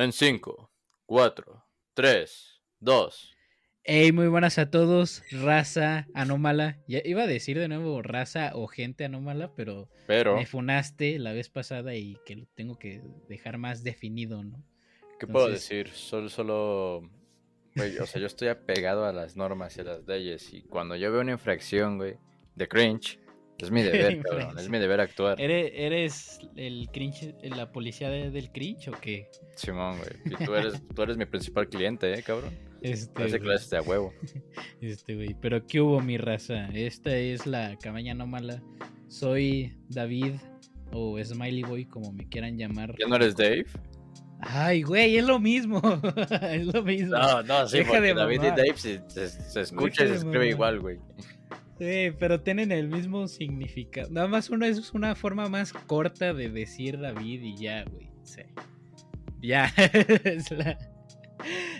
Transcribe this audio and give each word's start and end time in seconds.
En 0.00 0.12
5, 0.12 0.72
4, 1.04 1.64
3, 1.92 2.62
2. 2.78 3.36
Hey, 3.84 4.12
muy 4.12 4.28
buenas 4.28 4.58
a 4.58 4.70
todos, 4.70 5.22
raza 5.30 6.06
anómala. 6.14 6.78
Ya 6.88 7.02
iba 7.04 7.24
a 7.24 7.26
decir 7.26 7.58
de 7.58 7.68
nuevo 7.68 8.00
raza 8.00 8.52
o 8.54 8.66
gente 8.66 9.04
anómala, 9.04 9.52
pero, 9.54 9.90
Pero, 10.06 10.36
me 10.36 10.46
funaste 10.46 11.18
la 11.18 11.34
vez 11.34 11.50
pasada 11.50 11.94
y 11.96 12.16
que 12.24 12.36
lo 12.36 12.46
tengo 12.54 12.78
que 12.78 13.02
dejar 13.28 13.58
más 13.58 13.84
definido, 13.84 14.42
¿no? 14.42 14.64
¿qué 15.18 15.26
puedo 15.26 15.50
decir? 15.50 15.90
Solo, 15.90 16.30
solo. 16.30 17.02
Güey, 17.76 17.98
o 17.98 18.06
sea, 18.06 18.22
yo 18.22 18.26
estoy 18.26 18.48
apegado 18.48 19.04
a 19.04 19.12
las 19.12 19.36
normas 19.36 19.76
y 19.76 19.82
a 19.82 19.84
las 19.84 20.06
leyes. 20.06 20.50
Y 20.54 20.62
cuando 20.62 20.96
yo 20.96 21.12
veo 21.12 21.20
una 21.20 21.32
infracción, 21.32 21.98
güey, 21.98 22.16
de 22.54 22.68
cringe, 22.68 23.20
es 23.62 23.70
mi 23.70 23.82
deber, 23.82 24.20
cabrón. 24.22 24.58
Es 24.58 24.68
mi 24.68 24.78
deber 24.78 25.00
actuar. 25.00 25.40
¿Eres, 25.40 25.70
eres 25.74 26.38
el 26.56 26.88
cringe, 26.92 27.34
la 27.42 27.70
policía 27.72 28.08
de- 28.10 28.30
del 28.30 28.50
cringe 28.50 28.88
o 28.88 28.92
qué? 29.00 29.28
Simón, 29.56 29.98
güey. 29.98 30.10
Y 30.40 30.44
tú 30.44 30.54
eres, 30.54 30.74
tú 30.94 31.02
eres 31.02 31.16
mi 31.16 31.26
principal 31.26 31.68
cliente, 31.68 32.12
¿eh, 32.12 32.22
cabrón? 32.22 32.50
Este, 32.82 33.12
Parece 33.12 33.36
que 33.36 33.40
lo 33.40 33.48
güey, 33.48 33.56
haces 33.56 33.70
de 33.70 33.76
a 33.76 33.82
huevo. 33.82 34.12
este, 34.80 35.14
güey. 35.14 35.36
Pero 35.40 35.66
¿qué 35.66 35.80
hubo, 35.80 36.00
mi 36.00 36.16
raza? 36.18 36.68
Esta 36.72 37.14
es 37.14 37.46
la 37.46 37.76
cabaña 37.76 38.12
anómala. 38.12 38.62
Soy 39.08 39.76
David 39.88 40.34
o 40.92 41.22
Smiley 41.22 41.62
Boy, 41.62 41.84
como 41.84 42.12
me 42.12 42.28
quieran 42.28 42.56
llamar. 42.56 42.94
¿Ya 42.98 43.06
no 43.06 43.16
eres 43.16 43.36
Dave? 43.36 43.66
Ay, 44.42 44.82
güey, 44.82 45.18
es 45.18 45.24
lo 45.26 45.38
mismo. 45.38 45.82
es 46.42 46.66
lo 46.66 46.82
mismo. 46.82 47.10
No, 47.18 47.42
no, 47.42 47.68
sí, 47.68 47.78
Deja 47.78 47.90
porque 47.90 48.06
de 48.06 48.14
David 48.14 48.40
y. 48.42 48.46
Dave 48.46 48.72
se, 48.76 49.02
se- 49.10 49.28
se 49.28 49.60
escucha 49.60 50.04
y 50.04 50.08
se 50.08 50.14
escribe 50.14 50.38
mamar. 50.38 50.48
igual, 50.48 50.80
güey. 50.80 50.98
Sí, 51.80 52.14
pero 52.18 52.40
tienen 52.42 52.70
el 52.72 52.88
mismo 52.88 53.26
significado. 53.26 54.10
Nada 54.10 54.28
más 54.28 54.50
uno 54.50 54.66
es 54.66 54.92
una 54.92 55.14
forma 55.14 55.48
más 55.48 55.72
corta 55.72 56.34
de 56.34 56.50
decir 56.50 57.00
David 57.00 57.40
y 57.42 57.56
ya, 57.56 57.84
güey. 57.84 58.10
Sí. 58.22 58.42
Ya. 59.40 59.72
Es 60.24 60.50
la- 60.50 60.78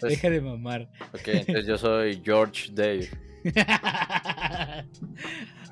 Pues- 0.00 0.12
Deja 0.14 0.30
de 0.30 0.40
mamar. 0.40 0.88
Ok, 1.12 1.28
entonces 1.28 1.66
yo 1.66 1.76
soy 1.76 2.18
George 2.24 2.70
Dave. 2.72 3.10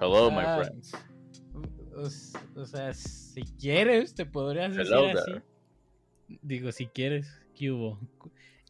Hello, 0.00 0.30
my 0.30 0.42
Ah, 0.44 0.60
friends. 0.62 0.92
O, 2.54 2.64
sea, 2.66 2.92
si 2.94 3.42
quieres, 3.58 4.14
te 4.14 4.26
podrías 4.26 4.76
decir 4.76 4.92
Hello 4.92 5.08
así. 5.08 5.24
there. 5.32 5.42
Digo, 6.42 6.70
si 6.72 6.86
quieres, 6.86 7.40
¿qué 7.54 7.70
hubo? 7.72 7.98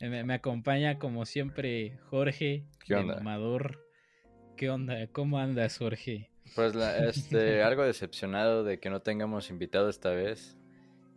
Me, 0.00 0.22
me 0.22 0.34
acompaña 0.34 0.98
como 1.00 1.26
siempre 1.26 1.98
Jorge, 2.10 2.64
¿Qué 2.86 2.94
onda? 2.94 3.16
mamador. 3.16 3.84
¿Qué 4.58 4.68
onda? 4.70 5.06
¿Cómo 5.12 5.38
andas, 5.38 5.78
Jorge? 5.78 6.28
Pues 6.56 6.74
la- 6.74 6.98
este, 7.08 7.62
algo 7.62 7.84
decepcionado 7.84 8.64
de 8.64 8.80
que 8.80 8.90
no 8.90 9.00
tengamos 9.00 9.50
invitado 9.50 9.88
esta 9.88 10.10
vez. 10.10 10.56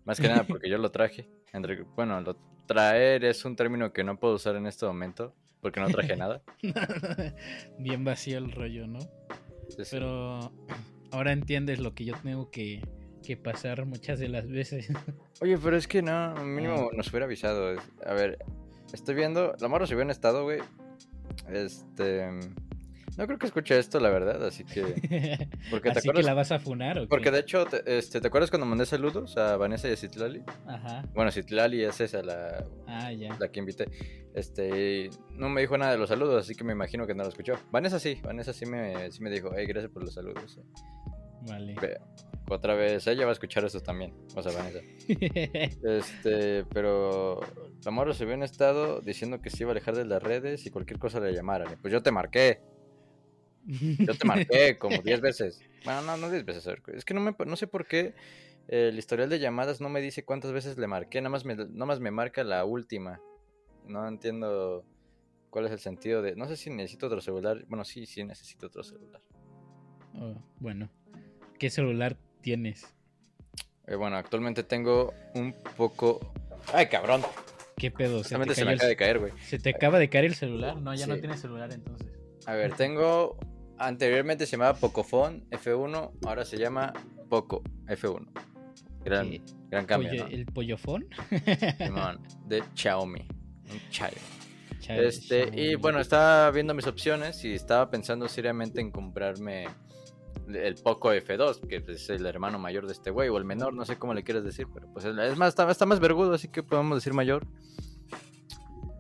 Más 0.06 0.20
que 0.20 0.28
nada 0.28 0.44
porque 0.44 0.70
yo 0.70 0.78
lo 0.78 0.92
traje. 0.92 1.28
Entre- 1.52 1.82
bueno, 1.96 2.22
lo 2.22 2.38
traer 2.68 3.26
es 3.26 3.44
un 3.44 3.56
término 3.56 3.92
que 3.94 4.04
no 4.04 4.20
puedo 4.20 4.36
usar 4.36 4.56
en 4.56 4.68
este 4.68 4.86
momento 4.86 5.34
porque 5.60 5.80
no 5.80 5.88
traje 5.90 6.16
nada. 6.16 6.42
Bien 7.80 8.04
vacío 8.04 8.38
el 8.38 8.52
rollo, 8.52 8.86
¿no? 8.88 9.00
Sí, 9.70 9.78
sí. 9.84 9.90
Pero 9.92 10.52
ahora 11.12 11.32
entiendes 11.32 11.80
lo 11.80 11.94
que 11.96 12.06
yo 12.06 12.14
tengo 12.22 12.50
que, 12.52 12.82
que 13.26 13.38
pasar 13.38 13.86
muchas 13.86 14.20
de 14.20 14.30
las 14.30 14.48
veces. 14.50 14.88
Oye, 15.42 15.58
pero 15.58 15.76
es 15.78 15.88
que 15.88 16.02
no, 16.04 16.36
mínimo 16.46 16.90
Ah. 16.92 16.96
nos 16.96 17.10
hubiera 17.10 17.26
avisado. 17.26 17.76
A 18.06 18.14
ver, 18.14 18.38
estoy 18.94 19.16
viendo. 19.16 19.56
La 19.60 19.68
morra 19.68 19.88
se 19.88 20.00
en 20.00 20.12
estado, 20.12 20.44
güey. 20.44 20.60
Este. 21.52 22.30
No 23.18 23.26
creo 23.28 23.38
que 23.38 23.46
escuche 23.46 23.78
esto, 23.78 24.00
la 24.00 24.10
verdad, 24.10 24.44
así 24.46 24.64
que. 24.64 24.82
Porque 25.72 25.92
te 25.92 26.00
Así 26.00 26.08
que 26.08 26.10
acuerdas. 26.12 26.26
la 26.26 26.34
vas 26.34 26.52
a 26.52 26.60
funar 26.60 26.98
o 26.98 27.02
qué? 27.02 27.08
Porque 27.08 27.30
de 27.32 27.40
hecho, 27.40 27.66
te, 27.66 27.98
este, 27.98 28.22
¿te 28.22 28.28
acuerdas 28.28 28.50
cuando 28.50 28.66
mandé 28.66 28.86
saludos 28.86 29.38
a 29.38 29.58
Vanessa 29.58 29.90
y 29.90 29.94
a 29.94 29.98
Citlali? 29.98 30.44
Ajá. 30.66 31.04
Bueno, 31.14 31.32
Citlali 31.32 31.84
es 31.84 32.00
esa, 32.00 32.24
la, 32.24 32.64
Ah, 32.88 33.12
ya. 33.12 33.36
la 33.40 33.50
que 33.52 33.60
invité. 33.60 33.88
Este, 34.34 35.10
no 35.34 35.50
me 35.50 35.62
dijo 35.62 35.78
nada 35.78 35.92
de 35.92 35.98
los 35.98 36.10
saludos, 36.10 36.44
así 36.46 36.56
que 36.56 36.64
me 36.64 36.72
imagino 36.74 37.06
que 37.06 37.14
no 37.14 37.24
lo 37.24 37.30
escuchó. 37.30 37.56
Vanessa 37.72 38.00
sí, 38.00 38.20
Vanessa 38.24 38.54
sí 38.54 38.66
me, 38.66 39.12
sí 39.12 39.22
me 39.22 39.30
dijo, 39.30 39.52
hey, 39.56 39.66
gracias 39.68 39.92
por 39.92 40.04
los 40.04 40.14
saludos. 40.14 40.60
Vale. 41.48 41.76
Otra 42.50 42.76
vez, 42.76 43.08
ella 43.08 43.24
va 43.26 43.30
a 43.32 43.34
escuchar 43.34 43.64
eso 43.66 43.80
también, 43.82 44.14
o 44.36 44.42
sea, 44.42 44.52
Vanessa. 44.52 44.80
Este, 45.84 46.66
pero 46.66 47.40
la 47.84 47.92
morra 47.92 48.14
se 48.14 48.26
vio 48.26 48.34
en 48.34 48.44
estado 48.44 49.00
diciendo 49.02 49.42
que 49.42 49.50
se 49.50 49.64
iba 49.64 49.72
a 49.72 49.74
alejar 49.74 49.96
de 49.96 50.06
las 50.06 50.22
redes 50.22 50.66
y 50.66 50.70
cualquier 50.70 51.00
cosa 51.00 51.20
le 51.20 51.34
llamaran. 51.34 51.78
Pues 51.82 51.92
yo 51.94 52.02
te 52.04 52.12
marqué, 52.12 52.62
yo 53.68 54.14
te 54.16 54.28
marqué 54.28 54.78
como 54.78 55.02
10 55.02 55.22
veces. 55.22 55.62
Bueno, 55.86 56.02
no, 56.02 56.18
no 56.18 56.30
10 56.30 56.46
veces. 56.46 56.68
Es 56.94 57.06
que 57.06 57.14
no, 57.14 57.22
me, 57.22 57.36
no 57.46 57.56
sé 57.56 57.68
por 57.68 57.86
qué 57.88 58.14
el 58.68 58.98
historial 58.98 59.30
de 59.30 59.40
llamadas 59.40 59.82
no 59.82 59.90
me 59.90 60.02
dice 60.02 60.24
cuántas 60.24 60.52
veces 60.52 60.78
le 60.78 60.88
marqué, 60.88 61.20
nada 61.20 61.30
más 61.30 61.46
me, 61.46 61.56
nada 61.56 61.86
más 61.86 62.00
me 62.00 62.12
marca 62.12 62.44
la 62.44 62.64
última. 62.66 63.20
No 63.86 64.08
entiendo 64.08 64.86
cuál 65.50 65.66
es 65.66 65.72
el 65.72 65.80
sentido 65.80 66.22
de... 66.22 66.36
No 66.36 66.48
sé 66.48 66.56
si 66.56 66.70
necesito 66.70 67.08
otro 67.08 67.22
celular. 67.22 67.66
Bueno, 67.68 67.84
sí, 67.84 68.06
sí 68.06 68.24
necesito 68.24 68.68
otro 68.68 68.84
celular. 68.84 69.22
Oh, 70.16 70.36
bueno. 70.60 70.90
¿Qué 71.60 71.70
celular 71.70 72.18
tienes? 72.42 72.96
Eh, 73.88 73.96
bueno, 73.96 74.16
actualmente 74.16 74.64
tengo 74.64 75.14
un 75.36 75.54
poco... 75.76 76.34
¡Ay, 76.74 76.88
cabrón! 76.88 77.22
¿Qué 77.76 77.92
pedo? 77.92 78.24
¿Se 78.24 78.38
te, 78.38 78.56
se 78.56 78.64
me 78.64 78.74
acaba 78.74 78.90
de 78.90 78.96
caer, 78.96 79.20
güey. 79.20 79.34
¿Se 79.48 79.58
te 79.58 79.72
acaba 79.72 79.98
de 79.98 80.10
caer 80.10 80.26
el 80.26 80.36
celular? 80.36 80.78
No, 80.78 80.94
ya 80.94 81.08
no 81.08 81.18
tienes 81.18 81.42
celular 81.42 81.74
entonces. 81.74 82.08
A 82.46 82.54
ver, 82.54 82.76
tengo. 82.76 83.38
Anteriormente 83.88 84.46
se 84.46 84.52
llamaba 84.54 84.74
Pocophone 84.78 85.44
F1, 85.52 86.12
ahora 86.26 86.46
se 86.46 86.58
llama 86.58 86.94
Poco 87.30 87.64
F1. 87.88 88.28
Gran, 89.04 89.30
¿Qué? 89.32 89.42
gran 89.70 89.86
cambio, 89.86 90.10
Pollo- 90.12 90.24
¿no? 90.26 90.30
¿El 90.30 90.46
pollofón? 90.46 91.08
Simón, 91.78 92.20
de 92.46 92.64
Xiaomi. 92.76 93.22
Un 93.72 93.90
Chayo. 93.90 94.18
Chale, 94.80 95.08
Este, 95.08 95.50
y 95.54 95.76
bueno, 95.76 96.00
estaba 96.00 96.50
viendo 96.52 96.74
mis 96.74 96.88
opciones 96.88 97.44
y 97.46 97.54
estaba 97.54 97.90
pensando 97.90 98.28
seriamente 98.28 98.82
en 98.82 98.92
comprarme 98.92 99.68
el 100.48 100.76
Poco 100.76 101.14
F2, 101.14 101.68
que 101.68 101.84
es 101.92 102.10
el 102.10 102.26
hermano 102.26 102.58
mayor 102.60 102.86
de 102.88 102.94
este 102.94 103.10
güey, 103.12 103.30
o 103.30 103.38
el 103.38 103.46
menor, 103.46 103.74
no 103.74 103.86
sé 103.86 103.98
cómo 103.98 104.14
le 104.14 104.24
quieres 104.24 104.44
decir, 104.44 104.68
pero 104.74 104.88
pues 104.92 105.06
es 105.06 105.38
más, 105.38 105.50
está, 105.50 105.70
está 105.70 105.86
más 105.86 106.00
vergudo, 106.00 106.34
así 106.34 106.48
que 106.50 106.62
podemos 106.64 106.98
decir 106.98 107.14
mayor. 107.14 107.46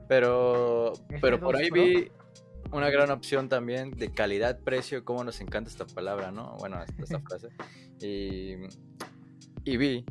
Pero, 0.07 0.93
pero 1.21 1.39
por 1.39 1.55
F2 1.55 1.59
ahí 1.59 1.69
Pro. 1.69 1.81
vi 1.83 2.11
una 2.71 2.89
gran 2.89 3.11
opción 3.11 3.49
también 3.49 3.91
de 3.91 4.11
calidad-precio, 4.11 5.03
cómo 5.05 5.23
nos 5.23 5.41
encanta 5.41 5.69
esta 5.69 5.85
palabra, 5.85 6.31
¿no? 6.31 6.55
Bueno, 6.59 6.81
esta, 6.83 7.03
esta 7.03 7.19
frase. 7.27 7.49
Y, 8.01 8.55
y 9.63 9.77
vi 9.77 10.05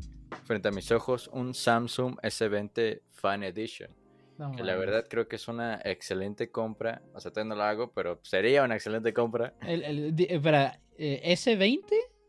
frente 0.45 0.67
a 0.67 0.71
mis 0.71 0.91
ojos 0.91 1.29
un 1.33 1.53
Samsung 1.53 2.15
S20 2.21 3.01
Fan 3.11 3.43
Edition. 3.43 3.89
No 4.37 4.51
Que 4.53 4.63
la 4.63 4.75
verdad 4.75 5.05
creo 5.09 5.27
que 5.27 5.35
es 5.35 5.47
una 5.47 5.79
excelente 5.83 6.49
compra. 6.49 7.01
O 7.13 7.19
sea, 7.19 7.31
todavía 7.31 7.49
no 7.49 7.55
la 7.59 7.69
hago, 7.69 7.91
pero 7.91 8.19
sería 8.23 8.63
una 8.63 8.75
excelente 8.75 9.13
compra. 9.13 9.53
El, 9.61 9.83
el- 9.83 10.15
di- 10.15 10.27
espera, 10.29 10.79
eh, 10.97 11.21
¿S20? 11.35 11.83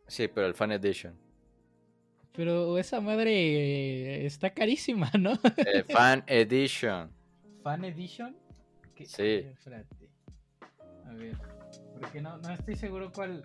Sí, 0.08 0.28
pero 0.28 0.46
el 0.46 0.54
Fan 0.54 0.72
Edition. 0.72 1.14
Pero 2.34 2.76
esa 2.78 3.00
madre 3.00 3.32
eh, 3.32 4.26
está 4.26 4.50
carísima, 4.50 5.10
¿no? 5.18 5.32
Eh, 5.56 5.84
Fan 5.88 6.24
Edition. 6.26 7.10
¿Fan 7.62 7.84
Edition? 7.84 8.36
¿Qué- 8.94 9.06
Sí. 9.06 9.46
Porque 12.00 12.20
no, 12.20 12.38
no 12.38 12.52
estoy 12.52 12.76
seguro 12.76 13.10
cuál. 13.12 13.42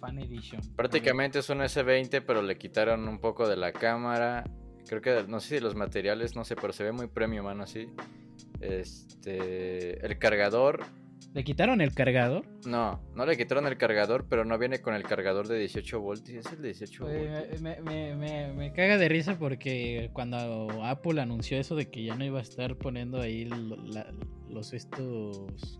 Fan 0.00 0.18
Edition. 0.18 0.60
Prácticamente 0.76 1.40
es 1.40 1.50
un 1.50 1.58
S20, 1.58 2.22
pero 2.24 2.40
le 2.40 2.56
quitaron 2.56 3.08
un 3.08 3.18
poco 3.18 3.48
de 3.48 3.56
la 3.56 3.72
cámara. 3.72 4.44
Creo 4.86 5.00
que, 5.00 5.24
no 5.26 5.40
sé 5.40 5.56
si 5.56 5.60
los 5.60 5.74
materiales, 5.74 6.36
no 6.36 6.44
sé, 6.44 6.54
pero 6.54 6.72
se 6.72 6.84
ve 6.84 6.92
muy 6.92 7.08
premium, 7.08 7.46
mano, 7.46 7.64
así. 7.64 7.88
Este. 8.60 10.04
El 10.04 10.18
cargador. 10.18 10.84
¿Le 11.34 11.44
quitaron 11.44 11.80
el 11.80 11.92
cargador? 11.94 12.46
No, 12.66 13.00
no 13.14 13.26
le 13.26 13.36
quitaron 13.36 13.66
el 13.66 13.76
cargador, 13.76 14.26
pero 14.28 14.44
no 14.44 14.58
viene 14.58 14.80
con 14.80 14.94
el 14.94 15.02
cargador 15.02 15.46
de 15.46 15.58
18 15.58 16.00
voltios. 16.00 16.46
Es 16.46 16.52
el 16.52 16.62
de 16.62 16.68
18 16.68 17.04
voltios. 17.04 17.60
Me, 17.60 17.80
me- 17.82 18.14
me- 18.16 18.52
me 18.52 18.72
caga 18.72 18.96
de 18.98 19.08
risa 19.08 19.38
porque 19.38 20.10
cuando 20.14 20.36
Apple 20.84 21.20
anunció 21.20 21.58
eso 21.58 21.76
de 21.76 21.90
que 21.90 22.02
ya 22.04 22.14
no 22.16 22.24
iba 22.24 22.38
a 22.38 22.42
estar 22.42 22.76
poniendo 22.76 23.20
ahí 23.20 23.44
la- 23.44 24.12
los 24.48 24.72
estos 24.72 25.78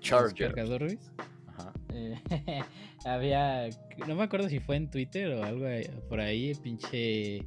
Charger. 0.00 0.48
cargadores, 0.48 1.12
Ajá. 1.46 1.72
eh, 1.92 2.14
había, 3.04 3.68
no 4.08 4.14
me 4.14 4.22
acuerdo 4.22 4.48
si 4.48 4.58
fue 4.58 4.76
en 4.76 4.90
Twitter 4.90 5.34
o 5.34 5.44
algo 5.44 5.66
por 6.08 6.20
ahí, 6.20 6.54
pinche 6.62 7.44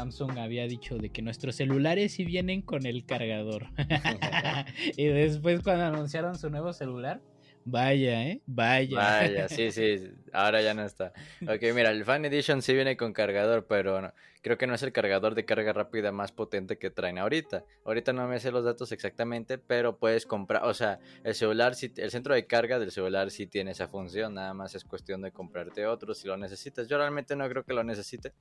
Samsung 0.00 0.36
había 0.36 0.66
dicho 0.68 0.98
de 0.98 1.08
que 1.08 1.22
nuestros 1.22 1.56
celulares 1.56 2.12
sí 2.12 2.26
vienen 2.26 2.60
con 2.60 2.84
el 2.84 3.06
cargador. 3.06 3.68
y 4.98 5.06
después 5.06 5.62
cuando 5.62 5.84
anunciaron 5.86 6.36
su 6.38 6.50
nuevo 6.50 6.74
celular, 6.74 7.22
vaya, 7.64 8.24
¿eh? 8.26 8.42
Vaya. 8.44 8.94
Vaya, 8.94 9.48
sí, 9.48 9.70
sí, 9.72 9.96
ahora 10.34 10.60
ya 10.60 10.74
no 10.74 10.84
está. 10.84 11.14
Ok, 11.42 11.62
mira, 11.74 11.92
el 11.92 12.04
Fan 12.04 12.26
Edition 12.26 12.60
sí 12.60 12.74
viene 12.74 12.98
con 12.98 13.14
cargador, 13.14 13.66
pero 13.66 14.02
no- 14.02 14.12
creo 14.42 14.58
que 14.58 14.66
no 14.66 14.74
es 14.74 14.82
el 14.82 14.92
cargador 14.92 15.34
de 15.34 15.46
carga 15.46 15.72
rápida 15.72 16.12
más 16.12 16.30
potente 16.30 16.76
que 16.76 16.90
traen 16.90 17.16
ahorita. 17.16 17.64
Ahorita 17.86 18.12
no 18.12 18.28
me 18.28 18.38
sé 18.38 18.50
los 18.52 18.64
datos 18.66 18.92
exactamente, 18.92 19.56
pero 19.56 19.96
puedes 19.98 20.26
comprar, 20.26 20.62
o 20.66 20.74
sea, 20.74 20.98
el 21.24 21.34
celular, 21.34 21.74
sí- 21.74 21.94
el 21.96 22.10
centro 22.10 22.34
de 22.34 22.46
carga 22.46 22.78
del 22.78 22.90
celular 22.92 23.30
sí 23.30 23.46
tiene 23.46 23.70
esa 23.70 23.88
función, 23.88 24.34
nada 24.34 24.52
más 24.52 24.74
es 24.74 24.84
cuestión 24.84 25.22
de 25.22 25.32
comprarte 25.32 25.86
otro 25.86 26.12
si 26.12 26.28
lo 26.28 26.36
necesitas. 26.36 26.86
Yo 26.86 26.98
realmente 26.98 27.34
no 27.34 27.48
creo 27.48 27.64
que 27.64 27.72
lo 27.72 27.82
necesite, 27.82 28.34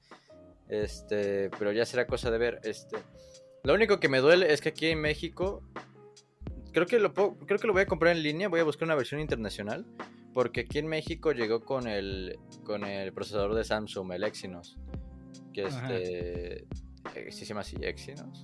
Este, 0.67 1.49
pero 1.57 1.71
ya 1.71 1.85
será 1.85 2.07
cosa 2.07 2.31
de 2.31 2.37
ver. 2.37 2.59
Este, 2.63 2.97
lo 3.63 3.73
único 3.73 3.99
que 3.99 4.09
me 4.09 4.19
duele 4.19 4.51
es 4.53 4.61
que 4.61 4.69
aquí 4.69 4.87
en 4.87 5.01
México 5.01 5.63
creo 6.71 6.85
que 6.85 6.99
lo 6.99 7.13
creo 7.13 7.57
que 7.59 7.67
lo 7.67 7.73
voy 7.73 7.83
a 7.83 7.87
comprar 7.87 8.15
en 8.15 8.23
línea, 8.23 8.49
voy 8.49 8.59
a 8.59 8.63
buscar 8.63 8.85
una 8.85 8.95
versión 8.95 9.21
internacional 9.21 9.85
porque 10.35 10.61
aquí 10.61 10.79
en 10.79 10.87
México 10.87 11.31
llegó 11.31 11.63
con 11.63 11.87
el 11.87 12.37
con 12.65 12.83
el 12.83 13.13
procesador 13.13 13.55
de 13.55 13.63
Samsung, 13.63 14.11
el 14.11 14.23
Exynos, 14.25 14.77
que 15.53 15.63
este 15.63 16.67
eh, 17.15 17.31
¿sí 17.31 17.39
se 17.39 17.45
llama 17.45 17.61
así 17.61 17.77
Exynos. 17.79 18.43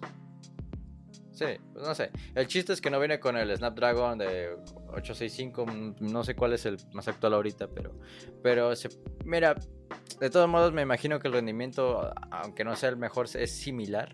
Sí, 1.33 1.45
pues 1.73 1.85
no 1.85 1.94
sé. 1.94 2.12
El 2.33 2.47
chiste 2.47 2.71
es 2.71 2.79
que 2.79 2.89
no 2.89 3.00
viene 3.00 3.19
con 3.19 3.35
el 3.35 3.56
Snapdragon 3.56 4.18
de 4.18 4.56
865, 4.89 5.65
mm, 5.65 5.95
no 6.00 6.23
sé 6.23 6.35
cuál 6.35 6.53
es 6.53 6.65
el 6.65 6.77
más 6.94 7.09
actual 7.09 7.33
ahorita, 7.33 7.68
pero 7.68 8.00
pero 8.41 8.73
se, 8.75 8.88
mira, 9.25 9.57
de 10.19 10.29
todos 10.29 10.47
modos 10.47 10.73
me 10.73 10.81
imagino 10.81 11.19
que 11.19 11.27
el 11.27 11.33
rendimiento, 11.33 12.13
aunque 12.29 12.63
no 12.63 12.75
sea 12.75 12.89
el 12.89 12.97
mejor, 12.97 13.27
es 13.33 13.51
similar. 13.51 14.11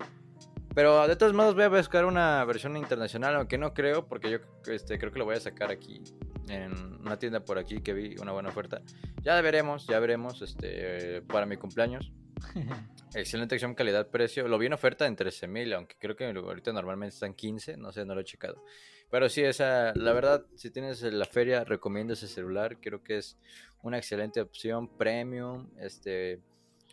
Pero 0.73 1.07
de 1.07 1.15
todos 1.15 1.33
modos 1.33 1.55
voy 1.55 1.63
a 1.63 1.69
buscar 1.69 2.05
una 2.05 2.45
versión 2.45 2.77
internacional, 2.77 3.35
aunque 3.35 3.57
no 3.57 3.73
creo, 3.73 4.07
porque 4.07 4.29
yo 4.29 4.37
este, 4.71 4.99
creo 4.99 5.11
que 5.11 5.17
lo 5.17 5.25
voy 5.25 5.35
a 5.35 5.39
sacar 5.39 5.71
aquí, 5.71 6.03
en 6.49 6.71
una 7.01 7.17
tienda 7.17 7.39
por 7.39 7.57
aquí 7.57 7.81
que 7.81 7.93
vi 7.93 8.15
una 8.21 8.31
buena 8.31 8.49
oferta. 8.49 8.81
Ya 9.23 9.41
veremos, 9.41 9.87
ya 9.87 9.99
veremos, 9.99 10.43
este, 10.43 11.23
para 11.23 11.47
mi 11.47 11.57
cumpleaños. 11.57 12.11
Excelente 13.15 13.55
acción 13.55 13.73
calidad-precio. 13.73 14.47
Lo 14.47 14.57
vi 14.57 14.67
en 14.67 14.73
oferta 14.73 15.05
en 15.05 15.15
13 15.15 15.47
mil, 15.47 15.73
aunque 15.73 15.95
creo 15.99 16.15
que 16.15 16.25
ahorita 16.25 16.73
normalmente 16.73 17.13
están 17.13 17.33
15, 17.33 17.77
no 17.77 17.91
sé, 17.91 18.05
no 18.05 18.15
lo 18.15 18.21
he 18.21 18.25
checado. 18.25 18.63
Pero 19.09 19.29
sí, 19.29 19.41
esa, 19.41 19.93
la 19.95 20.11
verdad, 20.13 20.45
si 20.55 20.69
tienes 20.69 21.01
la 21.01 21.25
feria, 21.25 21.63
recomiendo 21.63 22.13
ese 22.13 22.27
celular. 22.27 22.79
Creo 22.81 23.03
que 23.03 23.17
es 23.17 23.37
una 23.81 23.97
excelente 23.97 24.41
opción 24.41 24.89
premium, 24.97 25.69
este, 25.79 26.41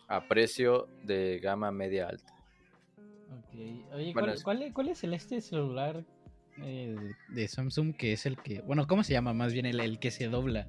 a 0.07 0.27
precio 0.27 0.87
de 1.03 1.39
gama 1.39 1.71
media 1.71 2.07
alta. 2.07 2.33
Oye, 3.93 4.13
¿cuál, 4.73 4.89
es 4.89 5.03
el 5.03 5.13
este 5.13 5.41
celular 5.41 6.05
eh, 6.61 6.95
de 7.29 7.47
Samsung 7.47 7.95
que 7.95 8.13
es 8.13 8.25
el 8.25 8.37
que. 8.37 8.61
Bueno, 8.61 8.87
¿cómo 8.87 9.03
se 9.03 9.13
llama? 9.13 9.33
Más 9.33 9.53
bien 9.53 9.65
el, 9.65 9.99
que 9.99 10.11
se 10.11 10.27
dobla. 10.27 10.67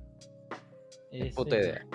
Puta 1.34 1.56
idea. 1.56 1.86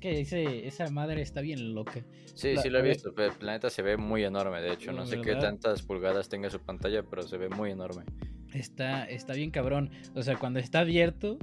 Es 0.00 0.30
que 0.30 0.66
esa 0.66 0.88
madre 0.90 1.22
está 1.22 1.40
bien 1.40 1.74
loca. 1.74 2.04
Sí, 2.34 2.56
sí 2.56 2.70
lo 2.70 2.78
he 2.78 2.82
visto. 2.82 3.12
el 3.16 3.32
planeta 3.32 3.70
se 3.70 3.82
ve 3.82 3.96
muy 3.96 4.24
enorme. 4.24 4.60
De 4.60 4.72
hecho, 4.72 4.92
no 4.92 5.06
sé 5.06 5.20
qué 5.20 5.34
tantas 5.34 5.82
pulgadas 5.82 6.28
tenga 6.28 6.50
su 6.50 6.60
pantalla, 6.60 7.02
pero 7.02 7.22
se 7.22 7.36
ve 7.36 7.48
muy 7.48 7.70
enorme. 7.70 8.04
Está, 8.52 9.04
está 9.04 9.34
bien 9.34 9.50
cabrón. 9.50 9.90
O 10.14 10.22
sea, 10.22 10.36
cuando 10.36 10.58
está 10.60 10.80
abierto, 10.80 11.38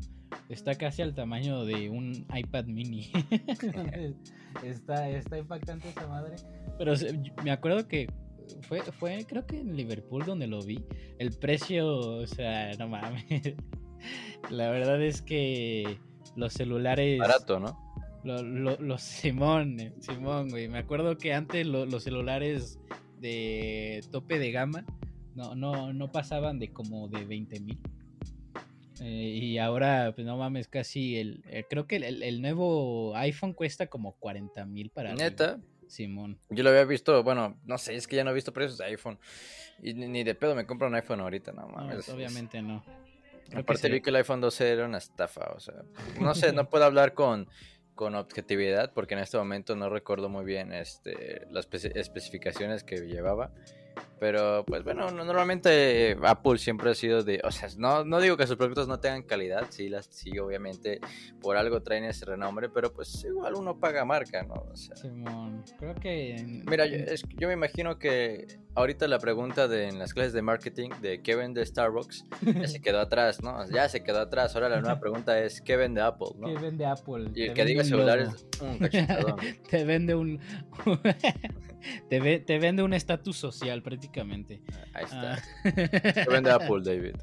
está 0.50 0.76
casi 0.76 1.02
al 1.02 1.14
tamaño 1.14 1.66
de 1.66 1.90
un 1.90 2.26
iPad 2.34 2.66
mini. 2.66 3.12
está, 4.64 5.10
está 5.10 5.38
impactante 5.38 5.90
esa 5.90 6.08
madre. 6.08 6.36
Pero 6.78 6.94
me 7.44 7.52
acuerdo 7.52 7.88
que 7.88 8.08
fue, 8.62 8.82
fue 8.82 9.26
creo 9.28 9.46
que 9.46 9.60
en 9.60 9.76
Liverpool 9.76 10.26
donde 10.26 10.48
lo 10.48 10.62
vi. 10.62 10.84
El 11.20 11.32
precio, 11.32 11.88
o 11.98 12.28
sea, 12.28 12.72
no 12.78 12.88
mames. 12.88 13.26
La 14.50 14.70
verdad 14.70 15.02
es 15.02 15.22
que 15.22 15.98
los 16.36 16.54
celulares... 16.54 17.20
Barato, 17.20 17.60
¿no? 17.60 17.85
Los 18.26 19.02
Simón, 19.04 19.94
Simón, 20.00 20.50
güey. 20.50 20.68
Me 20.68 20.80
acuerdo 20.80 21.18
que 21.18 21.34
antes 21.34 21.66
los 21.66 22.04
celulares 22.04 22.80
de 23.20 24.04
tope 24.12 24.40
de 24.40 24.52
gama 24.52 24.84
no, 25.36 25.56
no, 25.56 25.94
no 25.94 26.12
pasaban 26.12 26.60
de 26.60 26.74
como 26.74 27.08
de 27.08 27.24
20 27.24 27.60
mil. 27.60 27.80
Eh, 29.02 29.40
y 29.42 29.58
ahora, 29.58 30.14
pues 30.16 30.26
no 30.26 30.38
mames, 30.38 30.68
casi 30.68 31.18
el. 31.18 31.44
Eh, 31.50 31.66
creo 31.70 31.86
que 31.86 31.98
el, 31.98 32.24
el, 32.24 32.42
nuevo 32.42 33.16
iPhone 33.16 33.54
cuesta 33.54 33.88
como 33.88 34.14
40 34.14 34.66
mil 34.66 34.90
para. 34.90 35.14
Neta. 35.14 35.60
Simón. 35.88 36.40
Yo 36.50 36.64
lo 36.64 36.72
había 36.72 36.86
visto, 36.86 37.22
bueno, 37.22 37.60
no 37.64 37.78
sé, 37.78 37.96
es 37.96 38.08
que 38.08 38.16
ya 38.16 38.24
no 38.24 38.32
he 38.32 38.34
visto 38.34 38.52
precios 38.52 38.80
de 38.80 38.86
iPhone. 38.86 39.20
Y 39.84 39.94
ni 39.94 40.24
de 40.24 40.34
pedo 40.34 40.56
me 40.56 40.66
compro 40.66 40.88
un 40.88 40.96
iPhone 40.96 41.20
ahorita, 41.20 41.52
no 41.52 41.68
mames. 41.68 42.10
obviamente 42.10 42.62
no. 42.62 42.84
Aparte 43.54 43.90
vi 43.90 44.02
que 44.02 44.10
el 44.10 44.16
iPhone 44.16 44.42
12 44.42 44.72
era 44.72 44.86
una 44.86 44.98
estafa, 44.98 45.52
o 45.56 45.60
sea, 45.60 45.76
no 46.20 46.34
sé, 46.34 46.52
no 46.52 46.68
puedo 46.68 46.84
hablar 46.84 47.14
con, 47.14 47.48
con 47.96 48.16
objetividad 48.16 48.92
porque 48.94 49.16
en 49.16 49.22
este 49.22 49.38
momento 49.38 49.76
no 49.76 49.90
recuerdo 49.90 50.30
muy 50.30 50.46
bien 50.46 50.72
este, 50.74 51.48
las 51.50 51.68
especificaciones 51.74 52.84
que 52.84 52.98
llevaba. 53.08 53.52
Pero 54.20 54.64
pues 54.66 54.84
bueno, 54.84 55.12
normalmente 55.12 56.18
Apple 56.24 56.58
siempre 56.58 56.92
ha 56.92 56.96
sido 56.96 57.24
de, 57.24 57.42
o 57.44 57.52
sea, 57.52 57.68
no, 57.78 58.06
no 58.06 58.22
digo 58.22 58.38
que 58.38 58.48
sus 58.48 58.56
productos 58.56 58.88
no 58.88 59.00
tengan 59.00 59.24
calidad, 59.24 59.66
sí, 59.70 59.90
las, 59.90 60.06
sí, 60.10 60.38
obviamente 60.40 61.02
por 61.42 61.58
algo 61.58 61.82
traen 61.82 62.06
ese 62.06 62.26
renombre, 62.26 62.70
pero 62.70 62.94
pues 62.94 63.24
igual 63.26 63.56
uno 63.56 63.78
paga 63.78 64.06
marca, 64.06 64.44
¿no? 64.44 64.54
O 64.72 64.76
sea, 64.76 64.96
Simón, 64.96 65.64
creo 65.78 65.96
que... 65.96 66.64
Mira, 66.70 66.86
yo, 66.86 66.98
yo, 67.38 67.48
me 67.48 67.54
imagino 67.54 68.00
que 68.00 68.48
ahorita 68.74 69.08
la 69.08 69.20
pregunta 69.20 69.68
de 69.68 69.90
en 69.90 70.00
las 70.00 70.14
clases 70.14 70.32
de 70.32 70.42
marketing 70.42 70.90
de 71.02 71.22
qué 71.22 71.36
vende 71.36 71.66
Starbucks 71.66 72.26
ya 72.42 72.68
se 72.68 72.82
quedó 72.82 73.02
atrás, 73.02 73.44
¿no? 73.44 73.70
Ya 73.70 73.90
se 73.90 74.02
quedó 74.02 74.22
atrás, 74.22 74.56
ahora 74.56 74.70
la 74.70 74.80
nueva 74.80 75.00
pregunta 75.00 75.38
es 75.40 75.60
qué 75.62 75.76
vende 75.76 76.02
Apple, 76.02 76.30
¿no? 76.38 76.48
¿Qué 76.48 76.58
vende 76.58 76.86
Apple? 76.86 77.32
Y 77.36 77.44
el 77.44 77.54
que 77.54 77.66
diga 77.66 77.84
celulares, 77.84 78.48
un 78.62 78.80
cachetadón. 78.80 79.36
Te 79.70 79.84
vende 79.84 80.16
un... 80.16 80.40
te, 82.10 82.40
te 82.40 82.60
vende 82.60 82.82
un 82.82 82.94
estatus 82.94 83.36
social 83.38 83.82
prácticamente. 83.82 84.05
Ahí 84.94 85.06
está. 85.06 85.34
Ah. 85.36 86.26
vende 86.32 86.52
Apple, 86.52 86.82
David. 86.84 87.16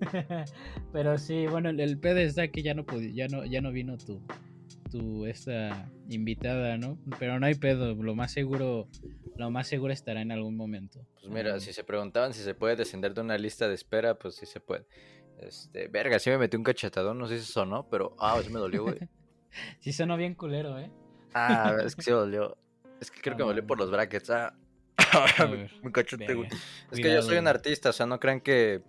Pero 0.92 1.18
sí, 1.18 1.46
bueno, 1.46 1.70
el 1.70 1.98
pedo 1.98 2.18
está 2.18 2.48
que 2.48 2.62
ya 2.62 2.74
no 2.74 2.84
ya 3.12 3.28
no, 3.28 3.44
ya 3.44 3.60
no 3.60 3.72
vino 3.72 3.96
tu, 3.98 4.20
tu 4.90 5.26
esta 5.26 5.90
invitada, 6.08 6.76
¿no? 6.76 6.98
Pero 7.18 7.38
no 7.38 7.46
hay 7.46 7.54
pedo, 7.54 7.94
lo 7.94 8.14
más 8.14 8.32
seguro, 8.32 8.88
lo 9.36 9.50
más 9.50 9.68
seguro 9.68 9.92
estará 9.92 10.20
en 10.20 10.32
algún 10.32 10.56
momento. 10.56 11.00
Pues 11.14 11.32
mira, 11.32 11.58
si 11.60 11.72
se 11.72 11.84
preguntaban 11.84 12.34
si 12.34 12.42
se 12.42 12.54
puede 12.54 12.76
descender 12.76 13.14
de 13.14 13.20
una 13.20 13.38
lista 13.38 13.68
de 13.68 13.74
espera, 13.74 14.18
pues 14.18 14.36
sí 14.36 14.46
se 14.46 14.60
puede. 14.60 14.86
Este, 15.38 15.88
verga, 15.88 16.18
sí 16.18 16.30
me 16.30 16.38
metí 16.38 16.56
un 16.56 16.64
cachetadón, 16.64 17.18
no 17.18 17.26
sé 17.26 17.38
si 17.38 17.44
sonó, 17.44 17.88
pero 17.88 18.16
ah, 18.18 18.40
sí 18.42 18.50
me 18.50 18.58
dolió, 18.58 18.84
güey. 18.84 18.98
sí 19.80 19.92
sonó 19.92 20.16
bien 20.16 20.34
culero, 20.34 20.78
¿eh? 20.78 20.90
Ah, 21.34 21.76
es 21.84 21.94
que 21.94 22.02
sí 22.02 22.10
dolió. 22.10 22.56
Es 23.00 23.10
que 23.10 23.20
creo 23.20 23.36
que 23.36 23.42
me 23.42 23.48
dolió 23.48 23.66
por 23.66 23.78
los 23.78 23.90
brackets. 23.90 24.30
Ah, 24.30 24.54
un 25.82 25.92
cachote, 25.92 26.34
güey. 26.34 26.48
Es 26.90 26.98
que 26.98 27.12
yo 27.12 27.22
soy 27.22 27.38
un 27.38 27.48
artista, 27.48 27.90
o 27.90 27.92
sea, 27.92 28.06
no 28.06 28.18
crean 28.20 28.40
que, 28.40 28.82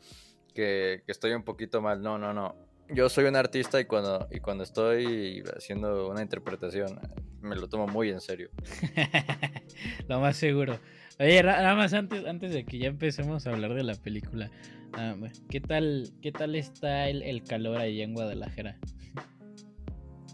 que, 0.54 1.04
estoy 1.08 1.34
un 1.34 1.44
poquito 1.44 1.82
mal. 1.82 2.02
No, 2.02 2.18
no, 2.18 2.34
no. 2.34 2.56
Yo 2.90 3.10
soy 3.10 3.26
un 3.26 3.36
artista 3.36 3.80
y 3.80 3.86
cuando, 3.86 4.28
y 4.32 4.40
cuando 4.40 4.64
estoy 4.64 5.44
haciendo 5.56 6.10
una 6.10 6.22
interpretación 6.22 7.00
me 7.42 7.56
lo 7.56 7.68
tomo 7.68 7.88
muy 7.88 8.10
en 8.10 8.22
serio. 8.22 8.50
lo 10.08 10.20
más 10.20 10.38
seguro. 10.38 10.80
Oye, 11.20 11.42
nada 11.44 11.76
más 11.76 11.94
antes, 11.94 12.26
antes 12.26 12.54
de 12.54 12.64
que 12.64 12.78
ya 12.78 12.88
empecemos 12.88 13.48
a 13.48 13.52
hablar 13.52 13.74
de 13.74 13.84
la 13.84 13.96
película, 13.96 14.52
ah, 14.94 15.16
¿qué 15.50 15.60
tal, 15.60 16.12
qué 16.22 16.32
tal 16.32 16.56
está 16.56 17.10
el, 17.10 17.24
el 17.24 17.44
calor 17.44 17.78
ahí 17.78 18.02
en 18.02 18.14
Guadalajara? 18.14 18.78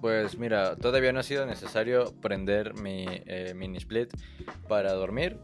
Pues 0.03 0.37
mira, 0.37 0.75
todavía 0.75 1.13
no 1.13 1.21
ha 1.21 1.23
sido 1.23 1.45
necesario 1.45 2.13
prender 2.19 2.73
mi 2.73 3.05
eh, 3.07 3.53
mini 3.55 3.77
split 3.77 4.13
para 4.67 4.91
dormir. 4.91 5.39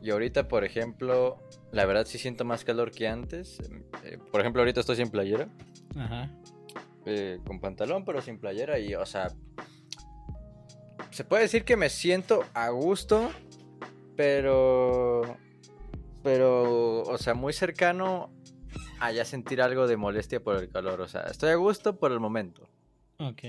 Y 0.00 0.08
ahorita, 0.10 0.48
por 0.48 0.64
ejemplo, 0.64 1.36
la 1.70 1.84
verdad 1.84 2.06
sí 2.06 2.16
siento 2.16 2.46
más 2.46 2.64
calor 2.64 2.92
que 2.92 3.06
antes. 3.08 3.58
Eh, 4.02 4.16
por 4.32 4.40
ejemplo, 4.40 4.62
ahorita 4.62 4.80
estoy 4.80 4.96
sin 4.96 5.10
playera. 5.10 5.50
Ajá. 5.98 6.30
Eh, 7.04 7.40
con 7.46 7.60
pantalón, 7.60 8.06
pero 8.06 8.22
sin 8.22 8.38
playera. 8.38 8.78
Y, 8.78 8.94
o 8.94 9.04
sea, 9.04 9.28
se 11.10 11.24
puede 11.24 11.42
decir 11.42 11.66
que 11.66 11.76
me 11.76 11.90
siento 11.90 12.42
a 12.54 12.70
gusto, 12.70 13.32
pero... 14.16 15.36
Pero, 16.22 17.02
o 17.02 17.18
sea, 17.18 17.34
muy 17.34 17.52
cercano 17.52 18.32
a 18.98 19.12
ya 19.12 19.26
sentir 19.26 19.60
algo 19.60 19.86
de 19.86 19.98
molestia 19.98 20.42
por 20.42 20.56
el 20.56 20.70
calor. 20.70 21.02
O 21.02 21.06
sea, 21.06 21.24
estoy 21.24 21.50
a 21.50 21.56
gusto 21.56 21.98
por 21.98 22.12
el 22.12 22.20
momento. 22.20 22.66
Ok. 23.18 23.42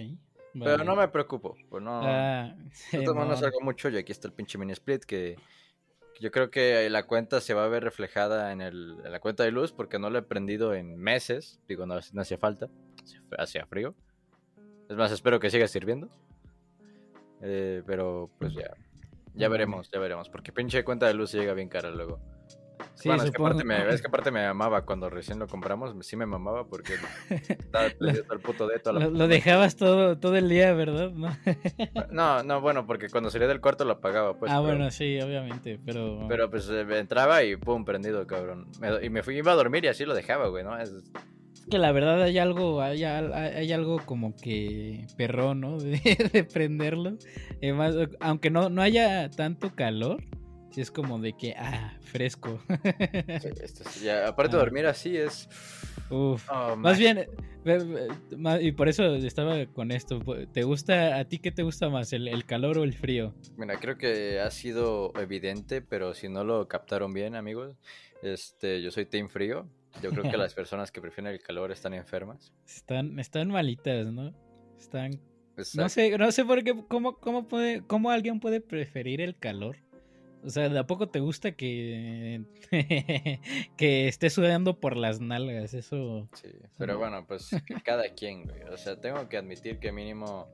Pero 0.57 0.83
no 0.83 0.95
me 0.95 1.07
preocupo, 1.09 1.57
pues 1.69 1.83
no. 1.83 1.99
Ah, 2.01 2.55
no 2.93 3.35
salgo 3.35 3.59
mucho 3.61 3.89
y 3.89 3.97
aquí 3.97 4.11
está 4.11 4.27
el 4.27 4.33
pinche 4.33 4.57
mini 4.57 4.71
split 4.71 5.03
que, 5.03 5.35
yo 6.19 6.31
creo 6.31 6.49
que 6.49 6.89
la 6.89 7.03
cuenta 7.03 7.41
se 7.41 7.53
va 7.53 7.65
a 7.65 7.67
ver 7.67 7.83
reflejada 7.83 8.51
en, 8.51 8.61
el, 8.61 8.97
en 9.03 9.11
la 9.11 9.19
cuenta 9.19 9.43
de 9.43 9.51
luz 9.51 9.73
porque 9.73 9.99
no 9.99 10.09
lo 10.09 10.19
he 10.19 10.21
prendido 10.21 10.73
en 10.73 10.97
meses. 10.97 11.59
Digo, 11.67 11.85
no, 11.85 11.99
no 12.13 12.21
hacía 12.21 12.37
falta, 12.37 12.69
hacía 13.37 13.65
frío. 13.65 13.95
Es 14.89 14.95
más, 14.95 15.11
espero 15.11 15.39
que 15.39 15.49
siga 15.49 15.67
sirviendo. 15.67 16.09
Eh, 17.41 17.83
pero 17.85 18.29
pues 18.39 18.53
ya, 18.53 18.73
ya 19.33 19.49
veremos, 19.49 19.89
ya 19.91 19.99
veremos. 19.99 20.29
Porque 20.29 20.53
pinche 20.53 20.83
cuenta 20.83 21.07
de 21.07 21.15
luz 21.15 21.33
llega 21.33 21.53
bien 21.53 21.69
cara 21.69 21.91
luego. 21.91 22.19
Sí, 22.95 23.09
bueno, 23.09 23.23
es 23.23 23.31
que, 23.31 23.41
aparte 23.41 23.63
me, 23.63 23.89
es 23.89 24.01
que, 24.01 24.07
aparte 24.07 24.31
me, 24.31 24.45
amaba 24.45 24.85
cuando 24.85 25.09
recién 25.09 25.37
lo 25.37 25.47
compramos, 25.47 25.93
sí 26.05 26.15
me 26.15 26.25
mamaba 26.25 26.65
porque 26.65 26.93
estaba 27.29 27.85
el 27.99 28.39
puto 28.39 28.67
de 28.67 28.81
lo, 28.85 29.09
lo, 29.09 29.27
dejabas 29.27 29.75
todo, 29.75 30.17
todo 30.17 30.35
el 30.37 30.47
día, 30.49 30.73
¿verdad? 30.73 31.11
No, 32.11 32.43
no, 32.43 32.61
bueno, 32.61 32.85
porque 32.85 33.09
cuando 33.09 33.29
salía 33.29 33.47
del 33.47 33.59
cuarto 33.59 33.83
lo 33.83 33.93
apagaba, 33.93 34.37
pues. 34.37 34.51
Ah, 34.51 34.59
bueno, 34.59 34.89
sí, 34.91 35.19
obviamente, 35.19 35.79
pero... 35.85 36.25
Pero 36.27 36.49
pues 36.49 36.69
eh, 36.69 36.85
entraba 36.97 37.43
y 37.43 37.57
pum, 37.57 37.83
prendido, 37.83 38.25
cabrón. 38.25 38.67
y 39.01 39.09
me 39.09 39.23
fui, 39.23 39.37
iba 39.37 39.51
a 39.51 39.55
dormir 39.55 39.83
y 39.85 39.87
así 39.89 40.05
lo 40.05 40.13
dejaba, 40.13 40.47
güey, 40.47 40.63
¿no? 40.63 40.79
Es, 40.79 40.91
Es 41.53 41.65
que 41.69 41.77
la 41.77 41.91
verdad 41.91 42.21
hay 42.23 42.37
algo, 42.37 42.81
hay, 42.81 43.03
hay 43.03 43.71
algo 43.73 43.99
como 44.05 44.35
que 44.35 45.05
perrón, 45.17 45.61
¿no? 45.61 45.77
De, 45.79 46.47
prenderlo. 46.51 47.17
Además, 47.61 47.95
aunque 48.21 48.49
no, 48.49 48.69
no 48.69 48.81
haya 48.81 49.29
tanto 49.31 49.75
calor, 49.75 50.23
sí 50.75 50.81
es 50.81 50.91
como 50.91 51.19
de 51.19 51.31
que, 51.31 51.55
ah, 51.57 51.97
fresco. 52.01 52.59
aparte 52.67 54.51
de 54.51 54.57
ah. 54.57 54.59
dormir 54.59 54.85
así 54.87 55.15
es... 55.15 55.47
Uf. 56.09 56.45
Oh, 56.51 56.75
más 56.75 56.99
bien, 56.99 57.29
y 58.59 58.71
por 58.73 58.89
eso 58.89 59.15
estaba 59.15 59.65
con 59.67 59.91
esto. 59.91 60.19
¿Te 60.51 60.63
gusta, 60.63 61.17
a 61.17 61.23
ti 61.23 61.39
qué 61.39 61.51
te 61.51 61.63
gusta 61.63 61.87
más, 61.87 62.11
el, 62.11 62.27
el, 62.27 62.45
calor 62.45 62.77
o 62.77 62.83
el 62.83 62.93
frío? 62.93 63.33
Mira, 63.55 63.79
creo 63.79 63.97
que 63.97 64.41
ha 64.41 64.51
sido 64.51 65.13
evidente, 65.17 65.81
pero 65.81 66.13
si 66.13 66.27
no 66.27 66.43
lo 66.43 66.67
captaron 66.67 67.13
bien, 67.13 67.35
amigos, 67.35 67.77
este, 68.21 68.81
yo 68.81 68.91
soy 68.91 69.05
team 69.05 69.29
frío. 69.29 69.69
Yo 70.03 70.11
creo 70.11 70.29
que 70.29 70.35
las 70.37 70.53
personas 70.53 70.91
que 70.91 70.99
prefieren 70.99 71.31
el 71.31 71.41
calor 71.41 71.71
están 71.71 71.93
enfermas. 71.93 72.53
Están, 72.67 73.17
están 73.17 73.47
malitas, 73.47 74.11
¿no? 74.11 74.35
Están. 74.77 75.21
No 75.73 75.87
sé, 75.87 76.17
no 76.17 76.31
sé 76.33 76.43
por 76.43 76.65
qué, 76.65 76.75
cómo, 76.89 77.15
cómo 77.17 77.47
puede, 77.47 77.81
cómo 77.87 78.11
alguien 78.11 78.41
puede 78.41 78.59
preferir 78.59 79.21
el 79.21 79.37
calor. 79.37 79.77
O 80.45 80.49
sea, 80.49 80.69
¿de 80.69 80.77
a 80.77 80.85
poco 80.85 81.09
te 81.09 81.19
gusta 81.19 81.53
que, 81.53 82.43
que 83.77 84.07
esté 84.07 84.29
sudando 84.29 84.79
por 84.79 84.95
las 84.95 85.19
nalgas? 85.19 85.73
Eso. 85.73 86.29
Sí, 86.33 86.49
pero 86.77 86.99
bueno, 86.99 87.25
pues 87.25 87.49
cada 87.83 88.09
quien, 88.15 88.43
güey. 88.43 88.61
O 88.71 88.77
sea, 88.77 88.99
tengo 88.99 89.27
que 89.27 89.37
admitir 89.37 89.79
que 89.79 89.91
mínimo 89.91 90.47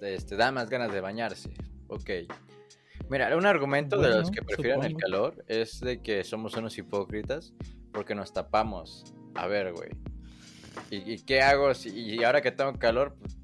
este, 0.00 0.36
da 0.36 0.52
más 0.52 0.70
ganas 0.70 0.90
de 0.92 1.00
bañarse. 1.00 1.50
Ok. 1.88 2.10
Mira, 3.10 3.36
un 3.36 3.46
argumento 3.46 3.98
de 4.00 4.08
los 4.08 4.30
que 4.30 4.42
prefieren 4.42 4.82
el 4.82 4.96
calor 4.96 5.44
es 5.48 5.80
de 5.80 6.00
que 6.00 6.24
somos 6.24 6.56
unos 6.56 6.76
hipócritas 6.78 7.52
porque 7.92 8.14
nos 8.14 8.32
tapamos. 8.32 9.04
A 9.34 9.46
ver, 9.46 9.72
güey. 9.74 9.90
¿Y, 10.90 11.18
qué 11.24 11.42
hago? 11.42 11.74
Si, 11.74 11.90
y 11.90 12.24
ahora 12.24 12.40
que 12.40 12.52
tengo 12.52 12.72
calor, 12.74 13.16
pues, 13.20 13.36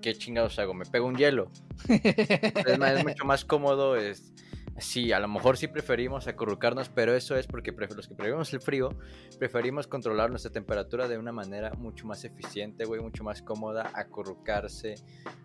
¿qué 0.00 0.14
chingados 0.14 0.58
hago? 0.58 0.74
¿Me 0.74 0.86
pego 0.86 1.06
un 1.06 1.16
hielo? 1.16 1.50
es, 1.88 3.04
mucho 3.04 3.24
más 3.24 3.44
cómodo. 3.44 3.96
Es, 3.96 4.32
sí, 4.80 5.12
a 5.12 5.20
lo 5.20 5.28
mejor 5.28 5.56
sí 5.56 5.68
preferimos 5.68 6.26
acurrucarnos, 6.26 6.88
pero 6.88 7.14
eso 7.14 7.36
es 7.36 7.46
porque 7.46 7.72
los 7.72 8.08
que 8.08 8.14
preferimos 8.14 8.52
el 8.52 8.60
frío, 8.60 8.96
preferimos 9.38 9.86
controlar 9.86 10.30
nuestra 10.30 10.50
temperatura 10.50 11.08
de 11.08 11.18
una 11.18 11.32
manera 11.32 11.72
mucho 11.74 12.06
más 12.06 12.24
eficiente, 12.24 12.84
güey, 12.84 13.00
mucho 13.00 13.24
más 13.24 13.42
cómoda, 13.42 13.90
acurrucarse. 13.94 14.94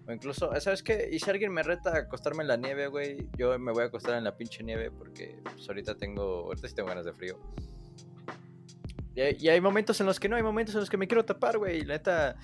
O 0.08 0.12
incluso, 0.12 0.52
¿sabes 0.60 0.84
qué? 0.84 1.10
Y 1.12 1.20
si 1.20 1.30
alguien 1.30 1.52
me 1.52 1.64
reta 1.64 1.92
a 1.92 2.00
acostarme 2.00 2.44
en 2.44 2.48
la 2.48 2.58
nieve, 2.58 2.88
güey, 2.88 3.30
yo 3.38 3.58
me 3.60 3.72
voy 3.72 3.84
a 3.84 3.88
acostar 3.88 4.18
en 4.18 4.24
la 4.24 4.36
pinche 4.36 4.64
nieve 4.64 4.92
porque 4.92 5.40
pues, 5.44 5.68
ahorita 5.68 5.96
tengo, 5.96 6.46
ahorita 6.46 6.68
sí 6.68 6.76
tengo 6.76 6.90
ganas 6.90 7.06
de 7.06 7.14
frío. 7.14 7.40
Y 9.16 9.48
hay, 9.48 9.62
momentos 9.62 10.00
en 10.02 10.08
los 10.08 10.20
que 10.20 10.28
no, 10.28 10.36
hay 10.36 10.44
momentos 10.44 10.76
en 10.76 10.82
los 10.82 10.90
que 10.90 10.98
me 10.98 11.08
quiero 11.08 11.24
tapar, 11.24 11.58
güey. 11.58 11.86
La 11.86 11.94
neta, 11.94 12.36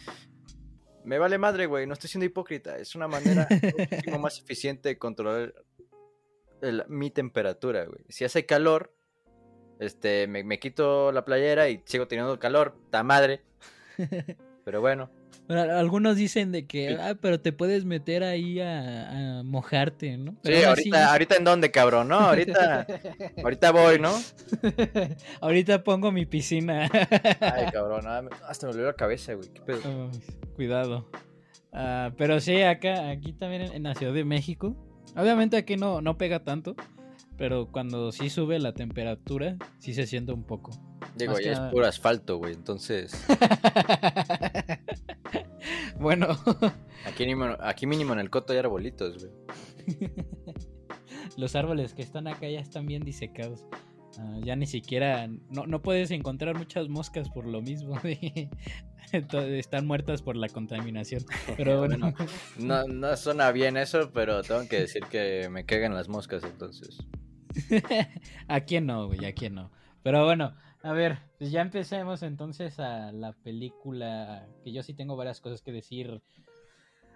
me 1.04 1.20
vale 1.20 1.38
madre, 1.38 1.66
güey. 1.66 1.86
No 1.86 1.94
estoy 1.94 2.10
siendo 2.10 2.26
hipócrita. 2.26 2.78
Es 2.78 2.96
una 2.96 3.10
manera 3.10 3.46
más 4.20 4.40
eficiente 4.40 4.88
de 4.88 4.98
controlar 4.98 5.54
mi 6.88 7.12
temperatura, 7.12 7.86
güey. 7.86 8.04
Si 8.10 8.24
hace 8.24 8.46
calor, 8.46 8.94
este, 9.80 10.28
me, 10.28 10.44
me, 10.44 10.60
quito 10.60 11.12
la 11.12 11.26
playera 11.26 11.70
y 11.70 11.82
sigo 11.86 12.08
teniendo 12.08 12.40
calor. 12.40 12.76
Ta 12.90 13.04
madre. 13.04 13.42
Pero 14.66 14.82
bueno 14.82 15.10
algunos 15.60 16.16
dicen 16.16 16.52
de 16.52 16.66
que, 16.66 16.98
ah, 17.00 17.16
pero 17.20 17.40
te 17.40 17.52
puedes 17.52 17.86
meter 17.86 18.24
ahí 18.24 18.60
a, 18.60 19.42
mojarte, 19.44 20.18
¿no? 20.18 20.36
sí, 20.44 20.64
ahorita, 20.64 21.12
ahorita 21.12 21.36
en 21.36 21.44
dónde, 21.44 21.72
cabrón, 21.72 22.08
¿no? 22.08 22.20
Ahorita, 22.20 22.86
ahorita 23.44 23.72
voy, 23.72 24.00
¿no? 24.00 24.14
ahorita 25.42 25.84
pongo 25.84 26.12
mi 26.12 26.26
piscina. 26.26 26.90
Ay, 27.40 27.66
cabrón, 27.72 28.06
ah, 28.08 28.24
hasta 28.48 28.68
me 28.68 28.74
dolió 28.74 28.88
la 28.88 28.96
cabeza, 28.96 29.34
güey, 29.34 29.50
qué 29.50 29.62
pedo. 29.62 30.12
cuidado. 30.56 31.10
Ah, 31.74 32.12
pero 32.18 32.40
sí, 32.40 32.62
acá, 32.62 33.10
aquí 33.10 33.34
también 33.34 33.64
en, 33.74 33.84
la 33.84 33.96
Ciudad 33.96 34.14
de 34.14 34.26
México. 34.26 34.76
Obviamente 35.16 35.58
aquí 35.58 35.76
no, 35.76 36.02
no 36.02 36.18
pega 36.18 36.44
tanto, 36.44 36.76
pero 37.38 37.68
cuando 37.72 38.12
sí 38.12 38.30
sube 38.30 38.60
la 38.60 38.74
temperatura, 38.74 39.58
sí 39.80 39.94
se 39.94 40.08
siente 40.08 40.32
un 40.32 40.44
poco. 40.44 40.72
Digo, 41.16 41.38
ya 41.40 41.52
es 41.52 41.60
puro 41.72 41.86
asfalto, 41.86 42.38
güey, 42.38 42.54
entonces. 42.54 43.26
bueno. 46.00 46.28
Aquí 47.06 47.26
mínimo, 47.26 47.58
aquí 47.60 47.88
mínimo 47.88 48.14
en 48.14 48.20
el 48.20 48.30
coto 48.30 48.54
hay 48.54 48.60
arbolitos, 48.60 49.18
güey. 49.18 49.32
Los 51.38 51.56
árboles 51.56 51.94
que 51.94 52.02
están 52.02 52.28
acá 52.28 52.48
ya 52.48 52.60
están 52.60 52.86
bien 52.86 53.04
disecados. 53.04 53.66
Ah, 54.20 54.38
ya 54.44 54.56
ni 54.56 54.68
siquiera. 54.68 55.28
No, 55.50 55.66
no, 55.68 55.82
puedes 55.82 56.12
encontrar 56.12 56.58
muchas 56.58 56.90
moscas 56.90 57.30
por 57.30 57.46
lo 57.46 57.62
mismo. 57.62 58.00
están 59.12 59.88
muertas 59.88 60.22
por 60.22 60.36
la 60.36 60.50
contaminación. 60.50 61.24
Pero 61.58 61.80
bueno. 61.80 62.14
no, 62.58 62.88
no 62.88 63.18
suena 63.18 63.52
bien 63.52 63.78
eso, 63.78 64.12
pero 64.14 64.42
tengo 64.44 64.68
que 64.68 64.82
decir 64.82 65.04
que 65.10 65.50
me 65.50 65.66
cagan 65.66 65.94
las 65.94 66.08
moscas 66.08 66.44
entonces. 66.44 66.98
¿A 68.48 68.62
quién 68.62 68.86
no, 68.86 69.08
güey? 69.08 69.26
¿A 69.26 69.34
quién 69.34 69.56
no? 69.56 69.72
Pero 70.04 70.26
bueno, 70.26 70.56
a 70.84 70.94
ver, 70.94 71.20
pues 71.38 71.52
ya 71.52 71.62
empecemos 71.62 72.24
entonces 72.24 72.80
a 72.80 73.12
la 73.12 73.34
película, 73.34 74.48
que 74.64 74.72
yo 74.72 74.84
sí 74.84 74.94
tengo 74.94 75.16
varias 75.16 75.42
cosas 75.42 75.62
que 75.62 75.72
decir. 75.72 76.22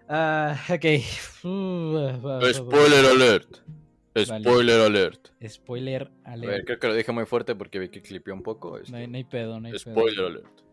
Ah, 0.08 0.56
ok. 0.70 0.86
Spoiler 2.54 3.06
alert. 3.06 3.58
Spoiler 4.18 4.82
alert. 4.82 5.30
Spoiler 5.46 6.12
alert. 6.24 6.52
A 6.52 6.56
ver, 6.56 6.66
creo 6.66 6.80
que 6.80 6.88
lo 6.88 6.94
dije 6.94 7.12
muy 7.12 7.26
fuerte 7.26 7.56
porque 7.56 7.80
vi 7.80 7.90
que 7.90 8.02
clipió 8.02 8.34
un 8.34 8.44
poco. 8.44 8.80
No, 8.90 8.98
hay, 8.98 9.24
pedo, 9.26 9.60
no 9.60 9.68
hay 9.68 9.78
Spoiler 9.78 10.26
alert. 10.26 10.66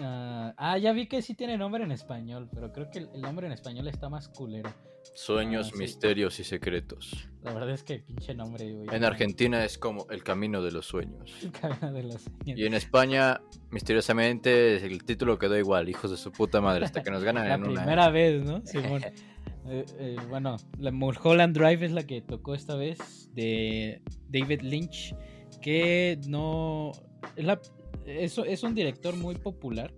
Ah, 0.00 0.54
ah, 0.56 0.78
ya 0.78 0.92
vi 0.92 1.06
que 1.06 1.22
sí 1.22 1.34
tiene 1.34 1.56
nombre 1.56 1.84
en 1.84 1.92
español, 1.92 2.48
pero 2.52 2.72
creo 2.72 2.90
que 2.90 2.98
el, 2.98 3.20
nombre 3.20 3.46
en 3.46 3.52
español 3.52 3.88
está 3.88 4.08
más 4.08 4.28
culero. 4.28 4.72
Sueños, 5.14 5.72
ah, 5.72 5.78
misterios 5.78 6.38
y 6.40 6.44
secretos. 6.44 7.28
La 7.42 7.52
verdad 7.52 7.70
es 7.70 7.82
que 7.82 8.00
pinche 8.00 8.34
nombre, 8.34 8.72
güey. 8.72 8.88
En 8.94 9.04
Argentina 9.04 9.64
es 9.64 9.78
como 9.78 10.06
El 10.10 10.22
Camino 10.22 10.62
de 10.62 10.72
los 10.72 10.86
Sueños. 10.86 11.32
El 11.42 11.52
Camino 11.52 11.92
de 11.92 12.02
los 12.02 12.22
Sueños. 12.22 12.58
Y 12.58 12.66
en 12.66 12.74
España, 12.74 13.40
misteriosamente, 13.70 14.76
el 14.84 15.04
título 15.04 15.38
quedó 15.38 15.56
igual, 15.56 15.88
hijos 15.88 16.10
de 16.10 16.16
su 16.16 16.30
puta 16.32 16.60
madre, 16.60 16.84
hasta 16.84 17.02
que 17.02 17.10
nos 17.10 17.24
ganan 17.24 17.48
la 17.48 17.54
en 17.54 17.62
una. 17.62 17.72
La 17.72 17.80
primera 17.82 18.10
vez, 18.10 18.44
¿no? 18.44 18.64
Simón. 18.64 19.02
Eh, 19.70 19.86
eh, 20.00 20.16
bueno, 20.28 20.56
la 20.78 20.90
Mulholland 20.90 21.56
Drive 21.56 21.86
es 21.86 21.92
la 21.92 22.04
que 22.04 22.20
tocó 22.20 22.54
esta 22.54 22.74
vez, 22.74 23.30
de 23.34 24.02
David 24.28 24.62
Lynch, 24.62 25.14
que 25.62 26.18
no... 26.26 26.90
Es 27.36 27.44
la, 27.44 27.60
es, 28.04 28.62
un 28.64 28.74
director 28.74 29.14
muy 29.14 29.36
popular. 29.36 29.92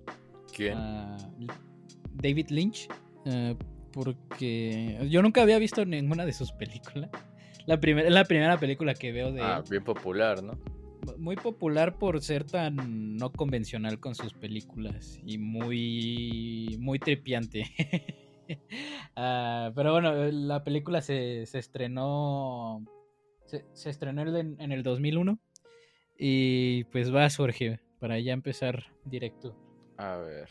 ¿Quién? 0.54 0.74
Ah, 0.76 1.16
David 2.12 2.50
Lynch. 2.50 2.88
Ah, 3.24 3.54
porque 3.92 4.98
yo 5.08 5.22
nunca 5.22 5.42
había 5.42 5.58
visto 5.58 5.84
ninguna 5.86 6.26
de 6.26 6.32
sus 6.32 6.52
películas. 6.52 7.10
La 7.66 7.80
primera, 7.80 8.08
es 8.08 8.14
la 8.14 8.24
primera 8.24 8.58
película 8.58 8.94
que 8.94 9.12
veo 9.12 9.32
de. 9.32 9.40
Ah, 9.40 9.62
bien 9.68 9.84
popular, 9.84 10.42
¿no? 10.42 10.58
Muy 11.18 11.36
popular 11.36 11.98
por 11.98 12.20
ser 12.22 12.44
tan 12.44 13.16
no 13.16 13.32
convencional 13.32 14.00
con 14.00 14.14
sus 14.14 14.32
películas 14.34 15.20
y 15.24 15.38
muy. 15.38 16.76
muy 16.80 16.98
trepiante. 16.98 17.64
Ah, 19.14 19.70
pero 19.74 19.92
bueno, 19.92 20.14
la 20.14 20.64
película 20.64 21.02
se, 21.02 21.44
se 21.44 21.58
estrenó. 21.58 22.82
Se, 23.44 23.90
estrenó 23.90 24.22
en, 24.22 24.58
en 24.58 24.72
el 24.72 24.82
2001. 24.82 25.38
Y 26.16 26.84
pues 26.84 27.14
va, 27.14 27.28
Jorge 27.28 27.80
para 28.02 28.18
ya 28.18 28.32
empezar 28.32 28.84
directo. 29.04 29.54
A 29.96 30.16
ver. 30.16 30.48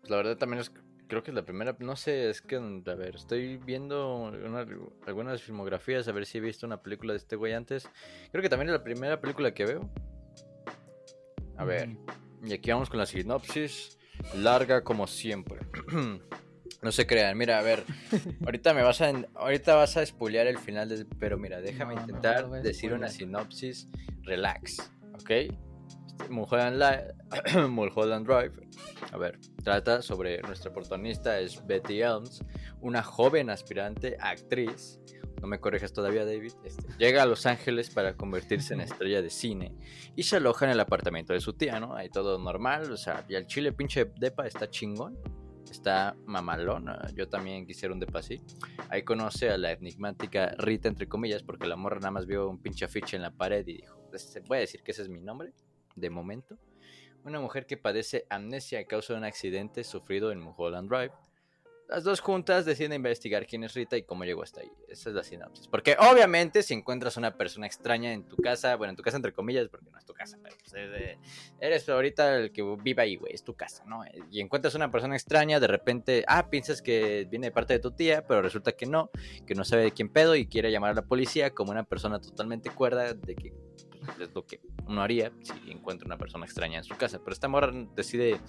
Pues 0.00 0.10
la 0.10 0.16
verdad 0.16 0.36
también 0.36 0.60
es, 0.60 0.72
creo 1.06 1.22
que 1.22 1.30
es 1.30 1.36
la 1.36 1.44
primera, 1.44 1.76
no 1.78 1.94
sé, 1.94 2.28
es 2.28 2.42
que, 2.42 2.56
a 2.56 2.94
ver, 2.96 3.14
estoy 3.14 3.58
viendo 3.58 4.32
algunas 5.06 5.40
filmografías, 5.40 6.08
a 6.08 6.12
ver 6.12 6.26
si 6.26 6.38
he 6.38 6.40
visto 6.40 6.66
una 6.66 6.82
película 6.82 7.12
de 7.12 7.18
este 7.18 7.36
güey 7.36 7.52
antes. 7.52 7.88
Creo 8.32 8.42
que 8.42 8.48
también 8.48 8.70
es 8.70 8.72
la 8.72 8.82
primera 8.82 9.20
película 9.20 9.54
que 9.54 9.66
veo. 9.66 9.88
A 11.56 11.64
ver, 11.64 11.96
y 12.42 12.52
aquí 12.52 12.72
vamos 12.72 12.90
con 12.90 12.98
la 12.98 13.06
sinopsis, 13.06 13.96
larga 14.34 14.82
como 14.82 15.06
siempre. 15.06 15.60
No 16.82 16.92
se 16.92 17.06
crean, 17.06 17.36
mira, 17.36 17.58
a 17.58 17.62
ver, 17.62 17.84
ahorita 18.44 18.74
me 18.74 18.82
vas 18.82 19.00
a 19.00 19.12
ahorita 19.34 19.74
vas 19.74 19.96
a 19.96 20.02
el 20.02 20.58
final, 20.58 20.88
de, 20.88 21.04
pero 21.18 21.38
mira, 21.38 21.60
déjame 21.60 21.94
intentar 21.94 22.48
decir 22.62 22.92
una 22.92 23.08
sinopsis 23.08 23.88
relax, 24.22 24.90
¿ok? 25.14 25.30
Mulholland, 26.30 28.26
Drive, 28.26 28.52
a 29.12 29.16
ver, 29.16 29.38
trata 29.62 30.02
sobre 30.02 30.40
nuestra 30.42 30.72
protagonista 30.72 31.38
es 31.40 31.64
Betty 31.66 32.00
Elms, 32.00 32.42
una 32.80 33.02
joven 33.02 33.50
aspirante 33.50 34.16
actriz. 34.20 35.00
No 35.40 35.48
me 35.48 35.60
corrijas 35.60 35.92
todavía, 35.92 36.24
David. 36.24 36.52
Este, 36.64 36.86
llega 36.98 37.22
a 37.22 37.26
Los 37.26 37.44
Ángeles 37.44 37.90
para 37.90 38.16
convertirse 38.16 38.72
en 38.72 38.80
estrella 38.80 39.20
de 39.20 39.28
cine 39.28 39.74
y 40.16 40.22
se 40.22 40.36
aloja 40.36 40.64
en 40.64 40.72
el 40.72 40.80
apartamento 40.80 41.34
de 41.34 41.40
su 41.40 41.52
tía, 41.52 41.78
¿no? 41.78 41.94
Ahí 41.94 42.08
todo 42.08 42.38
normal, 42.38 42.90
o 42.90 42.96
sea, 42.96 43.24
y 43.28 43.34
el 43.34 43.46
chile 43.46 43.72
pinche 43.72 44.10
depa 44.18 44.46
está 44.46 44.70
chingón 44.70 45.18
está 45.76 46.16
mamalona. 46.24 47.06
Yo 47.14 47.28
también 47.28 47.66
quisiera 47.66 47.92
un 47.92 48.00
depa 48.00 48.20
así. 48.20 48.40
Ahí 48.88 49.02
conoce 49.02 49.50
a 49.50 49.58
la 49.58 49.72
enigmática 49.72 50.54
Rita, 50.58 50.88
entre 50.88 51.08
comillas, 51.08 51.42
porque 51.42 51.66
la 51.66 51.76
morra 51.76 51.96
nada 51.96 52.10
más 52.10 52.26
vio 52.26 52.48
un 52.48 52.58
pinche 52.58 52.84
afiche 52.84 53.16
en 53.16 53.22
la 53.22 53.30
pared 53.30 53.66
y 53.66 53.74
dijo: 53.74 54.00
Voy 54.48 54.58
a 54.58 54.60
decir 54.60 54.82
que 54.82 54.92
ese 54.92 55.02
es 55.02 55.08
mi 55.08 55.20
nombre 55.20 55.52
de 55.94 56.10
momento. 56.10 56.58
una 57.24 57.40
mujer 57.40 57.66
que 57.66 57.76
padece 57.76 58.24
amnesia 58.30 58.78
a 58.78 58.84
causa 58.84 59.12
de 59.12 59.18
un 59.18 59.24
accidente 59.24 59.84
sufrido 59.84 60.30
en 60.32 60.40
Mulholland 60.40 60.88
Drive. 60.88 61.12
Las 61.88 62.02
dos 62.02 62.20
juntas 62.20 62.64
deciden 62.64 62.94
investigar 62.94 63.46
quién 63.46 63.62
es 63.62 63.74
Rita 63.74 63.96
y 63.96 64.02
cómo 64.02 64.24
llegó 64.24 64.42
hasta 64.42 64.60
ahí. 64.60 64.70
Esa 64.88 65.10
es 65.10 65.14
la 65.14 65.22
sinopsis. 65.22 65.68
Porque 65.68 65.96
obviamente 65.98 66.64
si 66.64 66.74
encuentras 66.74 67.16
una 67.16 67.36
persona 67.36 67.66
extraña 67.66 68.12
en 68.12 68.24
tu 68.24 68.36
casa, 68.36 68.74
bueno, 68.74 68.90
en 68.90 68.96
tu 68.96 69.04
casa 69.04 69.16
entre 69.16 69.32
comillas, 69.32 69.68
porque 69.68 69.88
no 69.90 69.98
es 69.98 70.04
tu 70.04 70.12
casa, 70.12 70.36
pero 70.42 70.56
pues, 70.58 70.74
eres 71.60 71.88
ahorita 71.88 72.38
el 72.38 72.52
que 72.52 72.62
vive 72.82 73.02
ahí, 73.02 73.16
güey, 73.16 73.32
es 73.32 73.44
tu 73.44 73.54
casa, 73.54 73.84
¿no? 73.84 74.02
Y 74.30 74.40
encuentras 74.40 74.74
una 74.74 74.90
persona 74.90 75.14
extraña, 75.14 75.60
de 75.60 75.68
repente, 75.68 76.24
ah, 76.26 76.50
piensas 76.50 76.82
que 76.82 77.26
viene 77.30 77.48
de 77.48 77.52
parte 77.52 77.74
de 77.74 77.78
tu 77.78 77.92
tía, 77.92 78.26
pero 78.26 78.42
resulta 78.42 78.72
que 78.72 78.86
no, 78.86 79.10
que 79.46 79.54
no 79.54 79.64
sabe 79.64 79.84
de 79.84 79.92
quién 79.92 80.08
pedo 80.08 80.34
y 80.34 80.46
quiere 80.46 80.72
llamar 80.72 80.90
a 80.90 80.94
la 80.94 81.02
policía 81.02 81.50
como 81.54 81.70
una 81.70 81.84
persona 81.84 82.20
totalmente 82.20 82.68
cuerda 82.70 83.14
de 83.14 83.36
que 83.36 83.52
pues, 84.06 84.20
es 84.20 84.34
lo 84.34 84.44
que 84.44 84.60
uno 84.86 85.02
haría 85.02 85.32
si 85.42 85.70
encuentra 85.70 86.06
una 86.06 86.18
persona 86.18 86.46
extraña 86.46 86.78
en 86.78 86.84
su 86.84 86.96
casa. 86.96 87.20
Pero 87.20 87.32
esta 87.32 87.48
morra 87.48 87.72
decide 87.94 88.40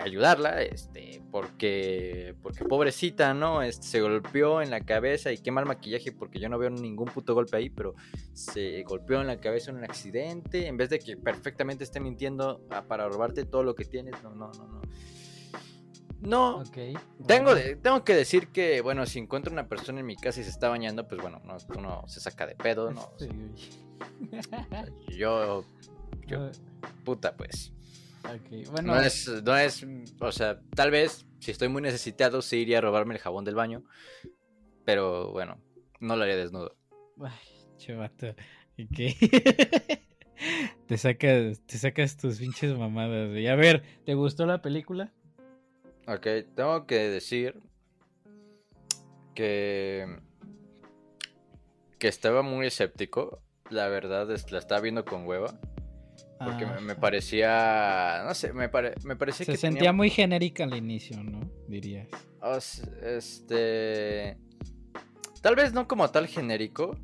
ayudarla, 0.00 0.62
este, 0.62 1.22
porque, 1.30 2.34
porque 2.42 2.64
pobrecita, 2.64 3.34
¿no? 3.34 3.62
Este, 3.62 3.86
se 3.86 4.00
golpeó 4.00 4.60
en 4.60 4.70
la 4.70 4.80
cabeza 4.80 5.32
y 5.32 5.38
qué 5.38 5.50
mal 5.50 5.66
maquillaje, 5.66 6.12
porque 6.12 6.38
yo 6.38 6.48
no 6.48 6.58
veo 6.58 6.70
ningún 6.70 7.06
puto 7.06 7.34
golpe 7.34 7.56
ahí, 7.56 7.70
pero 7.70 7.94
se 8.32 8.82
golpeó 8.82 9.20
en 9.20 9.26
la 9.26 9.40
cabeza 9.40 9.70
en 9.70 9.78
un 9.78 9.84
accidente, 9.84 10.66
en 10.66 10.76
vez 10.76 10.90
de 10.90 10.98
que 10.98 11.16
perfectamente 11.16 11.84
esté 11.84 12.00
mintiendo 12.00 12.66
ah, 12.70 12.84
para 12.86 13.08
robarte 13.08 13.44
todo 13.44 13.62
lo 13.62 13.74
que 13.74 13.84
tienes, 13.84 14.22
no, 14.22 14.34
no, 14.34 14.50
no, 14.52 14.66
no. 14.66 14.82
No, 16.20 16.62
tengo, 17.26 17.54
tengo 17.82 18.02
que 18.02 18.14
decir 18.14 18.48
que, 18.48 18.80
bueno, 18.80 19.04
si 19.04 19.18
encuentro 19.18 19.52
una 19.52 19.68
persona 19.68 20.00
en 20.00 20.06
mi 20.06 20.16
casa 20.16 20.40
y 20.40 20.44
se 20.44 20.48
está 20.48 20.70
bañando, 20.70 21.06
pues 21.06 21.20
bueno, 21.20 21.42
no, 21.44 21.58
uno 21.76 22.02
se 22.06 22.18
saca 22.18 22.46
de 22.46 22.54
pedo, 22.54 22.90
¿no? 22.90 23.12
yo, 25.08 25.66
yo, 26.26 26.50
puta, 27.04 27.36
pues. 27.36 27.74
Bueno. 28.70 28.94
No 28.94 29.00
es, 29.00 29.28
no 29.42 29.56
es, 29.56 29.86
o 30.20 30.32
sea, 30.32 30.60
tal 30.74 30.90
vez 30.90 31.26
si 31.40 31.50
estoy 31.50 31.68
muy 31.68 31.82
necesitado 31.82 32.42
sí 32.42 32.58
iría 32.58 32.78
a 32.78 32.80
robarme 32.80 33.14
el 33.14 33.20
jabón 33.20 33.44
del 33.44 33.54
baño, 33.54 33.84
pero 34.84 35.30
bueno, 35.32 35.60
no 36.00 36.16
lo 36.16 36.22
haría 36.22 36.36
desnudo. 36.36 36.76
Ay, 37.20 37.76
chavato, 37.76 38.34
¿qué? 38.94 39.14
te 40.86 40.98
sacas, 40.98 41.60
te 41.66 41.78
sacas 41.78 42.16
tus 42.16 42.38
pinches 42.38 42.76
mamadas. 42.76 43.36
Y 43.36 43.46
a 43.46 43.54
ver, 43.56 43.82
¿te 44.04 44.14
gustó 44.14 44.46
la 44.46 44.62
película? 44.62 45.12
Ok, 46.06 46.26
tengo 46.54 46.86
que 46.86 47.08
decir 47.08 47.60
que 49.34 50.18
que 51.98 52.08
estaba 52.08 52.42
muy 52.42 52.66
escéptico. 52.66 53.40
La 53.70 53.88
verdad 53.88 54.30
es 54.30 54.52
la 54.52 54.58
estaba 54.58 54.82
viendo 54.82 55.06
con 55.06 55.26
hueva. 55.26 55.58
Porque 56.38 56.66
me, 56.66 56.92
ah. 56.92 56.96
parecía. 57.00 58.22
No 58.26 58.34
sé, 58.34 58.52
me, 58.52 58.68
pare, 58.68 58.94
me 59.04 59.16
parecía 59.16 59.46
Se 59.46 59.52
que. 59.52 59.58
Se 59.58 59.66
sentía 59.66 59.92
muy 59.92 60.10
genérica 60.10 60.64
al 60.64 60.74
inicio, 60.74 61.22
¿no? 61.22 61.40
Dirías. 61.68 62.08
este. 63.02 64.38
Tal 65.40 65.56
vez 65.56 65.72
no 65.72 65.86
como 65.86 66.10
tal 66.10 66.26
genérico, 66.26 66.96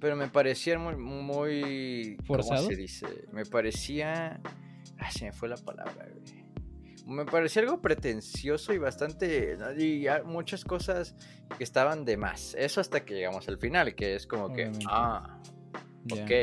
pero 0.00 0.16
me 0.16 0.28
parecía 0.28 0.78
muy. 0.78 0.96
muy 0.96 2.16
¿Forzado? 2.24 2.62
¿Cómo 2.62 2.70
se 2.70 2.76
dice? 2.76 3.06
Me 3.32 3.44
parecía. 3.44 4.40
Ay, 4.98 5.12
se 5.12 5.26
me 5.26 5.32
fue 5.32 5.48
la 5.48 5.56
palabra, 5.56 6.08
güey. 6.12 6.38
Me 7.06 7.24
parecía 7.24 7.62
algo 7.62 7.80
pretencioso 7.80 8.74
y 8.74 8.78
bastante. 8.78 9.56
Y 9.78 10.06
muchas 10.26 10.64
cosas 10.64 11.16
que 11.56 11.64
estaban 11.64 12.04
de 12.04 12.18
más. 12.18 12.54
Eso 12.54 12.82
hasta 12.82 13.04
que 13.04 13.14
llegamos 13.14 13.48
al 13.48 13.58
final, 13.58 13.94
que 13.94 14.14
es 14.14 14.26
como 14.26 14.52
que. 14.52 14.70
Ah, 14.86 15.40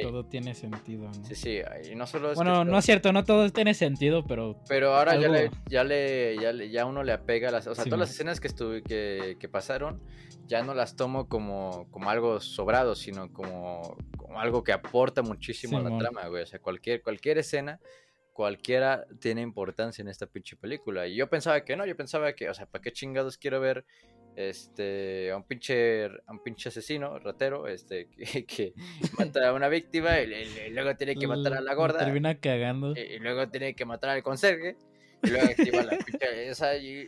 todo 0.02 0.26
tiene 0.26 0.54
sentido. 0.54 1.12
Sí, 1.24 1.36
sí, 1.36 1.60
y 1.92 1.96
no 1.96 2.06
solo 2.06 2.34
Bueno, 2.36 2.66
no 2.66 2.78
es 2.78 2.86
cierto, 2.86 3.12
no 3.14 3.24
todo 3.24 3.50
tiene 3.50 3.74
sentido, 3.74 4.26
pero... 4.26 4.60
Pero 4.68 4.96
ahora 4.96 5.16
ya, 5.16 5.30
le, 5.30 5.52
ya, 5.68 5.84
le, 5.84 6.38
ya 6.38 6.52
ya 6.52 6.86
uno 6.86 7.04
le 7.04 7.14
apega 7.14 7.52
las... 7.52 7.68
O 7.68 7.76
sea, 7.76 7.86
todas 7.86 8.00
las 8.00 8.12
escenas 8.12 8.40
que, 8.40 8.48
estuve, 8.48 8.84
que, 8.84 9.38
que, 9.40 9.50
pasaron, 9.50 10.02
ya 10.46 10.64
no 10.64 10.74
las 10.74 10.96
tomo 10.96 11.28
como, 11.28 11.88
como 11.92 12.10
algo 12.10 12.40
sobrado, 12.40 12.96
sino 12.96 13.32
como, 13.32 13.98
como 14.18 14.40
algo 14.40 14.64
que 14.64 14.74
aporta 14.74 15.22
muchísimo 15.22 15.78
a 15.78 15.82
la 15.82 15.98
trama, 15.98 16.28
güey. 16.28 16.44
O 16.44 16.48
sea, 16.48 16.60
cualquier, 16.60 17.02
cualquier 17.02 17.38
escena 17.38 17.80
cualquiera 18.36 19.06
tiene 19.22 19.42
importancia 19.42 20.02
en 20.02 20.10
esta 20.10 20.28
pinche 20.28 20.58
película. 20.58 21.08
Y 21.08 21.16
yo 21.16 21.30
pensaba 21.30 21.64
que 21.64 21.78
no, 21.78 21.86
yo 21.86 21.96
pensaba 21.96 22.34
que, 22.34 22.50
o 22.50 22.54
sea, 22.54 22.66
¿para 22.66 22.82
qué 22.82 22.92
chingados 22.92 23.38
quiero 23.38 23.62
ver 23.62 23.86
este, 24.36 25.32
a 25.32 25.38
un 25.38 25.44
pinche, 25.44 26.06
a 26.06 26.32
un 26.32 26.44
pinche 26.44 26.70
asesino, 26.70 27.18
ratero, 27.20 27.68
este, 27.68 28.08
que, 28.48 28.74
mata 29.18 29.50
a 29.50 29.54
una 29.54 29.68
víctima 29.70 30.20
y, 30.20 30.72
luego 30.72 30.96
tiene 30.96 31.16
que 31.16 31.28
matar 31.28 31.54
a 31.56 31.62
la 31.62 31.74
gorda. 31.74 32.00
Termina 32.00 32.36
cagando. 32.40 32.94
Y, 32.96 33.20
luego 33.20 33.50
tiene 33.50 33.76
que 33.76 33.86
matar 33.86 34.12
al 34.12 34.24
conserje. 34.24 34.76
Y 35.24 35.30
luego 35.30 35.48
activa 35.50 35.84
la 35.84 35.98
pinche 36.06 36.50
esa 36.50 36.76
y 36.78 37.08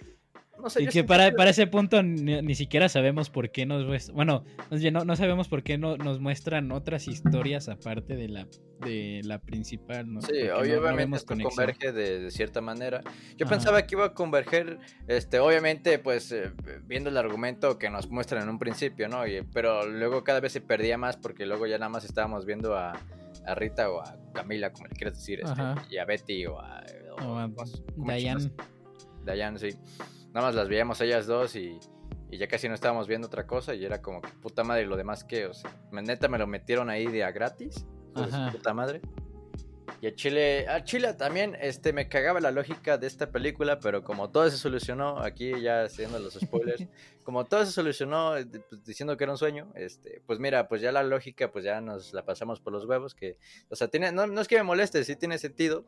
y 0.80 0.88
que 0.88 1.04
para, 1.04 1.32
para, 1.32 1.50
ese 1.52 1.68
punto 1.68 2.02
ni, 2.04 2.56
siquiera 2.56 2.90
sabemos 2.90 3.30
por 3.30 3.52
qué 3.52 3.66
nos 3.66 3.86
muestran, 3.86 4.16
bueno, 4.16 4.44
no, 4.92 5.06
no 5.06 5.16
sabemos 5.16 5.48
por 5.48 5.64
qué 5.64 5.78
no, 5.78 5.98
nos 5.98 6.20
muestran 6.20 6.72
otras 6.72 7.08
historias 7.08 7.70
aparte 7.70 8.16
de 8.16 8.28
la, 8.28 8.48
de 8.80 9.22
la 9.24 9.40
principal, 9.40 10.12
¿no? 10.12 10.22
Sí, 10.22 10.50
obviamente 10.50 11.18
esto 11.18 11.36
converge 11.42 11.92
de, 11.92 12.32
cierta 12.32 12.62
manera. 12.62 13.02
Yo 13.38 13.46
pensaba 13.46 13.86
que 13.86 13.96
iba 13.96 14.06
a 14.06 14.14
converger, 14.14 14.80
este, 15.08 15.40
obviamente, 15.40 16.00
pues, 16.00 16.32
eh, 16.32 16.52
viendo 16.86 17.10
el 17.10 17.18
argumento 17.18 17.78
que 17.78 17.90
nos 17.90 18.10
muestran 18.10 18.44
en 18.44 18.50
un 18.50 18.60
principio, 18.60 19.08
¿no? 19.08 19.22
pero 19.54 19.86
luego 19.86 20.24
cada 20.24 20.40
vez 20.40 20.52
se 20.52 20.62
perdía 20.62 20.98
más 20.98 21.18
porque 21.18 21.46
luego 21.46 21.68
ya 21.68 21.78
nada 21.78 21.90
más 21.90 22.06
estábamos 22.06 22.46
viendo 22.46 22.76
a, 22.76 22.94
a 23.46 23.56
Rita 23.56 23.90
o 23.90 24.02
a 24.02 24.18
Camila, 24.34 24.72
como 24.72 24.88
le 24.88 24.96
quieras 24.96 25.18
decir, 25.18 25.42
este, 25.42 25.94
y 25.94 25.98
a 25.98 26.06
Betty 26.06 26.46
o 26.46 26.60
a... 26.60 26.84
Diane. 27.96 28.52
Diane, 29.26 29.60
sí 29.60 29.70
nada 30.38 30.50
más 30.50 30.56
las 30.56 30.70
veíamos 30.70 31.02
ellas 31.02 31.26
dos 31.26 31.56
y, 31.56 31.80
ya 32.30 32.48
casi 32.48 32.70
no 32.70 32.76
estábamos 32.76 33.08
viendo 33.08 33.26
otra 33.26 33.48
cosa 33.48 33.74
y 33.74 33.84
era 33.84 34.04
como 34.04 34.22
puta 34.22 34.64
madre 34.64 34.86
lo 34.86 34.96
demás 34.96 35.24
que, 35.24 35.48
o 35.48 35.54
sea, 35.56 35.76
neta 35.92 36.28
me 36.28 36.38
lo 36.38 36.46
metieron 36.46 36.92
ahí 36.92 37.08
de 37.08 37.24
a 37.24 37.32
gratis, 37.32 37.88
puta 38.14 38.72
madre. 38.72 39.02
Y 40.00 40.06
a 40.06 40.14
Chile, 40.14 40.68
a 40.68 40.84
Chile 40.84 41.16
también 41.16 41.58
este, 41.60 41.92
me 41.92 42.08
cagaba 42.08 42.40
la 42.40 42.52
lógica 42.52 43.00
de 43.00 43.08
esta 43.08 43.32
película, 43.32 43.80
pero 43.80 44.04
como 44.04 44.30
todo 44.30 44.48
se 44.52 44.58
solucionó, 44.58 45.18
aquí 45.24 45.60
ya 45.60 45.86
haciendo 45.86 46.20
los 46.20 46.36
spoilers, 46.36 46.86
como 47.24 47.46
todo 47.46 47.66
se 47.66 47.72
solucionó 47.72 48.38
eh, 48.38 48.46
pues, 48.46 48.84
diciendo 48.84 49.18
que 49.18 49.24
era 49.24 49.34
un 49.34 49.40
sueño, 49.40 49.72
este, 49.74 50.22
pues 50.28 50.38
mira, 50.38 50.68
pues 50.68 50.82
ya 50.84 50.92
la 50.92 51.02
lógica, 51.02 51.52
pues 51.52 51.66
ya 51.66 51.82
nos 51.82 52.14
la 52.14 52.24
pasamos 52.24 52.60
por 52.60 52.74
los 52.74 52.86
huevos, 52.86 53.16
que, 53.16 53.38
o 53.70 53.76
sea, 53.76 53.88
tiene, 53.88 54.12
no, 54.12 54.28
no 54.28 54.40
es 54.40 54.48
que 54.48 54.58
me 54.58 54.64
moleste, 54.64 55.04
sí 55.04 55.16
tiene 55.16 55.40
sentido, 55.40 55.84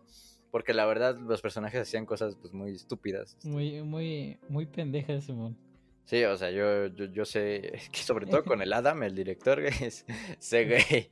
porque 0.51 0.73
la 0.73 0.85
verdad 0.85 1.17
los 1.17 1.41
personajes 1.41 1.81
hacían 1.81 2.05
cosas 2.05 2.35
pues 2.35 2.53
muy 2.53 2.71
estúpidas. 2.71 3.37
Muy, 3.43 3.81
muy, 3.83 4.37
muy 4.47 4.65
pendejas, 4.65 5.25
Simón. 5.25 5.57
Sí, 6.05 6.23
o 6.23 6.35
sea, 6.37 6.49
yo, 6.49 6.87
yo, 6.87 7.25
sé 7.25 7.79
que 7.91 7.99
sobre 7.99 8.25
todo 8.25 8.43
con 8.43 8.61
el 8.61 8.73
Adam, 8.73 9.03
el 9.03 9.15
director, 9.15 9.59
es, 9.59 10.05
sé 10.39 10.65
gay. 10.65 11.07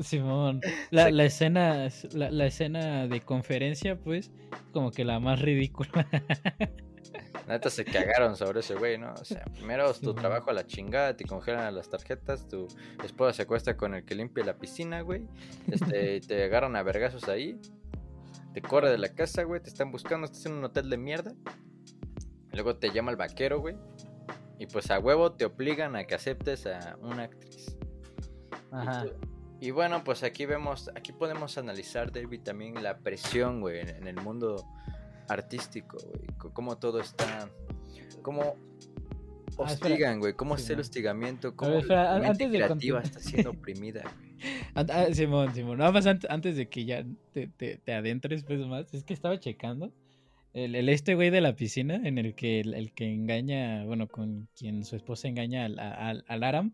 Simón, 0.00 0.60
la, 0.90 1.10
la 1.10 1.24
escena, 1.24 1.88
la, 2.12 2.30
la, 2.30 2.46
escena 2.46 3.06
de 3.06 3.20
conferencia, 3.20 3.96
pues, 3.96 4.30
como 4.72 4.90
que 4.90 5.04
la 5.04 5.20
más 5.20 5.40
ridícula. 5.40 6.08
Neta 7.48 7.70
se 7.70 7.84
cagaron 7.84 8.36
sobre 8.36 8.60
ese 8.60 8.74
güey, 8.74 8.98
¿no? 8.98 9.12
O 9.14 9.24
sea, 9.24 9.44
primero 9.52 9.92
tu 9.94 10.14
trabajo 10.14 10.50
a 10.50 10.54
la 10.54 10.66
chingada, 10.66 11.16
te 11.16 11.24
congelan 11.24 11.74
las 11.74 11.88
tarjetas, 11.88 12.48
tu 12.48 12.66
esposa 13.04 13.32
se 13.32 13.42
acuesta 13.42 13.76
con 13.76 13.94
el 13.94 14.04
que 14.04 14.14
limpia 14.14 14.44
la 14.44 14.56
piscina, 14.56 15.02
güey. 15.02 15.26
Este, 15.70 16.20
te 16.20 16.44
agarran 16.44 16.74
a 16.74 16.82
vergazos 16.82 17.28
ahí 17.28 17.60
te 18.54 18.62
corre 18.62 18.88
de 18.88 18.98
la 18.98 19.08
casa, 19.08 19.42
güey, 19.42 19.60
te 19.60 19.68
están 19.68 19.90
buscando, 19.90 20.26
estás 20.26 20.46
en 20.46 20.52
un 20.52 20.64
hotel 20.64 20.88
de 20.88 20.96
mierda. 20.96 21.34
Luego 22.52 22.76
te 22.76 22.90
llama 22.92 23.10
el 23.10 23.16
vaquero, 23.16 23.60
güey. 23.60 23.76
Y 24.60 24.66
pues 24.66 24.92
a 24.92 25.00
huevo 25.00 25.32
te 25.32 25.44
obligan 25.44 25.96
a 25.96 26.04
que 26.04 26.14
aceptes 26.14 26.64
a 26.66 26.96
una 27.00 27.24
actriz. 27.24 27.76
Ajá. 28.70 29.06
Y, 29.60 29.70
bueno, 29.72 30.04
pues 30.04 30.22
aquí 30.22 30.46
vemos, 30.46 30.88
aquí 30.94 31.12
podemos 31.12 31.58
analizar, 31.58 32.12
David, 32.12 32.42
también 32.42 32.80
la 32.82 32.98
presión, 32.98 33.60
güey, 33.60 33.80
en, 33.80 34.06
el 34.06 34.16
mundo 34.16 34.64
artístico, 35.28 35.96
güey. 35.98 36.52
Cómo 36.52 36.76
todo 36.76 37.00
está, 37.00 37.48
cómo 38.22 38.56
ah, 39.58 39.62
hostigan, 39.62 40.20
güey. 40.20 40.34
Cómo 40.34 40.54
es 40.54 40.68
el 40.70 40.78
hostigamiento, 40.78 41.56
cómo 41.56 41.80
la 41.80 42.20
mente 42.20 42.48
creativa 42.48 43.00
está 43.00 43.18
siendo 43.18 43.50
oprimida, 43.50 44.02
güey. 44.02 44.23
Ah, 44.74 45.06
Simón, 45.12 45.54
Simón, 45.54 45.78
nada 45.78 45.92
más 45.92 46.06
antes 46.06 46.56
de 46.56 46.68
que 46.68 46.84
ya 46.84 47.04
te, 47.32 47.46
te, 47.46 47.92
adentres 47.92 48.44
pues 48.44 48.66
más, 48.66 48.92
es 48.92 49.04
que 49.04 49.14
estaba 49.14 49.38
checando 49.38 49.92
el, 50.52 50.74
el, 50.74 50.88
este 50.88 51.14
güey 51.14 51.30
de 51.30 51.40
la 51.40 51.56
piscina 51.56 52.00
en 52.04 52.18
el 52.18 52.34
que 52.34 52.60
el, 52.60 52.92
que 52.92 53.12
engaña, 53.12 53.84
bueno, 53.84 54.08
con 54.08 54.48
quien 54.56 54.84
su 54.84 54.96
esposa 54.96 55.28
engaña 55.28 55.64
al, 55.64 55.78
al, 55.78 56.42
Aram, 56.42 56.72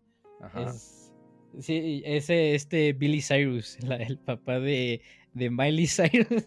es, 0.55 1.13
sí, 1.59 2.01
ese, 2.05 2.55
este 2.55 2.93
Billy 2.93 3.21
Cyrus, 3.21 3.77
el 3.99 4.17
papá 4.17 4.59
de, 4.59 5.01
de 5.33 5.49
Miley 5.49 5.87
Cyrus. 5.87 6.43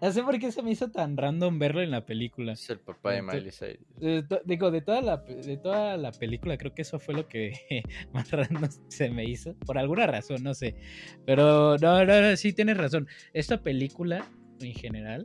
no 0.00 0.12
sé 0.12 0.22
por 0.22 0.38
qué 0.38 0.52
se 0.52 0.62
me 0.62 0.70
hizo 0.70 0.90
tan 0.90 1.16
random 1.16 1.58
verlo 1.58 1.82
en 1.82 1.90
la 1.90 2.04
película. 2.04 2.52
Es 2.52 2.70
el 2.70 2.80
papá 2.80 3.12
de 3.12 3.22
Miley 3.22 3.50
Cyrus. 3.50 4.44
digo, 4.44 4.70
de 4.70 4.80
toda, 4.80 5.02
la, 5.02 5.16
de 5.18 5.56
toda 5.56 5.96
la 5.96 6.12
película, 6.12 6.56
creo 6.56 6.74
que 6.74 6.82
eso 6.82 6.98
fue 6.98 7.14
lo 7.14 7.28
que 7.28 7.52
más 8.12 8.30
random 8.30 8.70
se 8.88 9.10
me 9.10 9.24
hizo. 9.24 9.54
Por 9.54 9.78
alguna 9.78 10.06
razón, 10.06 10.42
no 10.42 10.54
sé. 10.54 10.76
Pero 11.26 11.76
no, 11.78 12.04
no, 12.04 12.36
sí 12.36 12.52
tienes 12.52 12.76
razón. 12.76 13.08
Esta 13.32 13.62
película 13.62 14.26
en 14.60 14.74
general 14.74 15.24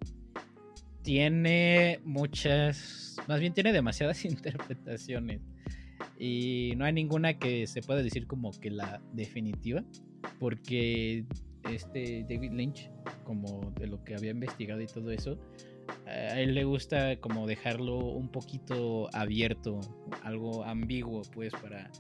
tiene 1.04 2.00
muchas, 2.04 3.18
más 3.28 3.40
bien 3.40 3.54
tiene 3.54 3.72
demasiadas 3.72 4.26
interpretaciones 4.26 5.42
y 6.18 6.74
no 6.78 6.86
hay 6.86 6.94
ninguna 6.94 7.38
que 7.38 7.68
se 7.68 7.82
pueda 7.82 8.02
decir 8.02 8.28
como 8.28 8.52
que 8.52 8.72
la 8.72 9.02
definitiva, 9.14 9.84
porque 10.40 11.26
este 11.72 12.26
David 12.30 12.52
Lynch, 12.52 12.90
como 13.24 13.72
de 13.80 13.88
lo 13.88 14.04
que 14.04 14.16
había 14.16 14.32
investigado 14.32 14.82
y 14.82 14.88
todo 14.88 15.12
eso, 15.12 15.38
a 16.06 16.40
él 16.40 16.56
le 16.56 16.64
gusta 16.64 17.18
como 17.20 17.48
dejarlo 17.48 17.98
un 17.98 18.30
poquito 18.30 19.10
abierto, 19.14 19.80
algo 20.24 20.64
ambiguo, 20.64 21.22
pues, 21.34 21.54
para 21.54 21.92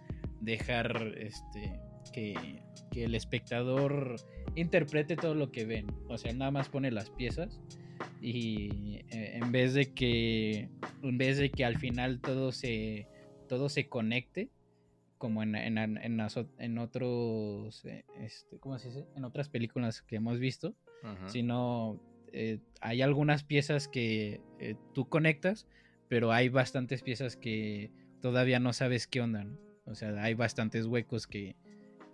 dejar 0.41 1.15
este 1.17 1.79
que, 2.13 2.61
que 2.91 3.05
el 3.05 3.15
espectador 3.15 4.15
interprete 4.55 5.15
todo 5.15 5.35
lo 5.35 5.51
que 5.51 5.65
ven. 5.65 5.87
O 6.07 6.17
sea, 6.17 6.33
nada 6.33 6.51
más 6.51 6.69
pone 6.69 6.91
las 6.91 7.09
piezas 7.09 7.59
y 8.21 9.01
eh, 9.09 9.39
en 9.41 9.51
vez 9.51 9.73
de 9.73 9.93
que 9.93 10.69
en 11.03 11.17
vez 11.17 11.37
de 11.37 11.51
que 11.51 11.65
al 11.65 11.77
final 11.77 12.19
todo 12.19 12.51
se 12.51 13.07
todo 13.47 13.69
se 13.69 13.87
conecte 13.87 14.49
como 15.17 15.43
en, 15.43 15.55
en, 15.55 15.77
en, 15.77 15.97
en 15.99 16.77
otros 16.77 17.85
eh, 17.85 18.05
este, 18.19 18.59
¿cómo 18.59 18.77
se 18.77 18.89
dice? 18.89 19.05
en 19.15 19.25
otras 19.25 19.49
películas 19.49 20.01
que 20.01 20.17
hemos 20.17 20.39
visto 20.39 20.75
sino 21.27 21.99
eh, 22.33 22.59
hay 22.81 23.03
algunas 23.03 23.43
piezas 23.43 23.87
que 23.87 24.41
tú 24.93 25.07
conectas 25.07 25.67
pero 26.07 26.31
hay 26.31 26.49
bastantes 26.49 27.03
piezas 27.03 27.37
que 27.37 27.91
todavía 28.21 28.59
no 28.59 28.73
sabes 28.73 29.05
qué 29.07 29.21
onda 29.21 29.45
o 29.85 29.93
sea 29.93 30.21
hay 30.23 30.33
bastantes 30.33 30.87
huecos 30.87 31.27
que 31.27 31.55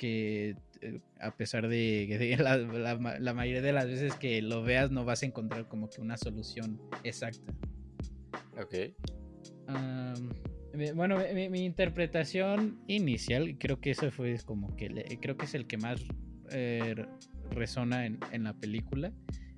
que 0.02 0.56
eh, 0.82 1.00
a 1.20 1.38
pesar 1.38 1.68
de, 1.68 2.36
la, 2.40 3.34
mayoría 3.36 3.62
de 3.62 3.72
las 3.72 3.86
veces 3.86 4.16
que 4.16 4.42
lo 4.42 4.64
veas 4.64 4.90
no 4.90 5.06
vas 5.06 5.22
a 5.22 5.28
encontrar 5.28 5.68
como 5.68 5.92
que 5.92 6.02
una 6.02 6.18
solución 6.18 6.82
exacta. 7.04 7.54
Ok. 8.60 8.96
Bueno, 10.96 11.18
mi, 11.34 11.66
interpretación 11.66 12.80
inicial, 12.88 13.58
creo 13.58 13.80
que 13.80 13.92
eso 13.92 14.12
fue 14.12 14.38
como 14.46 14.76
que 14.76 15.18
creo 15.22 15.38
que 15.38 15.46
es 15.46 15.54
el 15.54 15.68
que 15.68 15.78
más 15.78 16.02
eh, 16.52 16.96
resona 17.50 18.06
en, 18.06 18.20
en, 18.32 18.44
la 18.44 18.54
película, 18.54 19.12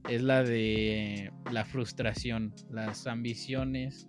es 0.10 0.22
la 0.22 0.44
de 0.44 1.32
la 1.52 1.66
frustración, 1.66 2.54
las 2.70 3.08
ambiciones 3.08 4.08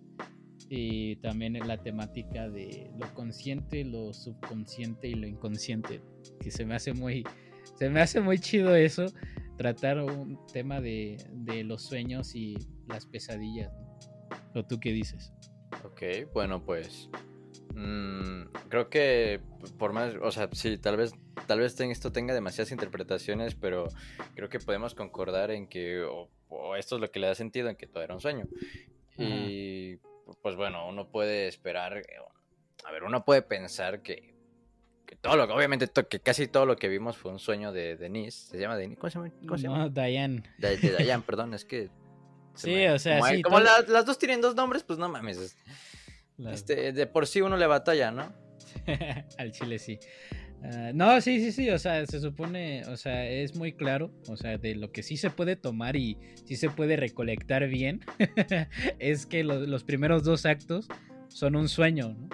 y 0.68 1.16
también 1.16 1.54
la 1.66 1.82
temática 1.82 2.48
de 2.48 2.90
lo 2.98 3.12
consciente, 3.14 3.84
lo 3.84 4.12
subconsciente 4.12 5.08
y 5.08 5.14
lo 5.14 5.26
inconsciente, 5.26 6.00
que 6.40 6.50
se 6.50 6.64
me 6.64 6.74
hace 6.74 6.92
muy, 6.94 7.24
se 7.76 7.90
me 7.90 8.00
hace 8.00 8.20
muy 8.20 8.38
chido 8.38 8.74
eso, 8.74 9.06
tratar 9.56 10.02
un 10.02 10.38
tema 10.52 10.80
de, 10.80 11.18
de 11.32 11.64
los 11.64 11.82
sueños 11.82 12.34
y 12.34 12.56
las 12.88 13.06
pesadillas. 13.06 13.70
¿O 14.54 14.64
tú 14.64 14.78
qué 14.80 14.92
dices? 14.92 15.32
Ok, 15.84 16.02
bueno, 16.32 16.64
pues 16.64 17.10
mmm, 17.74 18.44
creo 18.68 18.88
que 18.88 19.40
por 19.78 19.92
más, 19.92 20.14
o 20.20 20.32
sea, 20.32 20.48
sí, 20.52 20.78
tal 20.78 20.96
vez, 20.96 21.12
tal 21.46 21.60
vez 21.60 21.78
esto 21.78 22.12
tenga 22.12 22.34
demasiadas 22.34 22.72
interpretaciones, 22.72 23.54
pero 23.54 23.88
creo 24.34 24.48
que 24.48 24.60
podemos 24.60 24.94
concordar 24.94 25.50
en 25.50 25.66
que, 25.66 26.02
o, 26.02 26.28
esto 26.76 26.96
es 26.96 27.00
lo 27.00 27.10
que 27.10 27.20
le 27.20 27.26
da 27.26 27.34
sentido, 27.34 27.68
en 27.68 27.76
que 27.76 27.86
todo 27.86 28.02
era 28.02 28.14
un 28.14 28.20
sueño. 28.20 28.46
Y 29.18 29.96
pues 30.42 30.56
bueno, 30.56 30.88
uno 30.88 31.08
puede 31.08 31.48
esperar, 31.48 31.98
eh, 31.98 32.04
a 32.84 32.92
ver, 32.92 33.04
uno 33.04 33.24
puede 33.24 33.42
pensar 33.42 34.02
que, 34.02 34.34
que 35.06 35.16
todo 35.16 35.36
lo 35.36 35.46
que, 35.46 35.52
obviamente, 35.52 35.88
que 36.08 36.20
casi 36.20 36.48
todo 36.48 36.66
lo 36.66 36.76
que 36.76 36.88
vimos 36.88 37.16
fue 37.16 37.30
un 37.30 37.38
sueño 37.38 37.72
de 37.72 37.96
Denise, 37.96 38.48
¿se 38.48 38.58
llama 38.58 38.76
Denise? 38.76 39.00
¿Cómo 39.00 39.10
se 39.58 39.64
llama? 39.64 39.78
No, 39.78 39.88
Diane. 39.90 40.42
De, 40.58 40.76
Diane, 40.76 41.22
perdón, 41.26 41.54
es 41.54 41.64
que... 41.64 41.90
Sí, 42.54 42.86
o 42.86 42.98
sea, 42.98 43.18
como, 43.18 43.30
sí. 43.30 43.42
Como 43.42 43.60
las 43.60 44.06
dos 44.06 44.18
tienen 44.18 44.40
dos 44.40 44.54
nombres, 44.54 44.82
pues 44.82 44.98
no 44.98 45.08
mames. 45.08 45.56
Este, 46.38 46.92
de 46.92 47.06
por 47.06 47.26
sí 47.26 47.40
uno 47.40 47.56
le 47.56 47.66
batalla, 47.66 48.10
¿no? 48.10 48.32
Al 49.38 49.52
chile 49.52 49.78
sí. 49.78 49.98
Ah, 50.64 50.92
no, 50.94 51.20
sí, 51.20 51.40
sí, 51.40 51.52
sí, 51.52 51.68
o 51.70 51.78
sea, 51.78 52.06
se 52.06 52.20
supone, 52.20 52.86
o 52.86 52.96
sea, 52.96 53.28
es 53.28 53.54
muy 53.54 53.74
claro, 53.74 54.10
o 54.28 54.36
sea, 54.36 54.56
de 54.56 54.74
lo 54.74 54.92
que 54.92 55.02
sí 55.02 55.18
se 55.18 55.28
puede 55.28 55.56
tomar 55.56 55.94
y 55.94 56.16
sí 56.46 56.56
se 56.56 56.70
puede 56.70 56.96
recolectar 56.96 57.68
bien, 57.68 58.00
es 58.98 59.26
que 59.26 59.44
los 59.44 59.84
primeros 59.84 60.24
dos 60.24 60.46
actos 60.46 60.88
son 61.28 61.56
un 61.56 61.68
sueño, 61.68 62.16
¿no? 62.18 62.28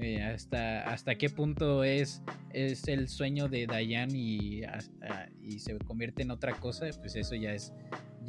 Eh, 0.00 0.22
hasta, 0.22 0.82
hasta 0.82 1.16
qué 1.16 1.28
punto 1.28 1.82
es, 1.82 2.22
es 2.52 2.86
el 2.86 3.08
sueño 3.08 3.48
de 3.48 3.66
Dayan 3.66 4.14
y, 4.14 4.62
y 5.42 5.58
se 5.58 5.76
convierte 5.78 6.22
en 6.22 6.30
otra 6.30 6.54
cosa, 6.54 6.86
pues 7.00 7.14
eso 7.16 7.34
ya 7.36 7.52
es, 7.52 7.72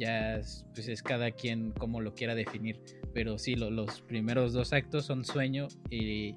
ya 0.00 0.36
es, 0.36 0.66
pues 0.74 0.88
es 0.88 1.02
cada 1.02 1.30
quien 1.30 1.72
como 1.72 2.00
lo 2.00 2.14
quiera 2.14 2.34
definir, 2.34 2.80
pero 3.12 3.38
sí, 3.38 3.54
los 3.54 4.00
primeros 4.00 4.52
dos 4.52 4.72
actos 4.72 5.04
son 5.04 5.24
sueño 5.24 5.68
y 5.90 6.34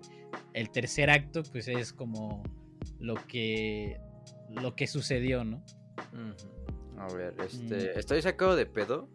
el 0.54 0.70
tercer 0.70 1.10
acto 1.10 1.44
pues 1.52 1.68
es 1.68 1.94
como 1.94 2.44
lo 3.00 3.16
que 3.28 4.00
lo 4.50 4.76
que 4.76 4.86
sucedió, 4.86 5.44
¿no? 5.44 5.64
A 6.98 7.12
ver, 7.14 7.34
este, 7.40 7.76
mm. 7.76 8.00
estoy 8.00 8.22
sacado 8.22 8.56
de 8.56 8.66
pedo 8.66 9.10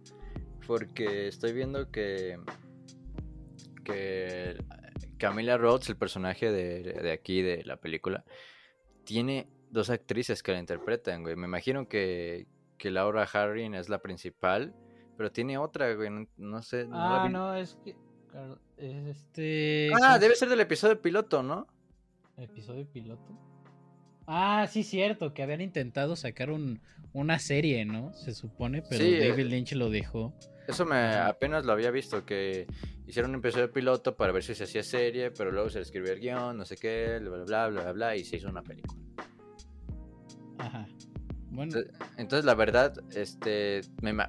porque 0.66 1.28
estoy 1.28 1.52
viendo 1.52 1.90
que 1.90 2.38
que 3.84 4.56
Camila 5.18 5.58
Rhodes, 5.58 5.88
el 5.88 5.96
personaje 5.96 6.50
de, 6.50 7.10
aquí 7.12 7.42
de 7.42 7.64
la 7.64 7.76
película, 7.76 8.24
tiene 9.04 9.48
dos 9.70 9.90
actrices 9.90 10.42
que 10.42 10.52
la 10.52 10.60
interpretan, 10.60 11.22
güey. 11.22 11.36
Me 11.36 11.46
imagino 11.46 11.88
que, 11.88 12.46
que 12.78 12.90
Laura 12.90 13.24
Harring 13.24 13.74
es 13.74 13.88
la 13.88 13.98
principal, 13.98 14.74
pero 15.16 15.30
tiene 15.30 15.58
otra, 15.58 15.92
güey. 15.94 16.08
No, 16.36 16.62
sé. 16.62 16.88
ah, 16.92 17.28
no, 17.30 17.54
es 17.54 17.76
que. 17.84 17.96
este. 18.76 19.90
Ah, 20.02 20.18
debe 20.18 20.36
ser 20.36 20.48
del 20.48 20.60
episodio 20.60 21.00
piloto, 21.02 21.42
¿no? 21.42 21.66
¿Episodio 22.36 22.86
piloto? 22.86 23.36
Ah, 24.26 24.66
sí, 24.70 24.84
cierto, 24.84 25.34
que 25.34 25.42
habían 25.42 25.60
intentado 25.60 26.14
sacar 26.14 26.50
un, 26.50 26.80
una 27.12 27.38
serie, 27.38 27.84
¿no? 27.84 28.12
Se 28.12 28.34
supone, 28.34 28.82
pero 28.82 29.02
David 29.02 29.38
eh, 29.38 29.44
Lynch 29.44 29.72
lo 29.72 29.90
dejó. 29.90 30.34
Eso 30.68 30.84
me 30.84 31.14
apenas 31.16 31.64
lo 31.64 31.72
había 31.72 31.90
visto, 31.90 32.26
que 32.26 32.66
hicieron 33.06 33.30
un 33.30 33.38
episodio 33.38 33.72
piloto 33.72 34.16
para 34.16 34.32
ver 34.32 34.44
si 34.44 34.54
se 34.54 34.64
hacía 34.64 34.82
serie, 34.82 35.30
pero 35.30 35.50
luego 35.50 35.70
se 35.70 35.78
le 35.78 35.82
escribió 35.82 36.12
el 36.12 36.20
guion, 36.20 36.58
no 36.58 36.66
sé 36.66 36.76
qué, 36.76 37.18
bla, 37.20 37.30
bla, 37.30 37.44
bla, 37.44 37.68
bla, 37.68 37.92
bla, 37.92 38.16
y 38.16 38.24
se 38.24 38.36
hizo 38.36 38.50
una 38.50 38.62
película. 38.62 39.00
Ajá. 40.58 40.86
Bueno. 41.50 41.76
Entonces, 42.16 42.44
la 42.44 42.54
verdad, 42.54 42.94
este, 43.14 43.80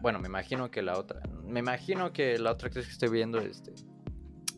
bueno, 0.01 0.19
me 0.19 0.27
imagino 0.27 0.71
que 0.71 0.81
la 0.81 0.97
otra, 0.97 1.21
me 1.43 1.59
imagino 1.59 2.13
que 2.13 2.37
la 2.39 2.51
otra 2.51 2.67
actriz 2.67 2.85
que 2.85 2.91
estoy 2.91 3.09
viendo, 3.09 3.39
este, 3.39 3.73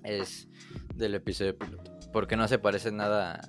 es 0.04 0.48
del 0.96 1.16
episodio 1.16 1.58
piloto, 1.58 1.92
porque 2.14 2.36
no 2.36 2.48
se 2.48 2.60
parece 2.60 2.92
nada 2.92 3.40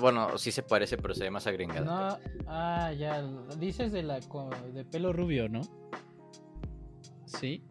bueno, 0.00 0.36
sí 0.36 0.52
se 0.52 0.62
parece, 0.62 0.96
pero 0.98 1.14
se 1.14 1.24
ve 1.24 1.30
más 1.30 1.46
agringado. 1.46 1.84
No, 1.84 2.18
ah, 2.46 2.92
ya. 2.92 3.22
Dices 3.58 3.92
de 3.92 4.02
la 4.02 4.20
de 4.20 4.84
pelo 4.84 5.12
rubio, 5.12 5.48
¿no? 5.48 5.62
¿Sí? 7.24 7.64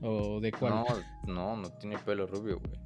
¿O 0.00 0.40
de 0.40 0.52
cuál? 0.52 0.72
No, 0.72 0.84
no, 1.26 1.56
no 1.56 1.68
tiene 1.78 1.98
pelo 1.98 2.26
rubio, 2.26 2.60
güey. 2.60 2.80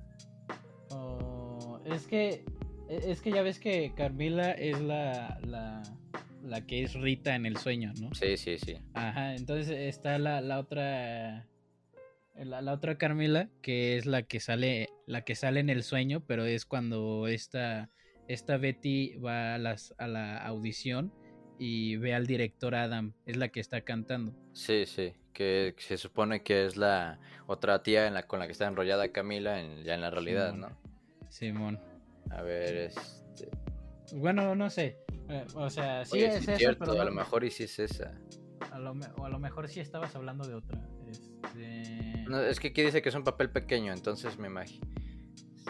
Oh, 0.91 1.81
es 1.85 2.07
que 2.07 2.45
e, 2.89 3.11
es 3.11 3.21
que 3.21 3.31
ya 3.31 3.43
ves 3.43 3.59
que 3.59 3.93
Carmila 3.95 4.53
es 4.53 4.81
la, 4.81 5.39
la, 5.43 5.83
la 6.43 6.67
que 6.67 6.83
es 6.83 6.95
Rita 6.95 7.35
en 7.35 7.47
el 7.47 7.57
sueño, 7.57 7.93
¿no? 8.01 8.15
Sí, 8.15 8.37
sí, 8.37 8.59
sí. 8.59 8.77
Ajá, 8.95 9.35
entonces 9.35 9.71
está 9.71 10.19
la, 10.19 10.41
la 10.41 10.59
otra 10.59 11.47
la, 12.37 12.63
la, 12.63 12.73
otra 12.73 12.99
Carmila 12.99 13.49
que 13.63 13.97
es 13.97 14.07
la 14.07 14.23
que 14.23 14.41
sale 14.41 14.89
la 15.07 15.23
que 15.23 15.35
sale 15.35 15.61
en 15.61 15.71
el 15.71 15.83
sueño, 15.83 16.25
pero 16.27 16.45
es 16.45 16.65
cuando 16.65 17.27
esta 17.27 17.91
esta 18.29 18.59
Betty 18.59 19.17
va 19.17 19.55
a, 19.55 19.59
las, 19.59 19.95
a 19.99 20.07
la 20.07 20.37
audición 20.39 21.13
y 21.59 21.97
ve 21.97 22.15
al 22.15 22.27
director 22.27 22.75
Adam, 22.75 23.15
es 23.27 23.37
la 23.37 23.49
que 23.49 23.59
está 23.59 23.81
cantando. 23.81 24.33
Sí, 24.53 24.87
sí, 24.87 25.15
que 25.33 25.75
se 25.79 25.97
supone 25.97 26.43
que 26.43 26.67
es 26.67 26.77
la 26.77 27.19
otra 27.47 27.83
tía 27.83 28.07
en 28.07 28.15
la, 28.15 28.27
con 28.27 28.39
la 28.39 28.47
que 28.47 28.53
está 28.53 28.67
enrollada 28.67 29.11
Camila 29.11 29.61
en, 29.61 29.83
ya 29.83 29.95
en 29.95 30.03
la 30.03 30.11
realidad, 30.11 30.53
¿no? 30.53 30.79
Simón. 31.31 31.81
A 32.31 32.43
ver, 32.43 32.77
este... 32.77 33.01
Bueno, 34.15 34.55
no 34.55 34.71
sé. 34.71 34.99
Eh, 35.29 35.45
o 35.55 35.69
sea, 35.71 36.05
sí 36.05 36.21
es 36.21 36.47
pero... 36.79 37.01
A 37.01 37.05
lo 37.05 37.13
mejor 37.13 37.45
y 37.45 37.51
sí 37.51 37.65
es 37.65 37.79
esa. 37.79 38.13
A 38.73 38.79
lo, 38.79 38.93
o 39.17 39.25
a 39.25 39.29
lo 39.29 39.39
mejor 39.39 39.69
sí 39.69 39.81
estabas 39.81 40.15
hablando 40.15 40.47
de 40.47 40.55
otra. 40.55 40.81
Este... 41.11 42.25
No, 42.29 42.41
es 42.41 42.61
que 42.61 42.69
aquí 42.69 42.83
dice 42.83 43.03
que 43.03 43.09
es 43.09 43.15
un 43.15 43.25
papel 43.25 43.51
pequeño, 43.51 43.93
entonces 43.93 44.39
me 44.39 44.49
imagino. 44.49 44.87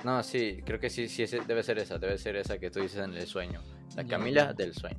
No, 0.05 0.23
sí, 0.23 0.61
creo 0.65 0.79
que 0.79 0.91
sí, 0.91 1.09
sí, 1.09 1.25
debe 1.47 1.63
ser 1.63 1.79
esa, 1.79 1.99
debe 1.99 2.19
ser 2.19 2.37
esa 2.37 2.59
que 2.59 2.71
tú 2.71 2.81
dices 2.81 3.03
en 3.05 3.15
el 3.15 3.27
sueño. 3.27 3.63
La 3.97 4.05
Camila 4.05 4.53
del 4.53 4.75
sueño. 4.75 4.99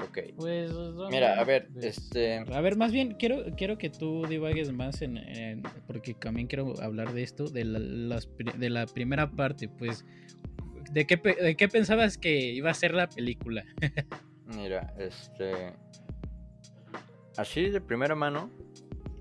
Ok. 0.00 0.18
Pues, 0.36 0.72
Mira, 1.10 1.40
a 1.40 1.44
ver, 1.44 1.68
este... 1.80 2.38
A 2.38 2.60
ver, 2.60 2.76
más 2.76 2.92
bien, 2.92 3.16
quiero, 3.18 3.44
quiero 3.56 3.78
que 3.78 3.88
tú 3.88 4.26
divagues 4.26 4.72
más 4.72 5.00
en, 5.00 5.62
Porque 5.86 6.12
también 6.14 6.46
quiero 6.48 6.74
hablar 6.82 7.12
de 7.14 7.22
esto, 7.22 7.44
de 7.44 7.64
la, 7.64 8.20
de 8.58 8.70
la 8.70 8.86
primera 8.86 9.30
parte, 9.30 9.68
pues... 9.68 10.04
¿de 10.90 11.06
qué, 11.06 11.16
¿De 11.16 11.56
qué 11.56 11.68
pensabas 11.68 12.18
que 12.18 12.52
iba 12.52 12.70
a 12.70 12.74
ser 12.74 12.94
la 12.94 13.08
película? 13.08 13.64
Mira, 14.46 14.94
este... 14.98 15.74
Así 17.36 17.68
de 17.68 17.80
primera 17.80 18.14
mano, 18.14 18.50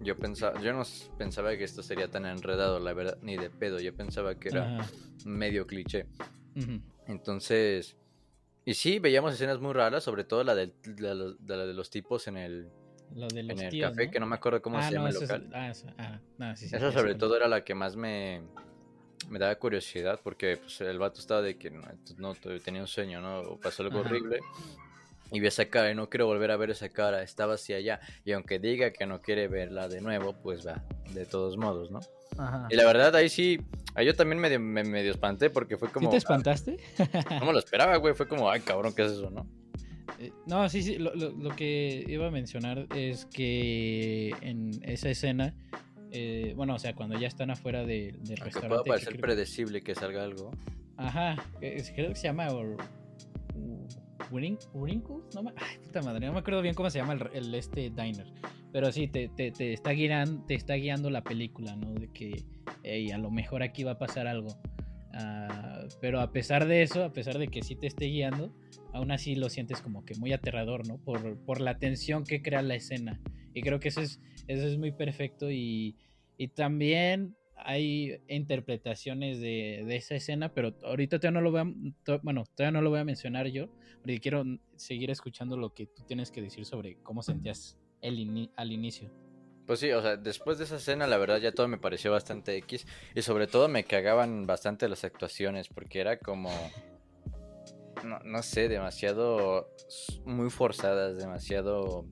yo 0.02 0.16
pensaba, 0.18 0.60
yo 0.62 0.72
no 0.72 0.84
pensaba 1.18 1.58
que 1.58 1.64
esto 1.64 1.84
sería 1.84 2.10
tan 2.10 2.26
enredado, 2.26 2.80
la 2.80 2.94
verdad, 2.94 3.18
ni 3.22 3.36
de 3.36 3.50
pedo. 3.50 3.80
Yo 3.80 3.94
pensaba 3.94 4.36
que 4.36 4.50
era 4.50 4.88
medio 5.26 5.68
cliché. 5.68 6.06
Entonces, 7.08 7.98
y 8.64 8.74
sí, 8.74 9.00
veíamos 9.00 9.34
escenas 9.34 9.60
muy 9.60 9.74
raras, 9.74 10.04
sobre 10.04 10.24
todo 10.24 10.44
la, 10.44 10.56
de, 10.56 10.74
de 10.86 11.74
los 11.74 11.90
tipos 11.90 12.28
en 12.28 12.38
el, 12.38 12.70
en 13.16 13.60
el 13.60 13.82
café, 13.82 14.10
que 14.10 14.20
no 14.20 14.26
me 14.26 14.36
acuerdo 14.36 14.62
cómo 14.62 14.78
ah, 14.78 14.84
se 14.84 14.94
llama 14.94 15.10
el 15.10 15.16
local. 15.16 15.50
Ah, 15.54 15.72
ah, 16.40 16.54
eso 16.54 16.92
sobre 16.92 17.16
todo 17.16 17.36
era 17.36 17.48
la 17.48 17.64
que 17.64 17.76
más 17.76 17.96
me, 17.96 18.42
me 19.30 19.40
daba 19.40 19.56
curiosidad, 19.56 20.20
porque 20.24 20.58
pues, 20.58 20.82
el 20.82 21.00
vato 21.00 21.20
estaba 21.20 21.42
de 21.42 21.58
que 21.58 21.72
no, 21.72 22.36
tenía 22.64 22.82
un 22.82 22.88
sueño, 22.88 23.22
¿no? 23.22 23.58
pasó 23.58 23.84
algo 23.84 24.00
horrible. 24.00 24.40
Y 25.32 25.40
vi 25.40 25.48
esa 25.48 25.66
cara 25.66 25.92
y 25.92 25.96
no 25.96 26.08
quiero 26.08 26.28
volver 26.28 26.52
a 26.52 26.58
ver 26.58 26.70
esa 26.70 26.90
cara, 26.90 27.24
estaba 27.24 27.56
hacia 27.56 27.78
allá. 27.78 28.00
Y 28.24 28.32
aunque 28.32 28.60
diga 28.60 28.92
que 28.92 29.06
no 29.06 29.22
quiere 29.22 29.48
verla 29.48 29.88
de 29.88 30.00
nuevo, 30.00 30.34
pues 30.34 30.66
va, 30.66 30.84
de 31.14 31.26
todos 31.26 31.58
modos, 31.58 31.90
¿no? 31.90 32.00
Y 32.70 32.76
la 32.76 32.86
verdad, 32.86 33.16
ahí 33.16 33.30
sí, 33.30 33.60
ahí 33.96 34.06
yo 34.06 34.16
también 34.16 34.40
medio, 34.40 34.60
me 34.60 34.84
medio 34.84 35.12
espanté 35.12 35.50
porque 35.50 35.78
fue 35.78 35.90
como... 35.90 36.08
¿Sí 36.08 36.12
te 36.12 36.18
espantaste? 36.18 36.78
no 37.40 37.46
me 37.46 37.54
lo 37.54 37.60
esperaba, 37.60 37.96
güey, 37.98 38.14
fue 38.14 38.28
como, 38.28 38.50
ay, 38.50 38.62
cabrón, 38.62 38.94
¿qué 38.94 39.06
es 39.06 39.14
eso, 39.14 39.30
no? 39.30 39.48
Eh, 40.20 40.32
no, 40.46 40.68
sí, 40.70 40.82
sí, 40.82 40.98
lo, 40.98 41.56
que 41.56 42.04
iba 42.08 42.28
a 42.28 42.32
mencionar 42.32 42.88
es 42.96 43.26
que 43.26 44.34
en 44.42 44.72
esa 44.84 45.10
escena, 45.10 45.54
eh, 46.12 46.54
bueno, 46.56 46.76
o 46.76 46.80
sea, 46.80 46.96
cuando 46.96 47.20
ya 47.20 47.28
están 47.28 47.52
afuera 47.52 47.86
del 47.86 48.14
restaurante... 48.26 48.62
Que 48.62 48.68
puede 48.68 48.84
parecer 48.84 49.20
predecible 49.20 49.82
que 49.82 49.96
salga 49.96 50.24
algo. 50.24 50.52
Ajá, 50.98 51.36
creo 51.60 52.10
que 52.10 52.16
se 52.16 52.28
llama... 52.28 52.48
Wrinkles, 54.32 55.36
no 55.36 55.44
me, 55.44 55.52
ay, 55.58 55.78
puta 55.84 56.02
madre, 56.02 56.26
no 56.26 56.34
me 56.34 56.40
acuerdo 56.40 56.62
bien 56.62 56.74
cómo 56.74 56.90
se 56.90 57.00
llama 57.00 57.18
el, 57.34 57.54
este 57.54 57.90
diner. 57.90 58.26
Pero 58.72 58.92
sí, 58.92 59.08
te, 59.08 59.30
te, 59.30 59.52
te, 59.52 59.74
está 59.74 59.92
guiando, 59.92 60.44
te 60.46 60.56
está 60.56 60.74
guiando 60.76 61.10
la 61.10 61.24
película, 61.24 61.76
¿no? 61.76 61.94
De 61.94 62.10
que 62.10 62.44
hey, 62.84 63.12
a 63.12 63.18
lo 63.18 63.32
mejor 63.32 63.64
aquí 63.64 63.84
va 63.84 63.92
a 63.92 63.98
pasar 63.98 64.28
algo. 64.28 64.50
Ah, 65.14 65.86
pero 66.02 66.20
a 66.20 66.32
pesar 66.32 66.68
de 66.68 66.82
eso, 66.82 67.04
a 67.04 67.14
pesar 67.14 67.38
de 67.38 67.48
que 67.48 67.62
sí 67.62 67.76
te 67.76 67.88
esté 67.88 68.06
guiando, 68.06 68.54
aún 68.94 69.12
así 69.12 69.36
lo 69.36 69.50
sientes 69.50 69.82
como 69.82 70.04
que 70.06 70.16
muy 70.16 70.34
aterrador, 70.34 70.88
¿no? 70.88 70.98
Por, 70.98 71.38
por 71.46 71.62
la 71.62 71.78
tensión 71.78 72.26
que 72.26 72.42
crea 72.42 72.62
la 72.62 72.76
escena. 72.76 73.22
Y 73.56 73.64
creo 73.64 73.80
que 73.80 73.88
eso 73.88 74.02
es, 74.02 74.20
eso 74.48 74.68
es 74.68 74.78
muy 74.78 74.92
perfecto 74.92 75.50
y, 75.50 75.96
y 76.38 76.50
también 76.50 77.36
hay 77.56 78.22
interpretaciones 78.28 79.40
de, 79.40 79.84
de, 79.88 79.96
esa 79.96 80.16
escena, 80.16 80.54
pero 80.54 80.76
ahorita 80.84 81.20
todavía 81.20 81.40
no 81.40 81.42
lo 81.42 81.52
voy 81.52 81.62
a, 81.62 82.18
bueno, 82.22 82.44
todavía 82.54 82.74
no 82.74 82.82
lo 82.82 82.90
voy 82.90 83.00
a 83.00 83.06
mencionar 83.06 83.48
yo, 83.48 83.70
porque 84.02 84.20
quiero 84.20 84.44
seguir 84.76 85.10
escuchando 85.10 85.56
lo 85.56 85.74
que 85.74 85.88
tú 85.88 86.04
tienes 86.06 86.32
que 86.32 86.42
decir 86.42 86.66
sobre 86.66 86.98
cómo 87.02 87.24
sentías 87.24 87.78
el 88.02 88.52
al 88.58 88.72
inicio. 88.74 89.10
Pues 89.66 89.80
sí, 89.80 89.90
o 89.92 90.02
sea, 90.02 90.18
después 90.18 90.58
de 90.58 90.66
esa 90.66 90.76
escena 90.76 91.08
la 91.08 91.18
verdad 91.18 91.40
ya 91.40 91.54
todo 91.54 91.70
me 91.70 91.78
pareció 91.78 92.12
bastante 92.12 92.58
X 92.58 92.86
y 93.16 93.22
sobre 93.22 93.48
todo 93.48 93.70
me 93.70 93.86
cagaban 93.86 94.46
bastante 94.46 94.88
las 94.90 95.06
actuaciones 95.06 95.70
porque 95.70 96.02
era 96.02 96.20
como 96.20 96.52
no, 98.04 98.20
no 98.20 98.44
sé, 98.44 98.68
demasiado 98.68 99.72
muy 100.26 100.52
forzadas, 100.52 101.18
demasiado 101.18 102.06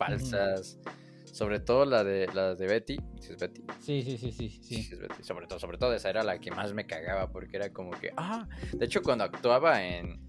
falsas. 0.00 0.78
Sobre 1.26 1.60
todo 1.60 1.84
la 1.84 2.02
de 2.02 2.26
la 2.34 2.54
de 2.56 2.66
Betty, 2.66 2.96
¿sí 3.20 3.32
es 3.32 3.38
Betty? 3.38 3.62
Sí, 3.78 4.02
sí, 4.02 4.18
sí, 4.18 4.32
sí, 4.32 4.50
sí. 4.50 4.90
Sobre 5.22 5.46
todo, 5.46 5.60
sobre 5.60 5.78
todo 5.78 5.94
esa 5.94 6.10
era 6.10 6.24
la 6.24 6.40
que 6.40 6.50
más 6.50 6.74
me 6.74 6.86
cagaba 6.86 7.30
porque 7.30 7.56
era 7.56 7.72
como 7.72 7.92
que, 7.92 8.12
ah, 8.16 8.48
de 8.72 8.84
hecho 8.84 9.00
cuando 9.02 9.22
actuaba 9.24 9.84
en 9.84 10.20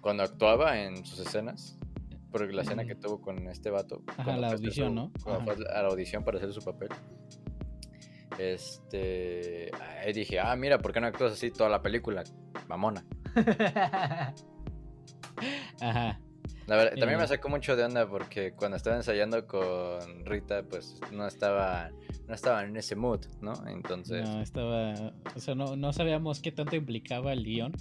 cuando 0.00 0.22
actuaba 0.22 0.80
en 0.80 1.04
sus 1.04 1.20
escenas, 1.20 1.78
porque 2.30 2.54
la 2.54 2.62
escena 2.62 2.86
que 2.86 2.94
tuvo 2.94 3.20
con 3.20 3.48
este 3.48 3.68
vato. 3.70 4.02
Ajá, 4.16 4.36
la 4.38 4.52
audición, 4.52 4.94
¿no? 4.94 5.12
Cuando 5.22 5.52
fue 5.54 5.66
a 5.68 5.82
la 5.82 5.88
audición 5.88 6.24
para 6.24 6.38
hacer 6.38 6.52
su 6.52 6.62
papel. 6.62 6.88
Este. 8.38 9.70
Ahí 10.02 10.14
dije, 10.14 10.40
ah, 10.40 10.56
mira, 10.56 10.78
¿por 10.78 10.92
qué 10.92 11.00
no 11.00 11.08
actúas 11.08 11.32
así 11.32 11.50
toda 11.50 11.68
la 11.68 11.82
película? 11.82 12.24
Mamona. 12.66 13.04
Ajá. 15.80 16.20
La 16.70 16.76
verdad, 16.76 16.96
también 17.00 17.18
me 17.18 17.26
sacó 17.26 17.48
mucho 17.48 17.74
de 17.74 17.82
onda 17.82 18.08
porque 18.08 18.52
cuando 18.52 18.76
estaba 18.76 18.94
ensayando 18.94 19.44
con 19.44 20.24
Rita, 20.24 20.62
pues 20.62 21.00
no 21.10 21.26
estaba, 21.26 21.90
no 22.28 22.34
estaba 22.34 22.62
en 22.62 22.76
ese 22.76 22.94
mood, 22.94 23.26
¿no? 23.40 23.54
Entonces. 23.66 24.22
No, 24.28 24.40
estaba. 24.40 25.12
O 25.34 25.40
sea, 25.40 25.56
no, 25.56 25.74
no 25.74 25.92
sabíamos 25.92 26.38
qué 26.38 26.52
tanto 26.52 26.76
implicaba 26.76 27.32
el 27.32 27.42
guion. 27.42 27.72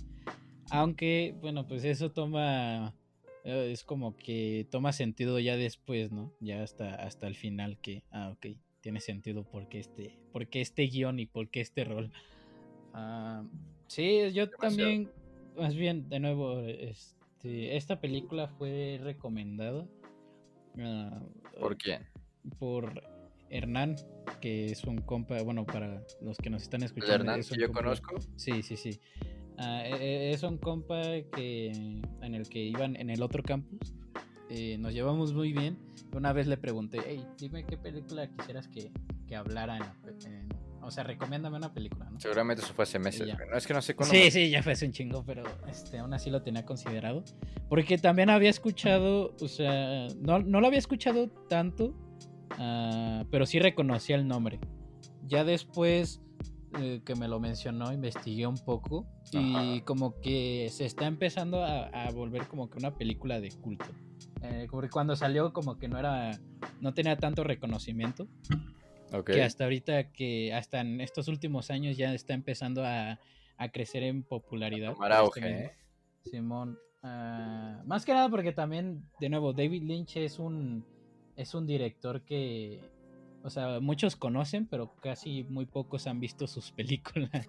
Aunque, 0.71 1.35
bueno, 1.39 1.67
pues 1.67 1.83
eso 1.83 2.09
toma 2.09 2.95
eh, 3.43 3.69
es 3.71 3.83
como 3.83 4.17
que 4.17 4.67
toma 4.71 4.91
sentido 4.91 5.37
ya 5.37 5.55
después, 5.55 6.11
¿no? 6.11 6.33
Ya 6.39 6.63
hasta, 6.63 6.95
hasta 6.95 7.27
el 7.27 7.35
final 7.35 7.77
que, 7.77 8.01
ah, 8.09 8.31
ok, 8.31 8.57
tiene 8.81 9.01
sentido 9.01 9.43
porque 9.43 9.77
este, 9.77 10.17
porque 10.31 10.61
este 10.61 10.87
guion 10.87 11.19
y 11.19 11.27
porque 11.27 11.61
este 11.61 11.83
rol. 11.83 12.11
Ah, 12.95 13.43
sí, 13.85 14.31
yo 14.33 14.49
también, 14.49 15.11
más 15.55 15.75
bien, 15.75 16.09
de 16.09 16.19
nuevo, 16.19 16.59
este, 17.39 17.77
esta 17.77 18.01
película 18.01 18.49
fue 18.49 18.99
recomendada. 19.01 19.87
Ah, 20.77 21.21
¿Por 21.57 21.77
quién? 21.77 22.05
Por 22.59 23.01
Hernán, 23.49 23.95
que 24.41 24.65
es 24.65 24.83
un 24.83 24.97
compa, 24.97 25.41
bueno, 25.41 25.65
para 25.65 26.03
los 26.21 26.37
que 26.37 26.49
nos 26.49 26.63
están 26.63 26.83
escuchando. 26.83 27.15
Hernán 27.15 27.41
que 27.41 27.57
yo 27.57 27.71
conozco? 27.71 28.15
Sí, 28.35 28.61
sí, 28.61 28.75
sí. 28.75 28.99
Ah, 29.57 29.83
e, 29.85 29.93
e, 29.93 30.33
es 30.33 30.43
un 30.43 30.57
compa 30.57 31.01
que 31.33 32.01
en 32.21 32.35
el 32.35 32.49
que 32.49 32.59
iban 32.59 32.97
en 32.97 33.09
el 33.09 33.21
otro 33.21 33.41
campus. 33.41 33.95
Eh, 34.49 34.77
nos 34.77 34.93
llevamos 34.93 35.31
muy 35.33 35.53
bien. 35.53 35.77
Una 36.13 36.33
vez 36.33 36.45
le 36.45 36.57
pregunté, 36.57 36.99
hey, 37.07 37.25
dime 37.37 37.65
qué 37.65 37.77
película 37.77 38.29
quisieras 38.29 38.67
que, 38.67 38.91
que 39.27 39.35
hablara 39.37 39.77
en, 39.77 40.49
o 40.81 40.91
sea, 40.91 41.03
recomiéndame 41.03 41.57
una 41.57 41.73
película, 41.73 42.09
¿no? 42.09 42.19
Seguramente 42.19 42.63
eso 42.63 42.73
fue 42.73 42.83
hace 42.83 42.99
meses, 42.99 43.27
no 43.49 43.57
es 43.57 43.67
que 43.67 43.73
no 43.73 43.81
sé 43.81 43.95
cuándo. 43.95 44.13
Sí, 44.13 44.31
sí, 44.31 44.49
ya 44.49 44.63
fue 44.63 44.73
hace 44.73 44.85
un 44.85 44.91
chingo, 44.91 45.23
pero 45.25 45.43
este, 45.67 45.99
aún 45.99 46.13
así 46.13 46.29
lo 46.29 46.41
tenía 46.41 46.65
considerado. 46.65 47.23
Porque 47.67 47.97
también 47.97 48.29
había 48.29 48.49
escuchado, 48.49 49.35
o 49.39 49.47
sea, 49.47 50.07
no, 50.19 50.39
no 50.39 50.61
lo 50.61 50.67
había 50.67 50.79
escuchado 50.79 51.29
tanto, 51.47 51.95
uh, 52.57 53.25
pero 53.29 53.45
sí 53.45 53.59
reconocía 53.59 54.15
el 54.15 54.27
nombre. 54.27 54.59
Ya 55.27 55.43
después 55.43 56.21
eh, 56.77 57.01
que 57.03 57.15
me 57.15 57.27
lo 57.27 57.39
mencionó, 57.39 57.91
investigué 57.91 58.45
un 58.45 58.57
poco 58.57 59.07
y 59.31 59.81
como 59.81 60.19
que 60.19 60.69
se 60.71 60.85
está 60.85 61.07
empezando 61.07 61.63
a, 61.63 62.09
volver 62.13 62.47
como 62.47 62.69
que 62.69 62.77
una 62.77 62.95
película 62.95 63.39
de 63.39 63.49
culto. 63.51 63.85
Eh, 64.43 64.67
cuando 64.91 65.15
salió 65.15 65.51
como 65.51 65.79
que 65.79 65.87
no 65.87 65.97
era, 65.97 66.39
no 66.79 66.93
tenía 66.93 67.17
tanto 67.17 67.43
reconocimiento. 67.43 68.27
Que 69.25 69.43
hasta 69.43 69.63
ahorita, 69.63 70.11
que 70.11 70.53
hasta 70.53 70.81
en 70.81 71.01
estos 71.01 71.27
últimos 71.27 71.71
años 71.71 71.97
ya 71.97 72.13
está 72.13 72.33
empezando 72.33 72.83
a, 72.85 73.19
crecer 73.73 74.03
en 74.03 74.23
popularidad. 74.23 74.95
Este 75.35 75.49
¿eh? 75.49 75.71
Simón. 76.23 76.79
Ah, 77.03 77.81
más 77.85 78.05
que 78.05 78.13
nada 78.13 78.29
porque 78.29 78.51
también, 78.51 79.03
de 79.19 79.29
nuevo, 79.29 79.53
David 79.53 79.83
Lynch 79.83 80.17
es 80.17 80.39
un, 80.39 80.85
es 81.35 81.53
un 81.53 81.65
director 81.65 82.21
que 82.21 82.79
o 83.43 83.49
sea, 83.49 83.79
muchos 83.79 84.15
conocen, 84.15 84.67
pero 84.67 84.93
casi 85.01 85.43
muy 85.45 85.65
pocos 85.65 86.07
han 86.07 86.19
visto 86.19 86.47
sus 86.47 86.71
películas. 86.73 87.47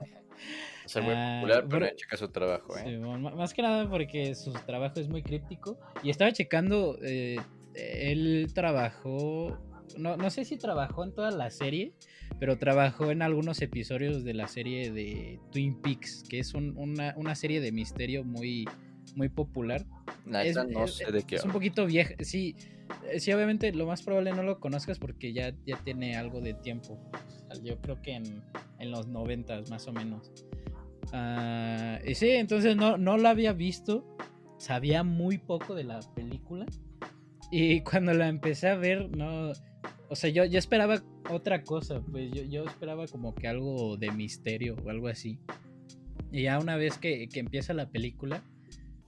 O 0.84 0.88
sea, 0.88 1.02
muy 1.02 1.14
ah, 1.14 1.38
popular, 1.40 1.66
pero, 1.68 1.96
checa 1.96 2.16
su 2.16 2.28
trabajo, 2.28 2.76
¿eh? 2.78 2.98
más 2.98 3.52
que 3.52 3.62
nada 3.62 3.88
porque 3.88 4.34
su 4.34 4.52
trabajo 4.52 5.00
es 5.00 5.08
muy 5.08 5.22
críptico. 5.22 5.78
Y 6.02 6.10
estaba 6.10 6.32
checando, 6.32 6.98
eh, 7.02 7.38
él 7.74 8.50
trabajó, 8.54 9.58
no, 9.98 10.16
no 10.16 10.30
sé 10.30 10.44
si 10.44 10.56
trabajó 10.56 11.04
en 11.04 11.12
toda 11.12 11.30
la 11.30 11.50
serie, 11.50 11.92
pero 12.38 12.58
trabajó 12.58 13.10
en 13.10 13.22
algunos 13.22 13.60
episodios 13.62 14.24
de 14.24 14.34
la 14.34 14.48
serie 14.48 14.90
de 14.90 15.40
Twin 15.52 15.80
Peaks, 15.80 16.24
que 16.28 16.38
es 16.38 16.54
una, 16.54 17.14
una 17.16 17.34
serie 17.34 17.60
de 17.60 17.72
misterio 17.72 18.24
muy, 18.24 18.66
muy 19.14 19.28
popular. 19.28 19.84
es, 20.42 20.56
no 20.68 20.86
sé 20.86 21.10
de 21.12 21.22
qué. 21.22 21.36
Es 21.36 21.44
un 21.44 21.52
poquito 21.52 21.86
vieja, 21.86 22.14
sí. 22.20 22.56
Eh, 23.10 23.20
sí, 23.20 23.32
obviamente 23.32 23.72
lo 23.72 23.86
más 23.86 24.02
probable 24.02 24.32
no 24.32 24.42
lo 24.42 24.58
conozcas 24.60 24.98
porque 24.98 25.32
ya, 25.32 25.54
ya 25.66 25.76
tiene 25.84 26.16
algo 26.16 26.40
de 26.40 26.54
tiempo. 26.54 26.98
Yo 27.62 27.80
creo 27.80 28.00
que 28.00 28.14
en, 28.14 28.42
en 28.78 28.90
los 28.90 29.06
noventas 29.06 29.70
más 29.70 29.86
o 29.88 29.92
menos. 29.92 30.32
Uh, 31.12 31.98
y 32.06 32.14
sí, 32.14 32.30
entonces 32.30 32.76
no, 32.76 32.96
no 32.96 33.16
la 33.16 33.30
había 33.30 33.52
visto. 33.52 34.04
Sabía 34.58 35.02
muy 35.02 35.38
poco 35.38 35.74
de 35.74 35.84
la 35.84 36.00
película. 36.14 36.66
Y 37.50 37.80
cuando 37.82 38.14
la 38.14 38.28
empecé 38.28 38.68
a 38.68 38.76
ver, 38.76 39.10
no. 39.16 39.52
O 40.08 40.16
sea, 40.16 40.30
yo, 40.30 40.44
yo 40.44 40.58
esperaba 40.58 41.02
otra 41.28 41.62
cosa. 41.62 42.00
Pues 42.00 42.30
yo, 42.32 42.42
yo 42.44 42.64
esperaba 42.64 43.06
como 43.06 43.34
que 43.34 43.48
algo 43.48 43.96
de 43.96 44.10
misterio 44.10 44.76
o 44.84 44.90
algo 44.90 45.08
así. 45.08 45.38
Y 46.32 46.42
ya 46.42 46.58
una 46.58 46.76
vez 46.76 46.98
que, 46.98 47.28
que 47.28 47.40
empieza 47.40 47.74
la 47.74 47.90
película 47.90 48.42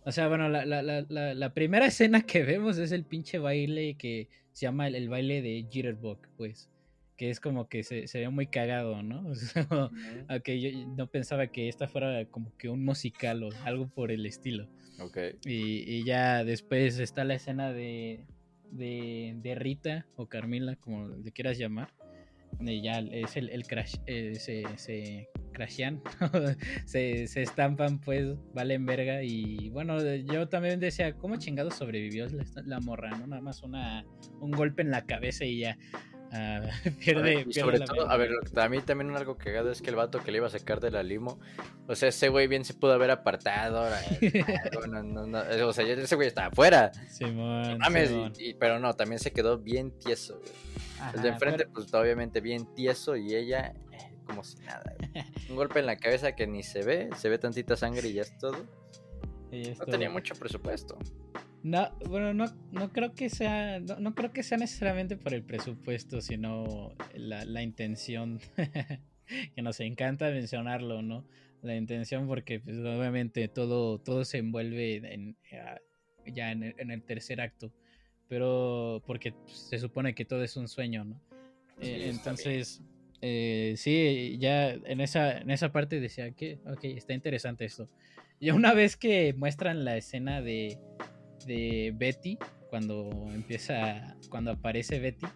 o 0.05 0.11
sea, 0.11 0.29
bueno, 0.29 0.49
la, 0.49 0.65
la, 0.65 0.83
la, 0.83 1.35
la, 1.35 1.55
primera 1.55 1.87
escena 1.87 2.23
que 2.23 2.43
vemos 2.43 2.79
es 2.79 2.93
el 2.93 3.05
pinche 3.05 3.39
baile 3.39 3.95
que 3.95 4.29
se 4.53 4.67
llama 4.67 4.89
el, 4.89 5.09
baile 5.09 5.43
de 5.43 5.67
Jitterbug, 5.71 6.19
pues. 6.37 6.69
Que 7.17 7.31
es 7.31 7.41
como 7.41 7.69
que 7.69 7.85
se, 7.85 8.09
se 8.09 8.21
ve 8.21 8.29
muy 8.31 8.47
cagado, 8.47 9.03
¿no? 9.03 9.29
O 9.31 9.35
sea, 9.35 9.69
yo 10.45 10.87
no 10.97 11.07
pensaba 11.09 11.47
que 11.49 11.69
esta 11.69 11.87
fuera 11.87 12.25
como 12.27 12.57
que 12.57 12.69
un 12.69 12.85
musical 12.85 13.45
o 13.45 13.51
algo 13.65 13.87
por 13.87 14.11
el 14.11 14.27
estilo. 14.27 14.69
Ok. 14.99 15.19
Y, 15.45 15.85
y 15.87 16.05
ya 16.05 16.45
después 16.45 16.99
está 16.99 17.25
la 17.25 17.35
escena 17.35 17.73
de, 17.73 18.27
de, 18.73 19.35
de 19.37 19.55
Rita 19.55 20.07
o 20.17 20.27
Carmila, 20.27 20.77
como 20.77 21.09
le 21.09 21.33
quieras 21.33 21.59
llamar, 21.59 21.93
ya 22.83 22.99
es 22.99 23.37
el, 23.37 23.49
el 23.51 23.67
crash, 23.67 23.97
eh, 24.07 24.35
se, 24.37 24.65
se 24.77 25.29
crashean, 25.53 26.01
se, 26.85 27.27
se, 27.27 27.43
estampan, 27.43 28.01
pues 28.01 28.37
valen 28.55 28.87
verga. 28.87 29.23
Y 29.23 29.69
bueno, 29.71 29.99
yo 30.17 30.49
también 30.49 30.81
decía, 30.81 31.15
¿cómo 31.17 31.37
chingados 31.37 31.75
sobrevivió 31.75 32.27
la, 32.29 32.45
la, 32.65 32.81
morra? 32.81 33.11
¿no? 33.19 33.27
Nada 33.27 33.43
más 33.43 33.63
una, 33.63 34.05
un 34.41 34.51
golpe 34.53 34.83
en 34.83 34.91
la 34.91 35.07
cabeza 35.07 35.45
y 35.45 35.61
ya. 35.61 35.79
Uh, 36.43 36.91
pierde, 36.99 37.45
y 37.47 37.53
sobre 37.53 37.81
todo, 37.81 38.11
a 38.11 38.17
ver, 38.17 38.31
a 38.57 38.69
mí 38.71 38.81
también 38.81 39.15
algo 39.15 39.37
cagado 39.37 39.71
es 39.71 39.83
que 39.83 39.91
el 39.91 39.97
vato 39.97 40.23
que 40.23 40.33
le 40.33 40.39
iba 40.39 40.47
a 40.47 40.51
sacar 40.51 40.81
de 40.81 40.91
la 40.91 41.03
limo, 41.03 41.39
o 41.87 41.95
sea, 41.95 42.09
ese 42.09 42.31
güey 42.31 42.47
bien 42.47 42.65
se 42.65 42.73
pudo 42.73 42.93
haber 42.93 43.11
apartado. 43.11 43.85
no, 44.89 45.03
no, 45.03 45.27
no, 45.27 45.69
o 45.69 45.73
sea, 45.75 45.85
ese 45.85 46.17
güey 46.17 46.29
estaba 46.29 46.47
afuera. 46.47 46.91
Simón, 47.11 47.77
mames, 47.77 48.11
y, 48.11 48.49
y, 48.49 48.55
pero 48.55 48.79
no, 48.79 48.95
también 48.95 49.19
se 49.19 49.31
quedó 49.33 49.59
bien 49.59 49.91
tieso. 49.99 50.39
Güey. 50.39 50.53
Ajá, 51.01 51.13
el 51.17 51.23
de 51.23 51.29
enfrente, 51.29 51.59
pero... 51.65 51.73
pues 51.73 51.93
obviamente 51.93 52.41
bien 52.41 52.73
tieso 52.75 53.15
y 53.15 53.35
ella 53.35 53.75
eh, 53.91 53.99
como 54.25 54.43
si 54.43 54.59
nada. 54.61 54.95
Güey. 54.99 55.25
Un 55.51 55.57
golpe 55.57 55.81
en 55.81 55.87
la 55.87 55.97
cabeza 55.97 56.35
que 56.35 56.47
ni 56.47 56.63
se 56.63 56.83
ve, 56.83 57.11
se 57.17 57.29
ve 57.29 57.37
tantita 57.37 57.77
sangre 57.77 58.09
y 58.09 58.15
ya 58.15 58.23
es 58.23 58.39
todo. 58.39 58.57
Y 59.51 59.75
No 59.79 59.85
tenía 59.85 60.09
mucho 60.09 60.35
presupuesto. 60.35 60.97
No, 61.63 61.91
bueno, 62.09 62.35
no, 62.35 62.47
no 62.73 62.93
creo 62.93 63.15
que 63.15 63.31
sea, 63.31 63.79
no, 63.79 64.01
no, 64.01 64.15
creo 64.15 64.33
que 64.33 64.43
sea 64.43 64.59
necesariamente 64.59 65.17
por 65.17 65.33
el 65.33 65.45
presupuesto, 65.45 66.21
sino 66.21 66.93
la, 67.15 67.45
la 67.45 67.63
intención, 67.63 68.41
que 69.55 69.63
nos 69.63 69.79
encanta 69.81 70.31
mencionarlo, 70.31 71.03
¿no? 71.03 71.25
La 71.63 71.77
intención 71.77 72.27
porque 72.27 72.59
pues, 72.59 72.79
obviamente 72.79 73.47
todo, 73.47 74.01
todo 74.01 74.25
se 74.25 74.39
envuelve 74.39 74.97
en, 74.97 75.37
ya 76.27 76.51
en 76.51 76.65
el, 76.65 76.75
en 76.79 76.91
el 76.91 77.03
tercer 77.05 77.41
acto, 77.41 77.73
pero 78.29 79.01
porque 79.07 79.33
pues, 79.33 79.57
se 79.57 79.79
supone 79.79 80.15
que 80.17 80.25
todo 80.25 80.43
es 80.43 80.57
un 80.57 80.67
sueño, 80.67 81.05
¿no? 81.05 81.21
Sí, 81.81 81.89
eh, 81.89 82.11
entonces, 82.11 82.83
eh, 83.21 83.75
sí, 83.77 84.37
ya 84.41 84.71
en 84.73 85.01
esa, 85.01 85.39
en 85.39 85.51
esa 85.51 85.71
parte 85.71 86.01
decía 86.01 86.33
que, 86.33 86.59
ok, 86.67 86.85
está 86.85 87.13
interesante 87.13 87.65
esto. 87.65 87.89
Y 88.41 88.51
una 88.51 88.75
vez 88.75 88.97
que 88.97 89.33
muestran 89.35 89.85
la 89.85 89.97
escena 89.97 90.43
de, 90.43 90.81
de 91.47 91.93
Betty, 91.97 92.39
cuando 92.71 93.11
empieza, 93.33 94.17
cuando 94.29 94.53
aparece 94.53 94.99
Betty, 94.99 95.27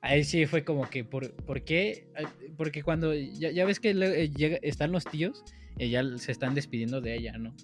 ahí 0.00 0.24
sí 0.24 0.46
fue 0.46 0.64
como 0.64 0.88
que, 0.88 1.04
¿por, 1.04 1.32
¿por 1.44 1.62
qué? 1.62 2.08
Porque 2.56 2.82
cuando, 2.82 3.14
ya, 3.14 3.50
ya 3.50 3.64
ves 3.64 3.80
que 3.80 3.94
le, 3.94 4.30
llega, 4.30 4.58
están 4.62 4.92
los 4.92 5.04
tíos, 5.04 5.44
eh, 5.78 5.88
ya 5.88 6.02
se 6.18 6.32
están 6.32 6.54
despidiendo 6.54 7.00
de 7.00 7.16
ella, 7.16 7.38
¿no? 7.38 7.54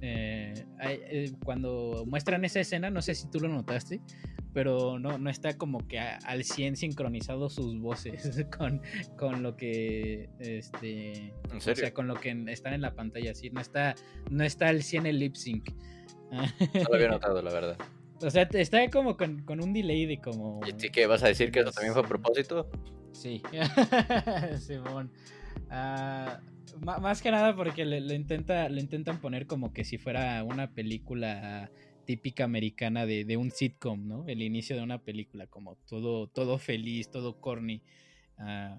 Eh, 0.00 0.54
eh, 0.82 1.32
cuando 1.44 2.04
muestran 2.06 2.44
esa 2.44 2.60
escena, 2.60 2.90
no 2.90 3.02
sé 3.02 3.14
si 3.14 3.30
tú 3.30 3.40
lo 3.40 3.48
notaste, 3.48 4.00
pero 4.56 4.98
no, 4.98 5.18
no 5.18 5.28
está 5.28 5.58
como 5.58 5.86
que 5.86 5.98
a, 5.98 6.16
al 6.24 6.44
100 6.44 6.76
sincronizado 6.76 7.50
sus 7.50 7.78
voces 7.78 8.46
con, 8.58 8.80
con 9.18 9.42
lo 9.42 9.54
que 9.54 10.30
este 10.38 11.34
¿En 11.52 11.60
serio? 11.60 11.72
o 11.72 11.76
sea 11.76 11.92
con 11.92 12.06
lo 12.06 12.14
que 12.14 12.30
están 12.48 12.72
en 12.72 12.80
la 12.80 12.94
pantalla 12.94 13.32
así 13.32 13.50
no 13.50 13.60
está 13.60 13.94
no 14.30 14.44
está 14.44 14.68
al 14.68 14.82
100 14.82 15.04
el 15.04 15.18
lip 15.18 15.34
sync 15.34 15.72
no 16.74 16.82
lo 16.88 16.94
había 16.94 17.08
notado 17.08 17.42
la 17.42 17.52
verdad 17.52 17.78
o 18.22 18.30
sea 18.30 18.48
está 18.52 18.88
como 18.90 19.16
con, 19.16 19.42
con 19.42 19.62
un 19.62 19.72
delay 19.72 20.06
de 20.06 20.20
como 20.20 20.60
¿y 20.66 20.72
qué 20.90 21.06
vas 21.06 21.22
a 21.22 21.28
decir 21.28 21.50
que 21.50 21.60
eso 21.60 21.70
también 21.72 21.92
fue 21.92 22.02
a 22.02 22.06
propósito? 22.06 22.70
sí 23.12 23.42
Simón 24.58 25.10
uh, 25.70 27.00
más 27.00 27.22
que 27.22 27.30
nada 27.30 27.54
porque 27.56 27.84
le, 27.84 28.00
le, 28.00 28.14
intenta 28.14 28.68
le 28.68 28.80
intentan 28.80 29.20
poner 29.20 29.46
como 29.46 29.72
que 29.72 29.84
si 29.84 29.98
fuera 29.98 30.42
una 30.44 30.72
película 30.72 31.70
típica 32.06 32.44
americana 32.44 33.04
de, 33.04 33.26
de, 33.26 33.36
un 33.36 33.50
sitcom, 33.50 34.06
¿no? 34.06 34.24
El 34.26 34.40
inicio 34.40 34.76
de 34.76 34.82
una 34.82 35.02
película, 35.02 35.46
como 35.48 35.76
todo, 35.86 36.28
todo 36.28 36.56
feliz, 36.56 37.10
todo 37.10 37.38
corny. 37.38 37.82
Uh, 38.38 38.76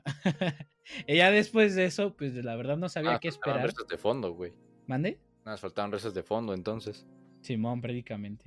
ella 1.08 1.32
después 1.32 1.74
de 1.74 1.86
eso, 1.86 2.16
pues 2.16 2.36
la 2.36 2.56
verdad 2.56 2.78
no 2.78 2.90
sabía 2.90 3.16
ah, 3.16 3.20
qué 3.20 3.28
esperar. 3.28 3.74
De 3.74 3.98
fondo, 3.98 4.32
güey. 4.36 4.54
¿Mande? 4.86 5.20
Nada, 5.44 5.58
faltaban 5.58 5.92
rezos 5.92 6.14
de 6.14 6.22
fondo 6.22 6.54
entonces. 6.54 7.08
Simón, 7.48 7.82
prácticamente. 7.82 8.46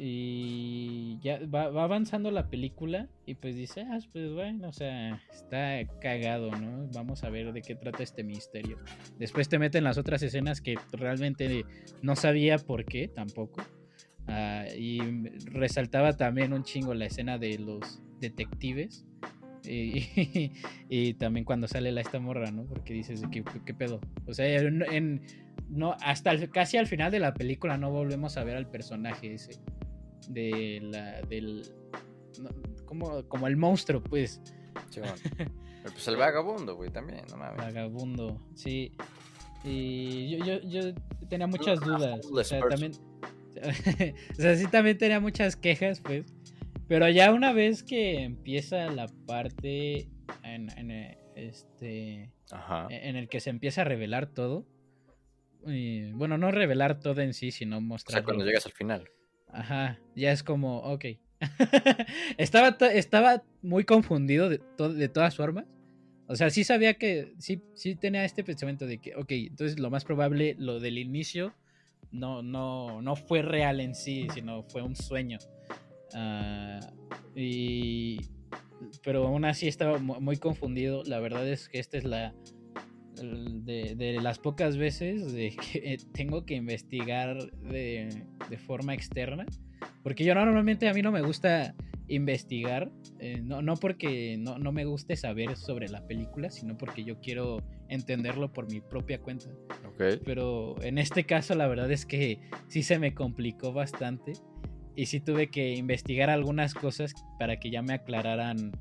Y 0.00 1.18
ya 1.22 1.40
va, 1.52 1.70
va, 1.70 1.82
avanzando 1.82 2.30
la 2.30 2.48
película 2.48 3.08
y 3.26 3.34
pues 3.34 3.56
dice, 3.56 3.80
ah, 3.80 3.98
pues 4.12 4.32
bueno, 4.32 4.68
o 4.68 4.72
sea, 4.72 5.20
está 5.32 5.84
cagado, 6.00 6.52
¿no? 6.52 6.88
Vamos 6.94 7.24
a 7.24 7.30
ver 7.30 7.52
de 7.52 7.62
qué 7.62 7.74
trata 7.74 8.04
este 8.04 8.22
misterio. 8.22 8.78
Después 9.18 9.48
te 9.48 9.58
meten 9.58 9.82
las 9.82 9.98
otras 9.98 10.22
escenas 10.22 10.60
que 10.60 10.76
realmente 10.92 11.64
no 12.00 12.14
sabía 12.14 12.58
por 12.58 12.84
qué 12.84 13.08
tampoco. 13.08 13.62
Uh, 14.28 14.72
y 14.76 15.00
resaltaba 15.46 16.12
también 16.16 16.52
un 16.52 16.62
chingo 16.62 16.94
la 16.94 17.06
escena 17.06 17.36
de 17.38 17.58
los 17.58 18.00
detectives. 18.20 19.04
Y, 19.64 19.98
y, 20.14 20.52
y, 20.88 21.14
también 21.14 21.44
cuando 21.44 21.66
sale 21.66 21.90
la 21.90 22.02
esta 22.02 22.20
morra, 22.20 22.52
¿no? 22.52 22.64
Porque 22.66 22.94
dices, 22.94 23.22
¿qué, 23.32 23.42
qué 23.66 23.74
pedo? 23.74 24.00
O 24.28 24.34
sea, 24.34 24.46
en, 24.46 24.84
en, 24.92 25.22
no, 25.68 25.96
hasta 26.02 26.30
el, 26.30 26.50
casi 26.50 26.76
al 26.76 26.86
final 26.86 27.10
de 27.10 27.20
la 27.20 27.34
película 27.34 27.76
no 27.76 27.90
volvemos 27.90 28.36
a 28.36 28.44
ver 28.44 28.56
al 28.56 28.68
personaje 28.68 29.34
ese. 29.34 29.60
De 30.28 30.80
la. 30.82 31.22
del. 31.22 31.62
No, 32.40 32.50
como, 32.84 33.26
como 33.28 33.46
el 33.46 33.56
monstruo, 33.56 34.02
pues. 34.02 34.40
Sí, 34.90 35.00
bueno. 35.00 35.14
pues 35.82 36.08
el 36.08 36.16
vagabundo, 36.16 36.76
güey, 36.76 36.90
también, 36.90 37.24
no 37.30 37.36
mames. 37.36 37.56
Vagabundo, 37.58 38.40
sí. 38.54 38.92
Y 39.64 40.36
yo, 40.36 40.44
yo, 40.44 40.60
yo 40.60 40.94
tenía 41.28 41.46
muchas 41.46 41.80
dudas. 41.80 42.24
O 42.30 42.44
sea, 42.44 42.60
también 42.68 42.92
o 44.32 44.34
sea, 44.34 44.56
sí 44.56 44.66
también 44.68 44.98
tenía 44.98 45.20
muchas 45.20 45.56
quejas, 45.56 46.00
pues. 46.00 46.26
Pero 46.86 47.08
ya 47.08 47.32
una 47.32 47.52
vez 47.52 47.82
que 47.82 48.22
empieza 48.22 48.86
la 48.86 49.08
parte 49.26 50.08
en, 50.42 50.70
en 50.78 51.16
este 51.34 52.30
Ajá. 52.50 52.86
en 52.90 53.16
el 53.16 53.28
que 53.28 53.40
se 53.40 53.50
empieza 53.50 53.82
a 53.82 53.84
revelar 53.84 54.26
todo. 54.26 54.66
Y, 55.68 56.12
bueno, 56.12 56.38
no 56.38 56.50
revelar 56.50 57.00
todo 57.00 57.20
en 57.20 57.34
sí, 57.34 57.50
sino 57.50 57.80
mostrar. 57.80 58.14
O 58.14 58.18
sea, 58.18 58.24
cuando 58.24 58.44
llegas 58.44 58.66
al 58.66 58.72
final. 58.72 59.08
Ajá. 59.48 59.98
Ya 60.14 60.32
es 60.32 60.42
como, 60.42 60.78
ok. 60.78 61.04
estaba, 62.38 62.76
estaba 62.88 63.44
muy 63.62 63.84
confundido 63.84 64.48
de, 64.48 64.58
to 64.58 64.92
de 64.92 65.08
todas 65.08 65.36
formas. 65.36 65.66
O 66.26 66.36
sea, 66.36 66.50
sí 66.50 66.64
sabía 66.64 66.94
que. 66.94 67.34
Sí, 67.38 67.62
sí 67.74 67.94
tenía 67.94 68.24
este 68.24 68.44
pensamiento 68.44 68.86
de 68.86 68.98
que, 68.98 69.14
ok, 69.14 69.30
entonces 69.30 69.78
lo 69.78 69.90
más 69.90 70.04
probable, 70.04 70.56
lo 70.58 70.80
del 70.80 70.98
inicio 70.98 71.54
no, 72.10 72.42
no, 72.42 73.02
no 73.02 73.16
fue 73.16 73.42
real 73.42 73.80
en 73.80 73.94
sí, 73.94 74.26
sino 74.34 74.62
fue 74.64 74.82
un 74.82 74.96
sueño. 74.96 75.38
Uh, 76.14 76.80
y, 77.34 78.18
pero 79.02 79.26
aún 79.26 79.44
así 79.44 79.68
estaba 79.68 79.98
muy 79.98 80.36
confundido. 80.36 81.02
La 81.04 81.20
verdad 81.20 81.46
es 81.48 81.68
que 81.68 81.78
esta 81.78 81.98
es 81.98 82.04
la 82.04 82.34
de, 83.22 83.94
de 83.96 84.20
las 84.20 84.38
pocas 84.38 84.76
veces 84.76 85.32
de 85.32 85.54
que 85.56 85.98
tengo 86.12 86.44
que 86.44 86.54
investigar 86.54 87.50
de, 87.52 88.24
de, 88.48 88.58
forma 88.58 88.94
externa. 88.94 89.46
Porque 90.02 90.24
yo 90.24 90.34
normalmente 90.34 90.88
a 90.88 90.94
mí 90.94 91.02
no 91.02 91.12
me 91.12 91.22
gusta 91.22 91.74
investigar, 92.08 92.90
eh, 93.18 93.40
no, 93.42 93.62
no, 93.62 93.76
porque 93.76 94.36
no, 94.38 94.58
no, 94.58 94.72
me 94.72 94.84
guste 94.84 95.16
saber 95.16 95.56
sobre 95.56 95.88
la 95.88 96.06
película, 96.06 96.50
sino 96.50 96.76
porque 96.78 97.04
yo 97.04 97.20
quiero 97.20 97.62
entenderlo 97.88 98.52
por 98.52 98.70
mi 98.72 98.80
propia 98.80 99.20
cuenta. 99.20 99.50
Okay. 99.94 100.18
Pero 100.24 100.80
en 100.82 100.98
este 100.98 101.24
caso 101.24 101.54
la 101.54 101.66
verdad 101.68 101.90
es 101.92 102.06
que 102.06 102.40
sí 102.68 102.82
se 102.82 102.98
me 102.98 103.14
complicó 103.14 103.72
bastante 103.72 104.32
y 104.96 105.06
sí 105.06 105.20
tuve 105.20 105.48
que 105.48 105.74
investigar 105.74 106.30
algunas 106.30 106.74
cosas 106.74 107.14
para 107.38 107.60
que 107.60 107.70
ya 107.70 107.82
me 107.82 107.92
aclararan 107.92 108.72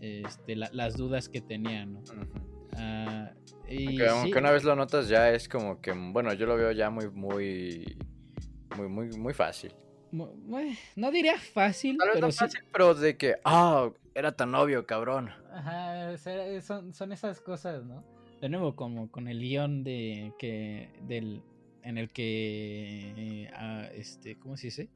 este, 0.00 0.56
la, 0.56 0.68
las 0.72 0.96
dudas 0.96 1.28
que 1.28 1.40
tenía, 1.40 1.86
¿no? 1.86 2.00
Uh 2.00 2.02
-huh. 2.02 2.53
Uh, 2.74 3.70
y 3.70 3.86
aunque, 3.86 4.08
aunque 4.08 4.32
sí. 4.32 4.38
una 4.38 4.50
vez 4.50 4.64
lo 4.64 4.76
notas 4.76 5.08
ya 5.08 5.30
es 5.30 5.48
como 5.48 5.80
que, 5.80 5.92
bueno, 5.92 6.32
yo 6.34 6.46
lo 6.46 6.56
veo 6.56 6.72
ya 6.72 6.90
muy, 6.90 7.10
muy, 7.10 7.96
muy, 8.76 8.88
muy, 8.88 9.08
muy 9.16 9.34
fácil 9.34 9.74
no 10.14 11.10
diría 11.10 11.38
fácil, 11.38 11.96
Tal 11.98 12.08
vez 12.08 12.14
pero 12.16 12.26
no 12.28 12.32
fácil, 12.32 12.60
sí. 12.60 12.66
pero 12.72 12.94
de 12.94 13.16
que, 13.16 13.36
ah, 13.44 13.84
oh, 13.84 13.94
era 14.14 14.32
tan 14.32 14.54
obvio, 14.54 14.86
cabrón. 14.86 15.30
Ajá, 15.52 16.16
son, 16.60 16.94
son 16.94 17.12
esas 17.12 17.40
cosas, 17.40 17.84
¿no? 17.84 18.04
De 18.40 18.48
nuevo, 18.48 18.76
como 18.76 19.10
con 19.10 19.28
el 19.28 19.40
guion 19.40 19.84
de 19.84 20.32
que 20.38 20.90
del 21.02 21.42
en 21.82 21.98
el 21.98 22.10
que 22.10 23.50
uh, 23.52 23.94
este, 23.94 24.38
¿cómo 24.38 24.56
se 24.56 24.68
dice? 24.68 24.88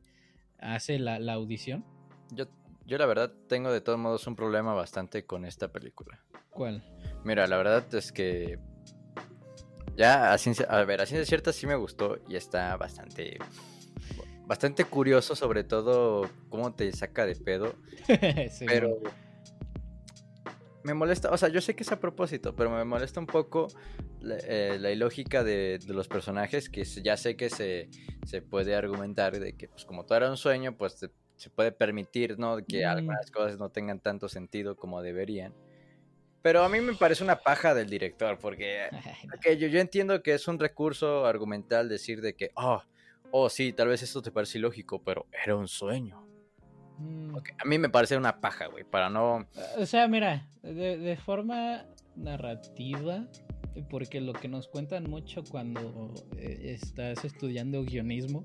hace 0.59 0.99
la, 0.99 1.18
la 1.18 1.35
audición. 1.35 1.85
Yo, 2.31 2.47
yo 2.87 2.99
la 2.99 3.07
verdad 3.07 3.33
tengo 3.47 3.70
de 3.70 3.81
todos 3.81 3.99
modos 3.99 4.26
un 4.26 4.37
problema 4.37 4.74
bastante 4.74 5.24
con 5.24 5.45
esta 5.45 5.68
película. 5.68 6.20
¿Cuál? 6.59 6.82
Mira, 7.22 7.46
la 7.46 7.56
verdad 7.56 7.84
es 7.94 8.11
que 8.11 8.59
ya 9.96 10.32
a 10.32 10.38
ciencia, 10.38 10.66
a 10.68 10.84
ver, 10.84 11.00
a 11.00 11.06
ciencia 11.06 11.24
cierta 11.24 11.52
sí 11.52 11.68
me 11.68 11.76
gustó 11.76 12.18
y 12.28 12.34
está 12.34 12.76
bastante 12.76 13.38
bastante 14.44 14.84
curioso, 14.84 15.36
sobre 15.36 15.62
todo 15.62 16.28
cómo 16.48 16.74
te 16.74 16.90
saca 16.90 17.26
de 17.26 17.36
pedo. 17.36 17.76
sí, 18.50 18.64
pero 18.66 18.98
me 20.82 20.94
molesta, 20.94 21.30
o 21.30 21.36
sea, 21.36 21.48
yo 21.48 21.61
sé 21.61 21.76
que 21.76 21.84
es 21.84 21.92
a 21.92 22.00
propósito, 22.00 22.56
pero 22.56 22.70
me 22.70 22.84
molesta 22.84 23.20
un 23.20 23.26
poco 23.26 23.68
la, 24.20 24.38
eh, 24.38 24.78
la 24.80 24.90
ilógica 24.90 25.44
de, 25.44 25.78
de, 25.78 25.94
los 25.94 26.09
personajes, 26.09 26.68
que 26.68 26.82
ya 26.82 27.16
sé 27.16 27.36
que 27.36 27.50
se, 27.50 27.88
se, 28.26 28.42
puede 28.42 28.74
argumentar 28.74 29.38
de 29.38 29.52
que, 29.52 29.68
pues 29.68 29.84
como 29.84 30.06
todo 30.06 30.18
era 30.18 30.30
un 30.30 30.36
sueño, 30.36 30.76
pues 30.76 30.98
te, 30.98 31.11
se 31.36 31.50
puede 31.50 31.70
permitir, 31.70 32.36
¿no? 32.36 32.56
Que 32.66 32.84
Mm. 32.84 32.88
algunas 32.88 33.30
cosas 33.30 33.59
no 33.59 33.70
tengan 33.70 34.00
tanto 34.00 34.28
sentido 34.28 34.76
como 34.76 35.02
deberían. 35.02 35.54
Pero 36.43 36.62
a 36.62 36.68
mí 36.68 36.80
me 36.80 36.95
parece 36.95 37.24
una 37.24 37.36
paja 37.36 37.74
del 37.74 37.91
director, 37.91 38.39
porque 38.39 38.89
Ay, 38.93 39.01
no. 39.26 39.34
ok, 39.34 39.59
yo, 39.59 39.68
yo 39.68 39.80
entiendo 39.80 40.22
que 40.22 40.34
es 40.34 40.47
un 40.49 40.59
recurso 40.59 41.26
argumental 41.26 41.89
decir 41.89 42.20
de 42.20 42.34
que, 42.34 42.51
oh, 42.55 42.82
oh, 43.30 43.49
sí, 43.49 43.72
tal 43.72 43.89
vez 43.89 44.03
esto 44.03 44.22
te 44.22 44.30
parece 44.30 44.59
ilógico, 44.59 45.03
pero 45.03 45.26
era 45.45 45.57
un 45.57 45.68
sueño. 45.68 46.24
Mm. 46.99 47.36
A 47.36 47.64
mí 47.64 47.78
me 47.78 47.89
parece 47.89 48.16
una 48.16 48.41
paja, 48.41 48.66
güey, 48.66 48.84
para 48.84 49.11
no... 49.11 49.47
O 49.76 49.86
sea, 49.86 50.09
mira, 50.09 50.49
de, 50.62 50.99
de 50.99 51.16
forma 51.16 51.84
narrativa, 52.16 53.26
porque 53.91 54.20
lo 54.20 54.32
que 54.32 54.49
nos 54.49 54.68
cuentan 54.68 55.05
mucho 55.05 55.45
cuando 55.45 56.12
eh, 56.36 56.76
estás 56.80 57.24
estudiando 57.24 57.84
guionismo 57.84 58.45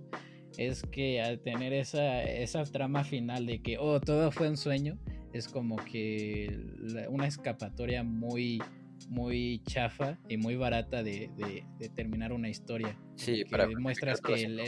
es 0.57 0.83
que 0.83 1.21
al 1.21 1.39
tener 1.39 1.73
esa, 1.73 2.21
esa 2.23 2.63
trama 2.65 3.03
final 3.03 3.45
de 3.45 3.61
que, 3.61 3.77
oh, 3.79 3.99
todo 3.99 4.31
fue 4.31 4.49
un 4.49 4.57
sueño, 4.57 4.99
es 5.33 5.47
como 5.47 5.75
que 5.77 6.57
la- 6.79 7.09
una 7.09 7.27
escapatoria 7.27 8.03
muy, 8.03 8.61
muy 9.09 9.61
chafa 9.67 10.17
y 10.29 10.37
muy 10.37 10.55
barata 10.55 11.03
de, 11.03 11.29
de- 11.37 11.65
de 11.79 11.89
terminar 11.89 12.31
una 12.33 12.49
historia. 12.49 12.97
Sí, 13.15 13.43
que 13.43 13.49
para 13.49 13.67
muestras 13.79 14.21
que 14.21 14.33
el-. 14.43 14.59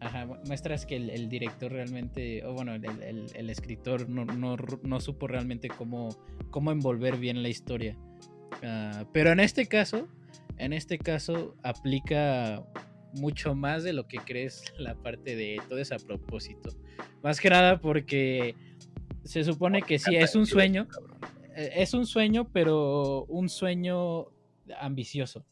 Ajá, 0.00 0.26
muestras 0.46 0.84
que 0.84 0.96
el, 0.96 1.10
el 1.10 1.28
director 1.28 1.70
realmente, 1.72 2.44
o 2.44 2.52
bueno, 2.54 2.74
el, 2.74 2.84
el- 3.02 3.26
el 3.34 3.50
escritor 3.50 4.08
no, 4.08 4.24
no, 4.24 4.56
no 4.82 5.00
supo 5.00 5.26
realmente 5.28 5.68
cómo, 5.68 6.08
cómo 6.50 6.72
envolver 6.72 7.16
bien 7.18 7.42
la 7.42 7.48
historia. 7.48 7.96
Ah, 8.64 9.04
pero 9.12 9.30
en 9.32 9.38
este 9.40 9.66
caso, 9.66 10.08
en 10.58 10.72
este 10.72 10.98
caso 10.98 11.56
aplica 11.62 12.64
mucho 13.14 13.54
más 13.54 13.84
de 13.84 13.92
lo 13.92 14.08
que 14.08 14.18
crees 14.18 14.64
la 14.78 14.94
parte 14.94 15.36
de 15.36 15.60
todo 15.68 15.78
es 15.78 15.92
a 15.92 15.98
propósito. 15.98 16.70
Más 17.22 17.40
que 17.40 17.50
nada 17.50 17.80
porque 17.80 18.54
se 19.24 19.44
supone 19.44 19.82
que 19.82 19.98
sí, 19.98 20.16
es 20.16 20.34
un 20.34 20.46
sueño, 20.46 20.88
eh, 21.56 21.70
es 21.76 21.94
un 21.94 22.06
sueño, 22.06 22.48
pero 22.52 23.24
un 23.24 23.48
sueño 23.48 24.26
ambicioso. 24.78 25.44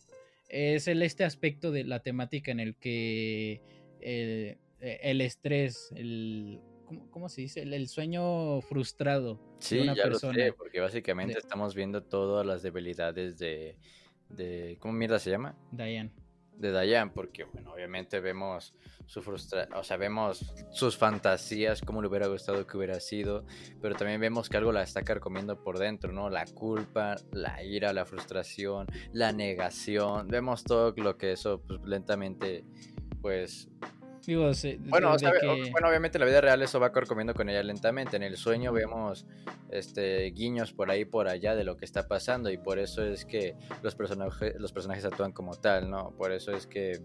Es 0.49 0.89
el 0.89 1.03
este 1.03 1.25
aspecto 1.25 1.71
de 1.71 1.85
la 1.85 2.01
temática 2.01 2.51
en 2.51 2.59
el 2.61 2.75
que 2.77 3.61
el, 4.01 4.59
el 4.81 5.21
estrés, 5.21 5.93
el 5.95 6.61
¿cómo, 6.87 7.09
cómo 7.11 7.29
se 7.29 7.43
dice? 7.43 7.63
El, 7.63 7.73
el 7.75 7.87
sueño 7.87 8.61
frustrado 8.63 9.41
Sí, 9.61 9.77
de 9.77 9.83
una 9.83 9.95
ya 9.95 10.03
persona. 10.05 10.37
lo 10.39 10.45
sé, 10.45 10.53
porque 10.55 10.81
básicamente 10.81 11.35
de- 11.35 11.39
estamos 11.41 11.75
viendo 11.75 12.03
todas 12.03 12.45
las 12.47 12.63
debilidades 12.63 13.39
de, 13.39 13.77
de... 14.29 14.77
¿Cómo 14.81 14.95
mierda 14.95 15.19
se 15.21 15.31
llama? 15.31 15.57
Diane. 15.71 16.11
De 16.57 16.73
Dayan, 16.73 17.11
porque, 17.11 17.45
bueno, 17.45 17.73
obviamente 17.73 18.21
vemos 18.21 18.75
su 19.07 19.23
frustración, 19.23 19.75
o 19.75 19.83
sea, 19.83 19.97
vemos 19.97 20.55
sus 20.71 20.97
fantasías, 20.97 21.81
cómo 21.81 22.03
le 22.03 22.09
hubiera 22.09 22.29
gustado 22.29 22.67
que 22.67 22.77
hubiera 22.77 23.01
sido, 23.01 23.45
pero 23.81 23.95
también 23.95 24.21
vemos 24.21 24.49
que 24.49 24.57
algo 24.59 24.71
la 24.71 24.83
está 24.83 25.03
carcomiendo 25.03 25.63
por 25.63 25.79
dentro, 25.79 26.13
¿no? 26.13 26.29
La 26.29 26.45
culpa, 26.45 27.17
la 27.33 27.63
ira, 27.63 27.93
la 27.93 28.05
frustración, 28.05 28.87
la 29.13 29.33
negación, 29.33 30.29
vemos 30.29 30.63
todo 30.63 30.93
lo 30.97 31.17
que 31.17 31.33
eso, 31.33 31.63
pues, 31.67 31.81
lentamente, 31.85 32.65
pues, 33.21 33.69
Digo, 34.27 34.53
se- 34.55 34.77
bueno, 34.79 35.11
o 35.11 35.13
de 35.15 35.19
sea, 35.19 35.33
que- 35.41 35.47
o- 35.47 35.71
bueno, 35.73 35.89
obviamente 35.89 36.19
en 36.19 36.21
la 36.21 36.27
vida 36.27 36.41
real 36.41 36.61
eso 36.63 36.79
va 36.79 36.93
corcomiendo 36.93 37.35
con 37.35 37.49
ella 37.49 37.63
lentamente. 37.63 38.17
En 38.17 38.23
el 38.23 38.37
sueño 38.37 38.73
vemos 38.73 39.27
este 39.71 40.25
guiños 40.31 40.73
por 40.73 40.91
ahí 40.91 41.05
por 41.05 41.27
allá 41.29 41.55
de 41.57 41.65
lo 41.65 41.77
que 41.77 41.85
está 41.85 42.07
pasando 42.07 42.51
y 42.51 42.59
por 42.59 42.79
eso 42.79 43.03
es 43.05 43.25
que 43.25 43.55
los 43.83 43.95
personajes 43.95 44.55
los 44.59 44.73
personajes 44.73 45.05
actúan 45.05 45.33
como 45.33 45.55
tal, 45.55 45.91
¿no? 45.91 46.11
Por 46.17 46.33
eso 46.33 46.53
es 46.53 46.67
que 46.67 47.01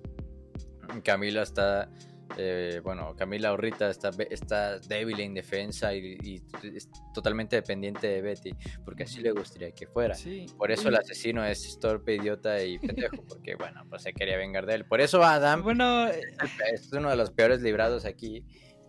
Camila 1.04 1.42
está 1.42 1.90
eh, 2.38 2.82
bueno, 2.84 3.16
Camila 3.16 3.54
Orrita 3.54 3.90
está, 3.90 4.10
está 4.30 4.80
débil 4.80 5.20
e 5.20 5.24
indefensa 5.24 5.94
y, 5.94 6.18
y 6.24 6.42
es 6.76 6.90
totalmente 7.14 7.56
dependiente 7.56 8.08
de 8.08 8.22
Betty, 8.22 8.52
porque 8.84 9.04
así 9.04 9.22
le 9.22 9.32
gustaría 9.32 9.72
que 9.72 9.88
fuera. 9.88 10.16
Sí, 10.16 10.46
Por 10.58 10.72
eso 10.72 10.90
el 10.90 10.96
asesino 10.96 11.46
es 11.46 11.80
torpe, 11.80 12.16
idiota 12.16 12.64
y 12.64 12.80
pendejo, 12.80 13.24
porque 13.28 13.56
bueno, 13.56 13.84
pues 13.90 14.04
se 14.04 14.14
quería 14.14 14.38
vengar 14.38 14.66
de 14.66 14.76
él. 14.76 14.86
Por 14.86 15.02
eso 15.02 15.24
Adam 15.24 15.64
Bueno, 15.64 16.08
es 16.08 16.92
uno 16.94 17.10
de 17.10 17.16
los 17.16 17.32
peores 17.32 17.62
librados 17.62 18.06
aquí. 18.06 18.44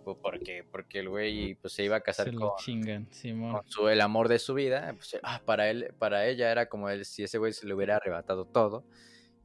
po- 0.05 0.19
Porque, 0.21 0.63
porque 0.71 1.01
el 1.01 1.09
güey 1.09 1.55
pues, 1.57 1.73
se 1.73 1.83
iba 1.85 1.97
a 1.97 2.01
casar 2.01 2.31
chingan, 2.59 3.09
con 3.53 3.63
su, 3.69 3.89
el 3.89 4.01
amor 4.01 4.29
de 4.29 4.39
su 4.39 4.55
vida. 4.55 4.93
pues, 4.97 5.19
ah, 5.23 5.43
para, 5.45 5.69
él, 5.69 5.93
para 5.99 6.27
ella 6.27 6.51
era 6.53 6.67
como 6.69 6.89
él, 6.91 7.05
si 7.05 7.25
ese 7.25 7.39
güey 7.39 7.53
se 7.53 7.67
le 7.67 7.75
hubiera 7.75 7.97
arrebatado 7.97 8.45
todo. 8.47 8.85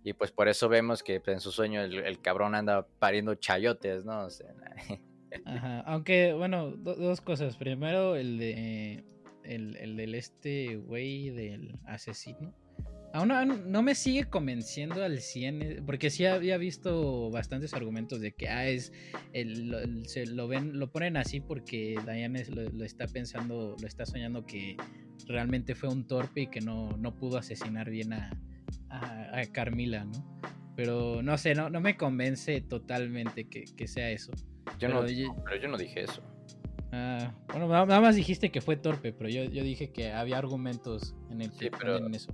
Y 0.03 0.13
pues 0.13 0.31
por 0.31 0.47
eso 0.47 0.67
vemos 0.67 1.03
que 1.03 1.19
pues, 1.19 1.35
en 1.35 1.41
su 1.41 1.51
sueño 1.51 1.81
el, 1.81 1.99
el 1.99 2.19
cabrón 2.21 2.55
anda 2.55 2.87
pariendo 2.99 3.35
chayotes, 3.35 4.03
¿no? 4.05 4.27
Ajá, 5.45 5.79
aunque, 5.81 6.33
bueno, 6.33 6.71
do- 6.71 6.95
dos 6.95 7.21
cosas. 7.21 7.55
Primero, 7.55 8.15
el 8.15 8.37
de 8.37 9.03
el, 9.43 9.77
el 9.77 9.95
del 9.95 10.15
este 10.15 10.75
güey 10.77 11.29
del 11.29 11.77
asesino. 11.85 12.53
Aún 13.13 13.27
no, 13.27 13.43
no 13.45 13.81
me 13.81 13.93
sigue 13.93 14.25
convenciendo 14.25 15.03
al 15.03 15.19
100, 15.19 15.61
eh, 15.61 15.81
porque 15.85 16.09
sí 16.09 16.25
había 16.25 16.57
visto 16.57 17.29
bastantes 17.29 17.73
argumentos 17.73 18.21
de 18.21 18.31
que 18.31 18.47
ah, 18.47 18.67
es 18.67 18.93
el, 19.33 19.67
lo, 19.69 20.47
lo 20.47 20.61
lo 20.61 20.91
ponen 20.91 21.17
así 21.17 21.41
porque 21.41 21.95
Diane 22.05 22.45
lo 22.45 22.85
está 22.85 23.07
pensando, 23.07 23.75
lo 23.79 23.87
está 23.87 24.05
soñando 24.05 24.45
que 24.45 24.77
realmente 25.27 25.75
fue 25.75 25.89
un 25.89 26.07
torpe 26.07 26.41
y 26.41 26.47
que 26.47 26.61
no, 26.61 26.95
no 26.97 27.13
pudo 27.15 27.37
asesinar 27.37 27.89
bien 27.89 28.13
a, 28.13 28.31
a, 28.91 29.39
a 29.39 29.45
Carmila, 29.51 30.05
¿no? 30.05 30.39
Pero 30.75 31.21
no 31.21 31.37
sé, 31.37 31.53
no, 31.55 31.69
no 31.69 31.81
me 31.81 31.97
convence 31.97 32.61
totalmente 32.61 33.47
que, 33.49 33.65
que 33.75 33.87
sea 33.87 34.09
eso. 34.09 34.31
yo 34.79 34.87
Pero 34.87 35.01
no, 35.03 35.07
yo- 35.09 35.35
pero 35.43 35.55
yo 35.61 35.67
no 35.69 35.77
dije 35.77 36.03
eso. 36.03 36.21
Ah, 36.93 37.33
bueno, 37.49 37.67
na- 37.67 37.85
nada 37.85 38.01
más 38.01 38.15
dijiste 38.15 38.51
que 38.51 38.59
fue 38.61 38.75
torpe, 38.75 39.13
pero 39.13 39.29
yo, 39.29 39.43
yo 39.45 39.63
dije 39.63 39.91
que 39.91 40.11
había 40.11 40.37
argumentos 40.37 41.15
en 41.29 41.41
el 41.41 41.51
que 41.51 41.65
Sí, 41.65 41.71
pero- 41.79 42.05
eso. 42.09 42.33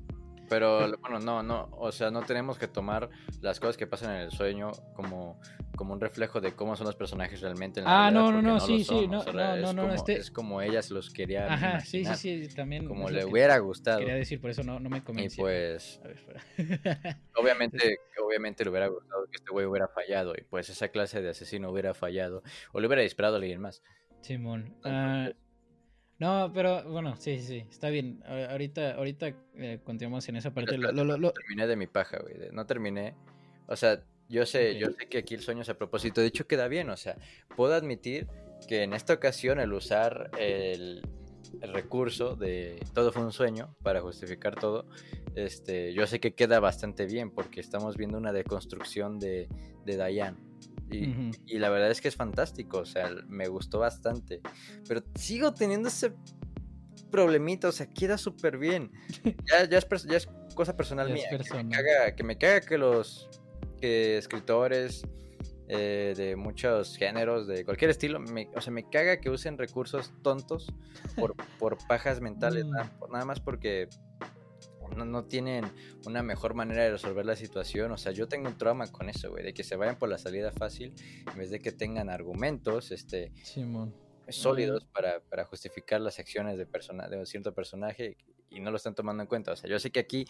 Pero 0.50 0.92
bueno, 1.02 1.20
no, 1.20 1.44
no, 1.44 1.70
o 1.74 1.92
sea, 1.92 2.10
no 2.12 2.22
tenemos 2.24 2.58
que 2.58 2.68
tomar 2.68 3.10
las 3.42 3.60
cosas 3.60 3.76
que 3.78 3.86
pasan 3.88 4.16
en 4.16 4.22
el 4.22 4.32
sueño 4.32 4.72
como, 4.96 5.40
como 5.76 5.94
un 5.94 6.00
reflejo 6.00 6.40
de 6.40 6.54
cómo 6.54 6.76
son 6.76 6.88
los 6.88 6.96
personajes 6.96 7.42
realmente 7.42 7.80
en 7.82 7.86
la 7.86 8.08
Ah, 8.08 8.12
no, 8.12 8.32
no, 8.32 8.42
no, 8.42 8.54
lo 8.56 8.60
sí, 8.62 8.84
sí, 8.84 9.08
no, 9.08 9.20
o 9.20 9.24
sea, 9.24 9.34
no, 9.34 9.56
es 9.56 9.62
no, 9.62 9.74
no, 9.74 9.82
como, 9.84 9.94
este- 9.96 10.14
es 10.18 10.32
como 10.32 10.62
ella 10.62 10.82
se 10.82 10.94
los 10.94 11.10
quería 11.10 11.52
Ajá, 11.52 11.80
sí, 11.82 12.06
sí, 12.06 12.16
sí, 12.16 12.48
también. 12.56 12.88
como 12.88 13.10
le 13.10 13.20
que 13.20 13.26
hubiera 13.26 13.58
gustado. 13.58 14.00
Quería 14.00 14.16
decir, 14.16 14.40
por 14.40 14.50
eso 14.52 14.64
no, 14.64 14.80
no 14.80 14.90
me 14.90 15.00
Y 15.00 15.02
convenció. 15.02 15.44
pues, 15.44 16.00
A 16.04 16.08
ver, 16.08 16.18
obviamente, 17.36 17.98
obviamente 18.24 18.64
le 18.64 18.70
hubiera 18.70 18.88
gustado 18.88 19.26
que 19.26 19.36
este 19.38 19.52
güey 19.52 19.66
hubiera 19.66 19.88
fallado 19.88 20.34
y 20.38 20.44
pues 20.44 20.70
esa 20.70 20.88
clase 20.90 21.22
de 21.22 21.30
asesino 21.30 21.70
hubiera 21.72 21.94
fallado 21.94 22.42
o 22.72 22.80
le 22.80 22.88
hubiera 22.88 23.02
disparado 23.02 23.36
a 23.36 23.40
alguien 23.40 23.62
más. 23.62 23.82
Simón. 24.22 24.76
Ah, 24.84 25.30
no, 26.20 26.52
pero 26.54 26.84
bueno, 26.90 27.16
sí, 27.18 27.38
sí, 27.40 27.46
sí, 27.62 27.66
está 27.70 27.90
bien. 27.90 28.24
Ahorita, 28.50 28.96
ahorita 28.96 29.34
eh, 29.56 29.80
continuamos 29.84 30.28
en 30.30 30.36
esa 30.38 30.52
parte. 30.54 30.78
Lo- 30.78 30.92
lo- 30.92 31.04
lo- 31.04 31.18
lo- 31.18 31.32
terminé 31.32 31.68
de 31.68 31.76
mi 31.76 31.88
paja, 31.88 32.18
güey. 32.20 32.36
No 32.52 32.66
terminé. 32.66 33.14
O 33.68 33.76
sea, 33.76 34.02
yo 34.30 34.46
sé, 34.46 34.78
yo 34.80 34.88
sé 34.92 35.08
que 35.08 35.20
aquí 35.20 35.36
el 35.36 35.42
sueño 35.42 35.62
es 35.62 35.70
a 35.70 35.78
propósito. 35.78 36.22
De 36.22 36.28
hecho, 36.28 36.48
queda 36.48 36.68
bien. 36.68 36.90
O 36.90 36.98
sea, 36.98 37.18
puedo 37.56 37.74
admitir 37.74 38.28
que 38.68 38.84
en 38.84 38.94
esta 38.94 39.14
ocasión 39.14 39.60
el 39.60 39.72
usar 39.74 40.32
el, 40.40 41.02
el 41.62 41.74
recurso 41.74 42.36
de 42.36 42.80
todo 42.94 43.12
fue 43.12 43.24
un 43.24 43.32
sueño 43.32 43.76
para 43.84 44.02
justificar 44.02 44.56
todo, 44.56 44.86
este, 45.36 45.94
yo 45.94 46.08
sé 46.08 46.20
que 46.20 46.34
queda 46.34 46.60
bastante 46.60 47.06
bien 47.06 47.30
porque 47.30 47.60
estamos 47.62 47.96
viendo 47.96 48.18
una 48.18 48.34
deconstrucción 48.34 49.20
de, 49.20 49.48
de 49.86 49.96
Diane. 50.08 50.38
Y, 50.90 51.58
la 51.60 51.70
verdad 51.70 51.92
es 51.92 52.00
que 52.02 52.08
es 52.08 52.16
fantástico, 52.16 52.80
o 52.80 52.86
sea, 52.86 53.10
me 53.28 53.48
gustó 53.48 53.80
bastante. 53.80 54.42
Pero 54.88 55.04
sigo 55.16 55.54
teniendo 55.54 55.90
ese 55.90 56.14
problemita, 57.12 57.68
o 57.70 57.72
sea, 57.72 57.88
queda 57.88 58.18
súper 58.18 58.58
bien. 58.58 58.92
Ya, 59.52 59.66
ya, 59.70 59.78
es, 59.78 59.88
pers- 59.88 60.10
ya 60.10 60.18
es 60.18 60.28
cosa 60.56 60.76
personal 60.76 61.08
Ya 61.10 61.14
mía. 61.14 61.26
Que 61.30 61.64
me, 61.64 61.70
caga, 61.70 62.16
que 62.16 62.24
me 62.24 62.38
caga 62.38 62.62
que 62.62 62.78
los 62.78 63.30
que 63.80 64.18
escritores 64.18 65.04
eh, 65.70 66.14
de 66.16 66.36
muchos 66.36 66.96
géneros, 66.98 67.46
de 67.48 67.66
cualquier 67.66 67.92
estilo, 67.92 68.20
me- 68.20 68.50
o 68.56 68.62
sea, 68.62 68.72
me 68.72 68.90
caga 68.90 69.20
que 69.20 69.30
usen 69.30 69.58
recursos 69.58 70.12
tontos 70.24 70.74
por, 71.16 71.36
por 71.60 71.78
pajas 71.88 72.22
mentales, 72.22 72.66
Mm. 72.66 72.70
nada, 72.72 72.92
nada 73.12 73.26
más 73.26 73.40
porque 73.40 73.90
no, 74.96 75.06
no 75.06 75.26
tienen 75.26 75.66
una 76.06 76.24
mejor 76.24 76.54
manera 76.54 76.84
de 76.84 76.92
resolver 76.92 77.26
la 77.26 77.36
situación. 77.36 77.92
O 77.92 77.98
sea, 77.98 78.12
yo 78.12 78.28
tengo 78.28 78.48
un 78.48 78.58
trauma 78.58 78.88
con 78.92 79.10
eso, 79.10 79.30
güey, 79.30 79.44
de 79.44 79.54
que 79.54 79.64
se 79.64 79.76
vayan 79.76 79.98
por 79.98 80.10
la 80.10 80.18
salida 80.18 80.52
fácil 80.52 80.94
en 81.32 81.38
vez 81.38 81.50
de 81.50 81.60
que 81.60 81.72
tengan 81.72 82.10
argumentos 82.10 82.92
este, 82.92 83.32
Simón. 83.44 83.94
sólidos 84.30 84.86
para, 84.86 85.20
para 85.22 85.46
justificar 85.46 86.02
las 86.02 86.20
acciones 86.20 86.58
de, 86.58 86.66
persona, 86.66 87.08
de 87.08 87.18
un 87.18 87.26
cierto 87.26 87.54
personaje 87.54 88.18
y 88.50 88.60
no 88.60 88.72
lo 88.72 88.78
están 88.78 88.96
tomando 88.96 89.24
en 89.24 89.28
cuenta. 89.28 89.52
O 89.52 89.56
sea, 89.56 89.70
yo 89.70 89.80
sé 89.80 89.92
que 89.92 90.00
aquí 90.00 90.26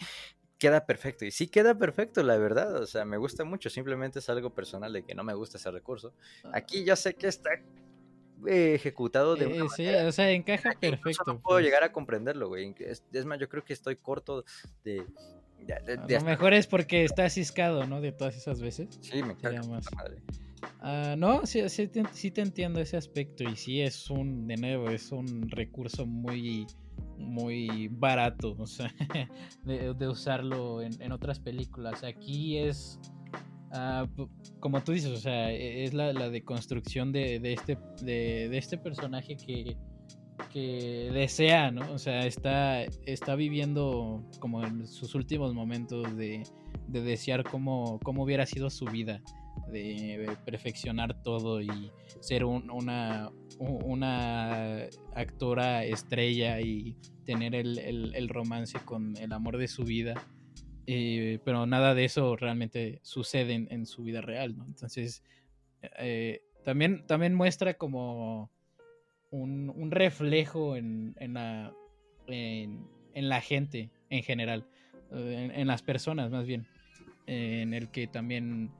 queda 0.58 0.86
perfecto 0.86 1.24
y 1.24 1.30
sí 1.30 1.48
queda 1.48 1.78
perfecto, 1.78 2.22
la 2.22 2.36
verdad. 2.36 2.74
O 2.76 2.86
sea, 2.86 3.04
me 3.04 3.16
gusta 3.16 3.44
mucho, 3.44 3.70
simplemente 3.70 4.18
es 4.18 4.28
algo 4.28 4.54
personal 4.54 4.92
de 4.92 5.04
que 5.04 5.14
no 5.14 5.24
me 5.24 5.34
gusta 5.34 5.56
ese 5.56 5.70
recurso. 5.70 6.14
Aquí 6.52 6.84
yo 6.84 6.96
sé 6.96 7.14
que 7.14 7.28
está 7.28 7.50
eh, 8.46 8.74
ejecutado 8.74 9.36
de 9.36 9.46
una 9.46 9.64
Eh, 9.64 9.68
sí, 9.76 9.86
o 9.88 10.12
sea, 10.12 10.30
encaja 10.30 10.70
perfecto. 10.78 11.24
no 11.26 11.40
puedo 11.40 11.56
pues. 11.58 11.64
llegar 11.64 11.82
a 11.84 11.92
comprenderlo, 11.92 12.48
güey. 12.48 12.74
Es, 12.78 13.02
es 13.12 13.24
más, 13.24 13.38
yo 13.38 13.48
creo 13.48 13.64
que 13.64 13.72
estoy 13.72 13.96
corto 13.96 14.44
de... 14.84 15.04
de- 15.60 15.80
de- 15.84 15.92
A 15.94 16.06
de 16.06 16.14
lo 16.18 16.24
mejor 16.24 16.54
es 16.54 16.66
porque 16.66 17.04
está 17.04 17.28
ciscado, 17.30 17.86
¿no? 17.86 18.00
De 18.00 18.12
todas 18.12 18.36
esas 18.36 18.60
veces. 18.60 18.88
Sí, 19.00 19.22
me 19.22 19.34
madre. 19.34 20.22
Ah, 20.80 21.14
no, 21.18 21.44
sí, 21.44 21.68
sí, 21.68 21.88
te, 21.88 22.04
sí 22.12 22.30
te 22.30 22.40
entiendo 22.40 22.80
ese 22.80 22.96
aspecto 22.96 23.44
y 23.44 23.56
sí 23.56 23.80
es 23.80 24.10
un, 24.10 24.46
de 24.46 24.56
nuevo, 24.56 24.88
es 24.90 25.10
un 25.10 25.48
recurso 25.50 26.06
muy, 26.06 26.66
muy 27.18 27.88
barato, 27.88 28.54
o 28.58 28.66
sea, 28.66 28.92
de, 29.64 30.08
usarlo 30.08 30.80
en, 30.82 31.12
otras 31.12 31.40
películas. 31.40 32.04
Aquí 32.04 32.58
es, 32.58 32.98
ah, 33.72 34.06
como 34.60 34.82
tú 34.82 34.92
dices, 34.92 35.10
o 35.10 35.16
sea, 35.16 35.52
e, 35.52 35.84
es 35.84 35.94
la, 35.94 36.12
la 36.12 36.30
deconstrucción 36.30 37.12
de, 37.12 37.40
de, 37.40 37.52
este, 37.52 37.78
de, 38.02 38.48
de 38.48 38.58
este 38.58 38.78
personaje 38.78 39.36
que, 39.36 39.76
que 40.52 41.10
desea, 41.12 41.70
¿no? 41.70 41.92
O 41.92 41.98
sea, 41.98 42.26
está, 42.26 42.84
está 43.06 43.34
viviendo 43.34 44.24
como 44.40 44.64
en 44.64 44.86
sus 44.86 45.14
últimos 45.14 45.54
momentos 45.54 46.16
de, 46.16 46.42
de 46.86 47.02
desear 47.02 47.44
cómo, 47.44 47.98
cómo 48.02 48.22
hubiera 48.22 48.46
sido 48.46 48.70
su 48.70 48.86
vida 48.86 49.20
de 49.70 50.36
perfeccionar 50.44 51.22
todo 51.22 51.60
y 51.60 51.90
ser 52.20 52.44
una, 52.44 53.30
una 53.58 54.84
actora 55.14 55.84
estrella 55.84 56.60
y 56.60 56.96
tener 57.24 57.54
el, 57.54 58.28
romance 58.28 58.78
con 58.84 59.16
el 59.18 59.32
amor 59.32 59.58
de 59.58 59.68
su 59.68 59.84
vida. 59.84 60.14
Eh, 60.90 61.38
pero 61.44 61.66
nada 61.66 61.94
de 61.94 62.06
eso 62.06 62.34
realmente 62.34 62.98
sucede 63.02 63.66
en, 63.68 63.84
su 63.84 64.04
vida 64.04 64.22
real, 64.22 64.56
¿no? 64.56 64.64
Entonces, 64.64 65.22
eh, 65.98 66.40
también, 66.64 67.06
también 67.06 67.34
muestra 67.34 67.74
como 67.74 68.50
un, 69.30 69.90
reflejo 69.90 70.76
en, 70.76 71.14
la, 71.18 71.74
en, 72.26 72.88
la 73.14 73.42
gente 73.42 73.90
en 74.08 74.22
general, 74.22 74.66
en, 75.12 75.66
las 75.66 75.82
personas 75.82 76.30
más 76.30 76.46
bien, 76.46 76.66
en 77.26 77.74
el 77.74 77.90
que 77.90 78.06
también 78.06 78.70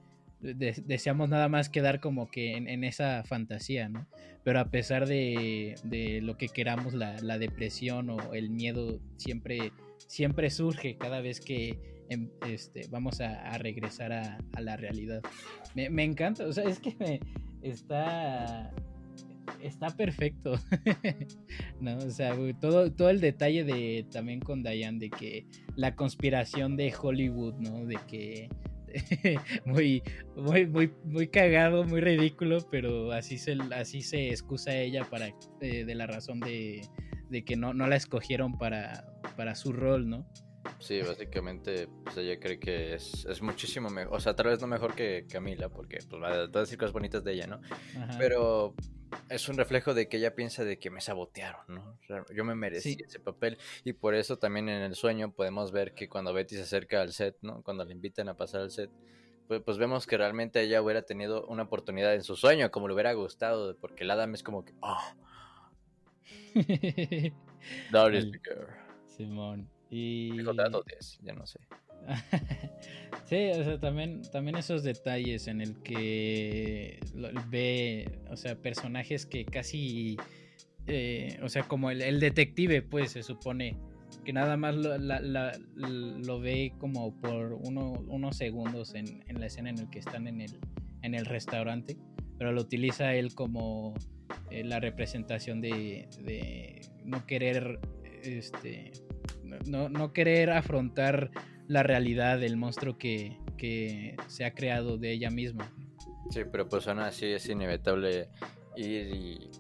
deseamos 0.41 1.29
nada 1.29 1.51
más 1.51 1.69
quedar 1.69 2.01
como 2.01 2.31
que 2.31 2.57
en, 2.57 2.85
esa 2.85 3.23
fantasía, 3.25 3.91
¿no? 3.91 4.09
Pero 4.45 4.61
a 4.61 4.71
pesar 4.71 5.07
de, 5.07 6.21
lo 6.23 6.39
que 6.39 6.49
queramos, 6.49 6.95
la, 6.95 7.39
depresión 7.39 8.09
o 8.09 8.33
el 8.33 8.49
miedo 8.49 8.99
siempre, 9.19 9.73
siempre 10.07 10.49
surge 10.49 10.97
cada 10.97 11.21
vez 11.21 11.43
que 11.43 11.98
em, 12.09 12.31
este, 12.47 12.87
vamos 12.91 13.21
a, 13.21 13.57
regresar 13.59 14.13
a, 14.13 14.39
la 14.61 14.77
realidad. 14.77 15.23
Me, 15.75 16.05
encanta, 16.05 16.47
o 16.47 16.53
sea, 16.53 16.65
es 16.65 16.81
que 16.81 16.97
me, 16.99 17.21
está, 17.63 18.71
está 19.61 19.89
perfecto. 19.91 20.55
no, 21.81 21.97
o 21.97 22.11
sea, 22.11 22.37
todo, 22.61 22.93
todo 22.93 23.11
el 23.11 23.21
detalle 23.21 23.65
de 23.65 24.07
también 24.11 24.41
con 24.41 24.63
Diane 24.63 24.99
de 24.99 25.11
que 25.11 25.47
la 25.77 25.95
conspiración 25.95 26.77
de 26.77 26.95
Hollywood, 27.01 27.55
¿no? 27.55 27.85
De 27.85 27.99
que 28.07 28.49
muy, 29.65 30.03
muy, 30.37 30.67
muy, 30.67 30.93
muy 31.05 31.29
cagado, 31.29 31.85
muy 31.85 32.01
ridículo, 32.01 32.59
pero 32.71 33.13
así 33.13 33.39
se, 33.39 33.57
así 33.75 34.03
se 34.03 34.29
excusa 34.29 34.77
ella 34.77 35.05
para, 35.05 35.29
eh, 35.61 35.85
de 35.85 35.95
la 35.95 36.07
razón 36.07 36.41
de, 36.41 36.83
que 37.45 37.57
no, 37.57 37.75
no 37.75 37.87
la 37.87 37.97
escogieron 37.97 38.59
para, 38.59 39.21
para 39.37 39.55
su 39.55 39.73
rol, 39.73 40.09
¿no? 40.09 40.27
Sí, 40.79 41.01
básicamente, 41.03 41.89
pues 42.05 42.17
ella 42.19 42.39
cree 42.39 42.59
que 42.59 42.95
es, 42.95 43.43
muchísimo 43.43 43.91
mejor, 43.91 44.15
o 44.17 44.21
sea, 44.21 44.35
tal 44.35 44.47
vez 44.47 44.61
no 44.61 44.67
mejor 44.67 44.95
que 44.95 45.27
Camila, 45.29 45.69
porque 45.69 45.99
pues 46.09 46.23
va 46.23 46.43
a 46.43 46.47
decir 46.47 46.79
cosas 46.79 46.93
bonitas 46.93 47.25
de 47.25 47.33
ella, 47.33 47.47
¿no? 47.47 47.61
Pero 48.19 48.75
es 49.29 49.49
un 49.49 49.57
reflejo 49.57 49.95
de 49.95 50.09
que 50.09 50.19
ella 50.19 50.35
piensa 50.35 50.65
de 50.65 50.79
que 50.79 50.91
me 50.91 51.01
sabotearon, 51.01 51.63
¿no? 51.69 51.99
yo 52.35 52.45
me 52.45 52.55
merecí 52.55 52.99
ese 53.05 53.21
papel 53.21 53.59
y 53.85 53.93
por 53.93 54.15
eso 54.15 54.39
también 54.39 54.69
en 54.69 54.83
el 54.83 54.95
sueño 54.95 55.33
podemos 55.33 55.73
ver 55.73 55.95
que 55.95 56.09
cuando 56.09 56.33
Betty 56.33 56.57
se 56.57 56.63
acerca 56.63 57.01
al 57.01 57.13
set, 57.13 57.37
¿no? 57.43 57.63
Cuando 57.63 57.85
le 57.85 57.93
invitan 57.93 58.29
a 58.29 58.37
pasar 58.37 58.63
al 58.63 58.71
set, 58.71 58.91
pues, 59.47 59.63
pues 59.63 59.79
vemos 59.79 60.07
que 60.07 60.19
realmente 60.19 60.61
ella 60.61 60.83
hubiera 60.83 61.03
tenido 61.03 61.47
una 61.47 61.65
oportunidad 61.65 62.15
en 62.15 62.23
su 62.23 62.37
sueño, 62.37 62.71
como 62.71 62.87
le 62.89 62.95
hubiera 62.95 63.13
gustado, 63.15 63.77
porque 63.79 64.05
el 64.05 64.11
Adam 64.11 64.35
es 64.35 64.43
como 64.43 64.65
que, 64.65 64.75
oh. 64.81 65.01
That 67.93 68.13
is 68.13 68.31
the 68.31 68.41
girl. 68.43 68.69
Simón. 69.07 69.69
Y... 69.91 70.37
ya 71.23 71.35
no 71.35 71.47
sé. 71.47 71.61
sí, 73.25 73.51
o 73.51 73.65
sea, 73.65 73.81
también, 73.81 74.23
también 74.31 74.57
esos 74.57 74.83
detalles 74.83 75.47
en 75.49 75.61
el 75.61 75.77
que 75.83 77.01
ve, 77.49 78.19
o 78.31 78.37
sea, 78.37 78.57
personajes 78.57 79.27
que 79.27 79.45
casi, 79.45 80.17
eh, 80.87 81.39
o 81.43 81.49
sea, 81.49 81.65
como 81.65 81.91
el, 81.91 82.21
detective, 82.21 82.83
pues 82.83 83.13
se 83.13 83.23
supone 83.23 83.77
que 84.25 84.33
nada 84.33 84.57
más 84.57 84.75
lo, 84.75 86.41
ve 86.41 86.73
como 86.79 87.15
por 87.21 87.53
unos 87.53 88.37
segundos 88.37 88.95
en, 88.95 89.23
la 89.29 89.47
escena 89.47 89.71
en 89.71 89.79
el 89.79 89.91
que 89.91 89.99
están 89.99 90.27
en 90.27 90.41
el, 90.41 90.59
en 91.03 91.15
el 91.15 91.27
restaurante, 91.27 91.97
pero 92.39 92.53
lo 92.53 92.63
utiliza 92.63 93.15
él 93.15 93.35
como 93.35 93.95
eh, 94.51 94.65
la 94.65 94.81
representación 94.81 95.61
de, 95.61 96.09
de 96.23 96.81
no 97.05 97.27
querer, 97.27 97.81
este, 98.23 98.93
no, 99.67 99.89
no 99.89 100.13
querer 100.13 100.51
afrontar 100.51 101.31
la 101.69 101.83
realidad 101.83 102.39
del 102.39 102.57
monstruo 102.57 102.99
que, 102.99 103.37
se 104.27 104.45
ha 104.45 104.55
creado 104.55 104.97
de 104.97 105.13
ella 105.13 105.31
misma. 105.31 105.71
Sí, 106.31 106.43
pero 106.51 106.69
pues 106.69 106.89
aún 106.89 107.01
así 107.01 107.27
es 107.27 107.49
inevitable 107.49 108.29
ir 108.77 109.15
y, 109.15 109.51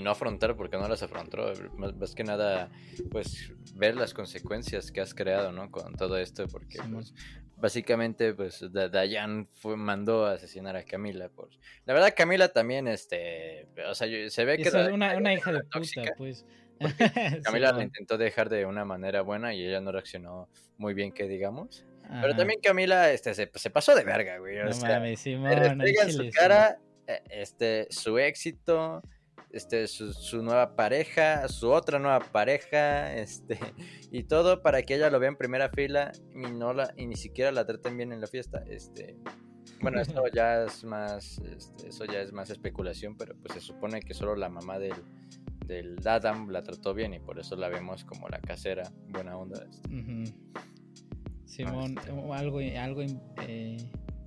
no 0.00 0.10
afrontar 0.10 0.56
porque 0.56 0.76
no 0.76 0.88
las 0.88 1.02
afrontó. 1.02 1.52
Más, 1.76 2.14
que 2.14 2.24
nada, 2.24 2.70
pues 3.10 3.52
ver 3.74 3.96
las 3.96 4.14
consecuencias 4.14 4.92
que 4.92 5.00
has 5.00 5.14
creado, 5.14 5.52
¿no? 5.52 5.70
Con 5.70 5.94
todo 5.94 6.18
esto, 6.18 6.46
porque 6.46 6.78
pues, 6.92 7.14
básicamente, 7.56 8.34
pues 8.34 8.64
Dayan 8.70 9.48
fue, 9.54 9.76
mandó 9.76 10.26
a 10.26 10.32
asesinar 10.32 10.76
a 10.76 10.84
Camila. 10.84 11.28
Por... 11.28 11.50
La 11.86 11.94
verdad, 11.94 12.14
Camila 12.16 12.48
también, 12.48 12.86
este, 12.86 13.68
o 13.88 13.94
sea, 13.94 14.08
se 14.30 14.44
ve 14.44 14.58
que... 14.58 14.68
Es 14.68 14.74
una, 14.74 15.16
una 15.16 15.34
hija 15.34 15.52
de 15.52 15.60
puta, 15.64 16.14
pues. 16.16 16.44
Camila 17.44 17.72
la 17.72 17.82
intentó 17.82 18.18
dejar 18.18 18.48
de 18.48 18.66
una 18.66 18.84
manera 18.84 19.22
buena 19.22 19.54
y 19.54 19.64
ella 19.64 19.80
no 19.80 19.92
reaccionó 19.92 20.48
muy 20.76 20.94
bien, 20.94 21.12
que 21.12 21.28
digamos. 21.28 21.84
Pero 22.22 22.34
también 22.34 22.60
Camila 22.62 23.10
este, 23.10 23.34
se, 23.34 23.70
pasó 23.70 23.94
de 23.94 24.02
verga, 24.02 24.38
güey. 24.38 24.56
No 24.56 24.74
mames, 24.78 25.20
Simón, 25.20 25.52
en 25.52 26.12
su 26.12 26.30
cara 26.30 26.78
eh, 27.08 27.22
este, 27.30 27.86
su 27.90 28.18
éxito, 28.18 29.02
este, 29.50 29.86
su, 29.86 30.42
nueva 30.42 30.76
pareja, 30.76 31.48
su 31.48 31.70
otra 31.70 31.98
nueva 31.98 32.20
pareja, 32.20 33.14
este, 33.14 33.58
y 34.12 34.24
todo 34.24 34.62
para 34.62 34.82
que 34.82 34.96
ella 34.96 35.08
lo 35.08 35.18
vea 35.18 35.30
en 35.30 35.36
primera 35.36 35.70
fila 35.70 36.12
y, 36.34 36.50
no 36.50 36.74
la, 36.74 36.92
y 36.96 37.06
ni 37.06 37.16
siquiera 37.16 37.50
la 37.50 37.64
traten 37.64 37.96
bien 37.96 38.12
en 38.12 38.20
la 38.20 38.26
fiesta. 38.26 38.62
Este, 38.68 39.16
bueno, 39.80 40.00
esto 40.02 40.22
ya 40.34 40.64
es 40.64 40.84
más, 40.84 41.38
este, 41.38 41.88
eso 41.88 42.04
ya 42.04 42.20
es 42.20 42.32
más 42.32 42.50
especulación, 42.50 43.16
pero 43.16 43.34
pues 43.36 43.54
se 43.54 43.60
supone 43.60 44.00
que 44.00 44.12
solo 44.12 44.36
la 44.36 44.50
mamá 44.50 44.78
del, 44.78 44.92
del 45.68 45.96
Dadam 45.96 46.48
la 46.50 46.62
trató 46.62 46.94
bien 46.94 47.14
y 47.14 47.20
por 47.20 47.38
eso 47.38 47.54
la 47.54 47.68
vemos 47.68 48.04
como 48.04 48.28
la 48.28 48.40
casera, 48.40 48.90
buena 49.08 49.36
onda. 49.36 49.64
Este. 49.70 50.34
Simón, 51.44 51.96
este. 51.98 52.10
algo, 52.10 52.62
algo 52.62 53.02
eh, 53.46 53.76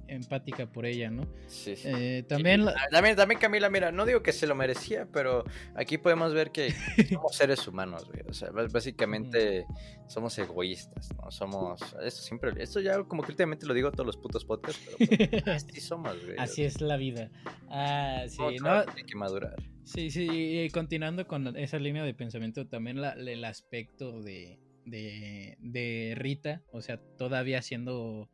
empática 0.07 0.67
por 0.67 0.85
ella, 0.85 1.09
¿no? 1.09 1.23
Sí, 1.47 1.75
sí. 1.75 1.87
Eh, 1.87 2.23
también, 2.27 2.65
también, 2.91 3.15
también 3.15 3.39
Camila, 3.39 3.69
mira, 3.69 3.91
no 3.91 4.05
digo 4.05 4.21
que 4.21 4.33
se 4.33 4.45
lo 4.45 4.55
merecía, 4.55 5.07
pero 5.11 5.43
aquí 5.73 5.97
podemos 5.97 6.33
ver 6.33 6.51
que 6.51 6.71
somos 7.09 7.35
seres 7.35 7.67
humanos, 7.67 8.05
güey. 8.05 8.21
O 8.27 8.33
sea, 8.33 8.51
básicamente 8.51 9.65
somos 10.07 10.37
egoístas, 10.37 11.09
¿no? 11.15 11.31
Somos, 11.31 11.81
eso 12.03 12.21
siempre, 12.21 12.51
esto 12.61 12.79
ya 12.81 13.03
como 13.03 13.23
que 13.23 13.31
últimamente 13.31 13.65
lo 13.65 13.73
digo 13.73 13.87
a 13.87 13.91
todos 13.91 14.05
los 14.05 14.17
putos 14.17 14.45
podcasts, 14.45 14.81
pero 14.85 14.97
pues, 14.97 15.47
así 15.47 15.81
somos, 15.81 16.23
güey. 16.23 16.35
Así 16.37 16.63
es 16.63 16.81
la 16.81 16.97
vida. 16.97 17.31
Ah, 17.69 18.25
sí, 18.27 18.57
no, 18.61 18.83
Hay 18.95 19.03
que 19.05 19.15
madurar. 19.15 19.55
Sí, 19.83 20.11
sí, 20.11 20.27
y 20.29 20.69
continuando 20.69 21.27
con 21.27 21.55
esa 21.57 21.79
línea 21.79 22.03
de 22.03 22.13
pensamiento, 22.13 22.67
también 22.67 22.97
el 22.97 23.43
aspecto 23.43 24.21
de, 24.21 24.59
de, 24.85 26.13
Rita, 26.17 26.61
o 26.71 26.81
sea, 26.81 26.97
todavía 27.17 27.61
siendo, 27.61 28.29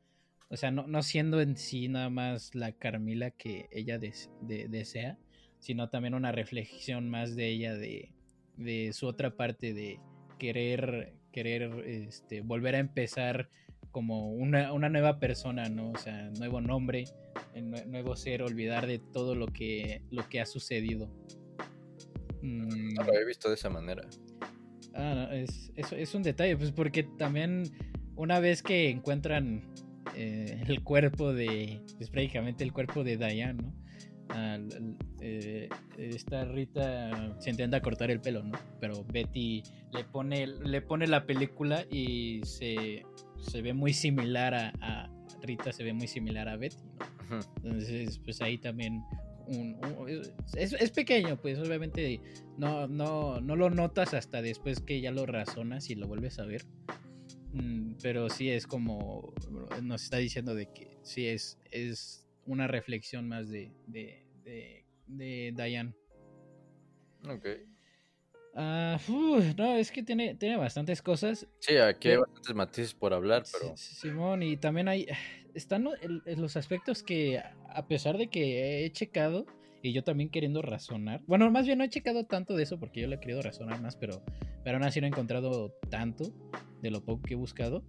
o 0.49 0.57
sea, 0.57 0.71
no, 0.71 1.03
siendo 1.03 1.41
en 1.41 1.57
sí 1.57 1.87
nada 1.87 2.09
más 2.09 2.53
la 2.53 2.73
Carmila 2.73 3.31
que 3.31 3.67
ella 3.71 3.97
desea, 3.97 5.17
sino 5.59 5.89
también 5.89 6.13
una 6.13 6.31
reflexión 6.31 7.09
más 7.09 7.35
de 7.35 7.47
ella, 7.47 7.75
de, 7.75 8.11
de 8.57 8.93
su 8.93 9.07
otra 9.07 9.35
parte, 9.35 9.73
de 9.73 9.99
querer, 10.37 11.13
querer 11.31 11.83
este, 11.87 12.41
volver 12.41 12.75
a 12.75 12.79
empezar 12.79 13.49
como 13.91 14.31
una, 14.31 14.73
una, 14.73 14.89
nueva 14.89 15.19
persona, 15.19 15.69
¿no? 15.69 15.91
O 15.91 15.97
sea, 15.97 16.29
nuevo 16.37 16.61
nombre, 16.61 17.05
nuevo 17.87 18.15
ser, 18.15 18.41
olvidar 18.41 18.87
de 18.87 18.99
todo 18.99 19.35
lo 19.35 19.47
que, 19.47 20.01
lo 20.11 20.27
que 20.29 20.41
ha 20.41 20.45
sucedido. 20.45 21.09
No 22.41 23.03
lo 23.03 23.13
he 23.13 23.25
visto 23.25 23.49
de 23.49 23.55
esa 23.55 23.69
manera. 23.69 24.07
Ah, 24.93 25.29
es, 25.31 25.71
es, 25.75 26.15
un 26.15 26.23
detalle, 26.23 26.57
pues 26.57 26.71
porque 26.71 27.03
también 27.03 27.63
una 28.15 28.39
vez 28.39 28.63
que 28.63 28.89
encuentran 28.89 29.63
eh, 30.15 30.63
el 30.67 30.83
cuerpo 30.83 31.33
de, 31.33 31.81
pues 31.97 32.09
prácticamente 32.09 32.63
el 32.63 32.73
cuerpo 32.73 33.03
de 33.03 33.17
Diane, 33.17 33.61
¿no? 33.61 33.73
Eh, 35.21 35.69
esta 35.97 36.45
Rita 36.45 37.35
se 37.39 37.49
intenta 37.49 37.81
cortar 37.81 38.11
el 38.11 38.21
pelo, 38.21 38.43
¿no? 38.43 38.57
Pero 38.79 39.03
Betty 39.05 39.63
le 39.91 40.03
pone, 40.03 40.47
le 40.47 40.81
pone 40.81 41.07
la 41.07 41.25
película 41.25 41.85
y 41.89 42.41
se, 42.43 43.05
se 43.39 43.61
ve 43.61 43.73
muy 43.73 43.93
similar 43.93 44.53
a, 44.53 45.09
Rita 45.41 45.71
se 45.71 45.83
ve 45.83 45.93
muy 45.93 46.07
similar 46.07 46.49
a 46.49 46.57
Betty, 46.57 46.83
¿no? 47.29 47.39
Entonces, 47.63 48.19
pues 48.19 48.41
ahí 48.41 48.57
también 48.57 49.03
es, 50.55 50.91
pequeño, 50.91 51.37
pues 51.37 51.59
obviamente 51.59 52.21
no, 52.57 52.87
no, 52.87 53.39
no 53.39 53.55
lo 53.55 53.69
notas 53.69 54.13
hasta 54.13 54.41
después 54.41 54.81
que 54.81 54.99
ya 55.01 55.11
lo 55.11 55.25
razonas 55.25 55.89
y 55.89 55.95
lo 55.95 56.07
vuelves 56.07 56.39
a 56.39 56.45
ver. 56.45 56.65
Mm, 57.53 57.93
pero 58.01 58.29
sí 58.29 58.49
es 58.49 58.67
como 58.67 59.33
nos 59.81 60.03
está 60.03 60.17
diciendo 60.17 60.53
de 60.53 60.67
que 60.71 60.97
sí 61.01 61.27
es, 61.27 61.57
es 61.71 62.26
una 62.47 62.67
reflexión 62.67 63.27
más 63.27 63.49
de, 63.49 63.71
de, 63.85 64.25
de, 65.05 65.53
Diane. 65.55 65.93
Ok. 67.27 67.45
Ah, 68.55 68.97
no, 69.57 69.75
es 69.75 69.91
que 69.91 70.01
tiene, 70.01 70.33
tiene 70.35 70.57
bastantes 70.57 71.01
cosas. 71.01 71.47
Sí, 71.59 71.77
aquí 71.77 72.09
hay 72.09 72.17
bastantes 72.17 72.55
matices 72.55 72.93
por 72.95 73.13
hablar, 73.13 73.43
pero... 73.51 73.77
Simón, 73.77 74.41
y 74.41 74.57
también 74.57 74.87
hay... 74.87 75.07
Están 75.53 75.87
los 76.25 76.57
aspectos 76.57 77.03
que, 77.03 77.39
a 77.39 77.87
pesar 77.87 78.17
de 78.17 78.27
que 78.27 78.85
he 78.85 78.91
checado, 78.91 79.45
y 79.81 79.93
yo 79.93 80.03
también 80.03 80.29
queriendo 80.29 80.61
razonar. 80.61 81.21
Bueno, 81.27 81.49
más 81.51 81.65
bien 81.65 81.77
no 81.77 81.83
he 81.83 81.89
checado 81.89 82.25
tanto 82.25 82.55
de 82.55 82.63
eso 82.63 82.79
porque 82.79 83.01
yo 83.01 83.07
le 83.07 83.15
he 83.15 83.19
querido 83.19 83.41
razonar 83.41 83.81
más, 83.81 83.95
pero, 83.95 84.23
pero 84.63 84.77
aún 84.77 84.85
así 84.85 84.99
no 84.99 85.07
he 85.07 85.09
encontrado 85.09 85.71
tanto 85.89 86.31
de 86.81 86.91
lo 86.91 87.03
poco 87.03 87.23
que 87.23 87.33
he 87.33 87.37
buscado. 87.37 87.83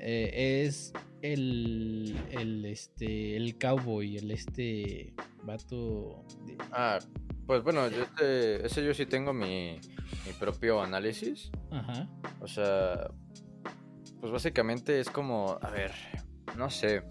Eh, 0.00 0.64
es 0.66 0.92
el, 1.22 2.16
el, 2.30 2.64
este, 2.66 3.36
el 3.36 3.58
cowboy, 3.58 4.16
el 4.16 4.30
este 4.30 5.14
vato. 5.42 6.24
Ah, 6.72 6.98
pues 7.46 7.62
bueno, 7.62 7.88
yo 7.88 8.02
este, 8.02 8.66
ese 8.66 8.84
yo 8.84 8.92
sí 8.92 9.06
tengo 9.06 9.32
mi, 9.32 9.80
mi 10.26 10.32
propio 10.38 10.82
análisis. 10.82 11.50
Ajá. 11.70 12.08
O 12.40 12.48
sea, 12.48 13.10
pues 14.20 14.32
básicamente 14.32 15.00
es 15.00 15.08
como, 15.08 15.58
a 15.60 15.70
ver, 15.70 15.92
no 16.56 16.70
sé. 16.70 17.02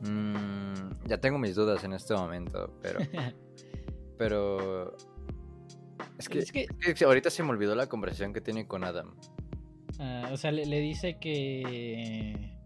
Mm, 0.00 1.06
ya 1.06 1.18
tengo 1.18 1.38
mis 1.38 1.54
dudas 1.54 1.84
en 1.84 1.92
este 1.92 2.14
momento, 2.14 2.78
pero. 2.80 3.00
pero. 4.18 4.96
Es 6.18 6.28
que, 6.28 6.38
es 6.38 6.52
que... 6.52 7.04
ahorita 7.04 7.30
se 7.30 7.42
me 7.42 7.50
olvidó 7.50 7.74
la 7.74 7.88
conversación 7.88 8.32
que 8.32 8.40
tiene 8.40 8.66
con 8.66 8.84
Adam. 8.84 9.14
Ah, 10.04 10.30
o 10.32 10.36
sea, 10.36 10.50
le, 10.50 10.80
dice 10.80 11.16
que 11.20 12.58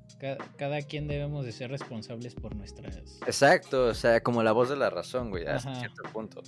cada, 0.57 0.81
quien 0.81 1.07
debemos 1.07 1.45
de 1.45 1.53
ser 1.53 1.71
responsables 1.71 2.35
por 2.35 2.57
nuestras... 2.57 2.97
Exacto, 3.27 3.89
o 3.89 3.95
sea, 3.95 4.23
como 4.23 4.43
la 4.43 4.53
voz 4.53 4.71
de 4.71 4.77
la 4.77 4.89
razón, 4.89 5.29
güey, 5.29 5.47
hasta 5.47 5.75
cierto 5.75 6.03
punto. 6.15 6.43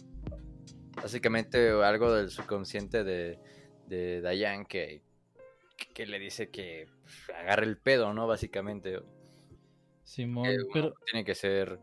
Básicamente 0.96 1.68
algo 1.68 2.14
del 2.14 2.30
subconsciente 2.30 3.04
de, 3.04 3.38
de 3.86 4.22
Dayan 4.22 4.64
que, 4.64 5.02
que 5.92 6.06
le 6.06 6.18
dice 6.18 6.48
que 6.48 6.88
pues, 7.02 7.36
agarre 7.36 7.66
el 7.66 7.76
pedo, 7.76 8.14
¿no? 8.14 8.26
Básicamente. 8.26 9.02
Simón, 10.04 10.48
pero... 10.72 10.94
Tiene 11.04 11.22
que 11.22 11.34
ser, 11.34 11.78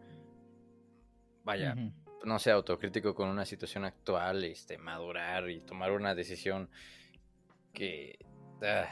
vaya, 1.44 1.76
no 2.24 2.40
sé, 2.40 2.50
autocrítico 2.50 3.14
con 3.14 3.30
una 3.30 3.46
situación 3.46 3.86
actual, 3.86 4.44
este, 4.46 4.80
madurar 4.80 5.48
y 5.52 5.62
tomar 5.62 5.92
una 5.92 6.16
decisión 6.16 6.72
que 7.72 8.18
Ah, 8.66 8.90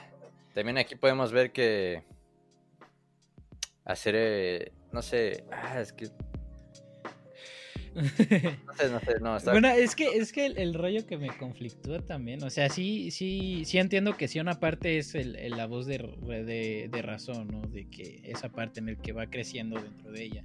también 0.53 0.77
aquí 0.77 0.95
podemos 0.95 1.31
ver 1.31 1.51
que 1.51 2.03
hacer, 3.85 4.15
eh, 4.17 4.71
no 4.91 5.01
sé, 5.01 5.43
ah, 5.51 5.81
es 5.81 5.93
que... 5.93 6.09
No 7.95 8.73
sé, 8.73 8.89
no 8.89 8.99
sé, 8.99 9.19
no, 9.19 9.51
Bueno, 9.51 9.67
es 9.69 9.95
que, 9.95 10.17
es 10.17 10.33
que 10.33 10.47
el, 10.47 10.73
rollo 10.73 11.05
que 11.05 11.17
me 11.17 11.27
conflictúa 11.37 11.99
también, 11.99 12.43
o 12.43 12.49
sea, 12.49 12.69
sí, 12.69 13.11
sí, 13.11 13.65
sí 13.65 13.77
entiendo 13.77 14.17
que 14.17 14.27
sí 14.27 14.39
una 14.39 14.59
parte 14.59 14.97
es 14.97 15.13
el, 15.13 15.37
la 15.51 15.67
voz 15.67 15.85
de, 15.85 15.99
de, 15.99 16.89
de, 16.91 17.01
razón, 17.03 17.49
¿no? 17.49 17.61
De 17.61 17.87
que 17.87 18.21
esa 18.23 18.49
parte 18.49 18.79
en 18.79 18.89
el 18.89 18.97
que 18.97 19.13
va 19.13 19.27
creciendo 19.27 19.79
dentro 19.79 20.11
de 20.11 20.23
ella. 20.23 20.43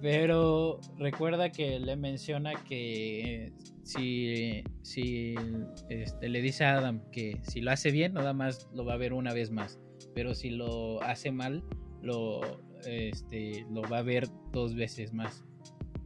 Pero 0.00 0.80
recuerda 0.96 1.50
que 1.50 1.80
le 1.80 1.96
menciona 1.96 2.52
que 2.64 3.52
si, 3.82 4.62
si 4.82 5.34
este, 5.88 6.28
le 6.28 6.40
dice 6.40 6.64
a 6.64 6.78
Adam 6.78 7.02
que 7.10 7.40
si 7.42 7.60
lo 7.60 7.72
hace 7.72 7.90
bien, 7.90 8.14
nada 8.14 8.32
más 8.32 8.68
lo 8.72 8.84
va 8.84 8.94
a 8.94 8.98
ver 8.98 9.12
una 9.12 9.32
vez 9.32 9.50
más. 9.50 9.80
Pero 10.14 10.34
si 10.34 10.50
lo 10.50 11.02
hace 11.02 11.32
mal, 11.32 11.64
lo, 12.00 12.62
este, 12.86 13.66
lo 13.70 13.82
va 13.82 13.98
a 13.98 14.02
ver 14.02 14.28
dos 14.52 14.74
veces 14.74 15.12
más. 15.12 15.44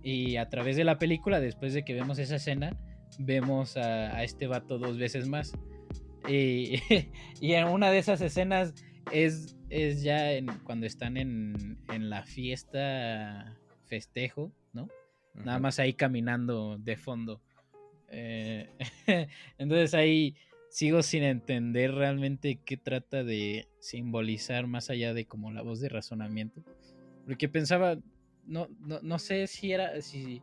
Y 0.03 0.37
a 0.37 0.49
través 0.49 0.77
de 0.77 0.85
la 0.85 0.99
película, 0.99 1.39
después 1.39 1.75
de 1.75 1.85
que 1.85 1.95
vemos 1.95 2.19
esa 2.19 2.37
escena, 2.37 2.77
vemos 3.19 3.77
a, 3.77 4.25
este 4.25 4.47
vato 4.47 4.79
dos 4.79 4.97
veces 4.97 5.29
más. 5.29 5.53
Y, 6.29 6.77
y, 7.41 7.53
en 7.53 7.69
una 7.69 7.91
de 7.91 7.99
esas 7.99 8.21
escenas 8.23 8.75
es, 9.13 9.57
es 9.69 10.03
ya 10.03 10.31
cuando 10.65 10.87
están 10.87 11.17
en, 11.17 11.79
en 11.89 12.11
la 12.11 12.23
fiesta 12.23 13.59
festejo, 13.93 14.51
¿no? 14.73 14.89
Nada 15.35 15.59
más 15.59 15.79
ahí 15.79 15.93
caminando 15.93 16.79
de 16.79 16.97
fondo. 16.97 17.43
Eh, 18.09 18.71
entonces 19.59 19.93
ahí 19.93 20.35
sigo 20.71 21.03
sin 21.03 21.25
entender 21.25 21.93
realmente 21.93 22.59
qué 22.65 22.79
trata 22.79 23.23
de 23.23 23.69
simbolizar 23.81 24.67
más 24.67 24.89
allá 24.89 25.13
de 25.13 25.27
como 25.27 25.53
la 25.53 25.61
voz 25.61 25.81
de 25.81 25.91
razonamiento. 25.91 26.63
Porque 27.27 27.51
pensaba, 27.51 27.99
no, 28.47 28.69
no, 28.81 29.19
sé 29.19 29.47
si 29.47 29.73
era, 29.73 30.01
si, 30.01 30.41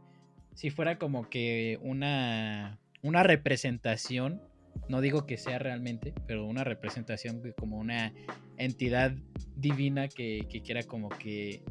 si 0.54 0.70
fuera 0.70 1.00
como 1.00 1.28
que 1.28 1.80
una, 1.82 2.78
una 3.02 3.24
representación, 3.24 4.44
no 4.90 5.02
digo 5.02 5.26
que 5.26 5.38
sea 5.38 5.58
realmente, 5.58 6.14
pero 6.28 6.46
una 6.46 6.64
representación 6.64 7.42
como 7.58 7.80
una 7.80 8.14
entidad 8.58 9.16
divina 9.56 10.08
que, 10.08 10.46
que 10.52 10.62
quiera 10.62 10.84
como 10.84 11.10
que, 11.10 11.64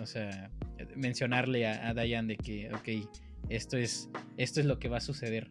o 0.00 0.06
sea, 0.06 0.50
mencionarle 0.96 1.66
a, 1.66 1.94
Diane 1.94 2.28
de 2.28 2.36
que, 2.36 2.70
ok, 2.72 3.08
esto 3.48 3.76
es, 3.76 4.10
esto 4.36 4.60
es 4.60 4.66
lo 4.66 4.78
que 4.78 4.88
va 4.88 4.98
a 4.98 5.00
suceder. 5.00 5.50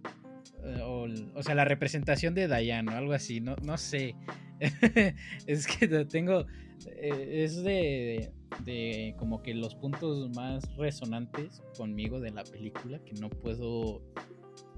Eh, 0.64 0.82
o, 0.82 1.44
sea, 1.44 1.56
la 1.56 1.66
representación 1.66 2.34
de 2.34 2.48
Diane 2.48 2.92
o 2.92 2.96
algo 2.96 3.14
así, 3.14 3.40
no, 3.40 3.56
no 3.64 3.78
sé. 3.78 4.16
es 5.48 5.68
que 5.68 5.88
tengo, 6.06 6.46
eh, 6.88 7.44
es 7.44 7.64
de, 7.64 8.32
de 8.64 9.16
como 9.18 9.42
que 9.42 9.54
los 9.54 9.76
puntos 9.76 10.30
más 10.36 10.64
resonantes 10.78 11.64
conmigo 11.78 12.20
de 12.20 12.32
la 12.32 12.44
película 12.44 13.00
que 13.00 13.14
no 13.14 13.30
puedo 13.30 14.02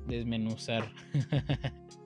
desmenuzar. 0.08 0.92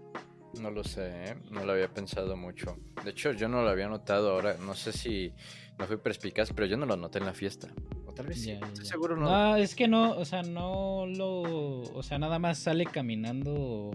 No 0.59 0.71
lo 0.71 0.83
sé, 0.83 1.31
¿eh? 1.31 1.35
no 1.51 1.65
lo 1.65 1.73
había 1.73 1.93
pensado 1.93 2.35
mucho. 2.37 2.77
De 3.03 3.11
hecho, 3.11 3.31
yo 3.31 3.47
no 3.47 3.63
lo 3.63 3.69
había 3.69 3.87
notado 3.87 4.31
ahora. 4.31 4.55
No 4.59 4.75
sé 4.75 4.91
si 4.91 5.33
no 5.79 5.85
fui 5.85 5.97
perspicaz, 5.97 6.51
pero 6.53 6.67
yo 6.67 6.77
no 6.77 6.85
lo 6.85 6.95
noté 6.95 7.19
en 7.19 7.25
la 7.25 7.33
fiesta 7.33 7.73
tal 8.13 8.27
vez 8.27 8.47
seguro 8.83 9.17
no. 9.17 9.29
Ah, 9.29 9.59
es 9.59 9.75
que 9.75 9.87
no, 9.87 10.11
o 10.11 10.25
sea, 10.25 10.43
no 10.43 11.05
lo. 11.05 11.41
O 11.81 12.03
sea, 12.03 12.19
nada 12.19 12.39
más 12.39 12.59
sale 12.59 12.85
caminando 12.85 13.91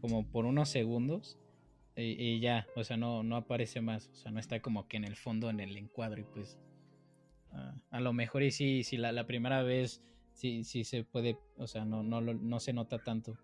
como 0.00 0.26
por 0.26 0.44
unos 0.44 0.68
segundos 0.68 1.38
y, 1.96 2.40
ya, 2.40 2.66
o 2.74 2.84
sea, 2.84 2.96
no, 2.96 3.22
no 3.22 3.36
aparece 3.36 3.80
más. 3.80 4.08
O 4.12 4.14
sea, 4.14 4.32
no 4.32 4.40
está 4.40 4.60
como 4.60 4.88
que 4.88 4.96
en 4.96 5.04
el 5.04 5.16
fondo, 5.16 5.50
en 5.50 5.60
el 5.60 5.76
encuadro 5.76 6.20
y 6.20 6.24
pues. 6.24 6.58
Ah, 7.52 7.74
a 7.90 8.00
lo 8.00 8.12
mejor 8.12 8.42
y 8.42 8.50
sí, 8.50 8.82
si 8.82 8.96
la, 8.96 9.12
la, 9.12 9.26
primera 9.26 9.62
vez 9.62 10.02
sí, 10.32 10.64
sí 10.64 10.82
se 10.82 11.04
puede, 11.04 11.38
o 11.56 11.68
sea, 11.68 11.84
no, 11.84 12.02
no, 12.02 12.20
no 12.20 12.60
se 12.60 12.72
nota 12.72 12.98
tanto. 12.98 13.38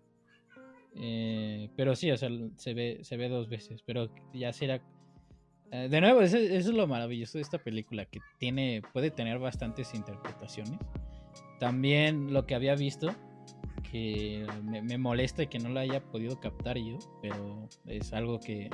Eh, 0.95 1.69
pero 1.75 1.95
sí, 1.95 2.11
o 2.11 2.17
sea, 2.17 2.29
se 2.55 2.73
ve, 2.73 2.99
se 3.03 3.17
ve 3.17 3.29
dos 3.29 3.47
veces, 3.47 3.81
pero 3.83 4.09
ya 4.33 4.51
será 4.51 4.81
eh, 5.71 5.87
de 5.89 6.01
nuevo, 6.01 6.21
eso, 6.21 6.37
es 6.37 6.67
lo 6.67 6.85
maravilloso 6.85 7.37
de 7.37 7.43
esta 7.43 7.57
película, 7.57 8.05
que 8.05 8.19
tiene, 8.37 8.81
puede 8.91 9.09
tener 9.09 9.39
bastantes 9.39 9.93
interpretaciones. 9.93 10.77
También 11.59 12.33
lo 12.33 12.45
que 12.45 12.55
había 12.55 12.75
visto, 12.75 13.15
que 13.89 14.45
me, 14.63 14.97
molesta 14.97 15.45
que 15.45 15.59
no 15.59 15.69
lo 15.69 15.79
haya 15.79 16.03
podido 16.03 16.39
captar 16.39 16.77
yo, 16.77 16.99
pero 17.21 17.69
es 17.87 18.11
algo 18.11 18.39
que, 18.39 18.69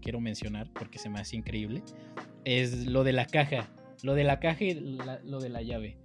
quiero 0.00 0.20
mencionar 0.20 0.70
porque 0.72 0.98
se 0.98 1.08
me 1.08 1.20
hace 1.20 1.36
increíble, 1.36 1.82
es 2.44 2.86
lo 2.86 3.04
de 3.04 3.12
la 3.12 3.26
caja, 3.26 3.68
lo 4.02 4.14
de 4.14 4.24
la 4.24 4.40
caja 4.40 4.64
y 4.64 4.74
lo 5.24 5.38
de 5.38 5.48
la 5.50 5.62
llave. 5.62 5.98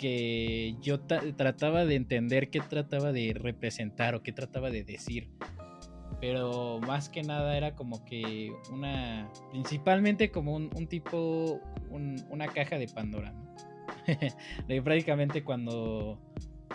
Que 0.00 0.76
yo 0.80 1.00
trataba 1.00 1.84
de 1.84 1.94
entender 1.94 2.48
qué 2.48 2.60
trataba 2.60 3.12
de 3.12 3.34
representar 3.34 4.14
o 4.14 4.22
qué 4.22 4.32
trataba 4.32 4.70
de 4.70 4.82
decir 4.82 5.28
pero 6.20 6.80
más 6.80 7.08
que 7.08 7.22
nada 7.22 7.56
era 7.56 7.74
como 7.74 8.04
que 8.04 8.52
una, 8.70 9.30
principalmente 9.50 10.30
como 10.30 10.54
un, 10.54 10.86
tipo, 10.86 11.60
una 11.88 12.48
caja 12.48 12.78
de 12.78 12.88
Pandora, 12.88 13.32
¿no? 13.32 13.50
prácticamente 14.84 15.42
cuando, 15.42 16.20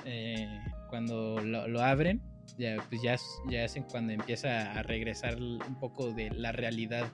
eh, 0.06 0.60
cuando 0.90 1.40
lo, 1.42 1.82
abren, 1.82 2.22
ya, 2.58 2.78
pues 2.90 3.02
ya, 3.04 3.18
ya 3.50 3.66
es 3.66 3.78
cuando 3.92 4.14
empieza 4.14 4.72
a 4.72 4.82
regresar 4.82 5.38
un 5.38 5.80
poco 5.80 6.12
de 6.12 6.32
la 6.32 6.52
realidad 6.52 7.12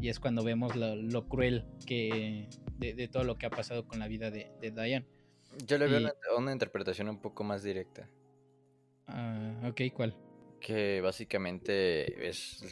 y 0.00 0.08
es 0.08 0.20
cuando 0.20 0.44
vemos 0.44 0.76
lo, 0.76 1.28
cruel 1.28 1.64
que 1.86 2.48
de, 2.78 3.08
todo 3.08 3.24
lo 3.24 3.36
que 3.36 3.46
ha 3.46 3.50
pasado 3.50 3.86
con 3.86 3.98
la 3.98 4.08
vida 4.08 4.30
de, 4.30 4.50
de 4.60 4.70
Diane. 4.70 5.06
Yo 5.66 5.78
le 5.78 5.86
veo 5.86 5.98
una, 5.98 6.12
una, 6.38 6.52
interpretación 6.52 7.08
un 7.08 7.18
poco 7.18 7.44
más 7.44 7.62
directa. 7.62 8.08
Ah, 9.06 9.68
ok, 9.68 9.80
¿cuál? 9.94 10.14
que 10.62 11.00
básicamente 11.00 12.28
es, 12.28 12.64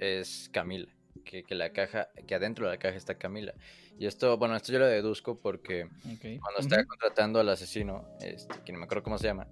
es, 0.00 0.48
Camila, 0.50 0.88
que, 1.24 1.44
que, 1.44 1.54
la 1.54 1.72
caja, 1.72 2.08
que 2.26 2.34
adentro 2.34 2.66
de 2.66 2.72
la 2.72 2.78
caja 2.78 2.96
está 2.96 3.16
Camila. 3.16 3.54
Y 3.98 4.06
esto, 4.06 4.36
bueno, 4.38 4.56
esto 4.56 4.72
yo 4.72 4.78
lo 4.78 4.86
deduzco 4.86 5.38
porque 5.38 5.88
cuando 6.40 6.60
está 6.60 6.84
contratando 6.86 7.38
al 7.38 7.48
asesino, 7.48 8.08
este, 8.20 8.54
que 8.64 8.72
no 8.72 8.78
me 8.78 8.86
acuerdo 8.86 9.04
cómo 9.04 9.18
se 9.18 9.26
llama, 9.26 9.46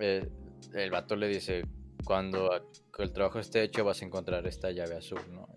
eh, 0.00 0.28
el 0.74 0.90
vato 0.90 1.14
le 1.14 1.28
dice, 1.28 1.62
cuando 2.04 2.50
el 2.98 3.12
trabajo 3.12 3.38
esté 3.38 3.62
hecho 3.62 3.84
vas 3.84 4.00
a 4.00 4.06
encontrar 4.06 4.46
esta 4.46 4.70
llave 4.70 4.96
azul, 4.96 5.20
¿no? 5.30 5.48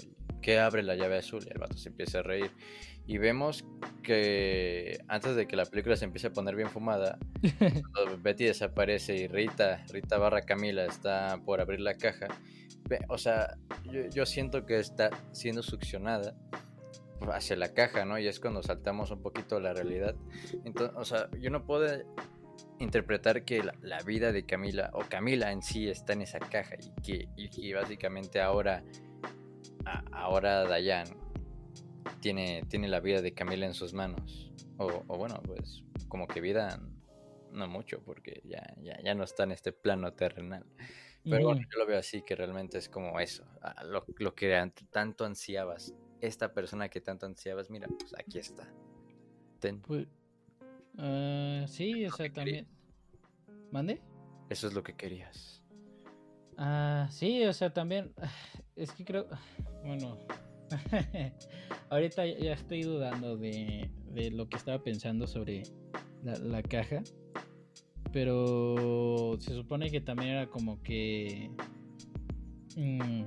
¿Qué 0.41 0.59
abre 0.59 0.83
la 0.83 0.95
llave 0.95 1.17
azul? 1.17 1.43
Y 1.45 1.51
el 1.51 1.59
vato 1.59 1.77
se 1.77 1.89
empieza 1.89 2.19
a 2.19 2.23
reír. 2.23 2.51
Y 3.07 3.17
vemos 3.17 3.65
que 4.03 4.99
antes 5.07 5.35
de 5.35 5.47
que 5.47 5.55
la 5.55 5.65
película 5.65 5.95
se 5.95 6.05
empiece 6.05 6.27
a 6.27 6.33
poner 6.33 6.55
bien 6.55 6.69
fumada, 6.69 7.17
Betty 8.21 8.45
desaparece 8.45 9.15
y 9.15 9.27
Rita, 9.27 9.83
Rita 9.91 10.17
barra 10.17 10.43
Camila 10.43 10.85
está 10.85 11.39
por 11.43 11.61
abrir 11.61 11.81
la 11.81 11.95
caja. 11.95 12.27
O 13.09 13.17
sea, 13.17 13.57
yo, 14.11 14.25
siento 14.25 14.65
que 14.65 14.77
está 14.77 15.09
siendo 15.31 15.63
succionada 15.63 16.35
hacia 17.31 17.55
la 17.55 17.73
caja, 17.73 18.05
¿no? 18.05 18.19
Y 18.19 18.27
es 18.27 18.39
cuando 18.39 18.61
saltamos 18.63 19.11
un 19.11 19.21
poquito 19.21 19.59
la 19.59 19.73
realidad. 19.73 20.15
Entonces, 20.65 20.95
o 20.97 21.05
sea, 21.05 21.29
yo 21.39 21.49
no 21.49 21.65
puedo 21.65 21.87
interpretar 22.79 23.45
que 23.45 23.63
la, 23.63 23.99
vida 24.03 24.31
de 24.31 24.45
Camila 24.45 24.89
o 24.93 25.01
Camila 25.07 25.51
en 25.51 25.61
sí 25.61 25.87
está 25.87 26.13
en 26.13 26.23
esa 26.23 26.39
caja 26.39 26.75
y 26.79 27.01
que, 27.01 27.29
y 27.35 27.73
básicamente 27.73 28.41
ahora, 28.41 28.83
ahora 30.11 30.63
Dayan 30.63 31.07
tiene, 32.19 32.63
tiene 32.69 32.87
la 32.87 32.99
vida 32.99 33.21
de 33.21 33.33
Camila 33.33 33.65
en 33.65 33.73
sus 33.73 33.93
manos. 33.93 34.51
O, 34.77 35.17
bueno, 35.17 35.41
pues 35.45 35.83
como 36.07 36.27
que 36.27 36.41
vida 36.41 36.81
no 37.51 37.67
mucho 37.67 38.01
porque 38.03 38.41
ya, 38.45 38.75
ya, 38.81 39.13
no 39.13 39.23
está 39.23 39.43
en 39.43 39.51
este 39.51 39.71
plano 39.71 40.13
terrenal. 40.13 40.65
Pero 41.23 41.45
bueno, 41.45 41.61
yo 41.61 41.77
lo 41.77 41.85
veo 41.85 41.99
así, 41.99 42.23
que 42.23 42.35
realmente 42.35 42.79
es 42.79 42.89
como 42.89 43.19
eso, 43.19 43.45
lo, 43.85 44.03
lo 44.17 44.33
que 44.33 44.71
tanto 44.89 45.23
ansiabas, 45.23 45.93
esta 46.19 46.51
persona 46.51 46.89
que 46.89 46.99
tanto 46.99 47.27
ansiabas, 47.27 47.69
mira, 47.69 47.87
pues 47.87 48.15
aquí 48.17 48.39
está. 48.39 48.67
Pues, 49.85 50.07
Ah, 50.97 51.65
sí, 51.67 52.05
o 52.05 52.11
sea, 52.11 52.31
también. 52.31 52.67
¿Mande? 53.71 54.01
Eso 54.49 54.67
es 54.67 54.73
lo 54.73 54.83
que 54.83 54.95
querías. 54.95 55.63
Ah, 56.57 57.07
sí, 57.09 57.45
o 57.45 57.53
sea, 57.53 57.73
también. 57.73 58.13
Es 58.75 58.91
que 58.91 59.05
creo. 59.05 59.27
Bueno. 59.85 60.17
Ahorita 61.89 62.25
ya 62.25 62.53
estoy 62.53 62.83
dudando 62.83 63.35
de, 63.35 63.89
de, 64.13 64.31
lo 64.31 64.47
que 64.47 64.55
estaba 64.55 64.81
pensando 64.81 65.27
sobre 65.27 65.63
la, 66.23 66.61
caja. 66.63 67.03
Pero 68.13 69.37
se 69.39 69.53
supone 69.53 69.89
que 69.89 69.99
también 69.99 70.29
era 70.29 70.47
como 70.47 70.81
que. 70.83 71.49
Mm, 72.77 73.23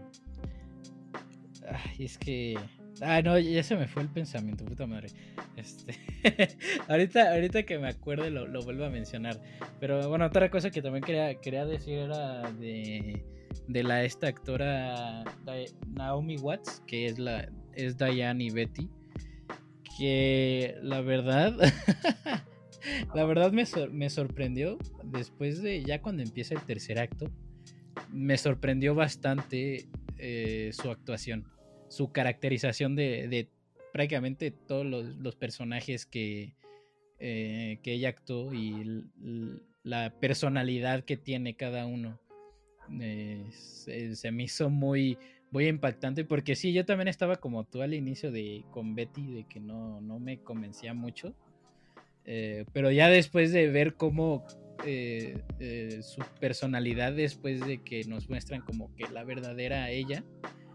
ay, 1.68 2.04
es 2.04 2.16
que. 2.16 2.58
Ah, 3.02 3.20
no, 3.20 3.38
ya 3.38 3.62
se 3.62 3.76
me 3.76 3.88
fue 3.88 4.02
el 4.02 4.08
pensamiento, 4.08 4.64
puta 4.64 4.86
madre. 4.86 5.08
Este, 5.56 5.94
ahorita, 6.88 7.32
ahorita 7.32 7.64
que 7.64 7.78
me 7.78 7.88
acuerde 7.88 8.30
lo, 8.30 8.46
lo, 8.46 8.62
vuelvo 8.62 8.84
a 8.84 8.90
mencionar. 8.90 9.40
Pero 9.80 10.08
bueno, 10.08 10.24
otra 10.24 10.50
cosa 10.50 10.70
que 10.70 10.80
también 10.80 11.04
quería, 11.04 11.34
quería 11.40 11.66
decir 11.66 11.98
era 11.98 12.50
de, 12.52 13.24
de 13.68 13.82
la 13.82 14.04
esta 14.04 14.28
actora 14.28 15.24
Naomi 15.88 16.36
Watts, 16.36 16.82
que 16.86 17.06
es 17.06 17.18
la 17.18 17.48
es 17.74 17.96
Diane 17.96 18.44
y 18.44 18.50
Betty. 18.50 18.88
Que 19.98 20.76
la 20.82 21.00
verdad, 21.00 21.56
la 23.14 23.24
verdad 23.24 23.52
me, 23.52 23.64
me 23.92 24.10
sorprendió 24.10 24.78
después 25.04 25.62
de 25.62 25.82
ya 25.84 26.02
cuando 26.02 26.22
empieza 26.22 26.54
el 26.54 26.62
tercer 26.62 26.98
acto. 26.98 27.30
Me 28.10 28.36
sorprendió 28.38 28.94
bastante 28.94 29.88
eh, 30.18 30.70
su 30.72 30.90
actuación 30.90 31.46
su 31.94 32.10
caracterización 32.10 32.96
de, 32.96 33.48
prácticamente 33.92 34.50
todos 34.50 34.84
los, 34.84 35.36
personajes 35.36 36.06
que, 36.06 36.54
eh, 37.20 37.78
que 37.82 37.92
ella 37.92 38.08
actuó 38.08 38.52
y 38.52 39.04
la 39.84 40.12
personalidad 40.18 41.04
que 41.04 41.16
tiene 41.16 41.54
cada 41.54 41.86
uno. 41.86 42.18
Eh, 43.00 43.46
se, 43.50 44.30
me 44.32 44.44
hizo 44.44 44.70
muy, 44.70 45.18
muy 45.50 45.66
impactante 45.68 46.24
porque 46.24 46.56
sí, 46.56 46.72
yo 46.72 46.84
también 46.84 47.08
estaba 47.08 47.36
como 47.36 47.64
tú 47.64 47.82
al 47.82 47.94
inicio 47.94 48.30
de 48.30 48.64
con 48.70 48.94
Betty, 48.94 49.32
de 49.32 49.44
que 49.44 49.60
no, 49.60 50.00
no 50.00 50.18
me 50.18 50.38
convencía 50.38 50.94
mucho. 50.94 51.34
Eh, 52.24 52.64
pero 52.72 52.90
ya 52.90 53.08
después 53.08 53.52
de 53.52 53.68
ver 53.68 53.94
cómo 53.94 54.44
su 56.02 56.22
personalidad, 56.40 57.14
después 57.14 57.64
de 57.66 57.82
que 57.82 58.04
nos 58.04 58.28
muestran 58.28 58.60
como 58.60 58.94
que 58.96 59.08
la 59.08 59.24
verdadera 59.24 59.90
ella, 59.90 60.22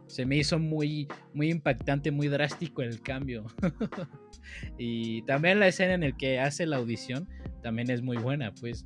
se 0.09 0.25
me 0.25 0.37
hizo 0.37 0.57
muy, 0.57 1.07
muy 1.33 1.51
impactante, 1.51 2.11
muy 2.11 2.27
drástico 2.27 2.81
el 2.81 2.99
cambio. 3.01 3.45
y 4.77 5.21
también 5.23 5.59
la 5.59 5.67
escena 5.67 5.93
en 5.93 6.01
la 6.01 6.17
que 6.17 6.39
hace 6.39 6.65
la 6.65 6.77
audición 6.77 7.29
también 7.61 7.89
es 7.91 8.01
muy 8.01 8.17
buena, 8.17 8.53
pues. 8.55 8.83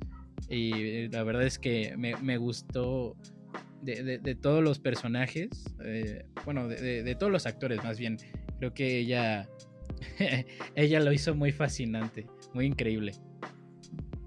Y 0.48 1.08
la 1.08 1.22
verdad 1.22 1.44
es 1.44 1.58
que 1.58 1.94
me, 1.96 2.36
gustó 2.36 3.16
de, 3.82 4.36
todos 4.40 4.62
los 4.62 4.78
personajes, 4.78 5.48
eh, 5.84 6.24
bueno, 6.44 6.68
de, 6.68 7.14
todos 7.18 7.32
los 7.32 7.46
actores 7.46 7.82
más 7.82 7.98
bien. 7.98 8.18
Creo 8.58 8.74
que 8.74 8.98
ella, 8.98 9.48
ella 10.74 11.00
lo 11.00 11.12
hizo 11.12 11.34
muy 11.34 11.52
fascinante, 11.52 12.26
muy 12.52 12.66
increíble. 12.66 13.12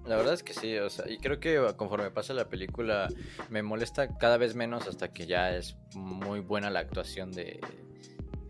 La 0.05 0.15
verdad 0.15 0.33
es 0.33 0.43
que 0.43 0.53
sí, 0.53 0.77
o 0.77 0.89
sea, 0.89 1.09
y 1.09 1.17
creo 1.17 1.41
que 1.41 1.61
conforme 1.75 2.09
pasa 2.11 2.33
la 2.33 2.47
película 2.47 3.09
me 3.49 3.61
molesta 3.61 4.17
cada 4.17 4.37
vez 4.37 4.55
menos 4.55 4.87
hasta 4.87 5.11
que 5.11 5.25
ya 5.25 5.53
es 5.53 5.75
muy 5.95 6.39
buena 6.39 6.69
la 6.69 6.79
actuación 6.79 7.33
de 7.33 7.59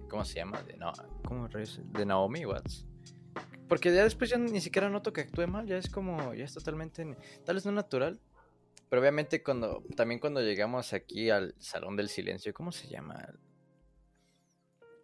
¿cómo 0.07 0.23
se 0.23 0.35
llama? 0.35 0.61
De 0.63 0.77
no, 0.77 0.91
¿cómo 1.23 1.47
De 1.47 2.05
Naomi 2.05 2.45
Watts. 2.45 2.85
Porque 3.67 3.93
ya 3.93 4.03
después 4.03 4.29
ya 4.29 4.37
ni 4.37 4.61
siquiera 4.61 4.89
noto 4.89 5.11
que 5.11 5.21
actúe 5.21 5.47
mal, 5.47 5.67
ya 5.67 5.77
es 5.77 5.89
como 5.89 6.33
ya 6.33 6.45
es 6.45 6.53
totalmente 6.53 7.05
tal 7.45 7.55
vez 7.55 7.65
no 7.65 7.71
natural, 7.71 8.19
pero 8.89 9.01
obviamente 9.01 9.43
cuando 9.43 9.83
también 9.95 10.19
cuando 10.19 10.41
llegamos 10.41 10.93
aquí 10.93 11.29
al 11.29 11.53
Salón 11.59 11.97
del 11.97 12.07
Silencio, 12.07 12.53
¿cómo 12.53 12.71
se 12.71 12.87
llama? 12.87 13.27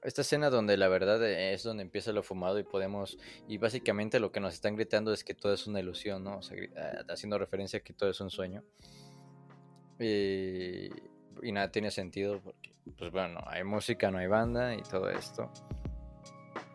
esta 0.04 0.22
escena 0.22 0.50
donde 0.50 0.76
la 0.78 0.90
verdad 0.90 1.24
es 1.26 1.64
donde 1.64 1.84
empieza 1.84 2.12
lo 2.12 2.24
fumado 2.24 2.60
y 2.60 2.64
podemos, 2.64 3.18
y 3.48 3.58
básicamente 3.58 4.20
lo 4.20 4.32
que 4.32 4.40
nos 4.40 4.54
están 4.54 4.76
gritando 4.76 5.14
es 5.14 5.24
que 5.24 5.34
todo 5.34 5.54
es 5.54 5.66
una 5.66 5.80
ilusión, 5.80 6.24
¿no? 6.24 6.38
O 6.38 6.42
sea, 6.42 6.58
ah, 6.78 7.04
haciendo 7.10 7.38
referencia 7.38 7.80
a 7.80 7.82
que 7.82 7.94
todo 7.94 8.10
es 8.10 8.20
un 8.20 8.30
sueño. 8.30 8.64
Y, 10.00 10.90
y 11.42 11.52
nada 11.52 11.72
tiene 11.72 11.90
sentido 11.90 12.42
porque, 12.42 12.74
pues 12.98 13.12
bueno, 13.12 13.40
hay 13.48 13.64
música, 13.64 14.12
no 14.12 14.18
hay 14.18 14.28
banda 14.28 14.76
y 14.76 14.82
todo 14.82 15.10
esto. 15.10 15.50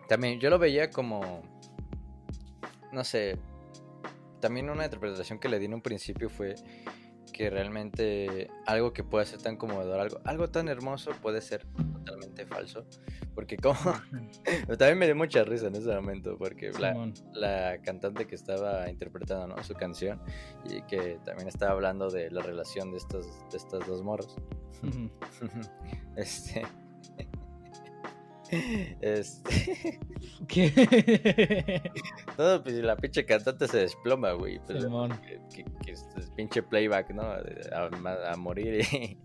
También 0.09 0.41
yo 0.41 0.49
lo 0.49 0.59
veía 0.59 0.91
como, 0.91 1.43
no 2.93 3.05
sé, 3.05 3.39
también 4.41 4.70
una 4.70 4.84
interpretación 4.84 5.39
que 5.39 5.49
le 5.49 5.59
di 5.59 5.66
en 5.66 5.74
un 5.74 5.82
principio 5.82 6.28
fue 6.28 6.55
que 7.32 7.51
realmente 7.51 8.51
algo 8.66 8.93
que 8.93 9.05
puede 9.05 9.26
ser 9.26 9.41
tan 9.41 9.57
conmovedor, 9.57 10.01
algo, 10.01 10.20
algo 10.24 10.51
tan 10.51 10.68
hermoso 10.68 11.12
puede 11.22 11.41
ser 11.41 11.64
totalmente 11.95 12.47
falso. 12.47 12.84
Porque 13.34 13.57
como... 13.57 13.78
también 14.78 14.99
me 14.99 15.07
dio 15.07 15.14
mucha 15.14 15.45
risa 15.45 15.68
en 15.68 15.76
ese 15.76 15.95
momento, 15.95 16.36
porque 16.36 16.72
la, 16.72 17.12
la, 17.32 17.80
cantante 17.82 18.26
que 18.26 18.34
estaba 18.34 18.91
interpretando 18.91 19.62
su 19.62 19.74
canción 19.74 20.20
y 20.64 20.82
que 20.82 21.20
también 21.24 21.47
estaba 21.49 21.72
hablando 21.72 22.11
de 22.11 22.30
la 22.30 22.43
relación 22.43 22.91
de 22.91 22.99
estos, 22.99 23.26
de 23.51 23.57
estas 23.57 23.86
dos 23.86 24.03
morros. 24.03 24.36
este... 26.16 26.62
Este. 28.51 30.01
¿Qué? 30.49 31.82
Todo, 32.36 32.62
pues 32.62 32.74
la 32.76 32.96
pinche 32.96 33.24
cantante 33.24 33.68
se 33.68 33.78
desploma, 33.78 34.32
güey. 34.32 34.59
Pues, 34.61 34.86
que, 35.55 35.64
que, 35.84 35.92
es 35.92 36.07
pinche 36.36 36.62
playback, 36.62 37.11
¿no? 37.11 37.22
A, 37.22 38.36
morir 38.36 38.86
y. 38.92 39.18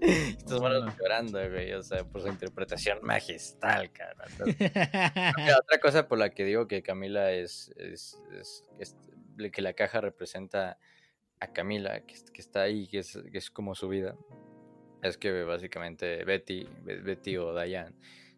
Estos 0.00 0.60
manos 0.60 0.94
llorando, 0.98 1.38
güey. 1.50 1.72
O 1.72 1.82
sea, 1.82 2.04
por 2.04 2.22
su 2.22 2.28
interpretación 2.28 2.98
magistral, 3.02 3.90
cara. 3.92 4.24
otra 5.58 5.80
cosa 5.80 6.08
por 6.08 6.18
la 6.18 6.30
que 6.30 6.44
digo 6.44 6.68
que 6.68 6.82
Camila 6.82 7.32
es, 7.32 7.72
es, 7.76 8.20
es, 8.78 8.96
que 9.52 9.62
la 9.62 9.72
caja 9.72 10.00
representa 10.00 10.78
a 11.40 11.52
Camila, 11.52 12.00
que, 12.00 12.14
que 12.32 12.40
está 12.42 12.62
ahí, 12.62 12.86
que 12.86 12.98
es, 12.98 13.18
que 13.30 13.38
es 13.38 13.50
como 13.50 13.74
su 13.74 13.88
vida. 13.88 14.16
Es 15.02 15.16
que 15.16 15.44
básicamente 15.44 16.24
Betty, 16.24 16.68
Betty 16.84 17.38
o 17.38 17.58
Diane 17.58 17.94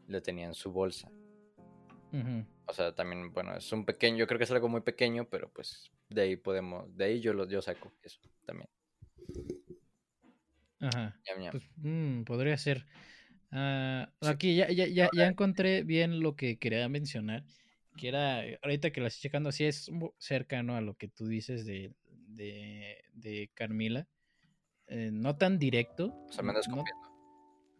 le 0.08 0.20
tenía 0.20 0.46
en 0.46 0.54
su 0.54 0.72
bolsa. 0.72 1.10
O 2.66 2.72
sea, 2.74 2.94
también, 2.94 3.32
bueno, 3.32 3.56
es 3.56 3.72
un 3.72 3.84
pequeño, 3.84 4.18
yo 4.18 4.26
creo 4.26 4.38
que 4.38 4.44
es 4.44 4.50
algo 4.50 4.68
muy 4.68 4.82
pequeño, 4.82 5.28
pero 5.28 5.50
pues 5.50 5.90
de 6.10 6.22
ahí 6.22 6.36
podemos, 6.36 6.94
de 6.96 7.04
ahí 7.04 7.20
yo 7.20 7.32
lo 7.32 7.48
yo 7.48 7.62
saco 7.62 7.92
eso 8.02 8.20
también. 8.44 8.68
Ajá. 10.80 11.18
Pues, 11.50 11.62
mm, 11.76 12.24
podría 12.24 12.56
ser. 12.56 12.86
Ah, 13.50 14.10
aquí 14.20 14.56
ya, 14.56 14.70
ya, 14.70 14.86
ya, 14.86 15.08
ya, 15.14 15.26
encontré 15.26 15.84
bien 15.84 16.20
lo 16.20 16.36
que 16.36 16.58
quería 16.58 16.88
mencionar, 16.88 17.44
que 17.96 18.08
era, 18.08 18.42
ahorita 18.62 18.90
que 18.90 19.00
lo 19.00 19.06
estoy 19.06 19.22
checando, 19.22 19.52
sí 19.52 19.64
es 19.64 19.90
cercano 20.18 20.76
a 20.76 20.80
lo 20.80 20.94
que 20.94 21.08
tú 21.08 21.26
dices 21.26 21.64
de, 21.66 21.94
de, 22.28 23.04
de 23.12 23.50
Carmila. 23.54 24.06
Eh, 24.88 25.10
no 25.12 25.36
tan 25.36 25.58
directo. 25.58 26.14
O 26.28 26.32
sea, 26.32 26.42
me 26.42 26.50
andas 26.50 26.68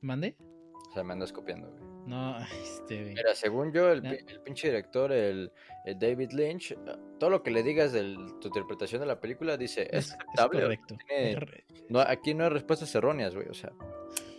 ¿Mande? 0.00 0.36
O 0.40 0.92
sea, 0.92 1.04
me 1.04 1.12
ando 1.12 1.24
escopiando, 1.24 1.70
güey. 1.70 1.91
No, 2.06 2.36
este. 2.62 3.12
Mira, 3.14 3.34
según 3.34 3.72
yo, 3.72 3.90
el, 3.92 4.02
No. 4.02 4.10
el 4.10 4.40
pinche 4.44 4.68
director, 4.68 5.12
el, 5.12 5.52
el 5.84 5.98
David 5.98 6.32
Lynch, 6.32 6.76
ah, 6.88 6.98
todo 7.18 7.30
lo 7.30 7.42
que 7.42 7.50
le 7.50 7.62
digas 7.62 7.92
de 7.92 8.14
tu 8.40 8.48
interpretación 8.48 9.00
de 9.00 9.06
la 9.06 9.20
película 9.20 9.56
dice, 9.56 9.88
es, 9.90 10.12
aceptable. 10.12 10.62
correcto. 10.62 10.96
tiene- 11.08 11.64
No, 11.88 12.00
aquí 12.00 12.34
no 12.34 12.44
hay 12.44 12.50
respuestas 12.50 12.94
erróneas, 12.94 13.34
güey, 13.34 13.48
o 13.48 13.54
sea. 13.54 13.72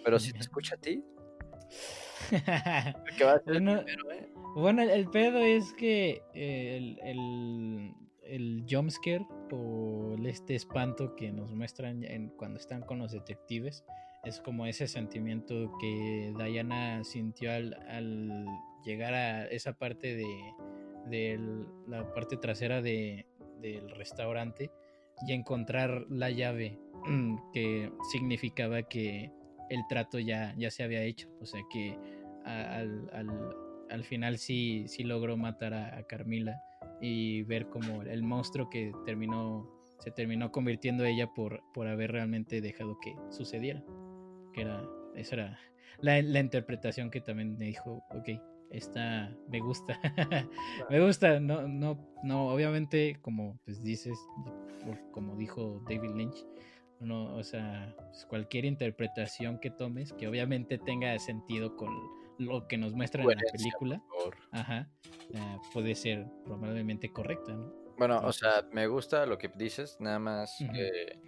Pero 0.04 0.20
si 0.20 0.34
te 0.34 0.40
escucha 0.40 0.76
a 0.76 0.78
ti, 0.80 1.04
el 2.32 3.16
que 3.18 3.24
va 3.24 3.34
a 3.34 3.36
el 3.36 3.42
Bueno, 3.46 3.84
primero, 3.84 4.12
¿eh? 4.12 4.30
Bueno, 4.56 4.82
el, 4.84 4.90
el 4.90 5.10
pedo 5.10 5.40
es 5.40 5.74
que 5.74 6.22
eh, 6.34 6.78
el, 6.78 7.00
el, 7.04 7.94
el 8.24 8.66
jumpscare 8.70 9.26
o 9.52 10.16
el- 10.18 10.26
este 10.28 10.56
espanto 10.56 11.16
que 11.16 11.32
nos 11.32 11.52
muestran 11.54 12.04
en, 12.04 12.30
cuando 12.30 12.60
están 12.60 12.82
con 12.82 13.00
los 13.00 13.12
detectives 13.12 13.84
es 14.24 14.40
como 14.40 14.66
ese 14.66 14.88
sentimiento 14.88 15.72
que 15.80 16.34
Diana 16.38 17.04
sintió 17.04 17.52
al, 17.52 17.74
al 17.88 18.46
llegar 18.86 19.14
a 19.14 19.46
esa 19.48 19.74
parte 19.74 20.16
de, 20.16 20.54
de 21.08 21.40
la 21.88 22.12
parte 22.14 22.38
trasera 22.38 22.82
de, 22.82 23.26
del 23.60 23.90
restaurante 23.90 24.72
y 25.28 25.34
encontrar 25.34 26.06
la 26.10 26.30
llave 26.30 26.80
que 27.54 27.92
significaba 28.12 28.84
que 28.84 29.32
el 29.70 29.86
trato 29.88 30.20
ya, 30.20 30.54
ya 30.58 30.72
se 30.72 30.84
había 30.84 31.04
hecho. 31.04 31.30
O 31.42 31.46
sea 31.46 31.62
que 31.72 31.98
al, 32.46 33.10
al, 33.14 33.30
al 33.90 34.04
final 34.06 34.38
sí, 34.38 34.86
sí 34.88 35.04
logró 35.04 35.36
matar 35.36 35.74
a, 35.74 35.98
a 35.98 36.04
Carmila 36.04 36.62
y 37.02 37.44
ver 37.44 37.68
como 37.68 38.04
el 38.04 38.24
monstruo 38.24 38.70
que 38.70 38.94
terminó 39.06 39.70
se 40.00 40.12
terminó 40.12 40.52
convirtiendo 40.52 41.06
ella 41.06 41.34
por, 41.34 41.64
por 41.74 41.88
haber 41.88 42.12
realmente 42.12 42.60
dejado 42.60 43.00
que 43.00 43.16
sucediera. 43.30 43.82
Que 44.54 44.62
era, 44.62 44.84
esa 45.16 45.36
era 45.36 45.60
la, 46.00 46.22
la 46.22 46.40
interpretación 46.40 47.10
que 47.10 47.22
también 47.22 47.58
me 47.58 47.66
dijo, 47.66 48.04
ok, 48.12 48.30
esta 48.74 49.32
me 49.50 49.60
gusta. 49.60 50.00
me 50.90 51.00
gusta, 51.06 51.40
no, 51.40 51.68
no, 51.68 51.98
no, 52.24 52.48
obviamente, 52.48 53.18
como 53.22 53.60
pues 53.66 53.84
dices, 53.84 54.18
como 55.12 55.36
dijo 55.36 55.82
David 55.88 56.16
Lynch, 56.16 56.46
no, 57.00 57.36
o 57.36 57.44
sea, 57.44 57.94
pues, 57.98 58.26
cualquier 58.26 58.66
interpretación 58.66 59.60
que 59.60 59.70
tomes, 59.70 60.14
que 60.14 60.28
obviamente 60.28 60.78
tenga 60.78 61.18
sentido 61.20 61.76
con 61.76 61.90
lo 62.40 62.68
que 62.68 62.78
nos 62.78 62.94
muestran 62.94 63.30
en 63.30 63.38
la 63.38 63.52
película, 63.52 64.04
ajá, 64.52 64.90
eh, 65.34 65.58
puede 65.72 65.94
ser 65.94 66.26
probablemente 66.44 67.12
correcta, 67.12 67.54
¿no? 67.54 67.72
Bueno, 67.98 68.20
o 68.24 68.34
sea, 68.34 68.68
me 68.72 68.88
gusta 68.88 69.28
lo 69.28 69.38
que 69.38 69.50
dices, 69.50 69.98
nada 70.00 70.18
más 70.18 70.58
que 70.58 70.88
eh, 70.88 71.20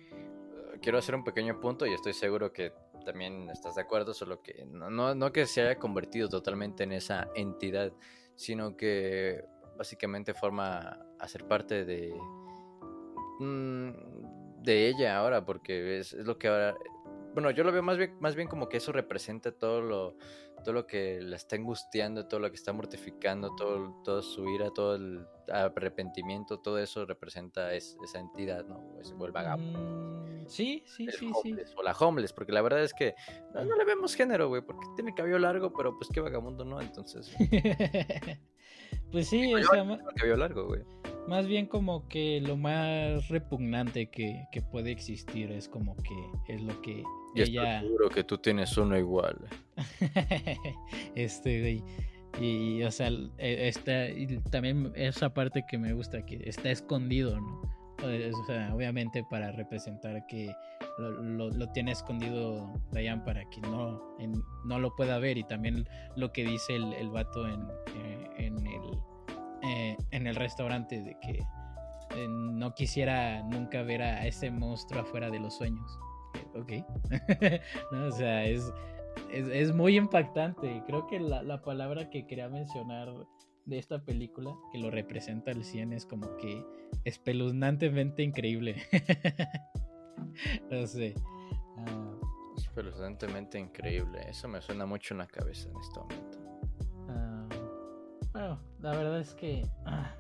quiero 0.82 0.98
hacer 0.98 1.14
un 1.14 1.24
pequeño 1.24 1.60
punto 1.60 1.86
y 1.86 1.94
estoy 1.94 2.14
seguro 2.14 2.52
que 2.52 2.74
también 3.06 3.50
estás 3.50 3.76
de 3.76 3.82
acuerdo, 3.82 4.14
solo 4.14 4.42
que 4.42 4.66
no, 4.66 5.16
no, 5.16 5.32
que 5.32 5.46
se 5.46 5.62
haya 5.62 5.80
convertido 5.80 6.28
totalmente 6.28 6.84
en 6.84 6.92
esa 6.92 7.30
entidad, 7.36 7.94
sino 8.36 8.76
que 8.76 9.46
básicamente 9.78 10.34
forma 10.34 11.06
a 11.20 11.28
ser 11.28 11.48
parte 11.48 11.86
de 11.86 12.14
mm, 13.40 14.64
de 14.64 14.88
ella 14.88 15.18
ahora, 15.18 15.46
porque 15.46 16.00
es 16.00 16.14
lo 16.14 16.38
que 16.38 16.48
ahora 16.48 16.76
bueno, 17.36 17.52
yo 17.52 17.64
lo 17.66 17.72
veo 17.72 17.84
más 17.84 17.98
bien, 17.98 18.16
más 18.22 18.34
bien 18.36 18.48
como 18.48 18.68
que 18.70 18.78
eso 18.78 18.92
representa 18.92 19.52
todo 19.52 19.82
lo, 19.82 20.18
todo 20.64 20.74
lo 20.74 20.88
que 20.88 21.20
la 21.22 21.36
está 21.36 21.58
angustiando, 21.58 22.28
todo 22.28 22.40
lo 22.40 22.50
que 22.50 22.56
está 22.56 22.72
mortificando, 22.74 23.54
todo, 23.56 24.02
toda 24.04 24.22
su 24.24 24.50
ira, 24.50 24.72
todo 24.72 24.96
el 24.96 25.28
arrepentimiento, 25.52 26.60
todo 26.62 26.80
eso 26.80 27.06
representa 27.06 27.74
es- 27.74 27.98
esa 28.04 28.20
entidad, 28.20 28.66
¿no? 28.66 28.78
O, 29.20 29.26
el 29.26 29.32
vagabundo. 29.34 29.80
Mm, 29.80 30.48
sí, 30.48 30.84
sí, 30.88 31.06
el 31.06 31.12
sí, 31.12 31.30
sí. 31.44 31.56
O 31.76 31.84
la 31.84 31.92
homeless, 31.92 32.32
porque 32.34 32.54
la 32.54 32.62
verdad 32.62 32.82
es 32.82 32.94
que 32.94 33.14
no, 33.54 33.66
no 33.66 33.76
le 33.76 33.84
vemos 33.84 34.16
género, 34.16 34.48
güey, 34.48 34.62
porque 34.62 34.88
tiene 34.96 35.14
cabello 35.14 35.38
largo, 35.38 35.74
pero 35.74 35.96
pues 35.98 36.10
qué 36.14 36.22
vagabundo, 36.22 36.64
¿no? 36.64 36.80
Entonces, 36.82 37.30
pues 39.12 39.28
sí, 39.28 39.54
o 39.54 39.62
sea, 39.62 39.86
cabello 40.16 40.38
largo, 40.38 40.68
güey. 40.68 40.82
Más 41.28 41.48
bien 41.48 41.66
como 41.66 42.08
que 42.08 42.40
lo 42.42 42.56
más 42.58 43.28
repugnante 43.30 44.08
que, 44.08 44.46
que 44.52 44.62
puede 44.62 44.92
existir 44.92 45.52
es 45.52 45.68
como 45.68 45.96
que 45.98 46.54
es 46.54 46.62
lo 46.62 46.82
que 46.82 47.04
Y 47.36 47.42
ella... 47.42 47.76
estoy 47.78 47.88
seguro 47.90 48.10
que 48.10 48.24
tú 48.24 48.38
tienes 48.38 48.78
uno 48.78 48.98
igual. 48.98 49.38
este, 51.16 51.60
güey. 51.62 51.84
Y, 52.42 52.84
o 52.84 52.92
sea, 52.92 53.08
eh, 53.38 53.68
está, 53.70 54.10
y 54.10 54.28
también 54.52 54.92
esa 54.96 55.34
parte 55.34 55.64
que 55.70 55.78
me 55.78 55.94
gusta, 55.94 56.26
que 56.26 56.42
está 56.46 56.70
escondido, 56.70 57.40
¿no? 57.40 57.62
O 58.04 58.46
sea, 58.46 58.76
obviamente 58.76 59.24
para 59.32 59.52
representar 59.54 60.28
que 60.28 60.54
lo, 61.00 61.12
lo- 61.24 61.50
lo 61.50 61.72
tiene 61.72 61.94
escondido 61.94 62.74
Diane 62.92 63.22
para 63.24 63.50
que 63.50 63.62
no, 63.62 64.02
en- 64.20 64.44
no 64.66 64.80
lo 64.80 64.94
pueda 64.96 65.18
ver. 65.18 65.38
Y 65.38 65.44
también 65.46 65.88
lo 66.18 66.32
que 66.34 66.44
dice 66.44 66.76
el, 66.76 66.92
el 66.94 67.10
vato 67.10 67.48
en, 67.48 67.62
en, 67.96 68.15
eh, 69.66 69.98
en 70.12 70.28
el 70.28 70.36
restaurante 70.36 71.02
de 71.02 71.18
que 71.22 71.40
eh, 72.16 72.28
no 72.30 72.74
quisiera 72.74 73.42
nunca 73.44 73.82
ver 73.82 74.02
a 74.02 74.26
ese 74.28 74.52
monstruo 74.52 75.02
afuera 75.02 75.30
de 75.30 75.40
los 75.40 75.56
sueños. 75.56 76.00
Ok. 76.54 76.72
O 77.92 78.12
sea, 78.12 78.46
es, 78.46 78.72
es, 79.32 79.48
es 79.48 79.74
muy 79.74 79.98
impactante. 79.98 80.84
Creo 80.86 81.08
que 81.08 81.20
la, 81.20 81.42
la 81.44 81.62
palabra 81.62 82.10
que 82.10 82.28
quería 82.28 82.50
mencionar 82.50 83.10
de 83.66 83.80
esta 83.80 84.04
película, 84.04 84.56
que 84.72 84.78
lo 84.78 84.92
representa 84.92 85.52
al 85.52 85.64
100, 85.64 85.94
es 85.94 86.06
como 86.06 86.38
que 86.38 86.64
espeluznantemente 87.04 88.24
increíble. 88.24 88.76
no 90.72 90.86
sé. 90.88 91.16
Ah, 91.78 92.12
Es 92.58 92.68
peluznantemente 92.70 93.60
increíble. 93.60 94.20
Eso 94.30 94.48
me 94.48 94.62
suena 94.62 94.86
mucho 94.86 95.14
en 95.14 95.20
la 95.20 95.28
cabeza 95.28 95.70
en 95.70 95.78
este 95.78 96.00
momento. 96.00 96.45
La 98.86 98.92
verdad 98.96 99.20
es 99.20 99.34
que 99.34 99.64
ah, 99.86 100.16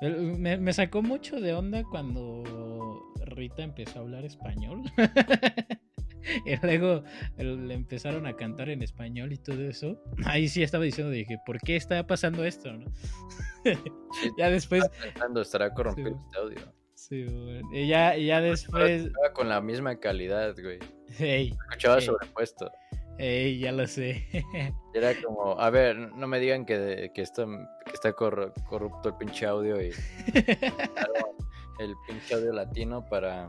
me, 0.00 0.56
me 0.56 0.72
sacó 0.72 1.02
mucho 1.02 1.40
de 1.40 1.52
onda 1.52 1.82
cuando 1.90 3.02
Rita 3.26 3.62
empezó 3.62 3.98
a 3.98 4.02
hablar 4.02 4.24
español. 4.24 4.82
Y 6.46 6.56
luego 6.64 7.04
le 7.36 7.74
empezaron 7.74 8.26
a 8.26 8.34
cantar 8.34 8.70
en 8.70 8.82
español 8.82 9.34
y 9.34 9.36
todo 9.36 9.60
eso. 9.68 10.02
Ahí 10.24 10.48
sí 10.48 10.62
estaba 10.62 10.82
diciendo, 10.84 11.12
dije, 11.12 11.36
¿por 11.44 11.60
qué 11.60 11.76
está 11.76 12.06
pasando 12.06 12.46
esto? 12.46 12.72
no? 12.72 12.86
ya 14.38 14.48
después, 14.48 14.88
Pensando, 15.02 15.42
estará 15.42 15.74
corrompido 15.74 16.08
Sí. 16.12 16.16
este 16.24 16.38
audio. 16.38 16.72
sí, 16.94 17.24
bueno, 17.24 17.68
y 17.74 17.88
ya, 17.88 18.16
y 18.16 18.24
ya 18.28 18.40
después, 18.40 19.04
Estaba 19.04 19.34
con 19.34 19.50
la 19.50 19.60
misma 19.60 19.96
calidad, 20.00 20.54
güey. 20.62 20.78
hey, 21.18 21.52
Escuchaba 21.68 22.00
Sí. 22.00 22.06
sobrepuesto. 22.06 22.72
Hey, 23.18 23.58
ya 23.58 23.72
lo 23.72 23.86
sé. 23.86 24.26
Era 24.94 25.12
como, 25.22 25.58
a 25.60 25.70
ver, 25.70 25.96
no 25.96 26.26
me 26.26 26.38
digan 26.38 26.64
que, 26.64 27.10
que, 27.14 27.22
esto, 27.22 27.46
que 27.84 27.92
está 27.92 28.14
corru- 28.14 28.52
corrupto 28.68 29.08
el 29.08 29.16
pinche 29.16 29.44
audio 29.46 29.80
y 29.82 29.90
el 31.78 31.94
pinche 32.06 32.34
audio 32.34 32.52
latino 32.52 33.04
para, 33.08 33.48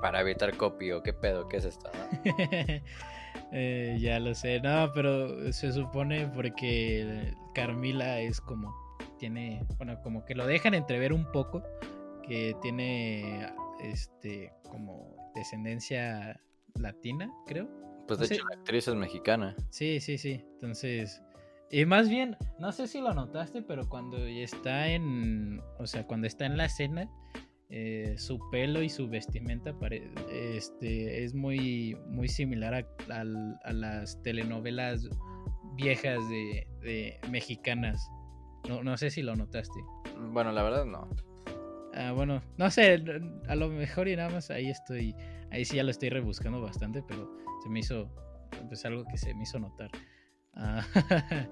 para 0.00 0.20
evitar 0.20 0.56
copy 0.56 0.92
o 0.92 1.02
qué 1.02 1.12
pedo, 1.12 1.48
qué 1.48 1.56
es 1.56 1.64
esto, 1.64 1.90
¿no? 1.94 2.34
Eh, 3.56 3.98
ya 4.00 4.18
lo 4.18 4.34
sé, 4.34 4.60
no, 4.60 4.90
pero 4.94 5.52
se 5.52 5.72
supone 5.72 6.26
porque 6.28 7.32
Carmila 7.54 8.20
es 8.20 8.40
como, 8.40 8.74
tiene, 9.18 9.64
bueno, 9.76 10.00
como 10.02 10.24
que 10.24 10.34
lo 10.34 10.46
dejan 10.46 10.74
entrever 10.74 11.12
un 11.12 11.30
poco, 11.30 11.62
que 12.26 12.56
tiene, 12.62 13.48
este, 13.80 14.52
como 14.70 15.14
descendencia 15.34 16.40
latina, 16.80 17.30
creo. 17.46 17.68
Pues 18.06 18.18
de 18.20 18.26
Sí. 18.26 18.34
hecho 18.34 18.44
la 18.48 18.56
actriz 18.56 18.88
es 18.88 18.94
mexicana. 18.94 19.56
Sí, 19.70 20.00
sí, 20.00 20.18
sí. 20.18 20.44
Entonces, 20.54 21.22
y 21.70 21.84
más 21.86 22.08
bien, 22.08 22.36
no 22.58 22.70
sé 22.72 22.86
si 22.86 23.00
lo 23.00 23.14
notaste, 23.14 23.62
pero 23.62 23.88
cuando 23.88 24.18
está 24.18 24.88
en, 24.88 25.60
o 25.78 25.86
sea, 25.86 26.06
cuando 26.06 26.26
está 26.26 26.46
en 26.46 26.56
la 26.56 26.66
escena, 26.66 27.08
eh, 27.70 28.14
su 28.18 28.38
pelo 28.50 28.82
y 28.82 28.88
su 28.88 29.08
vestimenta 29.08 29.76
pare- 29.78 30.10
este, 30.30 31.24
es 31.24 31.34
muy, 31.34 31.96
muy 32.08 32.28
similar 32.28 32.86
a, 33.10 33.24
las 33.72 34.22
telenovelas 34.22 35.08
viejas 35.74 36.20
de, 36.28 36.66
de 36.82 37.18
mexicanas. 37.30 38.06
No, 38.68 38.82
no 38.82 38.96
sé 38.96 39.10
si 39.10 39.22
lo 39.22 39.34
notaste. 39.34 39.80
Bueno, 40.32 40.52
la 40.52 40.62
verdad 40.62 40.84
no. 40.84 41.08
Ah, 41.94 42.12
bueno, 42.12 42.42
no 42.58 42.70
sé, 42.70 43.02
a 43.48 43.54
lo 43.54 43.68
mejor 43.68 44.08
y 44.08 44.16
nada 44.16 44.28
más 44.30 44.50
ahí 44.50 44.68
estoy, 44.68 45.14
ahí 45.54 45.64
sí 45.64 45.76
ya 45.76 45.82
lo 45.84 45.90
estoy 45.90 46.10
rebuscando 46.10 46.60
bastante, 46.60 47.02
pero 47.02 47.30
se 47.62 47.68
me 47.68 47.80
hizo, 47.80 48.08
pues 48.68 48.84
algo 48.84 49.04
que 49.04 49.16
se 49.16 49.34
me 49.34 49.42
hizo 49.44 49.58
notar. 49.58 49.90
Ah, 50.54 50.82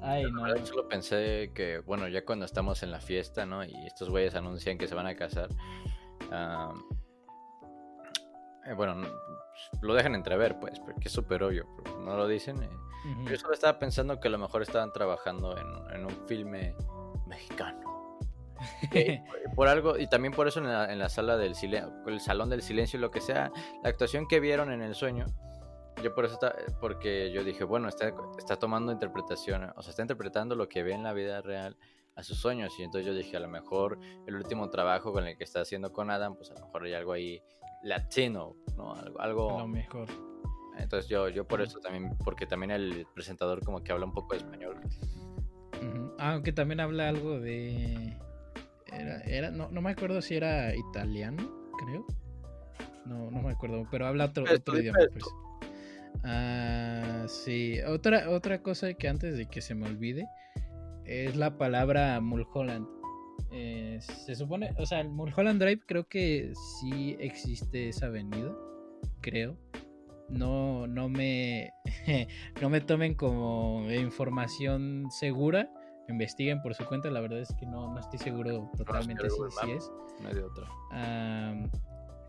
Ay, 0.00 0.24
no. 0.32 0.42
Verdad, 0.42 0.64
solo 0.64 0.88
pensé 0.88 1.52
que, 1.54 1.78
bueno, 1.78 2.08
ya 2.08 2.24
cuando 2.24 2.44
estamos 2.44 2.82
en 2.82 2.90
la 2.90 3.00
fiesta, 3.00 3.46
¿no? 3.46 3.64
Y 3.64 3.74
estos 3.86 4.10
güeyes 4.10 4.34
anuncian 4.34 4.76
que 4.78 4.86
se 4.88 4.94
van 4.94 5.06
a 5.06 5.14
casar. 5.14 5.48
eh, 8.66 8.72
bueno, 8.76 8.94
no- 8.94 9.08
lo 9.82 9.94
dejan 9.94 10.14
entrever, 10.14 10.58
pues, 10.58 10.80
porque 10.80 11.08
es 11.08 11.12
súper 11.12 11.42
obvio. 11.42 11.66
no 12.04 12.16
lo 12.16 12.26
dicen. 12.28 12.62
eh. 12.62 12.68
Yo 13.30 13.36
solo 13.36 13.52
estaba 13.54 13.78
pensando 13.78 14.18
que 14.18 14.28
a 14.28 14.30
lo 14.30 14.38
mejor 14.38 14.62
estaban 14.62 14.90
trabajando 14.92 15.56
en, 15.58 15.94
en 15.96 16.04
un 16.06 16.26
filme 16.26 16.74
mexicano. 17.26 17.93
Por 19.54 19.68
algo, 19.68 19.98
y 19.98 20.06
también 20.06 20.32
por 20.32 20.48
eso 20.48 20.60
en 20.60 20.68
la, 20.68 20.92
en 20.92 20.98
la 20.98 21.08
sala 21.08 21.36
del 21.36 21.54
silencio, 21.54 21.92
el 22.06 22.20
salón 22.20 22.50
del 22.50 22.62
silencio 22.62 22.98
y 22.98 23.00
lo 23.00 23.10
que 23.10 23.20
sea, 23.20 23.52
la 23.82 23.88
actuación 23.88 24.26
que 24.26 24.40
vieron 24.40 24.72
en 24.72 24.82
el 24.82 24.94
sueño 24.94 25.26
Yo 26.02 26.14
por 26.14 26.24
eso, 26.24 26.34
está, 26.34 26.54
porque 26.80 27.30
yo 27.32 27.44
dije, 27.44 27.64
bueno, 27.64 27.88
está, 27.88 28.12
está 28.38 28.56
tomando 28.56 28.92
interpretación, 28.92 29.72
o 29.76 29.82
sea, 29.82 29.90
está 29.90 30.02
interpretando 30.02 30.56
lo 30.56 30.68
que 30.68 30.82
ve 30.82 30.92
en 30.92 31.02
la 31.02 31.12
vida 31.12 31.40
real 31.42 31.76
a 32.16 32.22
sus 32.22 32.38
sueños. 32.38 32.72
Y 32.78 32.82
entonces 32.82 33.06
yo 33.06 33.14
dije, 33.14 33.36
a 33.36 33.40
lo 33.40 33.48
mejor 33.48 33.98
el 34.26 34.36
último 34.36 34.70
trabajo 34.70 35.12
con 35.12 35.26
el 35.26 35.36
que 35.36 35.44
está 35.44 35.60
haciendo 35.60 35.92
con 35.92 36.10
Adam, 36.10 36.36
pues 36.36 36.50
a 36.50 36.54
lo 36.54 36.66
mejor 36.66 36.84
hay 36.84 36.94
algo 36.94 37.12
ahí 37.12 37.42
latino, 37.82 38.56
¿no? 38.76 38.94
Algo. 38.94 39.20
algo... 39.20 39.58
A 39.58 39.62
lo 39.62 39.68
mejor. 39.68 40.08
Entonces 40.78 41.08
yo, 41.08 41.28
yo 41.28 41.46
por 41.46 41.60
eso 41.60 41.78
también, 41.78 42.16
porque 42.24 42.46
también 42.46 42.72
el 42.72 43.06
presentador 43.14 43.64
como 43.64 43.82
que 43.82 43.92
habla 43.92 44.06
un 44.06 44.12
poco 44.12 44.34
de 44.34 44.38
español. 44.38 44.80
Aunque 46.18 46.52
también 46.52 46.80
habla 46.80 47.08
algo 47.08 47.38
de... 47.38 48.16
Era, 48.98 49.20
era, 49.22 49.50
no, 49.50 49.70
no 49.70 49.80
me 49.80 49.90
acuerdo 49.90 50.22
si 50.22 50.36
era 50.36 50.74
italiano, 50.74 51.50
creo. 51.84 52.06
No, 53.06 53.30
no 53.30 53.42
me 53.42 53.50
acuerdo, 53.50 53.86
pero 53.90 54.06
habla 54.06 54.26
otro, 54.26 54.44
otro 54.44 54.78
idioma, 54.78 54.98
pues. 55.12 55.24
Ah, 56.24 57.26
sí. 57.28 57.80
Otra, 57.86 58.30
otra 58.30 58.62
cosa 58.62 58.94
que 58.94 59.08
antes 59.08 59.36
de 59.36 59.46
que 59.46 59.60
se 59.60 59.74
me 59.74 59.86
olvide 59.86 60.26
es 61.04 61.36
la 61.36 61.58
palabra 61.58 62.20
Mulholland. 62.20 62.86
Eh, 63.52 63.98
se 64.00 64.34
supone, 64.34 64.70
o 64.78 64.86
sea, 64.86 65.00
el 65.00 65.10
Mulholland 65.10 65.62
Drive 65.62 65.82
creo 65.86 66.08
que 66.08 66.52
sí 66.80 67.16
existe 67.20 67.88
esa 67.88 68.06
avenida, 68.06 68.52
creo. 69.20 69.56
No, 70.28 70.86
no 70.86 71.08
me, 71.08 71.72
no 72.62 72.70
me 72.70 72.80
tomen 72.80 73.14
como 73.14 73.86
información 73.92 75.08
segura, 75.10 75.70
investiguen 76.08 76.62
por 76.62 76.74
su 76.74 76.84
cuenta. 76.84 77.10
La 77.10 77.20
verdad 77.20 77.40
es 77.40 77.54
que 77.58 77.66
no, 77.66 77.92
no 77.92 78.00
estoy 78.00 78.18
seguro 78.18 78.70
totalmente 78.76 79.28
si, 79.30 79.36
si, 79.60 79.70
es. 79.72 79.90
No 80.20 80.28
hay 80.28 80.34
de 80.34 80.42
otra. 80.42 80.68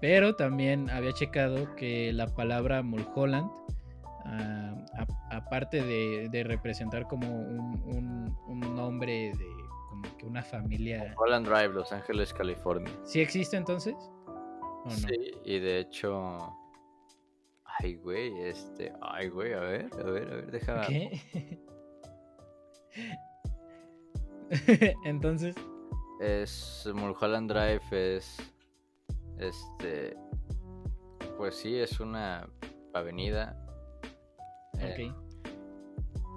pero 0.02 0.36
también 0.36 0.90
había 0.90 1.14
checado 1.14 1.76
que 1.76 2.12
la 2.14 2.28
palabra 2.28 2.84
Mulholland 2.84 3.50
aparte 5.32 5.84
de, 5.84 6.44
representar 6.44 7.08
como 7.08 7.28
un, 7.28 8.36
nombre 8.76 9.32
de 9.38 9.48
como 9.90 10.18
que 10.18 10.26
una 10.26 10.44
familia. 10.44 11.14
Holland 11.18 11.48
Drive, 11.48 11.70
Los 11.70 11.92
Ángeles, 11.92 12.34
California. 12.34 12.92
¿Sí 13.04 13.22
existe 13.22 13.58
entonces? 13.58 13.96
Sí, 14.90 15.32
y 15.44 15.60
de 15.60 15.80
hecho. 15.80 16.56
Ay, 17.80 17.96
güey, 17.96 18.40
este. 18.42 18.94
Ay, 19.02 19.30
güey, 19.30 19.54
a 19.54 19.60
ver, 19.60 19.90
a 19.94 20.04
ver, 20.04 20.32
a 20.32 20.36
ver, 20.36 20.52
deja. 20.52 20.82
¿Qué? 20.88 21.20
entonces. 25.06 25.56
Es. 26.20 26.90
Mulholland 26.94 27.52
Drive 27.52 27.82
es. 27.92 28.38
Este. 29.38 30.16
Pues 31.38 31.56
sí, 31.56 31.76
es 31.76 32.00
una 32.00 32.48
avenida 32.94 33.58
eh, 34.80 35.12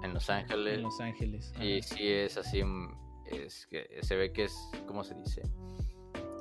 en 0.03 0.13
Los 0.13 0.29
Ángeles. 0.29 0.75
En 0.75 0.83
Los 0.83 0.99
Ángeles. 0.99 1.53
Y 1.59 1.81
sí 1.81 2.07
es 2.07 2.37
así, 2.37 2.63
mm, 2.63 2.95
es 3.31 3.67
que 3.67 3.99
se 4.01 4.15
ve 4.15 4.31
que 4.31 4.45
es, 4.45 4.69
¿cómo 4.87 5.03
se 5.03 5.15
dice? 5.15 5.41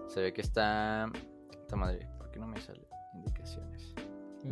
Se 0.09 0.21
ve 0.21 0.33
que 0.33 0.41
está, 0.41 1.11
esta 1.51 1.77
madre, 1.77 2.09
¿por 2.19 2.31
qué 2.31 2.39
no 2.39 2.47
me 2.47 2.61
salen 2.61 2.87
indicaciones? 3.14 3.95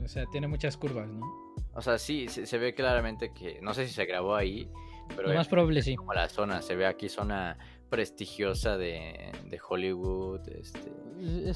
O 0.05 0.09
sea, 0.09 0.27
tiene 0.27 0.49
muchas 0.49 0.77
curvas, 0.77 1.09
¿no? 1.09 1.27
O 1.75 1.83
sea, 1.83 1.99
sí, 1.99 2.29
se, 2.29 2.59
ve 2.59 2.75
claramente 2.75 3.33
que, 3.33 3.61
no 3.63 3.75
sé 3.75 3.87
si 3.87 3.93
se 3.93 4.07
grabó 4.07 4.35
ahí, 4.35 4.71
pero... 5.15 5.29
Lo 5.29 5.35
más 5.35 5.49
probable 5.49 5.83
sí. 5.83 5.97
Como 5.97 6.13
la 6.15 6.29
zona, 6.29 6.63
se 6.63 6.77
ve 6.77 6.87
aquí 6.87 7.09
zona 7.09 7.59
prestigiosa 7.89 8.77
de, 8.77 9.33
Hollywood, 9.69 10.49
este... 10.49 10.93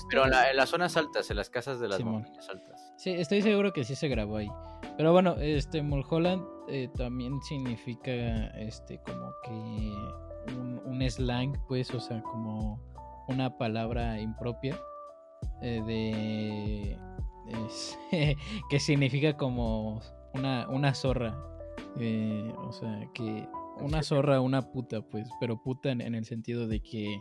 Pero 0.08 0.24
en, 0.24 0.56
las 0.56 0.68
zonas 0.68 0.96
altas, 0.96 1.30
en 1.30 1.36
las 1.36 1.50
casas 1.50 1.80
de 1.80 1.88
las 1.88 2.00
montañas 2.02 2.48
altas. 2.48 2.92
Sí, 2.96 3.10
estoy 3.10 3.42
seguro 3.42 3.72
que 3.72 3.84
sí 3.84 3.94
se 3.94 4.08
grabó 4.08 4.36
ahí. 4.36 4.48
Pero 4.96 5.12
bueno, 5.12 5.36
este 5.38 5.82
Mulholland 5.82 6.42
eh, 6.68 6.88
también 6.96 7.40
significa 7.42 8.12
este 8.58 9.00
como 9.02 9.32
que 9.44 10.52
un, 10.52 11.02
slang, 11.08 11.54
pues, 11.66 11.92
o 11.94 12.00
sea, 12.00 12.22
como 12.22 12.80
una 13.28 13.56
palabra 13.56 14.20
impropia 14.20 14.78
eh, 15.62 15.82
de 15.86 16.98
que 18.70 18.80
significa 18.80 19.36
como 19.36 20.00
una, 20.34 20.68
una 20.68 20.94
zorra. 20.94 21.36
Eh, 21.98 22.52
o 22.58 22.72
sea, 22.72 23.08
que 23.14 23.48
una 23.80 24.02
zorra, 24.02 24.40
una 24.40 24.70
puta, 24.72 25.00
pues, 25.02 25.28
pero 25.40 25.62
puta 25.62 25.90
en, 25.90 26.14
el 26.14 26.24
sentido 26.24 26.66
de 26.66 26.80
que 26.80 27.20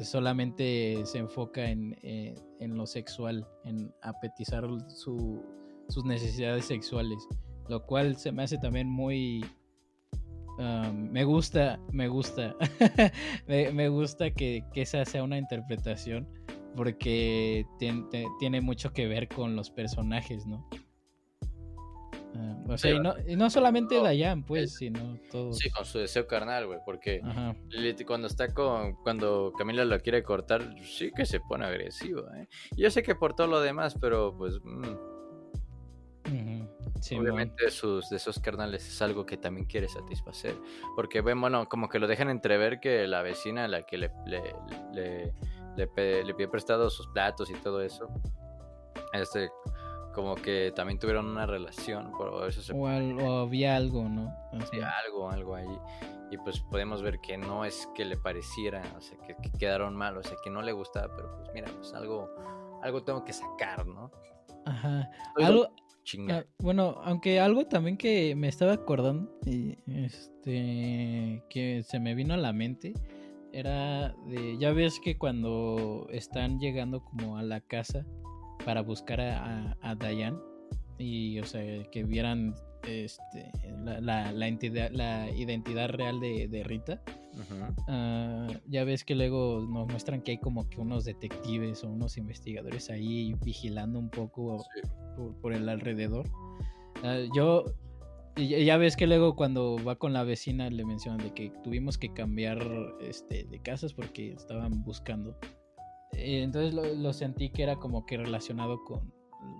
solamente 0.00 1.02
se 1.04 1.18
enfoca 1.18 1.70
en, 1.70 1.96
en 2.02 2.76
lo 2.76 2.86
sexual, 2.86 3.46
en 3.64 3.92
apetizar 4.02 4.64
su, 4.88 5.40
sus 5.88 6.04
necesidades 6.04 6.64
sexuales, 6.64 7.28
lo 7.68 7.84
cual 7.84 8.16
se 8.16 8.32
me 8.32 8.42
hace 8.42 8.58
también 8.58 8.88
muy... 8.88 9.44
Me 10.92 11.24
gusta, 11.24 11.80
me 11.90 12.06
gusta, 12.06 12.54
me, 13.48 13.88
gusta 13.88 14.30
que, 14.30 14.62
esa 14.74 15.04
sea 15.04 15.24
una 15.24 15.36
interpretación 15.36 16.28
porque 16.76 17.66
tiene, 18.38 18.60
mucho 18.60 18.92
que 18.92 19.08
ver 19.08 19.28
con 19.28 19.56
los 19.56 19.70
personajes, 19.70 20.46
¿no? 20.46 20.68
O 22.68 22.78
sea, 22.78 22.94
y 23.26 23.36
no, 23.36 23.50
solamente 23.50 24.00
Dayan, 24.00 24.44
pues, 24.44 24.74
sino 24.76 25.18
todo. 25.30 25.52
Sí, 25.52 25.70
con 25.70 25.84
su 25.84 25.98
deseo 25.98 26.26
carnal, 26.26 26.66
güey, 26.66 26.78
porque 26.84 27.20
cuando 28.06 28.26
está 28.26 28.52
con, 28.54 28.94
cuando 29.02 29.52
Camila 29.56 29.84
lo 29.84 30.00
quiere 30.00 30.22
cortar, 30.22 30.74
sí 30.82 31.10
que 31.14 31.26
se 31.26 31.40
pone 31.40 31.66
agresivo, 31.66 32.22
¿eh? 32.34 32.48
Yo 32.76 32.90
sé 32.90 33.02
que 33.02 33.14
por 33.14 33.34
todo 33.34 33.46
lo 33.46 33.60
demás, 33.60 33.96
pero 34.00 34.34
pues... 34.36 34.58
Mm, 34.62 35.12
Obviamente 37.18 37.68
sus, 37.70 38.08
de 38.08 38.16
esos 38.16 38.38
carnales 38.38 38.86
es 38.86 39.02
algo 39.02 39.26
que 39.26 39.36
también 39.36 39.66
quiere 39.66 39.88
satisfacer. 39.88 40.54
Porque 40.94 41.20
bueno, 41.20 41.68
como 41.68 41.88
que 41.88 41.98
lo 41.98 42.06
dejan 42.06 42.30
entrever 42.30 42.78
que 42.80 43.06
la 43.08 43.22
vecina 43.22 43.64
a 43.64 43.68
la 43.68 43.82
que 43.84 43.98
le, 43.98 44.10
le, 44.26 44.54
le, 44.94 45.32
le, 45.76 46.34
pide 46.34 46.48
prestado 46.48 46.88
sus 46.90 47.08
platos 47.08 47.50
y 47.50 47.54
todo 47.54 47.82
eso, 47.82 48.08
este, 49.12 49.50
como 50.12 50.34
que 50.34 50.72
también 50.74 50.98
tuvieron 50.98 51.26
una 51.26 51.46
relación. 51.46 52.12
Por 52.12 52.48
eso 52.48 52.74
o, 52.74 52.86
había 52.86 53.76
algo, 53.76 54.08
¿no? 54.08 54.34
algo, 55.06 55.30
algo 55.30 55.54
ahí. 55.54 55.78
Y 56.30 56.38
pues 56.38 56.60
podemos 56.60 57.02
ver 57.02 57.20
que 57.20 57.36
no 57.36 57.64
es 57.64 57.88
que 57.94 58.04
le 58.04 58.16
pareciera, 58.16 58.82
o 58.96 59.00
sea, 59.00 59.18
que, 59.18 59.36
quedaron 59.58 59.94
mal, 59.94 60.16
o 60.16 60.22
sea, 60.22 60.36
que 60.42 60.50
no 60.50 60.62
le 60.62 60.72
gustaba, 60.72 61.14
pero 61.14 61.36
pues 61.36 61.50
mira, 61.52 61.70
pues 61.76 61.92
algo, 61.92 62.30
algo 62.82 63.02
tengo 63.02 63.22
que 63.24 63.34
sacar, 63.34 63.86
¿no? 63.86 64.10
Ajá. 64.64 65.10
Algo, 65.36 65.68
Ah, 66.28 66.44
bueno, 66.58 66.96
aunque 67.04 67.38
algo 67.38 67.66
también 67.66 67.96
que 67.96 68.34
me 68.34 68.48
estaba 68.48 68.72
acordando, 68.72 69.30
y 69.46 69.78
este, 69.86 71.44
que 71.48 71.82
se 71.84 72.00
me 72.00 72.14
vino 72.14 72.34
a 72.34 72.38
la 72.38 72.52
mente, 72.52 72.92
era 73.52 74.14
de, 74.26 74.58
ya 74.58 74.72
ves 74.72 74.98
que 74.98 75.16
cuando 75.16 76.08
están 76.10 76.58
llegando 76.58 77.04
como 77.04 77.36
a 77.38 77.42
la 77.42 77.60
casa 77.60 78.04
para 78.64 78.82
buscar 78.82 79.20
a, 79.20 79.76
a, 79.80 79.94
Diane, 79.94 80.38
y 80.98 81.38
o 81.40 81.44
sea, 81.44 81.84
que 81.90 82.04
vieran 82.04 82.54
este, 82.86 83.50
la, 84.00 84.32
la, 84.32 84.48
entidad, 84.48 84.90
la 84.90 85.30
identidad 85.30 85.88
real 85.90 86.20
de, 86.20 86.62
Rita. 86.64 87.00
Ah, 87.88 88.48
ya 88.66 88.84
ves 88.84 89.04
que 89.04 89.14
luego 89.14 89.66
nos 89.68 89.88
muestran 89.88 90.20
que 90.22 90.32
hay 90.32 90.38
como 90.38 90.68
que 90.68 90.80
unos 90.80 91.04
detectives 91.04 91.82
o 91.84 91.88
unos 91.88 92.16
investigadores 92.18 92.90
ahí 92.90 93.34
vigilando 93.44 93.98
un 93.98 94.10
poco 94.10 94.64
por, 95.40 95.52
el 95.52 95.68
alrededor. 95.68 96.28
Ah, 97.02 97.20
yo, 97.34 97.64
ya 98.36 98.76
ves 98.76 98.96
que 98.96 99.06
luego 99.06 99.36
cuando 99.36 99.76
va 99.84 99.96
con 99.96 100.12
la 100.12 100.24
vecina 100.24 100.68
le 100.70 100.84
mencionan 100.84 101.24
de 101.24 101.32
que 101.32 101.52
tuvimos 101.62 101.98
que 101.98 102.12
cambiar 102.12 102.62
este, 103.00 103.44
de 103.44 103.58
casas 103.60 103.92
porque 103.94 104.32
estaban 104.32 104.82
buscando. 104.82 105.36
Eh, 106.12 106.42
entonces 106.42 106.74
lo, 106.74 107.12
sentí 107.12 107.50
que 107.50 107.62
era 107.62 107.76
como 107.76 108.04
que 108.06 108.16
relacionado 108.16 108.82
con 108.84 109.12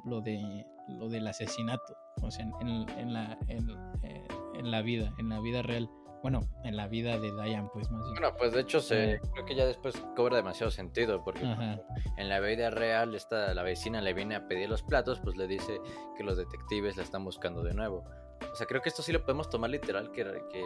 lo 0.04 0.20
de 0.20 0.66
lo 0.88 1.08
del 1.08 1.26
asesinato, 1.26 1.96
o 2.22 2.30
sea, 2.30 2.46
en, 2.60 3.12
la, 3.12 3.38
eh, 3.48 4.26
en, 4.54 4.70
la 4.70 4.82
vida, 4.82 5.14
en 5.18 5.28
la 5.28 5.40
vida 5.40 5.62
real. 5.62 5.88
Bueno, 6.22 6.40
en 6.62 6.76
la 6.76 6.86
vida 6.86 7.18
de 7.18 7.32
Diane, 7.32 7.68
pues 7.72 7.90
más 7.90 8.04
bien. 8.04 8.14
Bueno, 8.14 8.36
pues 8.38 8.52
de 8.52 8.60
hecho 8.60 8.80
se, 8.80 9.14
eh, 9.14 9.20
creo 9.32 9.44
que 9.44 9.56
ya 9.56 9.66
después 9.66 9.96
cobra 10.14 10.36
demasiado 10.36 10.70
sentido, 10.70 11.24
porque 11.24 11.42
en 11.42 12.28
la 12.28 12.38
vida 12.38 12.70
real 12.70 13.16
esta, 13.16 13.52
la 13.54 13.64
vecina 13.64 14.00
le 14.00 14.12
viene 14.12 14.36
a 14.36 14.46
pedir 14.46 14.68
los 14.68 14.82
platos, 14.82 15.18
pues 15.18 15.36
le 15.36 15.48
dice 15.48 15.80
que 16.16 16.22
los 16.22 16.36
detectives 16.36 16.96
la 16.96 17.02
están 17.02 17.24
buscando 17.24 17.64
de 17.64 17.74
nuevo. 17.74 18.04
O 18.52 18.54
sea, 18.54 18.66
creo 18.66 18.82
que 18.82 18.88
esto 18.88 19.02
sí 19.02 19.12
lo 19.12 19.22
podemos 19.22 19.50
tomar 19.50 19.70
literal, 19.70 20.12
que, 20.12 20.24
que, 20.52 20.64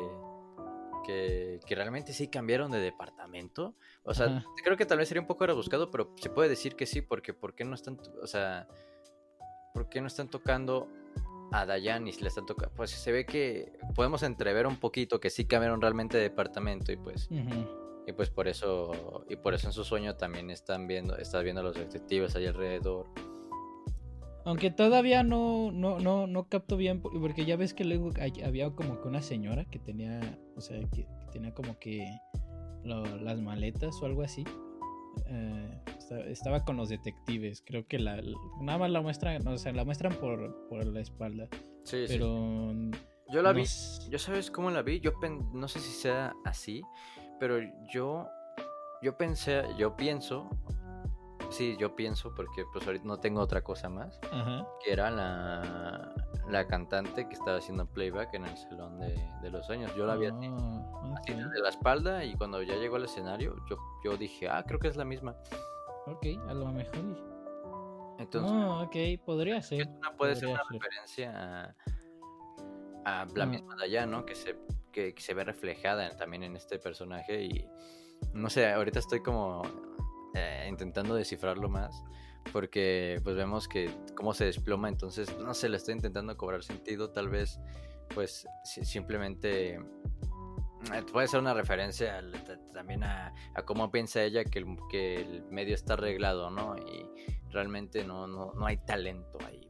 que, 1.07 1.61
realmente 1.69 2.13
sí 2.13 2.29
cambiaron 2.29 2.71
de 2.73 2.81
departamento. 2.81 3.75
O 4.03 4.15
sea, 4.15 4.45
creo 4.65 4.77
que 4.77 4.87
tal 4.87 4.99
vez 4.99 5.09
sería 5.09 5.21
un 5.21 5.27
poco 5.27 5.47
rebuscado, 5.47 5.91
pero 5.91 6.13
se 6.17 6.31
puede 6.31 6.49
decir 6.49 6.75
que 6.75 6.87
sí, 6.87 7.01
porque 7.01 7.33
¿por 7.33 7.55
qué 7.55 7.65
no 7.65 7.75
están, 7.75 7.99
o 8.23 8.27
sea, 8.27 8.67
por 9.73 9.89
qué 9.89 10.01
no 10.01 10.07
están 10.07 10.29
tocando 10.29 10.89
a 11.53 11.65
Dayanis 11.65 12.21
le 12.21 12.29
están 12.29 12.47
tocando. 12.47 12.75
Pues 12.75 12.91
se 12.91 13.13
ve 13.13 13.25
que 13.25 13.73
podemos 13.95 14.23
entrever 14.23 14.67
un 14.67 14.77
poquito 14.77 15.21
que 15.21 15.31
sí 15.31 15.45
cambiaron 15.45 15.81
realmente 15.81 16.17
de 16.17 16.25
departamento 16.25 16.93
y 16.93 16.97
pues. 16.97 17.29
Y 18.07 18.13
pues 18.13 18.31
por 18.31 18.49
eso. 18.49 19.25
Y 19.29 19.37
por 19.37 19.55
eso 19.55 19.67
en 19.69 19.73
su 19.73 19.85
sueño 19.85 20.17
también 20.17 20.51
están 20.51 20.87
viendo. 20.87 21.17
Estás 21.17 21.43
viendo 21.45 21.61
a 21.61 21.65
los 21.65 21.77
detectives 21.77 22.35
ahí 22.37 22.47
alrededor. 22.47 23.07
Aunque 24.47 24.71
todavía 24.71 25.25
no, 25.25 25.73
no, 25.73 25.99
no, 25.99 26.29
no 26.29 26.49
capto 26.49 26.77
bien, 26.77 27.03
porque 27.03 27.45
ya 27.45 27.57
ves 27.57 27.75
que 27.75 27.85
luego 27.85 28.13
había 28.45 28.71
como 28.71 29.01
que 29.01 29.09
una 29.09 29.21
señora 29.21 29.65
que 29.65 29.81
tenía, 29.81 30.39
o 30.55 30.61
sea, 30.61 30.79
que, 30.95 31.05
tenía 31.33 31.53
como 31.53 31.81
que 31.81 32.07
las 32.85 33.41
maletas 33.41 34.01
o 34.01 34.07
algo 34.07 34.23
así. 34.23 34.45
Eh, 35.27 35.81
estaba 36.29 36.65
con 36.65 36.77
los 36.77 36.89
detectives, 36.89 37.61
creo 37.67 37.89
que 37.89 37.99
la, 37.99 38.23
nada 38.61 38.79
más 38.79 38.89
la 38.89 39.01
muestran, 39.01 39.45
o 39.49 39.59
sea, 39.59 39.73
la 39.73 39.85
muestran 39.85 40.13
por, 40.15 40.69
por 40.69 40.87
la 40.87 41.01
espalda. 41.01 41.49
Sí, 41.83 42.05
pero... 42.07 42.73
Yo 43.33 43.43
la 43.43 43.53
vi, 43.53 43.65
yo 44.09 44.19
sabes 44.21 44.53
cómo 44.53 44.71
la 44.71 44.83
vi, 44.83 45.01
yo 45.01 45.13
no 45.53 45.67
sé 45.67 45.81
si 45.81 45.91
sea 45.91 46.33
así, 46.45 46.85
pero 47.41 47.59
yo, 47.93 48.29
yo 49.03 49.17
pensé, 49.17 49.65
yo 49.77 49.97
pienso, 49.97 50.49
sí, 51.51 51.77
yo 51.79 51.95
pienso, 51.95 52.35
porque 52.35 52.65
pues 52.73 52.87
ahorita 52.87 53.05
no 53.05 53.19
tengo 53.19 53.41
otra 53.41 53.63
cosa 53.63 53.89
más, 53.89 54.19
que 54.83 54.93
era 54.93 55.11
la, 55.11 56.15
la 56.49 56.67
cantante 56.67 57.29
que 57.29 57.35
estaba 57.35 57.59
haciendo 57.59 57.87
playback 57.87 58.35
en 58.35 58.47
el 58.47 58.57
Salón 58.57 58.99
de, 59.01 59.51
los 59.51 59.67
Sueños. 59.67 59.95
Yo 59.97 60.07
la 60.07 60.17
vi 60.17 60.27
así, 60.27 60.47
ah, 60.49 61.21
de 61.27 61.61
la 61.61 61.69
espalda 61.69 62.25
y 62.25 62.35
cuando 62.35 62.63
ya 62.63 62.77
llegó 62.77 62.97
al 62.97 63.05
escenario, 63.05 63.57
yo, 63.69 63.77
yo 64.05 64.17
dije, 64.17 64.49
ah, 64.49 64.65
creo 64.67 64.79
que 64.79 64.89
es 64.89 64.97
la 64.97 65.05
misma. 65.05 65.37
Ok, 66.07 66.27
a 66.49 66.55
lo 66.55 66.73
mejor. 66.73 67.37
Entonces, 68.19 68.53
oh, 68.53 68.83
ok, 68.83 69.25
podría 69.25 69.61
ser. 69.63 69.89
puede 70.17 70.37
ser 70.37 70.49
una 70.49 70.63
referencia 70.71 71.75
a, 73.05 73.23
a 73.23 73.27
la 73.35 73.47
misma 73.47 73.77
de 73.77 74.07
¿no? 74.07 74.25
Que 74.25 74.35
se, 74.35 74.57
que, 74.93 75.15
se 75.19 75.35
ve 75.35 75.45
reflejada 75.45 76.17
también 76.17 76.43
en 76.43 76.57
este 76.57 76.79
personaje 76.79 77.45
y 77.45 77.69
no 78.33 78.49
sé, 78.49 78.73
ahorita 78.73 78.99
estoy 78.99 79.21
como 79.21 79.63
eh, 80.37 80.67
intentando 80.69 81.15
descifrarlo 81.15 81.69
más 81.69 82.05
porque 82.53 83.21
pues 83.25 83.37
vemos 83.37 83.69
que 83.69 83.91
cómo 84.15 84.35
se 84.35 84.45
desploma, 84.45 84.89
entonces 84.89 85.37
no 85.39 85.55
sé, 85.55 85.69
le 85.69 85.77
estoy 85.77 85.95
intentando 85.95 86.37
cobrar 86.37 86.63
sentido, 86.63 87.11
tal 87.11 87.29
vez 87.29 87.59
pues 88.15 88.47
simplemente 88.63 89.75
eh, 89.75 91.03
puede 91.13 91.29
ser 91.29 91.41
una 91.41 91.55
referencia 91.55 92.23
también 92.73 93.03
a, 93.05 93.35
cómo 93.65 93.91
piensa 93.91 94.23
ella 94.23 94.45
que 94.45 94.61
el, 94.61 94.77
que 94.91 95.17
el 95.17 95.43
medio 95.51 95.75
está 95.75 95.95
arreglado, 95.95 96.51
¿no? 96.51 96.77
Y 96.77 97.07
realmente 97.51 98.05
no, 98.05 98.27
no, 98.27 98.53
no 98.53 98.67
hay 98.67 98.77
talento 98.79 99.39
ahí. 99.47 99.69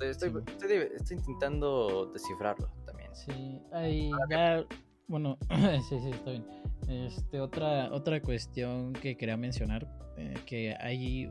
estoy, 0.00 0.32
estoy, 0.46 1.16
intentando 1.16 2.10
descifrarlo 2.12 2.68
también. 2.84 3.14
Sí, 3.14 3.62
ahí 3.72 4.10
ya, 4.28 4.66
bueno, 5.08 5.38
sí, 5.88 5.98
sí, 6.00 6.10
está 6.10 6.30
bien. 6.30 6.46
Este, 6.88 7.40
otra, 7.40 7.92
otra 7.92 8.20
cuestión 8.20 8.92
que 8.92 9.16
quería 9.16 9.36
mencionar, 9.36 9.88
eh, 10.16 10.34
que 10.46 10.76
hay 10.80 11.30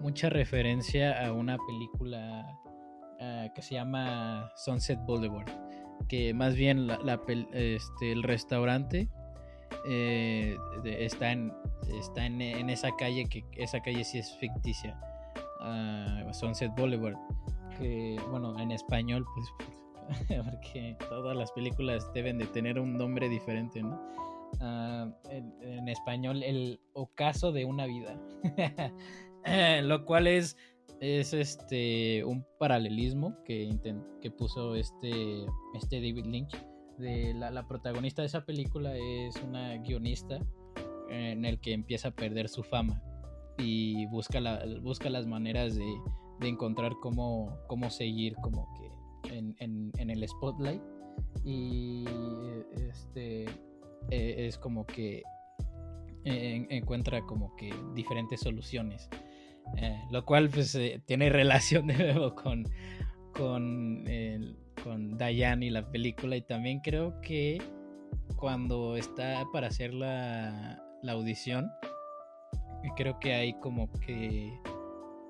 mucha 0.00 0.28
referencia 0.28 1.26
a 1.26 1.32
una 1.32 1.56
película 1.58 2.58
eh, 3.20 3.50
que 3.54 3.62
se 3.62 3.74
llama 3.74 4.50
Sunset 4.56 4.98
Boulevard 5.06 5.68
que 6.08 6.32
más 6.34 6.54
bien 6.54 6.86
la, 6.86 7.20
este, 7.52 8.12
el 8.12 8.22
restaurante 8.22 9.08
eh, 9.86 10.56
está, 10.84 11.32
en, 11.32 11.52
está 12.00 12.26
en, 12.26 12.40
esa 12.70 12.90
calle, 12.96 13.26
que 13.26 13.44
esa 13.56 13.80
calle 13.80 14.04
sí 14.04 14.18
es 14.18 14.34
ficticia, 14.36 14.98
uh, 15.60 16.32
Sunset 16.32 16.72
Boulevard, 16.76 17.16
que 17.78 18.20
bueno, 18.30 18.58
en 18.58 18.70
español, 18.72 19.26
pues, 19.34 19.68
porque 20.44 20.96
todas 21.08 21.36
las 21.36 21.52
películas 21.52 22.10
deben 22.12 22.38
de 22.38 22.46
tener 22.46 22.78
un 22.78 22.96
nombre 22.96 23.28
diferente, 23.28 23.82
¿no? 23.82 24.00
Ah, 24.60 25.10
en, 25.30 25.88
español, 25.88 26.42
el 26.42 26.80
ocaso 26.94 27.52
de 27.52 27.64
una 27.64 27.86
vida, 27.86 28.18
lo 29.82 30.04
cual 30.04 30.26
es 30.26 30.56
es 31.00 31.32
este 31.32 32.24
un 32.24 32.44
paralelismo 32.58 33.36
que, 33.44 33.70
que 34.20 34.30
puso 34.30 34.74
este, 34.74 35.44
este 35.74 35.96
David 35.96 36.26
Lynch. 36.26 36.56
De 36.98 37.32
la, 37.32 37.64
protagonista 37.68 38.22
de 38.22 38.26
esa 38.26 38.44
película 38.44 38.96
es 38.96 39.40
una 39.40 39.76
guionista 39.76 40.40
en 41.08 41.44
el 41.44 41.60
que 41.60 41.72
empieza 41.72 42.08
a 42.08 42.10
perder 42.10 42.48
su 42.48 42.64
fama 42.64 43.00
y 43.56 44.06
busca, 44.06 44.40
la, 44.40 44.64
busca 44.82 45.08
las 45.08 45.24
maneras 45.24 45.76
de, 45.76 45.86
encontrar 46.40 46.94
cómo, 47.00 47.56
cómo 47.68 47.90
seguir 47.90 48.34
como 48.36 48.68
que 48.74 48.87
en, 49.24 49.92
el 50.10 50.28
spotlight 50.28 50.82
y 51.44 52.04
este 52.88 53.44
e, 54.10 54.46
es 54.46 54.58
como 54.58 54.86
que 54.86 55.22
e, 56.24 56.66
encuentra 56.70 57.20
como 57.22 57.54
que 57.56 57.74
diferentes 57.94 58.40
soluciones 58.40 59.08
eh, 59.76 60.02
lo 60.10 60.24
cual 60.24 60.48
pues 60.48 60.74
eh, 60.74 61.02
tiene 61.06 61.28
relación 61.30 61.86
de 61.86 61.94
nuevo 61.94 62.34
con, 62.34 62.64
con, 63.34 64.04
con 64.82 65.18
Diane 65.18 65.66
y 65.66 65.70
la 65.70 65.90
película. 65.90 66.36
Y 66.36 66.42
también 66.42 66.80
creo 66.80 67.20
que 67.20 67.60
cuando 68.36 68.96
está 68.96 69.44
para 69.52 69.68
hacer 69.68 69.94
la, 69.94 70.82
la 71.02 71.12
audición, 71.12 71.70
creo 72.96 73.18
que 73.18 73.34
hay 73.34 73.54
como 73.60 73.90
que 74.00 74.48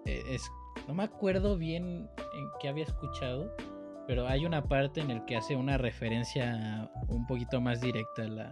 eh, 0.07 0.22
es 0.30 0.43
no 0.86 0.95
me 0.95 1.03
acuerdo 1.03 1.59
bien 1.59 2.09
en 2.34 2.49
qué 2.61 2.68
había 2.68 2.84
escuchado, 2.84 3.55
pero 4.09 4.26
hay 4.26 4.44
una 4.44 4.64
parte 4.64 5.00
en 5.00 5.12
el 5.12 5.24
que 5.24 5.36
hace 5.36 5.54
una 5.54 5.78
referencia 5.78 6.90
un 7.06 7.26
poquito 7.28 7.61
más 7.61 7.80
directa 7.80 8.22
a, 8.22 8.28
la, 8.28 8.50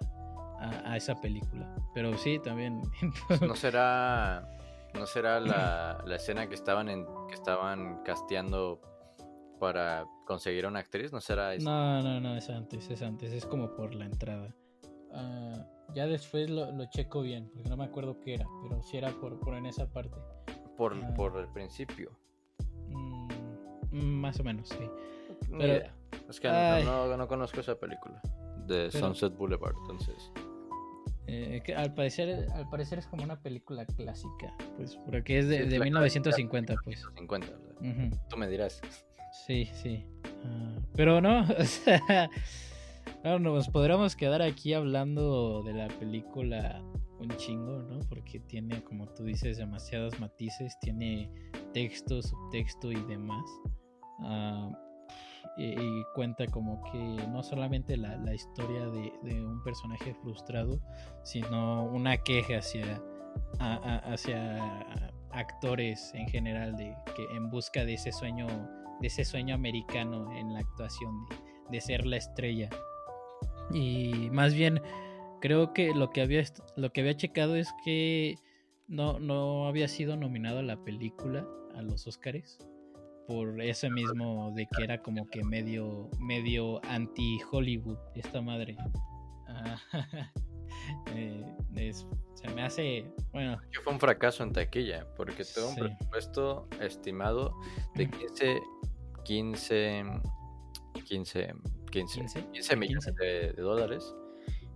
a 0.84 0.96
esa 0.96 1.20
película. 1.20 1.74
Pero 1.92 2.16
sí, 2.16 2.38
también. 2.38 2.82
¿No 3.40 3.56
será 3.56 4.48
¿No 4.96 5.06
será 5.06 5.40
la, 5.40 6.14
escena 6.14 6.48
que 6.48 6.54
estaban 6.54 6.88
en, 6.88 7.06
que 7.28 7.34
estaban 7.34 8.02
casteando 8.02 8.80
para 9.60 10.06
conseguir 10.26 10.64
a 10.64 10.68
una 10.68 10.80
actriz? 10.80 11.12
¿No 11.12 11.20
será 11.20 11.54
eso? 11.54 11.68
No, 11.68 12.02
no, 12.02 12.20
no, 12.20 12.36
es 12.36 12.48
antes, 12.48 12.88
es 12.88 13.02
antes, 13.02 13.32
es 13.32 13.44
como 13.44 13.74
por 13.74 13.94
la 13.94 14.06
entrada. 14.06 14.54
Ah, 15.12 15.66
ya 15.94 16.06
después 16.06 16.48
lo, 16.48 16.84
checo 16.90 17.20
bien, 17.22 17.50
porque 17.52 17.68
no 17.68 17.76
me 17.76 17.84
acuerdo 17.84 18.20
qué 18.20 18.34
era, 18.34 18.46
pero 18.62 18.82
sí 18.82 18.96
era 18.96 19.10
por, 19.12 19.38
por 19.38 19.54
en 19.54 19.66
esa 19.66 19.86
parte. 19.86 20.18
Por, 20.76 20.94
ah. 20.94 21.14
por 21.14 21.38
el 21.38 21.48
principio. 21.48 22.10
Mm, 22.88 24.20
más 24.20 24.40
o 24.40 24.44
menos, 24.44 24.68
sí. 24.68 24.90
Pero, 25.58 25.86
es 26.28 26.40
que 26.40 26.48
no, 26.48 27.16
no, 27.16 27.28
conozco 27.28 27.60
esa 27.60 27.78
película 27.78 28.20
de 28.66 28.90
Sunset 28.90 29.36
Boulevard, 29.36 29.74
entonces. 29.82 30.32
Eh, 31.28 31.60
al 31.76 31.92
parecer 31.92 32.48
al 32.54 32.68
parecer 32.68 33.00
es 33.00 33.06
como 33.08 33.24
una 33.24 33.40
película 33.40 33.84
clásica, 33.84 34.54
pues, 34.76 34.96
porque 35.04 35.38
es 35.38 35.48
de, 35.48 35.78
1950, 35.78 36.74
pues. 36.84 37.04
50, 37.16 37.46
Tú 38.28 38.36
me 38.36 38.48
dirás. 38.48 38.80
Sí, 39.46 39.68
sí. 39.74 40.06
Ah, 40.44 40.78
pero 40.94 41.20
no, 41.20 41.40
o 41.58 41.64
sea, 41.64 42.30
no, 43.24 43.38
nos 43.38 43.68
podríamos 43.68 44.14
quedar 44.14 44.40
aquí 44.40 44.72
hablando 44.72 45.62
de 45.62 45.74
la 45.74 45.88
película 45.88 46.80
un 47.18 47.28
chingo, 47.36 47.82
¿no? 47.82 48.00
Porque 48.08 48.40
tiene, 48.40 48.82
como 48.84 49.08
tú 49.08 49.24
dices, 49.24 49.56
demasiados 49.56 50.18
matices, 50.20 50.78
tiene 50.80 51.30
texto, 51.72 52.22
subtexto 52.22 52.92
y 52.92 53.02
demás. 53.04 53.44
Uh, 54.20 54.85
y, 55.56 56.04
cuenta 56.14 56.46
como 56.46 56.82
que 56.90 56.98
no 57.28 57.42
solamente 57.42 57.96
la, 57.96 58.34
historia 58.34 58.86
de, 58.88 59.44
un 59.44 59.62
personaje 59.62 60.14
frustrado, 60.14 60.80
sino 61.22 61.84
una 61.84 62.16
queja 62.18 62.58
hacia, 62.58 63.02
hacia 63.58 64.86
actores 65.30 66.12
en 66.14 66.28
general 66.28 66.76
de 66.76 66.96
que 67.14 67.24
en 67.34 67.50
busca 67.50 67.84
de 67.84 67.94
ese 67.94 68.12
sueño, 68.12 68.46
de 69.00 69.08
ese 69.08 69.24
sueño 69.24 69.54
americano 69.54 70.32
en 70.32 70.52
la 70.52 70.60
actuación, 70.60 71.26
de, 71.70 71.80
ser 71.80 72.06
la 72.06 72.16
estrella. 72.16 72.70
Y 73.72 74.30
más 74.30 74.54
bien 74.54 74.80
creo 75.40 75.72
que 75.72 75.94
lo 75.94 76.10
que 76.10 76.22
había 76.22 76.42
lo 76.76 76.92
que 76.92 77.00
había 77.00 77.16
checado 77.16 77.56
es 77.56 77.68
que 77.84 78.36
no, 78.88 79.18
no 79.18 79.66
había 79.66 79.88
sido 79.88 80.16
nominado 80.16 80.60
a 80.60 80.62
la 80.62 80.82
película 80.84 81.46
a 81.74 81.82
los 81.82 82.06
Oscars 82.06 82.58
por 83.26 83.60
eso 83.60 83.90
mismo 83.90 84.52
de 84.54 84.66
que 84.66 84.84
era 84.84 85.02
como 85.02 85.28
que 85.28 85.42
medio 85.42 86.08
medio 86.20 86.80
anti 86.86 87.38
Hollywood 87.50 87.98
esta 88.14 88.40
madre. 88.40 88.76
Ah, 89.48 89.76
eh, 91.14 91.92
se 92.34 92.48
me 92.54 92.62
hace 92.62 93.06
bueno. 93.32 93.58
Que 93.70 93.80
fue 93.80 93.92
un 93.92 94.00
fracaso 94.00 94.42
en 94.42 94.52
taquilla 94.52 95.06
porque 95.16 95.44
tuvo 95.44 95.68
un 95.68 95.76
presupuesto 95.76 96.68
estimado 96.80 97.54
de 97.94 98.08
15 98.10 98.60
15 99.24 100.04
15 101.04 101.54
15, 101.90 102.46
15, 102.52 102.76
millones 102.76 103.14
de, 103.16 103.52
dólares 103.52 104.14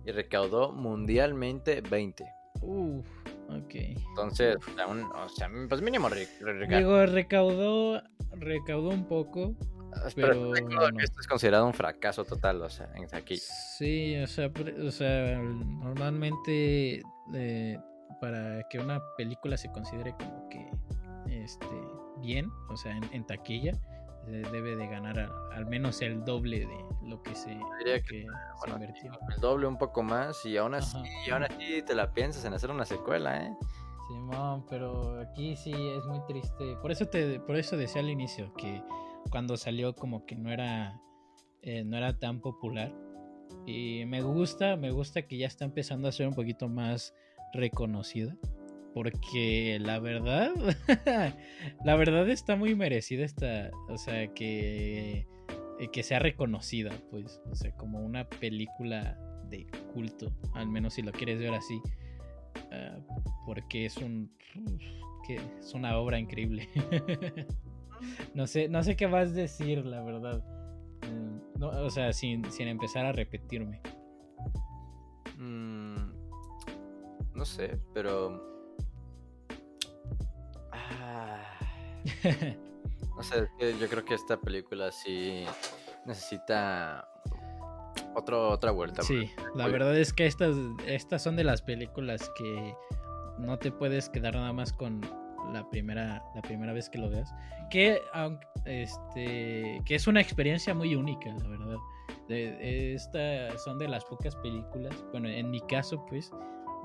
y 0.05 0.11
recaudó 0.11 0.71
mundialmente 0.71 1.81
20 1.81 2.25
Uf, 2.61 3.07
ok. 3.57 3.75
Entonces, 4.09 4.57
o 4.57 5.29
sea, 5.29 5.49
pues 5.67 5.81
mínimo 5.81 6.09
recaudó 6.09 8.01
recaudó 8.31 8.89
un 8.89 9.05
poco. 9.05 9.55
Ah, 9.93 10.07
pero, 10.15 10.55
esto 10.55 11.19
es 11.19 11.27
considerado 11.27 11.65
un 11.65 11.73
fracaso 11.73 12.23
total, 12.23 12.61
o 12.61 12.69
sea, 12.69 12.89
aquí. 13.11 13.37
Sí, 13.37 14.15
o 14.17 14.27
sea, 14.27 14.49
o 14.85 14.91
sea 14.91 15.37
normalmente 15.37 17.01
eh, 17.33 17.77
para 18.21 18.63
que 18.69 18.79
una 18.79 19.01
película 19.17 19.57
se 19.57 19.69
considere 19.71 20.13
como 20.17 20.47
que 20.49 20.65
este 21.27 21.65
bien, 22.21 22.49
o 22.69 22.77
sea, 22.77 22.95
en, 23.11 23.25
taquilla, 23.25 23.73
debe 24.27 24.75
de 24.75 24.87
ganar 24.87 25.29
al 25.51 25.65
menos 25.65 26.01
el 26.01 26.23
doble 26.23 26.59
de 26.59 26.85
lo 27.11 27.21
que 27.21 27.35
se, 27.35 27.59
que, 28.07 28.25
invirtió. 28.67 29.11
El 29.35 29.41
doble, 29.41 29.67
un 29.67 29.77
poco 29.77 30.01
más, 30.01 30.45
y 30.45 30.57
aún 30.57 30.73
así, 30.73 30.97
y 31.27 31.29
aún 31.29 31.43
así 31.43 31.81
te 31.85 31.93
la 31.93 32.13
piensas 32.13 32.45
en 32.45 32.53
hacer 32.53 32.71
una 32.71 32.85
secuela, 32.85 33.45
¿eh? 33.45 33.53
Simón, 34.07 34.65
pero 34.69 35.19
aquí 35.19 35.55
sí 35.55 35.71
es 35.71 36.05
muy 36.05 36.19
triste. 36.25 36.75
Por 36.81 36.91
eso 36.91 37.05
te, 37.07 37.39
por 37.41 37.57
eso 37.57 37.77
decía 37.77 38.01
al 38.01 38.09
inicio 38.09 38.53
que 38.53 38.81
cuando 39.29 39.57
salió 39.57 39.93
como 39.93 40.25
que 40.25 40.35
no 40.35 40.51
era, 40.51 40.99
eh, 41.61 41.83
no 41.83 41.97
era 41.97 42.17
tan 42.17 42.39
popular. 42.39 42.93
Y 43.65 44.05
me 44.05 44.21
gusta, 44.21 44.77
me 44.77 44.91
gusta 44.91 45.23
que 45.23 45.37
ya 45.37 45.47
está 45.47 45.65
empezando 45.65 46.07
a 46.07 46.11
ser 46.11 46.27
un 46.27 46.33
poquito 46.33 46.69
más 46.69 47.13
reconocida. 47.53 48.35
Porque 48.93 49.77
la 49.79 49.99
verdad, 49.99 50.51
la 51.85 51.95
verdad 51.95 52.29
está 52.29 52.55
muy 52.55 52.75
merecida 52.75 53.23
esta, 53.23 53.71
o 53.87 53.97
sea, 53.97 54.27
que, 54.33 55.27
eh, 55.79 55.89
que 55.91 56.03
sea 56.03 56.19
reconocida, 56.19 56.91
pues, 57.09 57.41
o 57.49 57.55
sea, 57.55 57.71
como 57.75 57.99
una 57.99 58.27
película 58.29 59.17
de 59.49 59.67
culto, 59.93 60.31
al 60.53 60.67
menos 60.67 60.93
si 60.93 61.01
lo 61.01 61.11
quieres 61.11 61.39
ver 61.39 61.53
así. 61.53 61.81
Ah, 62.71 62.97
porque 63.45 63.85
es 63.85 63.97
un 63.97 64.31
que 65.25 65.35
es 65.59 65.73
una 65.73 65.97
obra 65.97 66.19
increíble. 66.19 66.67
no 68.33 68.47
sé, 68.47 68.67
no 68.69 68.83
sé 68.83 68.95
qué 68.95 69.05
vas 69.05 69.29
a 69.29 69.33
decir, 69.33 69.85
la 69.85 70.01
verdad. 70.03 70.43
Mm, 71.09 71.63
o 71.63 71.89
sea, 71.89 72.13
sin, 72.13 72.43
empezar 72.59 73.05
a 73.05 73.11
repetirme. 73.11 73.81
Mm, 75.37 75.95
no 77.33 77.45
sé, 77.45 77.79
pero. 77.93 78.41
Ah, 80.71 81.43
yo 83.79 83.87
creo 83.87 84.05
que 84.05 84.13
esta 84.13 84.39
película 84.39 84.91
sí 84.91 85.45
necesita 86.05 87.07
otra 88.15 88.71
vuelta. 88.71 89.01
Sí, 89.03 89.31
la 89.55 89.67
verdad 89.67 89.97
es 89.97 90.13
que 90.13 90.25
estas, 90.25 90.55
estas 90.85 91.21
son 91.21 91.35
de 91.35 91.43
las 91.43 91.61
películas 91.61 92.31
que 92.37 92.75
no 93.37 93.57
te 93.57 93.71
puedes 93.71 94.09
quedar 94.09 94.35
nada 94.35 94.53
más 94.53 94.73
con 94.73 95.01
la 95.51 95.67
primera, 95.69 96.23
la 96.35 96.41
primera 96.41 96.73
vez 96.73 96.89
que 96.89 96.97
lo 96.97 97.09
veas. 97.09 97.33
Que, 97.69 98.01
este, 98.65 99.81
que 99.85 99.95
es 99.95 100.07
una 100.07 100.21
experiencia 100.21 100.73
muy 100.73 100.95
única, 100.95 101.29
la 101.33 101.47
verdad. 101.47 101.77
Estas 102.29 103.61
son 103.63 103.77
de 103.77 103.87
las 103.87 104.05
pocas 104.05 104.35
películas, 104.37 104.95
bueno, 105.11 105.27
en 105.27 105.49
mi 105.49 105.59
caso, 105.61 106.05
pues, 106.07 106.31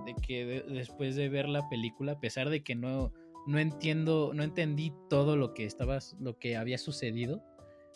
de 0.04 0.14
que 0.14 0.64
después 0.68 1.16
de 1.16 1.28
ver 1.28 1.48
la 1.48 1.68
película, 1.68 2.12
a 2.12 2.20
pesar 2.20 2.50
de 2.50 2.62
que 2.62 2.74
no, 2.74 3.12
no 3.46 3.58
entiendo, 3.58 4.32
no 4.34 4.42
entendí 4.42 4.92
todo 5.08 5.36
lo 5.36 5.54
que 5.54 5.64
estaba, 5.64 5.98
lo 6.20 6.38
que 6.38 6.56
había 6.56 6.78
sucedido, 6.78 7.42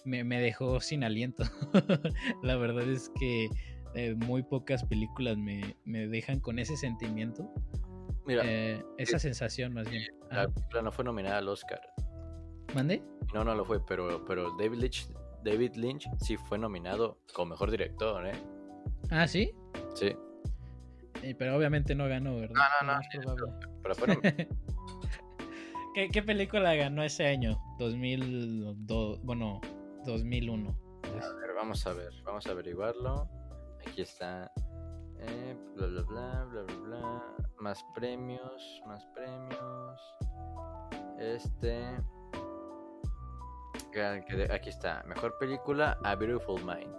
me, 0.04 0.40
dejó 0.40 0.80
sin 0.80 1.04
aliento. 1.04 1.44
la 2.42 2.56
verdad 2.56 2.88
es 2.88 3.10
que 3.18 3.48
eh, 3.94 4.14
muy 4.14 4.42
pocas 4.42 4.84
películas 4.84 5.36
me, 5.36 5.76
dejan 5.84 6.40
con 6.40 6.58
ese 6.58 6.76
sentimiento. 6.76 7.52
Mira, 8.26 8.42
eh, 8.44 8.82
esa 8.98 9.18
sensación 9.18 9.74
más 9.74 9.90
bien. 9.90 10.04
La 10.30 10.48
película 10.48 10.82
no 10.82 10.92
fue 10.92 11.04
nominada 11.04 11.38
al 11.38 11.48
Oscar. 11.48 11.80
¿Mande? 12.74 13.02
No, 13.34 13.42
no 13.42 13.54
lo 13.54 13.64
fue, 13.64 13.84
pero, 13.84 14.24
pero 14.24 14.56
David 14.56 14.78
Lynch, 14.78 15.08
David 15.44 15.74
Lynch 15.74 16.06
sí 16.20 16.36
fue 16.36 16.58
nominado 16.58 17.18
como 17.34 17.50
mejor 17.50 17.70
director, 17.70 18.26
¿eh? 18.26 18.32
Ah, 19.10 19.26
¿sí? 19.26 19.52
Sí. 19.94 20.14
pero 21.36 21.56
obviamente 21.56 21.94
no 21.96 22.08
ganó, 22.08 22.36
¿verdad? 22.36 22.54
No, 22.82 22.92
no, 22.92 22.94
no. 22.94 23.58
pero 23.82 23.94
fue 23.94 24.06
¿Qué, 25.94 26.08
¿Qué, 26.08 26.22
película 26.22 26.74
ganó 26.74 27.02
ese 27.02 27.26
año? 27.26 27.60
2002, 27.78 29.22
bueno, 29.24 29.60
2001. 30.04 30.76
A 31.02 31.08
ver, 31.08 31.54
vamos 31.56 31.86
a 31.86 31.92
ver, 31.92 32.12
vamos 32.24 32.46
a 32.46 32.50
averiguarlo. 32.52 33.28
Aquí 33.86 34.02
está. 34.02 34.52
Eh, 35.18 35.56
bla, 35.74 35.86
bla, 35.86 36.02
bla, 36.02 36.44
bla, 36.44 36.62
bla, 36.62 36.76
bla. 36.76 37.22
Más 37.58 37.84
premios, 37.94 38.82
más 38.86 39.04
premios. 39.06 40.00
Este. 41.18 41.84
Aquí 44.52 44.68
está. 44.68 45.02
Mejor 45.08 45.36
película, 45.38 45.98
A 46.04 46.14
Beautiful 46.14 46.62
Mind. 46.64 46.94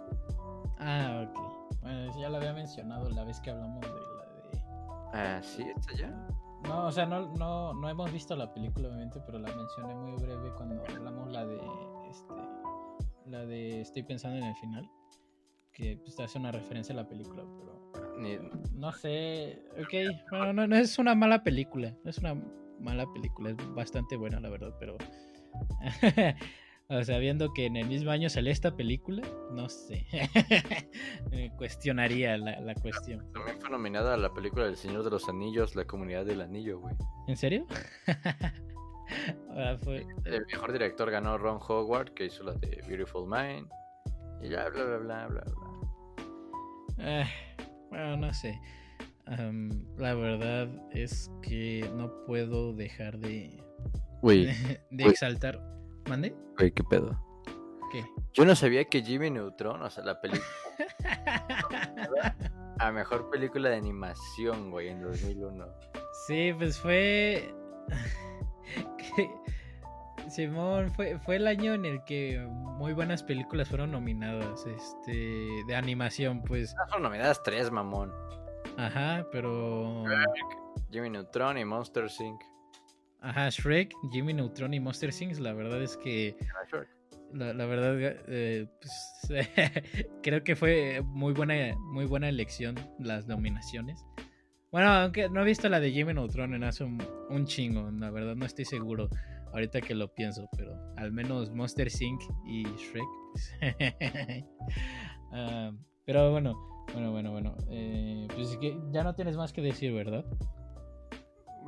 Ah, 0.78 1.26
ok. 1.26 1.80
Bueno, 1.80 2.20
ya 2.20 2.28
lo 2.28 2.36
había 2.36 2.52
mencionado 2.52 3.08
la 3.10 3.24
vez 3.24 3.40
que 3.40 3.50
hablamos 3.50 3.80
de 3.80 3.88
la 3.88 4.26
de. 4.34 4.60
Ah, 5.14 5.40
sí, 5.42 5.64
está 5.76 5.94
ya. 5.94 6.28
No, 6.64 6.86
o 6.86 6.92
sea, 6.92 7.06
no, 7.06 7.34
no, 7.36 7.74
no 7.74 7.88
hemos 7.88 8.12
visto 8.12 8.36
la 8.36 8.52
película, 8.52 8.88
obviamente, 8.88 9.20
pero 9.24 9.38
la 9.38 9.54
mencioné 9.54 9.94
muy 9.94 10.12
breve 10.14 10.52
cuando 10.56 10.82
hablamos 10.88 11.30
la 11.30 11.44
de 11.44 11.60
este 12.10 12.34
la 13.26 13.46
de 13.46 13.80
Estoy 13.80 14.02
pensando 14.02 14.38
en 14.38 14.44
el 14.44 14.54
final, 14.56 14.90
que 15.72 15.98
pues, 16.02 16.18
hace 16.20 16.38
una 16.38 16.52
referencia 16.52 16.92
a 16.92 16.96
la 16.96 17.08
película, 17.08 17.44
pero 17.58 17.82
no 18.74 18.92
sé, 18.92 19.62
ok, 19.80 20.30
bueno, 20.30 20.66
no, 20.66 20.76
es 20.76 20.98
una 20.98 21.14
mala 21.14 21.42
película, 21.42 21.96
no 22.04 22.10
es 22.10 22.18
una 22.18 22.34
mala 22.78 23.06
película, 23.12 23.50
es 23.50 23.74
bastante 23.74 24.16
buena 24.16 24.40
la 24.40 24.48
verdad, 24.48 24.74
pero... 24.78 24.96
o 26.88 27.04
sea, 27.04 27.18
viendo 27.18 27.52
que 27.52 27.66
en 27.66 27.76
el 27.76 27.86
mismo 27.86 28.10
año 28.10 28.28
salió 28.28 28.52
esta 28.52 28.76
película, 28.76 29.22
no 29.52 29.68
sé. 29.68 30.06
cuestionaría 31.56 32.36
la, 32.36 32.60
la, 32.60 32.74
cuestión. 32.74 33.32
También 33.32 33.60
fue 33.60 33.70
nominada 33.70 34.14
a 34.14 34.16
la 34.16 34.32
película 34.32 34.66
del 34.66 34.76
Señor 34.76 35.02
de 35.02 35.10
los 35.10 35.28
Anillos, 35.28 35.74
La 35.76 35.84
Comunidad 35.84 36.24
del 36.24 36.40
Anillo, 36.40 36.80
güey. 36.80 36.94
¿En 37.28 37.36
serio? 37.36 37.66
El 40.24 40.46
mejor 40.46 40.72
director 40.72 41.10
ganó 41.10 41.38
Ron 41.38 41.58
Howard, 41.68 42.14
que 42.14 42.26
hizo 42.26 42.42
la 42.44 42.54
de 42.54 42.82
Beautiful 42.86 43.28
Mind. 43.28 43.68
Y 44.42 44.48
ya, 44.48 44.68
bla, 44.68 44.84
bla, 44.84 44.98
bla, 44.98 45.26
bla, 45.28 45.44
bla. 45.44 45.72
Eh, 46.98 47.26
bueno, 47.90 48.16
no 48.16 48.34
sé. 48.34 48.58
la 49.96 50.14
verdad 50.14 50.68
es 50.92 51.30
que 51.42 51.88
no 51.94 52.10
puedo 52.26 52.72
dejar 52.72 53.18
de. 53.18 53.62
de, 54.22 55.04
exaltar. 55.04 55.60
¿Mande? 56.08 56.34
Güey, 56.58 56.72
¿qué 56.72 56.84
pedo? 56.84 57.18
¿Qué? 57.90 58.04
Yo 58.32 58.44
no 58.44 58.54
sabía 58.54 58.84
que 58.84 59.02
Jimmy 59.02 59.30
Neutron, 59.30 59.82
o 59.82 59.90
sea, 59.90 60.04
la 60.04 60.20
película. 60.20 60.46
a 62.78 62.92
mejor 62.92 63.30
película 63.30 63.70
de 63.70 63.76
animación, 63.76 64.70
güey, 64.70 64.88
en 64.88 65.02
2001. 65.02 65.66
Sí, 66.26 66.52
pues 66.56 66.78
fue. 66.78 67.54
Simón, 70.28 70.90
fue, 70.94 71.18
fue 71.18 71.36
el 71.36 71.46
año 71.46 71.74
en 71.74 71.84
el 71.84 72.04
que 72.04 72.38
muy 72.48 72.92
buenas 72.92 73.22
películas 73.22 73.68
fueron 73.68 73.90
nominadas, 73.90 74.66
este, 74.66 75.48
de 75.66 75.76
animación, 75.76 76.42
pues. 76.42 76.74
Ah, 76.78 76.86
fueron 76.86 77.02
nominadas 77.02 77.42
tres, 77.42 77.70
mamón. 77.70 78.12
Ajá, 78.76 79.26
pero... 79.30 80.04
Jimmy 80.90 81.10
Neutron 81.10 81.58
y 81.58 81.64
Monster 81.64 82.06
Inc. 82.20 82.40
Ajá, 83.22 83.48
Shrek, 83.50 83.94
Jimmy 84.10 84.34
Neutron 84.34 84.74
y 84.74 84.80
Monster 84.80 85.10
Inc. 85.20 85.38
La 85.38 85.52
verdad 85.52 85.82
es 85.82 85.96
que... 85.96 86.36
La, 87.32 87.54
la 87.54 87.64
verdad, 87.64 87.96
eh, 88.28 88.66
pues, 88.78 89.46
creo 90.22 90.44
que 90.44 90.54
fue 90.54 91.00
muy 91.02 91.32
buena, 91.32 91.74
muy 91.78 92.04
buena 92.04 92.28
elección 92.28 92.74
las 92.98 93.26
nominaciones. 93.26 94.04
Bueno, 94.70 94.88
aunque 94.88 95.30
no 95.30 95.40
he 95.40 95.44
visto 95.44 95.68
la 95.68 95.80
de 95.80 95.92
Jimmy 95.92 96.14
Neutron 96.14 96.54
en 96.54 96.64
hace 96.64 96.84
un, 96.84 97.46
chingo, 97.46 97.90
la 97.90 98.10
verdad 98.10 98.34
no 98.34 98.44
estoy 98.44 98.64
seguro 98.64 99.08
ahorita 99.52 99.80
que 99.80 99.94
lo 99.94 100.12
pienso, 100.14 100.48
pero 100.56 100.74
al 100.96 101.12
menos 101.12 101.50
Monster 101.52 101.88
Inc. 101.88 102.22
y 102.46 102.64
Shrek. 102.64 103.04
Pues, 103.32 103.54
ah, 105.32 105.72
pero 106.04 106.32
bueno, 106.32 106.54
bueno, 106.92 107.12
bueno, 107.12 107.30
bueno. 107.32 107.56
Eh, 107.70 108.26
pues 108.34 108.56
que 108.58 108.78
ya 108.92 109.04
no 109.04 109.14
tienes 109.14 109.36
más 109.36 109.52
que 109.52 109.62
decir, 109.62 109.92
¿verdad? 109.92 110.24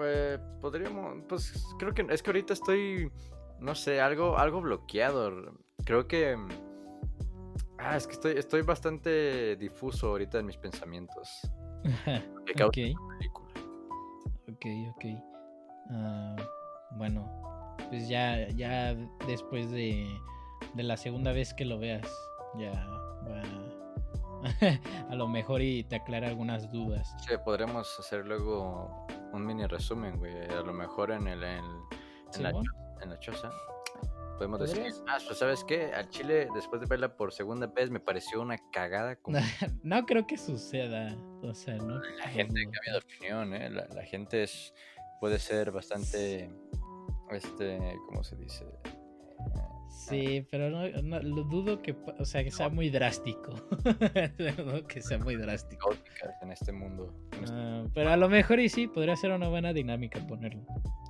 Eh, 0.02 0.38
podríamos, 0.60 1.22
pues 1.28 1.66
creo 1.78 1.94
que 1.94 2.06
es 2.10 2.22
que 2.22 2.30
ahorita 2.30 2.52
estoy, 2.52 3.10
no 3.60 3.74
sé, 3.74 4.00
algo, 4.00 4.38
algo 4.38 4.60
bloqueado. 4.60 5.54
Creo 5.84 6.06
que... 6.06 6.36
Ah, 7.78 7.96
es 7.96 8.06
que 8.06 8.14
estoy, 8.14 8.32
estoy 8.38 8.62
bastante 8.62 9.56
difuso 9.56 10.08
ahorita 10.08 10.38
en 10.38 10.46
mis 10.46 10.56
pensamientos. 10.56 11.28
ok. 12.64 12.78
Ok, 14.48 14.66
ok. 14.90 15.04
Ah, 15.90 16.36
bueno, 16.92 17.76
pues 17.88 18.08
ya, 18.08 18.48
ya 18.50 18.94
después 19.26 19.70
de, 19.70 20.08
de 20.74 20.82
la 20.82 20.96
segunda 20.96 21.32
vez 21.32 21.52
que 21.52 21.64
lo 21.64 21.78
veas, 21.78 22.08
ya 22.58 22.72
va 23.28 23.63
a 25.10 25.14
lo 25.14 25.28
mejor 25.28 25.62
y 25.62 25.84
te 25.84 25.96
aclara 25.96 26.28
algunas 26.28 26.70
dudas. 26.70 27.14
Sí, 27.26 27.34
podremos 27.44 27.88
hacer 27.98 28.26
luego 28.26 29.06
un 29.32 29.46
mini 29.46 29.66
resumen, 29.66 30.18
güey. 30.18 30.34
A 30.50 30.62
lo 30.62 30.72
mejor 30.72 31.10
en 31.10 31.26
el 31.26 31.42
en, 31.42 31.62
la, 32.40 32.50
en 33.00 33.10
la 33.10 33.18
choza 33.20 33.50
podemos 34.36 34.60
decir, 34.60 34.92
ah, 35.06 35.18
pues 35.26 35.38
sabes 35.38 35.64
qué, 35.64 35.92
al 35.92 36.08
Chile 36.08 36.48
después 36.54 36.80
de 36.80 36.86
verla 36.86 37.16
por 37.16 37.32
segunda 37.32 37.66
vez 37.66 37.90
me 37.90 38.00
pareció 38.00 38.40
una 38.40 38.58
cagada. 38.72 39.18
no 39.82 40.06
creo 40.06 40.26
que 40.26 40.36
suceda, 40.36 41.16
o 41.42 41.54
sea, 41.54 41.76
no. 41.76 42.00
La 42.00 42.28
gente 42.28 42.62
cambia 42.64 42.92
de 42.92 42.98
opinión, 42.98 43.54
¿eh? 43.54 43.70
La, 43.70 44.02
gente 44.04 44.42
es, 44.42 44.74
puede 45.20 45.38
ser 45.38 45.70
bastante 45.70 46.50
este, 47.30 47.96
¿cómo 48.06 48.24
se 48.24 48.36
dice? 48.36 48.66
Sí, 49.94 50.46
pero 50.50 50.70
no, 50.70 50.86
lo 51.22 51.44
dudo 51.44 51.80
que, 51.80 51.96
o 52.18 52.24
sea, 52.24 52.42
que 52.44 52.50
sea 52.50 52.68
muy 52.68 52.90
drástico. 52.90 53.52
dudo 54.58 54.86
que 54.86 55.00
sea 55.00 55.18
muy 55.18 55.36
drástico. 55.36 55.90
En 56.42 56.50
este 56.52 56.72
mundo. 56.72 57.14
Este 57.32 57.46
ah, 57.50 57.86
pero 57.94 58.10
a 58.10 58.16
lo 58.16 58.28
mejor 58.28 58.60
y 58.60 58.68
sí, 58.68 58.86
podría 58.86 59.16
ser 59.16 59.30
una 59.30 59.48
buena 59.48 59.72
dinámica 59.72 60.18
ponerlo. 60.26 60.66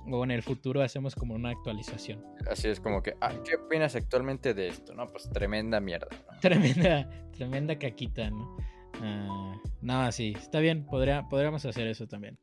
O 0.09 0.23
en 0.23 0.31
el 0.31 0.43
futuro 0.43 0.81
hacemos 0.81 1.15
como 1.15 1.33
una 1.33 1.49
actualización. 1.49 2.23
Así 2.49 2.67
es 2.67 2.79
como 2.79 3.01
que, 3.01 3.15
ah, 3.21 3.33
¿qué 3.43 3.55
opinas 3.55 3.95
actualmente 3.95 4.53
de 4.53 4.67
esto? 4.67 4.93
No, 4.93 5.07
pues 5.07 5.29
tremenda 5.29 5.79
mierda. 5.79 6.07
Tremenda, 6.41 7.09
tremenda 7.31 7.77
caquita, 7.77 8.29
¿no? 8.29 8.55
Uh, 9.01 9.59
no, 9.81 10.11
sí, 10.11 10.35
está 10.37 10.59
bien, 10.59 10.85
podría, 10.85 11.27
podríamos 11.27 11.65
hacer 11.65 11.87
eso 11.87 12.07
también. 12.07 12.37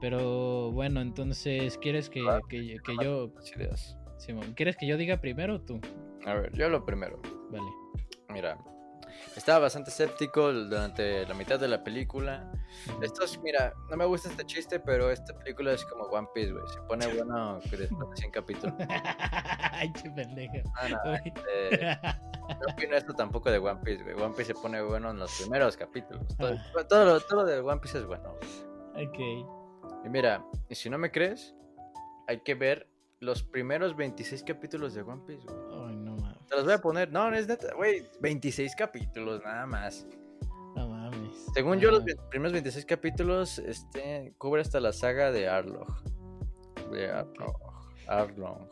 Pero 0.00 0.72
bueno, 0.72 1.00
entonces, 1.00 1.78
¿quieres 1.78 2.10
que, 2.10 2.22
que, 2.50 2.76
que 2.84 2.96
yo... 3.02 3.32
Ideas. 3.56 3.96
Simón, 4.18 4.54
¿quieres 4.54 4.76
que 4.76 4.86
yo 4.86 4.96
diga 4.96 5.20
primero 5.20 5.56
o 5.56 5.60
tú? 5.60 5.80
A 6.26 6.34
ver, 6.34 6.52
yo 6.52 6.68
lo 6.68 6.84
primero. 6.84 7.20
Vale. 7.50 7.70
Mira, 8.30 8.58
estaba 9.36 9.60
bastante 9.60 9.90
escéptico 9.90 10.52
durante 10.52 11.26
la 11.26 11.34
mitad 11.34 11.60
de 11.60 11.68
la 11.68 11.84
película. 11.84 12.50
Esto 13.02 13.24
es, 13.24 13.40
mira, 13.42 13.74
no 13.90 13.96
me 13.96 14.04
gusta 14.04 14.28
este 14.28 14.44
chiste, 14.44 14.80
pero 14.80 15.10
esta 15.10 15.36
película 15.38 15.72
es 15.72 15.84
como 15.84 16.04
One 16.04 16.28
Piece, 16.34 16.52
güey. 16.52 16.64
Se 16.68 16.80
pone 16.82 17.06
bueno 17.14 17.60
después 17.60 17.80
de 17.80 17.88
100 17.88 18.30
capítulos. 18.30 18.74
Ay, 19.72 19.92
qué 19.92 20.10
pendejo. 20.10 20.54
No, 20.88 21.04
no, 21.04 21.14
este, 21.14 21.98
no 22.48 22.72
opino 22.72 22.96
esto 22.96 23.14
tampoco 23.14 23.50
de 23.50 23.58
One 23.58 23.80
Piece, 23.84 24.02
güey. 24.02 24.14
One 24.14 24.34
Piece 24.34 24.54
se 24.54 24.54
pone 24.54 24.82
bueno 24.82 25.10
en 25.10 25.18
los 25.18 25.38
primeros 25.40 25.76
capítulos. 25.76 26.36
Todo, 26.36 26.56
ah. 26.56 26.84
todo, 26.88 27.04
lo, 27.04 27.20
todo 27.20 27.44
de 27.44 27.60
One 27.60 27.80
Piece 27.80 27.98
es 27.98 28.06
bueno. 28.06 28.34
Ok. 28.94 29.18
Y 30.04 30.08
mira, 30.08 30.44
y 30.68 30.74
si 30.74 30.88
no 30.88 30.98
me 30.98 31.10
crees, 31.10 31.54
hay 32.26 32.40
que 32.40 32.54
ver 32.54 32.88
los 33.20 33.42
primeros 33.42 33.96
26 33.96 34.42
capítulos 34.42 34.94
de 34.94 35.02
One 35.02 35.22
Piece, 35.26 35.44
güey. 35.44 35.88
Ay, 35.88 35.96
no 35.96 36.16
mames. 36.16 36.46
Te 36.48 36.56
los 36.56 36.64
voy 36.64 36.74
a 36.74 36.78
poner. 36.78 37.10
No, 37.12 37.30
no 37.30 37.36
es 37.36 37.48
neta, 37.48 37.74
güey. 37.74 38.02
26 38.20 38.74
capítulos, 38.76 39.42
nada 39.42 39.66
más. 39.66 40.06
No 40.74 40.88
mames. 40.88 41.46
Según 41.54 41.80
yo, 41.80 41.90
los 41.90 42.04
primeros 42.30 42.52
26 42.52 42.84
capítulos 42.84 43.58
este, 43.58 44.34
cubre 44.38 44.60
hasta 44.60 44.80
la 44.80 44.92
saga 44.92 45.32
de 45.32 45.48
Arlong. 45.48 45.88
De 46.90 47.10
Arlong. 47.10 47.56
Arlong. 48.06 48.68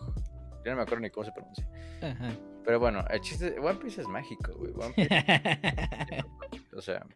Yo 0.65 0.71
no 0.71 0.77
me 0.77 0.83
acuerdo 0.83 1.01
ni 1.01 1.11
cómo 1.11 1.25
se 1.25 1.33
pronuncia. 1.33 1.69
Ajá. 2.03 2.31
Pero 2.65 2.81
bueno, 2.81 3.05
el 3.11 3.21
chiste. 3.21 3.51
De 3.51 3.59
One 3.59 3.79
Piece 3.79 4.01
es 4.01 4.09
mágico, 4.09 4.53
güey. 4.57 4.73
One 4.75 4.93
Piece. 4.95 6.25
o 6.77 6.81
sea. 6.81 7.07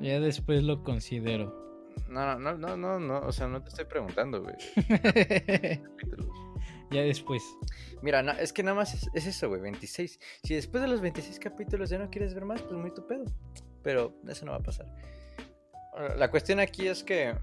Ya 0.00 0.20
después 0.20 0.62
lo 0.62 0.82
considero. 0.82 1.65
No, 2.08 2.38
no, 2.38 2.56
no, 2.56 2.76
no, 2.76 3.00
no, 3.00 3.20
o 3.20 3.32
sea, 3.32 3.46
no 3.48 3.62
te 3.62 3.68
estoy 3.68 3.84
preguntando, 3.84 4.42
güey. 4.42 4.54
ya 6.90 7.02
después. 7.02 7.42
Mira, 8.02 8.20
es 8.40 8.52
que 8.52 8.62
nada 8.62 8.76
más 8.76 9.08
es, 9.14 9.26
eso, 9.26 9.48
güey, 9.48 9.60
26. 9.60 10.20
Si 10.42 10.54
después 10.54 10.82
de 10.82 10.88
los 10.88 11.00
26 11.00 11.38
capítulos 11.38 11.90
ya 11.90 11.98
no 11.98 12.10
quieres 12.10 12.34
ver 12.34 12.44
más, 12.44 12.62
pues 12.62 12.74
muy 12.74 12.92
tu 12.92 13.06
pedo. 13.06 13.24
Pero 13.82 14.14
eso 14.28 14.44
no 14.44 14.52
va 14.52 14.58
a 14.58 14.62
pasar. 14.62 14.86
La 16.16 16.30
cuestión 16.30 16.60
aquí 16.60 16.88
es 16.88 17.02
que 17.02 17.34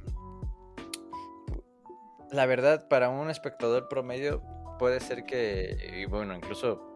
la 2.31 2.45
verdad 2.45 2.87
para 2.87 3.09
un 3.09 3.29
espectador 3.29 3.87
promedio 3.89 4.43
puede 4.79 4.99
ser 4.99 5.25
que, 5.25 6.01
y 6.01 6.05
bueno, 6.05 6.35
incluso 6.35 6.93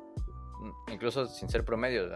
incluso 0.92 1.28
sin 1.28 1.50
ser 1.50 1.64
promedio, 1.64 2.10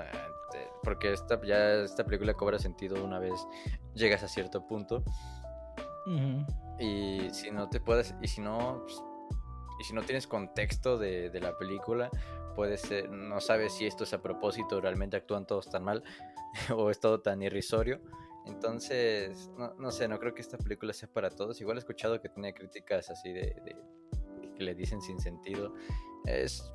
porque 0.84 1.14
esta, 1.14 1.42
ya 1.44 1.84
esta 1.84 2.04
película 2.04 2.34
cobra 2.34 2.60
sentido 2.60 3.04
una 3.04 3.20
vez 3.20 3.48
llegas 3.94 4.24
a 4.24 4.28
cierto 4.28 4.66
punto. 4.68 5.04
Y 6.80 7.30
si 7.32 7.52
no 7.52 7.70
te 7.70 7.80
puedes, 7.80 8.16
y 8.22 8.28
si 8.28 8.42
no, 8.42 8.82
pues, 8.84 9.02
y 9.80 9.84
si 9.84 9.94
no 9.94 10.02
tienes 10.04 10.28
contexto 10.28 10.98
de, 10.98 11.32
la 11.40 11.58
película, 11.58 12.10
puede 12.56 12.78
ser, 12.78 13.10
no 13.10 13.40
sabes 13.40 13.74
si 13.74 13.86
esto 13.86 14.04
es 14.04 14.14
a 14.14 14.22
propósito, 14.22 14.82
realmente 14.82 15.18
actúan 15.18 15.46
todos 15.46 15.70
tan 15.70 15.84
mal, 15.84 16.04
o 16.76 16.90
es 16.90 17.00
todo 17.00 17.22
tan 17.22 17.42
irrisorio. 17.42 18.02
Entonces, 18.46 19.52
no, 19.78 19.92
sé, 19.92 20.08
no 20.08 20.18
creo 20.20 20.34
que 20.34 20.42
esta 20.42 20.58
película 20.58 20.94
sea 20.94 21.08
para 21.12 21.30
todos. 21.30 21.62
Igual 21.62 21.78
he 21.78 21.80
escuchado 21.80 22.20
que 22.20 22.30
tiene 22.30 22.54
críticas 22.54 23.12
así 23.12 23.32
de, 23.32 23.56
que 24.56 24.64
le 24.64 24.74
dicen 24.74 25.02
sin 25.02 25.20
sentido. 25.20 25.76
Es, 26.26 26.74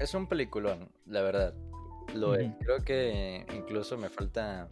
es 0.00 0.14
un 0.14 0.26
peliculón, 0.26 0.90
la 1.04 1.20
verdad. 1.20 1.54
Lo 2.14 2.32
Creo 2.32 2.78
que 2.84 3.46
incluso 3.54 3.96
me 3.96 4.08
falta. 4.08 4.68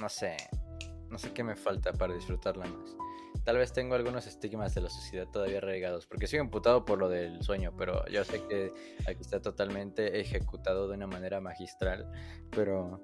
No 0.00 0.08
sé. 0.08 0.36
No 1.10 1.18
sé 1.18 1.32
qué 1.32 1.44
me 1.44 1.56
falta 1.56 1.92
para 1.92 2.14
disfrutarla 2.14 2.66
más. 2.66 2.96
Tal 3.44 3.56
vez 3.56 3.72
tengo 3.72 3.96
algunos 3.96 4.26
estigmas 4.26 4.74
de 4.74 4.82
la 4.82 4.88
sociedad 4.88 5.26
todavía 5.26 5.60
regados, 5.60 6.06
porque 6.06 6.28
soy 6.28 6.38
imputado 6.38 6.84
por 6.84 6.98
lo 6.98 7.08
del 7.08 7.42
sueño, 7.42 7.72
pero 7.76 8.06
yo 8.06 8.24
sé 8.24 8.40
que 8.46 8.72
aquí 9.06 9.20
está 9.20 9.42
totalmente 9.42 10.20
ejecutado 10.20 10.86
de 10.86 10.94
una 10.94 11.08
manera 11.08 11.40
magistral, 11.40 12.08
pero 12.50 13.02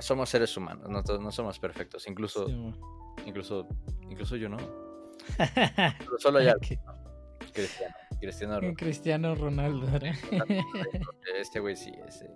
somos 0.00 0.28
seres 0.28 0.56
humanos, 0.56 0.88
no, 0.88 1.02
no 1.18 1.30
somos 1.30 1.60
perfectos, 1.60 2.08
incluso, 2.08 2.46
incluso, 3.24 3.68
incluso 4.10 4.34
yo 4.34 4.48
no. 4.48 4.58
Solo 6.18 6.42
ya. 6.42 6.56
Cristiano. 7.52 7.94
Cristiano 8.22 8.54
Ronaldo. 8.60 8.76
Cristiano 8.76 9.34
Ronaldo. 9.34 9.86
Este 11.36 11.58
güey 11.58 11.74
sí, 11.74 11.92
ese. 12.06 12.30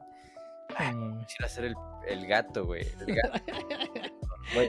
quisiera 0.69 1.49
ser 1.49 1.65
el, 1.67 1.75
el 2.09 2.27
gato, 2.27 2.67
güey. 2.67 2.85
El 3.07 3.15
gato. 3.23 3.43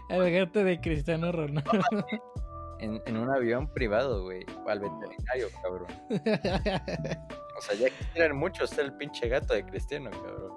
el 0.09 0.31
gato 0.31 0.63
de 0.63 0.79
Cristiano 0.79 1.31
Ronaldo. 1.31 2.05
En, 2.79 3.01
en 3.07 3.17
un 3.17 3.33
avión 3.33 3.67
privado, 3.73 4.23
güey. 4.25 4.45
Al 4.67 4.79
veterinario, 4.79 5.47
cabrón. 5.63 5.87
O 7.57 7.61
sea, 7.61 7.75
ya 7.75 7.89
quisieran 7.89 8.37
mucho 8.37 8.67
ser 8.67 8.85
el 8.85 8.93
pinche 8.93 9.27
gato 9.27 9.55
de 9.55 9.65
Cristiano, 9.65 10.11
cabrón. 10.11 10.51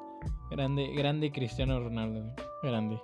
Grande, 0.51 0.93
grande 0.95 1.33
Cristiano 1.33 1.81
Ronaldo. 1.81 2.35
Grande. 2.63 3.01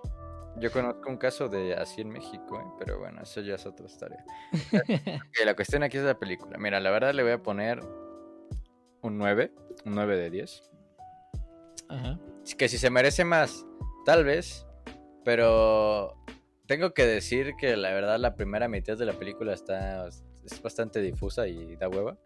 Yo 0.59 0.73
conozco 0.73 1.11
un 1.11 1.19
caso 1.19 1.49
de 1.49 1.74
así 1.74 2.01
en 2.01 2.09
México, 2.09 2.59
¿eh? 2.59 2.74
pero 2.78 2.99
bueno, 2.99 3.23
eso 3.23 3.41
ya 3.43 3.57
es 3.57 3.66
otra 3.66 3.87
historia. 3.87 4.24
la 5.45 5.55
cuestión 5.55 5.83
aquí 5.83 5.99
es 5.99 6.05
la 6.05 6.19
película. 6.19 6.57
Mira, 6.59 6.81
la 6.81 6.91
verdad 6.91 7.12
le 7.12 7.23
voy 7.23 7.33
a 7.33 7.43
poner 7.43 7.81
un 9.03 9.19
9, 9.19 9.53
un 9.85 9.95
9 9.95 10.16
de 10.16 10.31
10. 10.31 10.70
Ajá. 11.89 12.19
Que 12.57 12.69
si 12.69 12.78
se 12.78 12.89
merece 12.89 13.24
más, 13.24 13.66
tal 14.07 14.24
vez, 14.24 14.66
pero 15.24 16.16
tengo 16.66 16.95
que 16.95 17.05
decir 17.05 17.55
que 17.59 17.77
la 17.77 17.91
verdad 17.91 18.19
la 18.19 18.35
primera 18.35 18.66
mitad 18.66 18.97
de 18.97 19.05
la 19.05 19.12
película 19.12 19.53
está 19.53 20.09
es 20.09 20.62
bastante 20.62 21.01
difusa 21.01 21.47
y 21.49 21.77
da 21.77 21.89
hueva. 21.89 22.16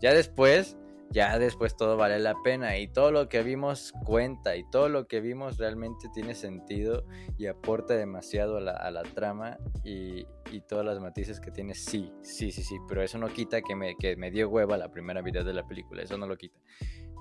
Ya 0.00 0.12
después 0.12 0.76
ya 1.10 1.38
después 1.40 1.76
todo 1.76 1.96
vale 1.96 2.20
la 2.20 2.40
pena 2.42 2.78
y 2.78 2.86
todo 2.86 3.10
lo 3.10 3.28
que 3.28 3.42
vimos 3.42 3.92
cuenta 4.04 4.56
y 4.56 4.64
todo 4.70 4.88
lo 4.88 5.08
que 5.08 5.20
vimos 5.20 5.58
realmente 5.58 6.08
tiene 6.14 6.36
sentido 6.36 7.04
y 7.36 7.46
aporta 7.46 7.94
demasiado 7.94 8.58
a 8.58 8.90
la, 8.90 9.02
trama 9.14 9.58
y, 9.84 10.24
todas 10.68 10.84
las 10.84 11.00
matices 11.00 11.40
que 11.40 11.50
tiene, 11.50 11.74
sí, 11.74 12.12
sí, 12.22 12.52
sí, 12.52 12.62
sí, 12.62 12.76
pero 12.88 13.02
eso 13.02 13.18
no 13.18 13.28
quita 13.28 13.60
que 13.60 13.74
me, 13.74 13.96
que 13.96 14.16
me 14.16 14.30
dio 14.30 14.48
hueva 14.48 14.76
la 14.76 14.88
primera 14.90 15.20
mitad 15.22 15.44
de 15.44 15.52
la 15.52 15.66
película, 15.66 16.02
eso 16.02 16.16
no 16.16 16.26
lo 16.26 16.36
quita. 16.36 16.58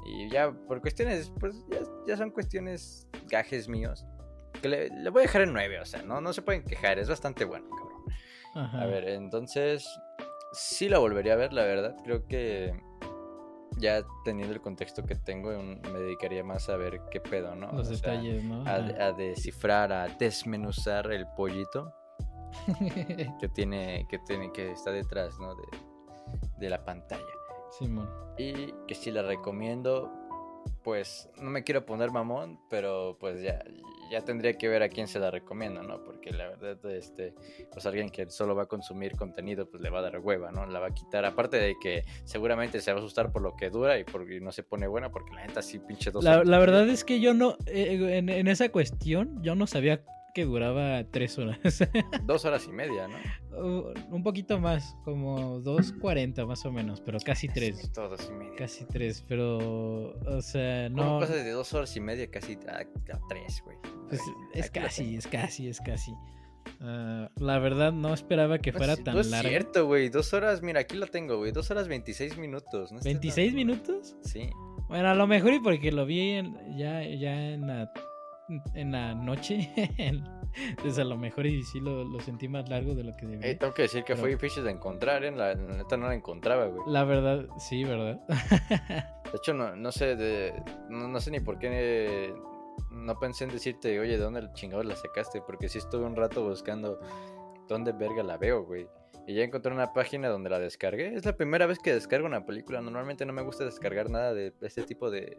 Y 0.05 0.29
ya 0.29 0.51
por 0.51 0.81
cuestiones, 0.81 1.31
pues 1.39 1.55
ya, 2.05 2.17
son 2.17 2.29
cuestiones 2.31 3.07
gajes 3.27 3.67
míos, 3.67 4.05
que 4.61 4.67
le, 4.67 5.09
voy 5.09 5.21
a 5.21 5.25
dejar 5.25 5.43
en 5.43 5.53
9, 5.53 5.79
o 5.79 5.85
sea, 5.85 6.03
no, 6.03 6.21
no 6.21 6.33
se 6.33 6.41
pueden 6.41 6.63
quejar, 6.63 6.99
es 6.99 7.09
bastante 7.09 7.45
bueno, 7.45 7.67
cabrón. 7.69 8.73
A 8.73 8.85
ver, 8.85 9.07
entonces, 9.09 9.87
sí 10.51 10.89
la 10.89 10.99
volvería 10.99 11.33
a 11.33 11.37
ver, 11.37 11.53
la 11.53 11.63
verdad, 11.63 11.95
creo 12.03 12.25
que 12.27 12.73
ya 13.77 14.05
teniendo 14.23 14.53
el 14.53 14.61
contexto 14.61 15.05
que 15.05 15.15
tengo, 15.15 15.51
me 15.51 15.99
dedicaría 15.99 16.43
más 16.43 16.69
a 16.69 16.77
ver 16.77 17.01
qué 17.11 17.19
pedo, 17.19 17.55
¿no? 17.55 17.71
Los 17.71 17.89
detalles, 17.89 18.43
¿no? 18.43 18.63
A, 18.67 19.11
descifrar, 19.11 19.91
a 19.91 20.07
desmenuzar 20.07 21.11
el 21.11 21.27
pollito 21.35 21.93
que 23.39 23.47
tiene, 23.49 24.05
que 24.09 24.19
tiene, 24.19 24.51
que 24.51 24.71
está 24.71 24.91
detrás, 24.91 25.39
¿no? 25.39 25.55
De, 25.55 25.63
de 26.57 26.69
la 26.69 26.83
pantalla. 26.83 27.23
Simón. 27.77 28.09
Y 28.37 28.73
que 28.87 28.95
si 28.95 29.11
la 29.11 29.21
recomiendo, 29.21 30.11
pues 30.83 31.29
no 31.37 31.49
me 31.49 31.63
quiero 31.63 31.85
poner 31.85 32.11
mamón, 32.11 32.59
pero 32.69 33.17
pues 33.19 33.41
ya, 33.41 33.63
ya 34.09 34.21
tendría 34.21 34.53
que 34.53 34.67
ver 34.67 34.83
a 34.83 34.89
quién 34.89 35.07
se 35.07 35.19
la 35.19 35.31
recomiendo, 35.31 35.83
¿no? 35.83 36.03
Porque 36.03 36.31
la 36.31 36.49
verdad, 36.49 36.91
este, 36.91 37.33
pues 37.71 37.85
alguien 37.85 38.09
que 38.09 38.29
solo 38.29 38.55
va 38.55 38.63
a 38.63 38.65
consumir 38.65 39.15
contenido, 39.15 39.69
pues 39.69 39.81
le 39.81 39.89
va 39.89 39.99
a 39.99 40.01
dar 40.01 40.19
hueva, 40.19 40.51
¿no? 40.51 40.65
La 40.65 40.79
va 40.79 40.87
a 40.87 40.93
quitar. 40.93 41.25
Aparte 41.25 41.57
de 41.57 41.75
que 41.81 42.03
seguramente 42.23 42.81
se 42.81 42.91
va 42.91 42.97
a 42.97 43.01
asustar 43.01 43.31
por 43.31 43.41
lo 43.41 43.55
que 43.55 43.69
dura 43.69 43.97
y 43.99 44.03
porque 44.03 44.39
no 44.39 44.51
se 44.51 44.63
pone 44.63 44.87
buena, 44.87 45.09
porque 45.09 45.33
la 45.33 45.41
gente 45.41 45.59
así 45.59 45.79
pinche 45.79 46.11
dos. 46.11 46.23
La, 46.23 46.43
la 46.43 46.59
verdad 46.59 46.87
es 46.89 47.03
que 47.03 47.19
yo 47.19 47.33
no, 47.33 47.57
eh, 47.65 48.17
en, 48.17 48.29
en, 48.29 48.47
esa 48.47 48.69
cuestión, 48.69 49.41
yo 49.41 49.55
no 49.55 49.67
sabía 49.67 50.03
que 50.39 50.45
duraba 50.45 51.03
tres 51.11 51.37
horas. 51.37 51.59
Dos 52.25 52.45
horas 52.45 52.65
y 52.67 52.71
media, 52.71 53.07
¿no? 53.07 53.17
Uh, 53.61 53.93
un 54.11 54.23
poquito 54.23 54.59
más, 54.59 54.95
como 55.03 55.59
dos 55.59 55.91
cuarenta 55.91 56.45
más 56.45 56.65
o 56.65 56.71
menos, 56.71 57.01
pero 57.01 57.19
casi 57.19 57.47
tres. 57.49 57.91
dos 57.93 58.29
y 58.29 58.33
media. 58.33 58.55
Casi 58.57 58.85
tres, 58.85 59.23
pero, 59.27 60.09
o 60.11 60.41
sea, 60.41 60.87
no. 60.89 61.03
¿Cómo 61.03 61.19
pasas 61.19 61.43
de 61.43 61.51
dos 61.51 61.73
horas 61.73 61.95
y 61.95 61.99
media 61.99 62.29
casi 62.31 62.53
a, 62.67 62.85
tres, 63.27 63.61
güey? 63.65 63.77
Pues 64.07 64.21
es 64.53 64.71
casi, 64.71 65.15
es 65.15 65.27
casi, 65.27 65.67
es 65.67 65.79
casi. 65.81 66.13
Ah, 66.81 67.29
la 67.37 67.59
verdad 67.59 67.91
no 67.91 68.13
esperaba 68.13 68.59
que 68.59 68.71
fuera 68.71 68.95
tan 68.95 69.15
no 69.15 69.21
es 69.21 69.29
larga. 69.29 69.49
cierto, 69.49 69.85
güey. 69.87 70.09
Dos 70.09 70.33
horas, 70.33 70.61
mira, 70.61 70.81
aquí 70.81 70.95
lo 70.95 71.07
tengo, 71.07 71.37
güey. 71.37 71.51
Dos 71.51 71.69
horas 71.71 71.87
26 71.87 72.37
minutos. 72.37 72.91
No 72.91 72.99
está 72.99 73.09
¿26 73.09 73.45
tan- 73.47 73.55
minutos? 73.55 74.15
Sí. 74.21 74.49
Bueno, 74.87 75.09
a 75.09 75.15
lo 75.15 75.27
mejor 75.27 75.53
y 75.53 75.59
porque 75.59 75.91
lo 75.91 76.05
vi 76.05 76.31
en- 76.31 76.77
ya, 76.77 77.03
ya 77.03 77.49
en 77.51 77.67
la, 77.67 77.91
en 78.73 78.91
la 78.91 79.13
noche. 79.13 79.69
Entonces 80.69 80.97
a 80.99 81.03
lo 81.03 81.15
mejor 81.17 81.45
y 81.45 81.61
sí 81.63 81.79
lo, 81.79 82.03
lo 82.03 82.19
sentí 82.19 82.47
más 82.47 82.67
largo 82.69 82.95
de 82.95 83.03
lo 83.03 83.15
que 83.15 83.25
debía. 83.27 83.47
Eh, 83.51 83.55
tengo 83.55 83.73
que 83.73 83.83
decir 83.83 84.03
que 84.03 84.13
Pero- 84.13 84.21
fue 84.21 84.29
difícil 84.31 84.63
de 84.63 84.71
encontrar, 84.71 85.23
¿eh? 85.23 85.31
La, 85.31 85.53
la 85.53 85.77
neta 85.77 85.95
no 85.97 86.07
la 86.07 86.15
encontraba, 86.15 86.65
güey. 86.65 86.81
La 86.87 87.03
verdad, 87.03 87.45
sí, 87.59 87.83
¿verdad? 87.83 88.19
De 88.27 89.37
hecho, 89.37 89.53
no, 89.53 89.75
no 89.75 89.91
sé 89.91 90.15
de, 90.15 90.53
no, 90.89 91.07
no 91.07 91.19
sé 91.19 91.31
ni 91.31 91.39
por 91.39 91.59
qué 91.59 92.33
no 92.91 93.19
pensé 93.19 93.43
en 93.43 93.51
decirte, 93.51 93.99
oye, 93.99 94.11
¿de 94.17 94.23
dónde 94.23 94.39
el 94.39 94.51
chingado 94.53 94.81
la 94.83 94.95
sacaste? 94.95 95.41
Porque 95.41 95.69
sí 95.69 95.77
estuve 95.77 96.05
un 96.05 96.15
rato 96.15 96.43
buscando 96.43 96.99
dónde 97.67 97.91
verga 97.91 98.23
la 98.23 98.37
veo, 98.37 98.63
güey. 98.65 98.87
Y 99.27 99.35
ya 99.35 99.43
encontré 99.43 99.71
una 99.71 99.93
página 99.93 100.27
donde 100.29 100.49
la 100.49 100.57
descargué. 100.57 101.13
Es 101.13 101.23
la 101.23 101.33
primera 101.37 101.67
vez 101.67 101.77
que 101.77 101.93
descargo 101.93 102.25
una 102.25 102.47
película. 102.47 102.81
Normalmente 102.81 103.27
no 103.27 103.33
me 103.33 103.43
gusta 103.43 103.63
descargar 103.63 104.09
nada 104.09 104.33
de 104.33 104.51
este 104.61 104.81
tipo 104.81 105.11
de, 105.11 105.37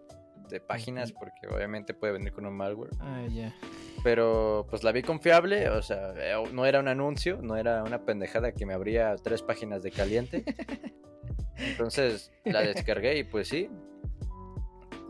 de 0.51 0.61
páginas 0.61 1.13
porque 1.13 1.47
obviamente 1.49 1.95
puede 1.95 2.13
venir 2.15 2.33
con 2.33 2.45
un 2.47 2.57
malware. 2.57 2.91
ah, 3.01 3.25
ya. 3.33 3.55
Pero 4.03 4.67
pues 4.71 4.83
la 4.83 4.93
vi 4.93 5.03
confiable, 5.03 5.69
o 5.69 5.83
sea, 5.83 6.13
eh, 6.17 6.35
no 6.53 6.65
era 6.67 6.81
un 6.81 6.89
anuncio, 6.89 7.39
no 7.43 7.57
era 7.57 7.83
una 7.85 8.05
pendejada 8.05 8.53
que 8.53 8.65
me 8.67 8.73
abría 8.75 9.15
tres 9.17 9.43
páginas 9.43 9.83
de 9.83 9.91
caliente. 9.91 10.45
Entonces 11.57 12.33
la 12.45 12.63
descargué 12.63 13.19
y 13.19 13.25
pues 13.25 13.49
sí. 13.49 13.69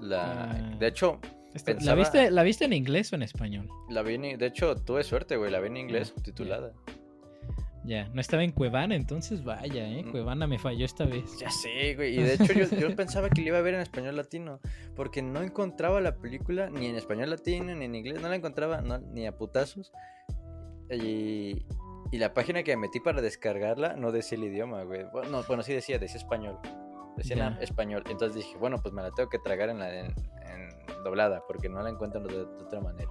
La, 0.00 0.50
Ah. 0.50 0.76
de 0.78 0.86
hecho, 0.86 1.20
Esta- 1.54 1.74
¿La, 1.80 1.94
viste, 1.96 2.30
¿La 2.30 2.42
viste 2.44 2.64
en 2.64 2.72
inglés 2.72 3.12
o 3.12 3.16
en 3.16 3.22
español? 3.22 3.68
la 3.88 4.02
vi 4.02 4.14
en- 4.14 4.38
de 4.38 4.46
hecho 4.46 4.76
tuve 4.76 5.02
suerte, 5.02 5.36
güey, 5.36 5.50
la 5.50 5.58
vi 5.60 5.66
en 5.66 5.76
inglés 5.78 6.08
subtitulada. 6.08 6.72
Ya, 7.84 8.08
no 8.12 8.20
estaba 8.20 8.44
en 8.44 8.52
Cuevana, 8.52 8.94
entonces 8.94 9.42
vaya, 9.42 9.88
¿eh? 9.88 10.02
Mm. 10.04 10.10
Cuevana 10.10 10.46
me 10.46 10.58
falló 10.58 10.84
esta 10.84 11.06
vez. 11.06 11.38
Ya 11.38 11.50
sé, 11.50 11.94
güey, 11.94 12.18
y 12.18 12.22
de 12.22 12.34
hecho 12.40 12.52
yo, 12.52 12.66
yo 12.76 12.94
pensaba 12.94 13.30
que 13.30 13.40
la 13.40 13.48
iba 13.48 13.58
a 13.58 13.62
ver 13.62 13.74
en 13.74 13.80
español 13.80 14.16
latino, 14.16 14.60
porque 14.94 15.22
no 15.22 15.40
encontraba 15.40 16.00
la 16.00 16.16
película 16.16 16.68
ni 16.68 16.86
en 16.86 16.96
español 16.96 17.30
latino 17.30 17.74
ni 17.74 17.86
en 17.86 17.94
inglés, 17.94 18.20
no 18.20 18.28
la 18.28 18.36
encontraba 18.36 18.82
no, 18.82 18.98
ni 18.98 19.26
a 19.26 19.36
putazos. 19.36 19.92
Y, 20.90 21.64
y 22.10 22.18
la 22.18 22.34
página 22.34 22.62
que 22.62 22.76
metí 22.76 23.00
para 23.00 23.22
descargarla 23.22 23.94
no 23.96 24.12
decía 24.12 24.36
el 24.36 24.44
idioma, 24.44 24.82
güey. 24.82 25.04
Bueno, 25.12 25.30
no, 25.30 25.42
bueno, 25.44 25.62
sí 25.62 25.72
decía, 25.72 25.98
decía 25.98 26.16
español. 26.18 26.58
Decía 27.16 27.36
en 27.48 27.54
Ya. 27.54 27.60
español. 27.62 28.02
Entonces 28.10 28.36
dije, 28.44 28.56
bueno, 28.58 28.78
pues 28.82 28.92
me 28.92 29.02
la 29.02 29.10
tengo 29.12 29.28
que 29.28 29.38
tragar 29.38 29.68
en 29.70 29.78
la 29.78 30.00
en, 30.00 30.06
en 30.06 30.68
doblada, 31.04 31.42
porque 31.46 31.68
no 31.68 31.80
la 31.82 31.90
encuentro 31.90 32.20
de, 32.20 32.34
de 32.34 32.42
otra 32.42 32.80
manera. 32.80 33.10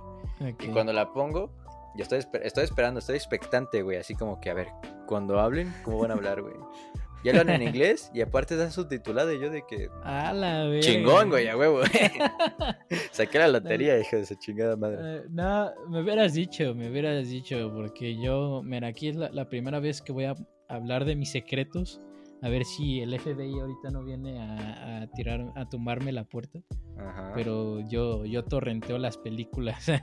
Y 0.60 0.68
cuando 0.68 0.94
la 0.94 1.12
pongo, 1.14 1.52
yo 1.96 2.04
estoy, 2.04 2.20
esper- 2.20 2.42
estoy 2.44 2.64
esperando, 2.64 3.00
estoy 3.00 3.16
expectante, 3.16 3.82
güey. 3.82 3.98
Así 3.98 4.16
como 4.16 4.40
que, 4.40 4.50
a 4.50 4.54
ver, 4.54 4.68
cuando 5.08 5.40
hablen, 5.40 5.74
¿cómo 5.84 6.00
van 6.00 6.12
a 6.12 6.14
hablar, 6.16 6.42
güey? 6.42 6.56
Y 7.22 7.28
hablan 7.30 7.50
en 7.50 7.64
inglés 7.64 8.10
y 8.14 8.22
aparte 8.22 8.56
dan 8.56 8.72
subtitulado. 8.72 9.34
Y 9.34 9.42
yo 9.42 9.50
de 9.50 9.64
que, 9.68 9.90
A 10.04 10.32
la 10.32 10.64
verga. 10.66 10.80
chingón, 10.80 11.30
güey, 11.30 11.48
a 11.50 11.58
huevo. 11.58 11.82
Saqué 13.12 13.40
la 13.40 13.48
lotería, 13.48 14.00
hijo 14.00 14.16
de 14.16 14.26
su 14.26 14.36
chingada 14.36 14.76
madre. 14.76 14.98
Eh, 15.02 15.22
no, 15.30 15.72
me 15.90 16.02
hubieras 16.02 16.34
dicho, 16.34 16.74
me 16.76 16.90
hubieras 16.90 17.28
dicho, 17.28 17.72
porque 17.74 18.16
yo, 18.22 18.62
mira, 18.64 18.88
aquí 18.88 19.10
es 19.10 19.16
la, 19.16 19.30
la 19.30 19.50
primera 19.50 19.80
vez 19.80 20.02
que 20.02 20.12
voy 20.12 20.26
a 20.26 20.36
hablar 20.68 21.06
de 21.06 21.16
mis 21.16 21.32
secretos. 21.32 22.02
A 22.42 22.48
ver 22.50 22.64
si 22.64 23.02
el 23.02 23.18
FBI 23.20 23.60
ahorita 23.60 23.90
no 23.92 24.04
viene 24.04 24.40
a, 24.42 25.02
a 25.02 25.08
tirar, 25.12 25.46
a 25.56 25.68
tumbarme 25.68 26.12
la 26.14 26.24
puerta. 26.24 26.60
Ajá. 26.98 27.32
Pero 27.36 27.82
yo, 27.90 28.26
yo 28.26 28.44
torrenteo 28.46 28.98
las 28.98 29.18
películas. 29.18 29.86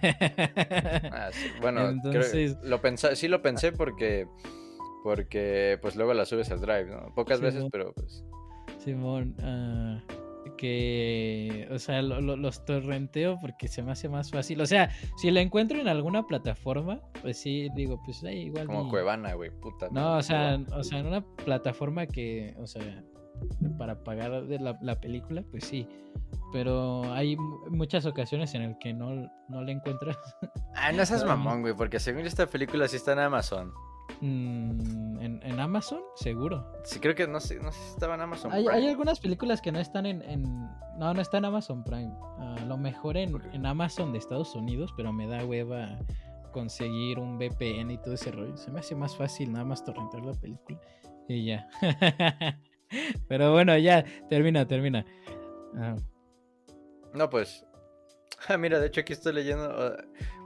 Ah, 1.13 1.31
sí. 1.33 1.47
Bueno, 1.61 1.81
creo- 1.81 1.91
Entonces- 1.91 2.59
lo 2.63 2.81
pensé, 2.81 3.17
sí 3.17 3.29
lo 3.29 3.41
pensé 3.43 3.73
porque, 3.73 4.27
porque 5.03 5.79
pues 5.81 5.97
luego 5.97 6.13
la 6.15 6.25
subes 6.27 6.51
al 6.51 6.61
drive, 6.61 6.87
¿no? 6.87 7.15
Pocas 7.15 7.39
Sí, 7.39 7.45
veces, 7.45 7.63
¿no? 7.65 7.71
pero 7.71 7.93
pues... 7.95 8.25
Simón, 8.79 9.35
ah, 9.41 10.01
que, 10.57 11.69
o 11.71 11.79
sea, 11.79 12.03
lo- 12.03 12.21
lo- 12.21 12.37
los 12.37 12.65
torrenteo 12.65 13.39
porque 13.41 13.69
se 13.69 13.83
me 13.83 13.93
hace 13.93 14.09
más 14.09 14.31
fácil. 14.31 14.61
O 14.61 14.67
sea, 14.67 14.91
si 15.17 15.31
la 15.31 15.41
encuentro 15.41 15.79
en 15.81 15.89
alguna 15.89 16.27
plataforma, 16.27 17.01
pues 17.23 17.39
sí, 17.39 17.69
digo, 17.75 18.01
pues 18.05 18.23
ay, 18.25 18.47
igual. 18.47 18.67
Como 18.67 18.87
y- 18.87 18.91
Cuevana, 18.91 19.35
güey, 19.35 19.51
puta. 19.51 19.89
No, 19.91 20.17
o 20.17 20.23
sea, 20.23 20.59
o 20.73 20.83
sea, 20.83 20.99
en 20.99 21.07
una 21.07 21.21
plataforma 21.25 22.07
que, 22.07 22.55
o 22.59 22.67
sea, 22.67 23.03
para 23.79 24.03
pagar 24.03 24.47
de 24.47 24.59
la, 24.59 24.79
la 24.81 25.01
película, 25.01 25.43
pues 25.51 25.65
sí. 25.65 25.87
Pero 26.53 27.13
hay 27.13 27.37
mu- 27.37 27.71
muchas 27.71 28.07
ocasiones 28.07 28.55
en 28.55 28.63
el 28.63 28.79
que 28.79 28.93
no, 28.95 29.15
no 29.49 29.63
la 29.63 29.73
encuentras 29.73 30.17
Ah, 30.75 30.93
no 30.93 31.05
seas 31.05 31.25
mamón, 31.27 31.61
güey, 31.63 31.75
porque 31.75 32.01
según 32.01 32.23
esta 32.27 32.47
película 32.47 32.89
sí 32.89 32.97
está 32.97 33.13
en 33.13 33.19
Amazon. 33.19 33.73
Mm, 34.21 35.21
en, 35.21 35.41
en 35.43 35.61
Amazon, 35.61 36.01
seguro. 36.15 36.73
Sí, 36.85 36.99
creo 37.01 37.15
que 37.15 37.27
no 37.27 37.41
sé, 37.41 37.61
no 37.61 37.73
sé 37.73 37.81
si 37.81 37.89
estaba 37.91 38.15
en 38.15 38.21
Amazon. 38.23 38.53
Hay, 38.53 38.65
Prime. 38.65 38.79
hay 38.79 38.89
algunas 38.89 39.21
películas 39.21 39.61
que 39.61 39.73
no 39.73 39.79
están 39.81 40.07
en, 40.07 40.23
en- 40.23 40.43
No, 40.99 41.13
no 41.15 41.21
está 41.21 41.39
en 41.39 41.45
Amazon 41.47 41.85
Prime. 41.85 42.13
A 42.39 42.65
lo 42.67 42.77
mejor 42.79 43.17
en, 43.17 43.41
en 43.53 43.67
Amazon 43.67 44.13
de 44.13 44.19
Estados 44.19 44.55
Unidos, 44.55 44.93
pero 44.97 45.13
me 45.13 45.27
da 45.27 45.45
hueva 45.45 45.99
conseguir 46.53 47.19
un 47.19 47.37
VPN 47.39 47.91
y 47.91 47.99
todo 47.99 48.15
ese 48.15 48.31
rollo. 48.31 48.57
Se 48.57 48.71
me 48.71 48.81
hace 48.81 48.95
más 48.95 49.15
fácil 49.17 49.53
nada 49.53 49.65
más 49.67 49.85
torrentar 49.85 50.25
la 50.25 50.33
película 50.33 50.81
y 51.29 51.45
ya. 51.45 51.69
pero 53.29 53.53
bueno, 53.53 53.77
ya, 53.77 54.05
termina, 54.31 54.67
termina. 54.67 55.05
Ah, 55.77 55.97
No, 57.13 57.29
pues. 57.29 57.66
Ah, 58.49 58.59
mira, 58.59 58.79
de 58.79 58.87
hecho 58.89 59.01
aquí 59.01 59.13
estoy 59.15 59.33
leyendo. 59.33 59.97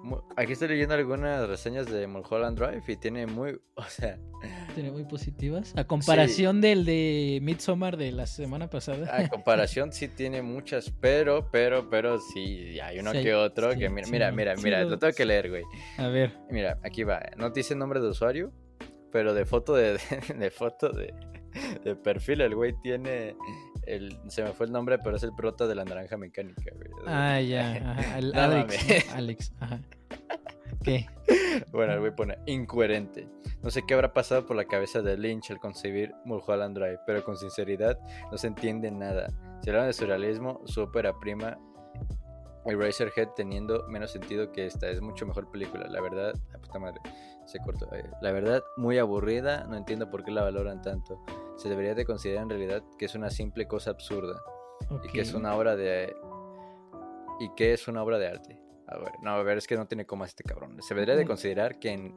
mu- 0.03 0.21
aquí 0.37 0.53
estoy 0.53 0.69
leyendo 0.69 0.95
algunas 0.95 1.49
reseñas 1.49 1.87
de 1.91 2.07
Mulholland 2.07 2.57
Drive 2.59 2.83
y 2.87 2.97
tiene 2.97 3.27
muy. 3.27 3.61
O 3.75 3.83
sea, 3.85 4.19
tiene 4.75 4.91
muy 4.91 5.05
positivas. 5.05 5.73
A 5.77 5.85
comparación 5.85 6.61
del 6.61 6.85
de 6.85 7.41
Midsommar 7.43 7.97
de 7.97 8.13
la 8.13 8.27
semana 8.27 8.71
pasada. 8.71 9.15
a 9.15 9.29
comparación 9.29 9.93
sí 9.93 10.07
tiene 10.09 10.41
muchas, 10.43 10.93
pero, 11.01 11.51
pero, 11.51 11.91
pero 11.91 12.19
sí, 12.21 12.79
hay 12.81 12.99
uno 13.01 13.13
Sí, 13.13 13.23
que 13.23 13.35
otro 13.35 13.73
sí, 13.73 13.79
que. 13.81 13.89
Mira, 13.91 14.07
sí, 14.07 14.13
mira, 14.13 14.31
mira, 14.33 14.57
sí 14.57 14.63
mira, 14.63 14.85
lo- 14.85 14.99
tengo 14.99 15.13
que 15.13 15.25
leer, 15.27 15.51
güey. 15.51 15.65
A 15.99 16.07
ver. 16.09 16.33
Mira, 16.51 16.79
aquí 16.85 17.03
va. 17.05 17.21
No 17.37 17.51
dice 17.51 17.75
nombre 17.75 18.01
de 18.01 18.09
usuario, 18.09 18.53
pero 19.11 19.35
de 19.35 19.45
foto 19.45 19.75
de, 19.75 19.99
de, 20.39 20.51
foto 20.51 20.91
de, 20.91 21.13
de 21.85 21.97
perfil, 21.97 22.41
el 22.43 22.55
güey 22.55 22.73
tiene. 22.83 23.35
El, 23.95 24.19
se 24.29 24.43
me 24.43 24.53
fue 24.53 24.67
el 24.67 24.73
nombre, 24.73 24.99
pero 24.99 25.17
es 25.17 25.23
el 25.23 25.33
prota 25.35 25.67
de 25.67 25.75
la 25.75 25.85
naranja 25.85 26.17
mecánica, 26.17 26.71
güey. 26.75 26.89
Ah, 27.07 27.41
ya. 27.41 27.73
Ajá, 27.99 28.19
el 28.19 28.33
No 28.33 28.41
Alex. 28.41 29.15
Alex, 29.15 29.53
ajá. 29.61 29.81
¿Qué? 30.83 31.07
Bueno, 31.73 31.93
el 31.93 32.01
güey 32.01 32.15
pone 32.15 32.39
incoherente. 32.47 33.29
No 33.63 33.71
sé 33.71 33.83
qué 33.87 33.93
habrá 33.95 34.13
pasado 34.15 34.47
por 34.47 34.57
la 34.57 34.65
cabeza 34.65 35.03
de 35.03 35.19
Lynch 35.19 35.51
al 35.51 35.59
concebir 35.61 36.15
Mulholland 36.25 36.77
Drive, 36.79 37.01
pero 37.07 37.23
con 37.25 37.37
sinceridad 37.37 37.99
no 38.33 38.39
se 38.39 38.47
entiende 38.47 38.91
nada. 38.91 39.29
Si 39.63 39.69
hablan 39.69 39.87
de 39.87 39.93
surrealismo, 39.93 40.63
su 40.65 40.81
ópera 40.81 41.13
prima 41.19 41.59
Eraserhead 42.65 43.29
teniendo 43.37 43.87
menos 43.89 44.11
sentido 44.13 44.53
que 44.53 44.67
esta. 44.67 44.89
Es 44.89 45.01
mucho 45.01 45.27
mejor 45.27 45.51
película, 45.51 45.87
la 45.89 46.01
verdad. 46.01 46.35
La 46.53 46.59
puta 46.59 46.79
madre, 46.79 47.01
se 47.47 47.59
cortó. 47.61 47.93
eh, 47.95 48.09
La 48.23 48.33
verdad, 48.33 48.63
muy 48.77 48.97
aburrida. 48.99 49.65
No 49.69 49.77
entiendo 49.77 50.11
por 50.11 50.25
qué 50.25 50.31
la 50.31 50.43
valoran 50.43 50.81
tanto. 50.81 51.23
Se 51.61 51.69
debería 51.69 51.95
de 51.95 52.05
considerar 52.05 52.45
en 52.45 52.51
realidad 52.51 52.83
que 52.99 53.05
es 53.05 53.15
una 53.15 53.31
simple 53.31 53.67
cosa 53.67 53.91
absurda 53.91 54.41
y 55.05 55.09
que 55.09 55.21
es 55.21 55.35
una 55.35 55.55
obra 55.57 55.77
de 55.77 56.15
y 57.39 57.51
que 57.55 57.73
es 57.73 57.87
una 57.89 58.03
obra 58.03 58.19
de 58.19 58.29
arte. 58.29 58.63
A 58.87 58.99
ver, 58.99 59.13
no, 59.23 59.31
a 59.31 59.43
ver, 59.43 59.59
es 59.59 59.67
que 59.67 59.77
no 59.77 59.87
tiene 59.87 60.05
coma 60.07 60.25
este 60.27 60.43
cabrón. 60.43 60.77
Se 60.83 60.95
debería 60.95 61.17
de 61.17 61.25
Mm. 61.25 61.29
considerar 61.29 61.79
que, 61.79 61.91
en, 61.93 62.15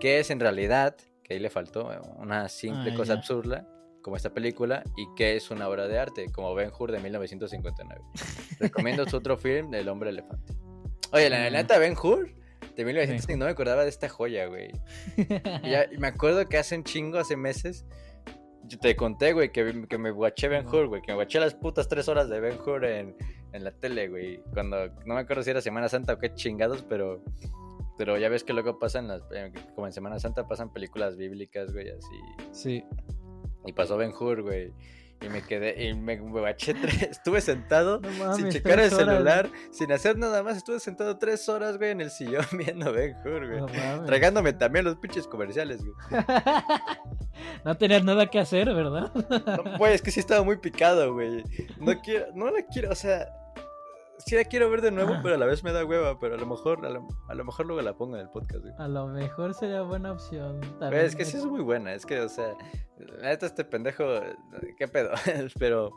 que 0.00 0.20
es 0.20 0.30
en 0.30 0.40
realidad, 0.40 0.96
que 1.22 1.34
ahí 1.34 1.40
le 1.40 1.50
faltó, 1.50 1.92
eh, 1.92 1.98
una 2.18 2.48
simple 2.48 2.92
Ah, 2.92 2.96
cosa 2.96 3.14
ya. 3.14 3.18
absurda, 3.20 3.68
como 4.02 4.16
esta 4.16 4.30
película, 4.30 4.82
y 4.96 5.06
que 5.16 5.36
es 5.36 5.50
una 5.50 5.68
obra 5.68 5.86
de 5.88 5.98
arte, 5.98 6.26
como 6.32 6.54
Ben 6.54 6.70
Hur 6.78 6.92
de 6.92 7.00
1959. 7.00 8.02
Recomiendo 8.60 9.06
su 9.08 9.16
otro 9.16 9.36
film, 9.36 9.74
El 9.74 9.88
hombre 9.88 10.10
elefante. 10.10 10.54
Oye, 11.12 11.28
la 11.30 11.46
Ah. 11.46 11.50
neta, 11.50 11.78
Ben 11.78 11.94
Hur 12.00 12.30
de 12.74 12.84
1959, 12.84 13.38
no 13.38 13.44
me 13.44 13.50
acordaba 13.52 13.82
de 13.82 13.90
esta 13.90 14.08
joya, 14.08 14.46
güey. 14.46 14.70
Y 15.16 15.70
ya- 15.70 15.86
y 15.92 15.98
me 15.98 16.06
acuerdo 16.08 16.46
que 16.48 16.58
hace 16.58 16.74
un 16.76 16.84
chingo, 16.84 17.18
hace 17.18 17.36
meses, 17.36 17.84
yo 18.66 18.78
te 18.78 18.96
conté, 18.96 19.32
güey, 19.32 19.52
que, 19.52 19.86
que 19.88 19.98
me 19.98 20.10
guaché 20.10 20.48
Ben 20.48 20.66
Hur, 20.66 20.86
güey, 20.88 21.02
que 21.02 21.12
me 21.12 21.16
guaché 21.16 21.40
las 21.40 21.54
putas 21.54 21.88
tres 21.88 22.08
horas 22.08 22.28
de 22.28 22.40
Ben 22.40 22.58
Hur 22.58 22.84
en, 22.84 23.16
en 23.52 23.64
la 23.64 23.72
tele, 23.72 24.08
güey. 24.08 24.40
Cuando, 24.52 24.88
no 25.04 25.14
me 25.14 25.20
acuerdo 25.20 25.42
si 25.42 25.50
era 25.50 25.60
Semana 25.60 25.88
Santa 25.88 26.14
o 26.14 26.18
qué 26.18 26.34
chingados, 26.34 26.82
pero, 26.88 27.22
pero 27.96 28.18
ya 28.18 28.28
ves 28.28 28.44
que 28.44 28.52
luego 28.52 28.78
pasan 28.78 29.08
las, 29.08 29.22
eh, 29.32 29.52
como 29.74 29.86
en 29.86 29.92
Semana 29.92 30.18
Santa 30.18 30.46
pasan 30.46 30.72
películas 30.72 31.16
bíblicas, 31.16 31.72
güey, 31.72 31.90
así. 31.90 32.20
Sí. 32.52 32.84
Y 33.66 33.72
pasó 33.72 33.96
Ben 33.96 34.12
Hur, 34.18 34.42
güey. 34.42 34.72
Y 35.20 35.28
me 35.28 35.42
quedé, 35.42 35.84
y 35.84 35.94
me, 35.94 36.16
me 36.16 36.40
guaché 36.40 36.74
tres, 36.80 37.02
estuve 37.02 37.40
sentado 37.40 38.00
No 38.00 38.34
sin 38.34 38.50
checar 38.50 38.78
el 38.78 38.92
horas, 38.92 38.98
celular, 38.98 39.50
sin 39.70 39.90
hacer 39.92 40.18
nada 40.18 40.42
más, 40.42 40.58
estuve 40.58 40.80
sentado 40.80 41.16
tres 41.18 41.48
horas, 41.48 41.78
güey, 41.78 41.90
en 41.90 42.00
el 42.00 42.10
sillón 42.10 42.44
viendo 42.52 42.92
Ben 42.92 43.16
Hur, 43.24 43.46
güey. 43.46 43.60
No 43.60 43.68
mames. 43.68 44.06
Tragándome 44.06 44.52
también 44.52 44.84
los 44.84 44.96
pinches 44.96 45.26
comerciales, 45.26 45.82
güey. 45.82 45.94
no 47.64 47.76
tenías 47.76 48.04
nada 48.04 48.26
que 48.26 48.38
hacer, 48.38 48.72
¿verdad? 48.74 49.12
No, 49.14 49.78
güey, 49.78 49.94
es 49.94 50.02
que 50.02 50.10
sí 50.10 50.20
estaba 50.20 50.42
muy 50.42 50.56
picado, 50.56 51.14
güey. 51.14 51.42
No 51.78 51.98
quiero, 52.00 52.26
no 52.34 52.50
la 52.50 52.62
quiero, 52.62 52.90
o 52.90 52.94
sea, 52.94 53.26
sí 54.24 54.34
la 54.34 54.44
quiero 54.44 54.70
ver 54.70 54.80
de 54.80 54.90
nuevo, 54.90 55.14
pero 55.22 55.34
a 55.34 55.38
la 55.38 55.46
vez 55.46 55.62
me 55.62 55.72
da 55.72 55.84
hueva, 55.84 56.18
pero 56.18 56.34
a 56.34 56.38
lo 56.38 56.46
mejor, 56.46 56.84
a 56.84 56.90
lo, 57.34 57.44
mejor 57.44 57.66
luego 57.66 57.82
la 57.82 57.96
pongo 57.96 58.16
en 58.16 58.22
el 58.22 58.30
podcast, 58.30 58.62
güey. 58.62 58.74
A 58.78 58.88
lo 58.88 59.06
mejor 59.08 59.54
sería 59.54 59.82
buena 59.82 60.12
opción. 60.12 60.60
es 60.92 61.16
que 61.16 61.24
sí 61.24 61.36
es 61.36 61.44
muy 61.44 61.60
buena, 61.60 61.94
es 61.94 62.06
que, 62.06 62.20
o 62.20 62.28
sea, 62.28 62.54
neta 63.22 63.46
este 63.46 63.64
pendejo, 63.64 64.04
qué 64.78 64.88
pedo, 64.88 65.10
pero, 65.58 65.92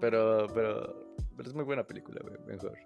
pero, 0.00 0.46
pero, 0.54 1.06
pero 1.36 1.48
es 1.48 1.54
muy 1.54 1.64
buena 1.64 1.84
película, 1.84 2.20
güey, 2.22 2.38
mejor. 2.46 2.78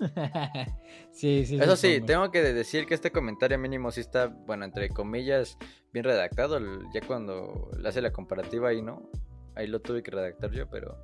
sí, 1.12 1.44
sí. 1.44 1.56
Eso 1.60 1.76
sí, 1.76 2.00
tengo 2.00 2.30
que 2.30 2.42
decir 2.42 2.86
que 2.86 2.94
este 2.94 3.12
comentario 3.12 3.58
mínimo 3.58 3.90
sí 3.92 4.00
está, 4.00 4.26
bueno, 4.26 4.64
entre 4.64 4.88
comillas, 4.88 5.58
bien 5.92 6.04
redactado. 6.04 6.58
Ya 6.92 7.00
cuando 7.06 7.70
le 7.78 7.88
hace 7.88 8.00
la 8.00 8.10
comparativa 8.10 8.70
ahí, 8.70 8.80
¿no? 8.80 9.10
Ahí 9.54 9.66
lo 9.66 9.80
tuve 9.80 10.02
que 10.02 10.10
redactar 10.10 10.50
yo, 10.52 10.68
pero 10.70 10.96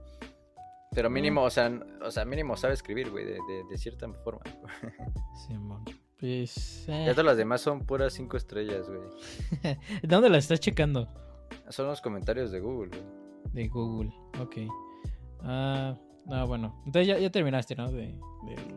pero 0.96 1.10
mínimo, 1.10 1.42
o 1.42 1.50
sea, 1.50 1.70
o 2.02 2.10
sea, 2.10 2.24
mínimo 2.24 2.56
sabe 2.56 2.72
escribir, 2.72 3.10
güey, 3.10 3.26
de, 3.26 3.38
de, 3.68 3.76
cierta 3.76 4.10
forma. 4.24 4.40
Simón. 5.46 5.84
pues. 6.18 6.86
Ya 6.86 7.10
todas 7.10 7.26
las 7.26 7.36
demás 7.36 7.60
son 7.60 7.84
puras 7.84 8.14
cinco 8.14 8.38
estrellas, 8.38 8.88
güey. 8.88 9.76
¿Dónde 10.02 10.30
las 10.30 10.44
estás 10.44 10.58
checando? 10.58 11.06
Son 11.68 11.86
los 11.86 12.00
comentarios 12.00 12.50
de 12.50 12.60
Google, 12.60 12.88
güey. 12.88 13.52
De 13.52 13.68
Google, 13.68 14.10
ok. 14.40 14.56
Ah, 15.42 15.94
no, 16.24 16.46
bueno. 16.46 16.82
Entonces 16.86 17.08
ya, 17.08 17.18
ya 17.18 17.30
terminaste, 17.30 17.76
¿no? 17.76 17.92
De, 17.92 18.18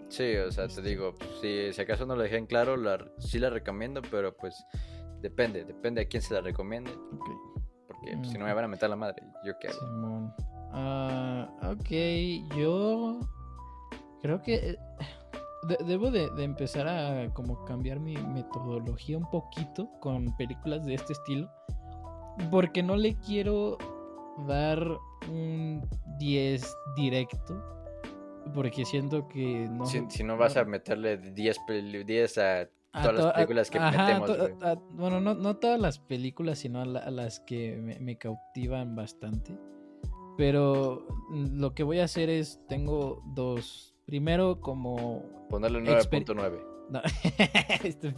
Sí, 0.10 0.36
o 0.36 0.52
sea, 0.52 0.66
te 0.66 0.74
este. 0.74 0.82
digo, 0.82 1.16
si, 1.40 1.72
si 1.72 1.82
acaso 1.82 2.06
no 2.06 2.18
lo 2.18 2.24
dejé 2.24 2.36
en 2.36 2.48
claro, 2.48 2.76
la, 2.76 3.10
sí 3.20 3.40
la 3.40 3.50
recomiendo, 3.50 4.02
pero 4.12 4.36
pues 4.36 4.62
depende, 5.22 5.64
depende 5.64 6.02
a 6.02 6.06
quién 6.06 6.22
se 6.22 6.34
la 6.34 6.42
recomiende. 6.42 6.92
Okay. 6.92 7.36
Porque 7.88 8.18
si 8.30 8.38
no 8.38 8.44
me 8.44 8.54
van 8.54 8.66
a 8.66 8.68
meter 8.68 8.90
la 8.90 8.98
madre, 8.98 9.24
¿yo 9.46 9.54
qué 9.62 9.70
hago? 9.70 9.80
Simón. 9.80 10.34
Ah, 10.72 11.50
ok, 11.64 11.90
yo 12.58 13.20
creo 14.22 14.42
que 14.42 14.56
eh, 14.56 14.78
debo 15.86 16.12
de, 16.12 16.30
empezar 16.38 16.88
a 16.88 17.34
como 17.34 17.66
cambiar 17.66 18.00
mi 18.00 18.16
metodología 18.16 19.18
un 19.18 19.30
poquito 19.30 19.90
con 20.00 20.36
películas 20.38 20.86
de 20.86 20.96
este 20.96 21.14
estilo. 21.14 21.50
Porque 22.52 22.82
no 22.82 22.96
le 22.96 23.16
quiero 23.16 23.78
dar 24.48 24.82
un 25.30 25.88
10 26.20 26.78
directo. 26.96 27.62
Porque 28.54 28.86
siento 28.86 29.28
que 29.28 29.68
no. 29.70 29.86
Si, 29.86 30.24
no 30.24 30.38
vas 30.38 30.56
a 30.58 30.64
meterle 30.64 31.18
10, 31.18 31.60
10 32.06 32.38
a 32.38 32.70
todas 32.92 33.14
las 33.14 33.34
películas 33.34 33.70
que 33.70 33.80
metemos. 33.80 34.32
bueno, 34.92 35.20
no, 35.20 35.34
no, 35.36 35.58
todas 35.58 35.80
las 35.80 36.00
películas, 36.00 36.60
sino 36.60 36.82
a, 36.82 36.86
las 36.86 37.40
que 37.42 37.76
me, 37.78 38.18
cautivan 38.18 38.96
bastante. 38.96 39.58
Pero 40.40 41.06
mm, 41.32 41.60
lo 41.60 41.74
que 41.76 41.84
voy 41.84 42.00
a 42.00 42.06
hacer 42.06 42.30
es, 42.30 42.62
tengo 42.70 43.22
dos. 43.36 43.94
Primero 44.06 44.62
como... 44.62 45.22
Ponerle 45.50 45.82
9.9. 45.82 46.64
No, 46.90 47.02
este 47.84 48.14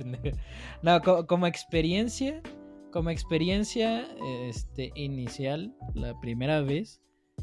no 0.83 1.01
como, 1.27 1.47
experiencia, 1.47 2.43
como 2.91 3.09
experiencia 3.09 4.07
este, 4.45 4.91
inicial, 4.93 5.75
la 5.95 6.17
primera 6.21 6.61
vez, 6.61 7.01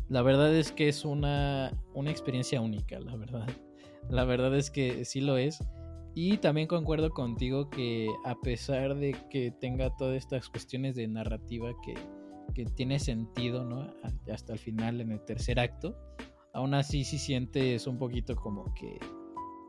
la 0.09 0.23
verdad 0.23 0.55
es 0.55 0.71
que 0.71 0.89
es 0.89 1.05
una, 1.05 1.73
una 1.93 2.13
experiencia 2.13 2.61
única, 2.61 3.01
la 3.01 3.17
verdad. 3.17 3.49
La 4.09 4.25
verdad 4.25 4.55
es 4.57 4.71
que 4.71 5.05
sí 5.05 5.21
lo 5.21 5.39
es. 5.39 5.59
Y 6.15 6.37
también 6.37 6.69
concuerdo 6.69 7.11
contigo 7.11 7.69
que 7.69 8.07
a 8.25 8.37
pesar 8.37 8.95
de 8.95 9.17
que 9.29 9.51
tenga 9.51 9.97
todas 9.97 10.17
estas 10.17 10.49
cuestiones 10.49 10.95
de 10.95 11.09
narrativa 11.09 11.73
que, 11.85 11.95
que 12.55 12.65
tiene 12.65 12.99
sentido, 12.99 13.65
¿no? 13.65 13.95
Hasta 14.33 14.53
el 14.53 14.59
final, 14.59 15.01
en 15.01 15.13
el 15.13 15.25
tercer 15.25 15.61
acto. 15.61 15.97
Aún 16.53 16.75
así, 16.75 17.05
sí 17.05 17.19
sientes 17.19 17.87
un 17.87 17.99
poquito 17.99 18.35
como 18.37 18.75
que 18.75 18.99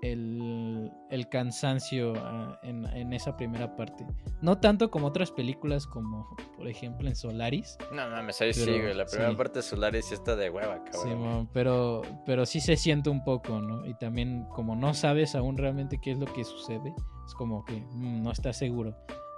el, 0.02 0.92
el 1.10 1.30
cansancio 1.30 2.14
ah, 2.18 2.60
en, 2.64 2.86
en, 2.88 3.14
esa 3.14 3.36
primera 3.36 3.76
parte. 3.76 4.06
No 4.42 4.60
tanto 4.60 4.90
como 4.90 5.08
otras 5.08 5.32
películas, 5.32 5.86
como 5.88 6.36
por 6.56 6.68
ejemplo 6.68 7.08
en 7.08 7.16
Solaris. 7.16 7.78
No 7.92 8.10
mames, 8.10 8.42
ahí 8.42 8.54
sí, 8.54 8.66
La 8.94 9.06
primera 9.06 9.36
parte 9.36 9.60
de 9.60 9.64
Solaris 9.64 10.06
sí 10.06 10.14
está 10.14 10.36
de 10.36 10.50
hueva, 10.50 10.84
cabrón. 10.84 11.44
Sí, 11.44 11.50
pero, 11.54 12.02
pero 12.26 12.46
sí 12.46 12.60
se 12.62 12.78
siente 12.78 13.10
un 13.10 13.24
poco, 13.24 13.62
¿no? 13.62 13.86
Y 13.86 13.94
también, 13.96 14.46
como 14.50 14.76
no 14.76 14.94
sabes 14.94 15.36
aún 15.36 15.58
realmente 15.58 16.00
qué 16.02 16.12
es 16.12 16.18
lo 16.18 16.26
que 16.26 16.44
sucede, 16.44 16.94
es 17.26 17.34
como 17.34 17.66
que 17.66 17.74
mm, 17.74 18.24
no 18.24 18.32
estás 18.32 18.58
seguro. 18.58 18.96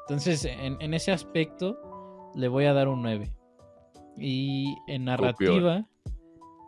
Entonces, 0.07 0.45
en, 0.45 0.77
en 0.81 0.93
ese 0.93 1.11
aspecto 1.11 1.90
le 2.35 2.47
voy 2.47 2.65
a 2.65 2.73
dar 2.73 2.87
un 2.87 3.01
9. 3.01 3.31
Y 4.17 4.75
en 4.87 5.05
narrativa, 5.05 5.85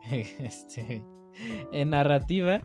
este, 0.11 1.03
en 1.71 1.89
narrativa, 1.89 2.61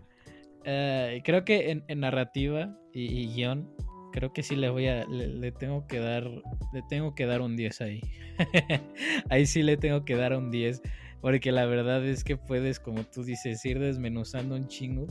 eh, 0.65 1.21
creo 1.25 1.45
que 1.45 1.83
en, 1.87 2.01
narrativa 2.01 2.77
y, 2.93 3.29
guion, 3.29 3.69
creo 4.13 4.33
que 4.33 4.43
sí 4.43 4.57
le 4.57 4.71
voy 4.71 4.87
a, 4.89 5.05
le, 5.07 5.53
tengo 5.53 5.87
que 5.87 5.99
dar, 5.99 6.25
le 6.25 6.83
tengo 6.89 7.15
que 7.15 7.27
dar 7.27 7.41
un 7.41 7.57
10 7.57 7.81
ahí. 7.81 8.01
ahí 9.31 9.47
sí 9.47 9.63
le 9.63 9.77
tengo 9.77 10.05
que 10.05 10.17
dar 10.17 10.37
un 10.37 10.51
10, 10.51 10.83
porque 11.21 11.53
la 11.53 11.67
verdad 11.67 12.05
es 12.05 12.25
que 12.25 12.37
puedes, 12.37 12.81
como 12.81 13.05
tú 13.05 13.25
dices, 13.25 13.65
ir 13.65 13.79
desmenuzando 13.79 14.55
un 14.55 14.69
chingo. 14.69 15.07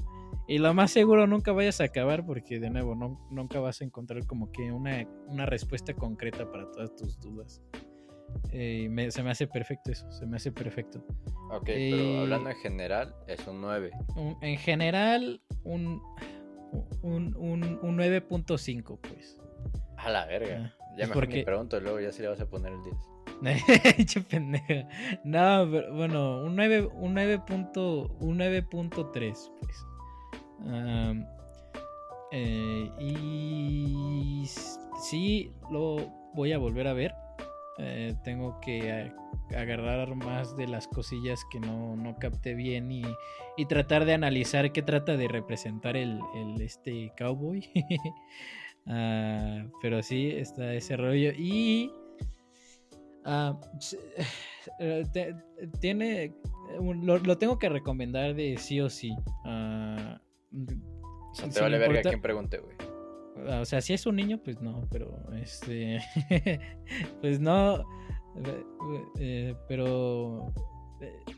Y 0.48 0.60
lo 0.60 0.74
más 0.74 0.92
seguro 0.92 1.28
nunca 1.28 1.52
vayas 1.52 1.82
a 1.82 1.86
acabar 1.86 2.26
porque 2.26 2.60
de 2.60 2.70
nuevo 2.70 2.96
no, 2.96 3.28
nunca 3.30 3.60
vas 3.60 3.82
a 3.82 3.84
encontrar 3.84 4.26
como 4.26 4.52
que 4.52 4.72
una, 4.72 5.06
una 5.28 5.46
respuesta 5.46 5.94
concreta 5.94 6.50
para 6.50 6.72
todas 6.72 6.96
tus 6.96 7.20
dudas. 7.20 7.62
Eh, 8.52 9.08
se 9.10 9.24
me 9.24 9.32
hace 9.32 9.48
perfecto 9.48 9.92
eso, 9.92 10.10
se 10.12 10.26
me 10.26 10.38
hace 10.38 10.52
perfecto. 10.52 11.04
Ok, 11.52 11.66
pero 11.66 11.98
eh, 11.98 12.20
hablando 12.22 12.50
en 12.50 12.56
general, 12.58 13.16
es 13.28 13.46
un 13.48 13.62
9. 13.62 13.92
en 14.42 14.58
general, 14.58 15.42
un, 15.64 16.02
un, 17.02 17.36
un, 17.36 17.98
9.5, 17.98 19.00
pues. 19.02 19.40
A 19.98 20.10
la 20.10 20.26
verga. 20.26 20.74
Ah, 20.80 20.86
ya 20.98 21.08
me 21.08 21.14
porque... 21.14 21.44
pregunto, 21.44 21.80
luego 21.80 22.00
ya 22.00 22.12
si 22.12 22.22
le 22.22 22.30
vas 22.30 22.40
a 22.40 22.50
poner 22.50 22.74
el 22.74 22.84
10. 22.84 22.96
no, 25.24 25.70
pero 25.72 25.94
bueno, 25.94 26.42
un 26.42 26.56
9, 26.56 26.90
un 26.96 27.16
9.3, 27.16 29.52
pues. 29.62 29.87
Eh, 32.32 32.92
y 33.00 34.46
sí, 35.02 35.52
lo 35.72 35.98
voy 36.34 36.52
a 36.54 36.58
volver 36.58 36.88
a 36.88 36.94
ver. 36.94 37.14
Eh, 37.80 38.16
tengo 38.24 38.60
que 38.60 39.12
agarrar 39.56 40.16
más 40.16 40.58
de 40.58 40.68
las 40.68 40.88
cosillas 40.88 41.46
que 41.52 41.60
no, 41.60 41.96
no 41.96 42.18
capté 42.18 42.56
bien 42.56 42.92
y, 42.92 43.04
tratar 43.70 44.06
de 44.06 44.14
analizar 44.14 44.72
qué 44.72 44.82
trata 44.82 45.16
de 45.16 45.28
representar 45.28 45.96
el, 45.96 46.20
este 46.60 47.12
cowboy. 47.18 47.68
Ah, 48.90 49.66
pero 49.82 50.02
sí, 50.02 50.30
está 50.30 50.74
ese 50.74 50.96
rollo. 50.96 51.34
Y 51.34 51.92
ah, 53.26 53.60
eh, 54.80 55.04
tiene. 55.82 56.34
Lo, 56.80 57.38
tengo 57.38 57.60
que 57.60 57.68
recomendar 57.68 58.34
de 58.34 58.56
sí 58.58 58.80
o 58.80 58.90
sí. 58.90 59.12
Uh, 59.44 60.16
o 60.52 61.36
sea, 61.36 61.50
te 61.50 61.62
vale 61.62 61.78
verga 61.78 62.02
quien 62.02 62.22
pregunte, 62.22 62.60
güey. 62.60 62.76
O 63.60 63.66
sea, 63.66 63.82
si 63.82 63.94
es 63.94 64.06
un 64.06 64.16
niño, 64.16 64.40
pues 64.44 64.62
no, 64.62 64.88
pero 64.92 65.16
este. 65.36 66.00
pues 67.22 67.40
no. 67.40 67.86
Eh, 69.20 69.56
pero. 69.68 70.54
Eh, 71.02 71.34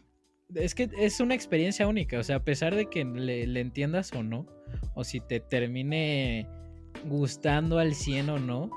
es 0.56 0.74
que 0.74 0.90
es 0.98 1.20
una 1.20 1.36
experiencia 1.36 1.88
única. 1.88 2.20
O 2.20 2.24
sea, 2.24 2.38
a 2.38 2.44
pesar 2.44 2.76
de 2.76 2.88
que 2.88 3.06
le, 3.06 3.60
entiendas 3.60 4.12
o 4.14 4.24
no, 4.24 4.48
o 4.96 5.04
si 5.04 5.20
te 5.20 5.40
termine 5.40 6.48
gustando 7.06 7.78
al 7.78 7.94
100 7.94 8.30
o 8.30 8.40
no, 8.40 8.70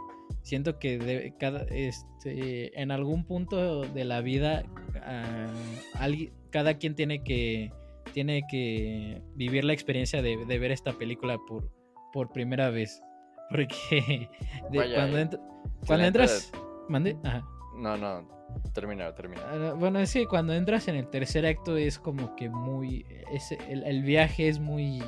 siento 0.42 0.78
que 0.78 1.32
cada, 1.38 1.62
este, 1.70 2.80
en 2.80 2.90
algún 2.90 3.24
punto 3.24 3.82
de 3.82 4.04
la 4.04 4.20
vida, 4.20 4.64
uh, 4.96 6.26
cada 6.50 6.74
quien 6.74 6.94
tiene 6.94 7.24
que, 7.24 7.72
tiene 8.12 8.42
que 8.50 9.22
vivir 9.34 9.64
la 9.64 9.72
experiencia 9.72 10.22
de, 10.22 10.36
ver 10.44 10.72
esta 10.72 10.92
película 10.92 11.38
por, 11.46 11.70
por 12.12 12.32
primera 12.32 12.70
vez. 12.70 13.00
Porque 13.50 14.28
cuando, 14.72 15.38
cuando 15.86 16.06
entras. 16.06 16.52
¿Mande? 16.88 17.16
Ajá. 17.22 17.44
No, 17.76 17.96
no. 17.96 18.26
Termina, 18.72 19.14
termina. 19.14 19.42
Ah, 19.44 19.74
bueno, 19.74 19.98
es 19.98 20.12
que 20.12 20.26
cuando 20.26 20.54
entras 20.54 20.88
en 20.88 20.96
el 20.96 21.08
tercer 21.08 21.46
acto 21.46 21.76
es 21.76 21.98
como 21.98 22.34
que 22.36 22.48
muy. 22.48 23.04
Es, 23.32 23.52
el, 23.68 24.02
viaje 24.02 24.48
es 24.48 24.58
muy. 24.58 25.02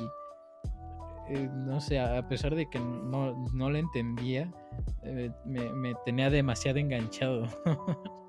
Eh, 1.29 1.49
no 1.51 1.81
sé, 1.81 1.99
a 1.99 2.27
pesar 2.27 2.53
de 2.55 2.69
que 2.69 2.79
no, 2.79 3.47
no 3.53 3.69
lo 3.69 3.77
entendía, 3.77 4.51
eh, 5.03 5.31
me, 5.45 5.95
tenía 6.05 6.29
demasiado 6.29 6.77
enganchado. 6.77 7.47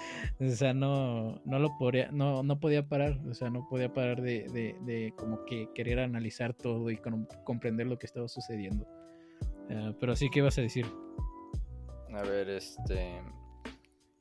o 0.40 0.48
sea, 0.48 0.74
no, 0.74 1.40
no 1.44 1.58
lo 1.58 1.76
podía, 1.78 2.10
no, 2.10 2.42
no 2.42 2.60
podía 2.60 2.86
parar, 2.86 3.18
o 3.28 3.34
sea, 3.34 3.50
no 3.50 3.66
podía 3.68 3.92
parar 3.92 4.22
de, 4.22 4.46
de, 4.52 4.76
de 4.82 5.14
como 5.16 5.44
que 5.44 5.68
querer 5.74 6.00
analizar 6.00 6.54
todo 6.54 6.90
y 6.90 6.98
comprender 7.44 7.86
lo 7.86 7.98
que 7.98 8.06
estaba 8.06 8.28
sucediendo. 8.28 8.86
Eh, 9.70 9.94
pero 10.00 10.16
sí, 10.16 10.30
¿qué 10.30 10.40
ibas 10.40 10.58
a 10.58 10.62
decir? 10.62 10.86
A 12.14 12.22
ver, 12.22 12.48
este. 12.48 13.22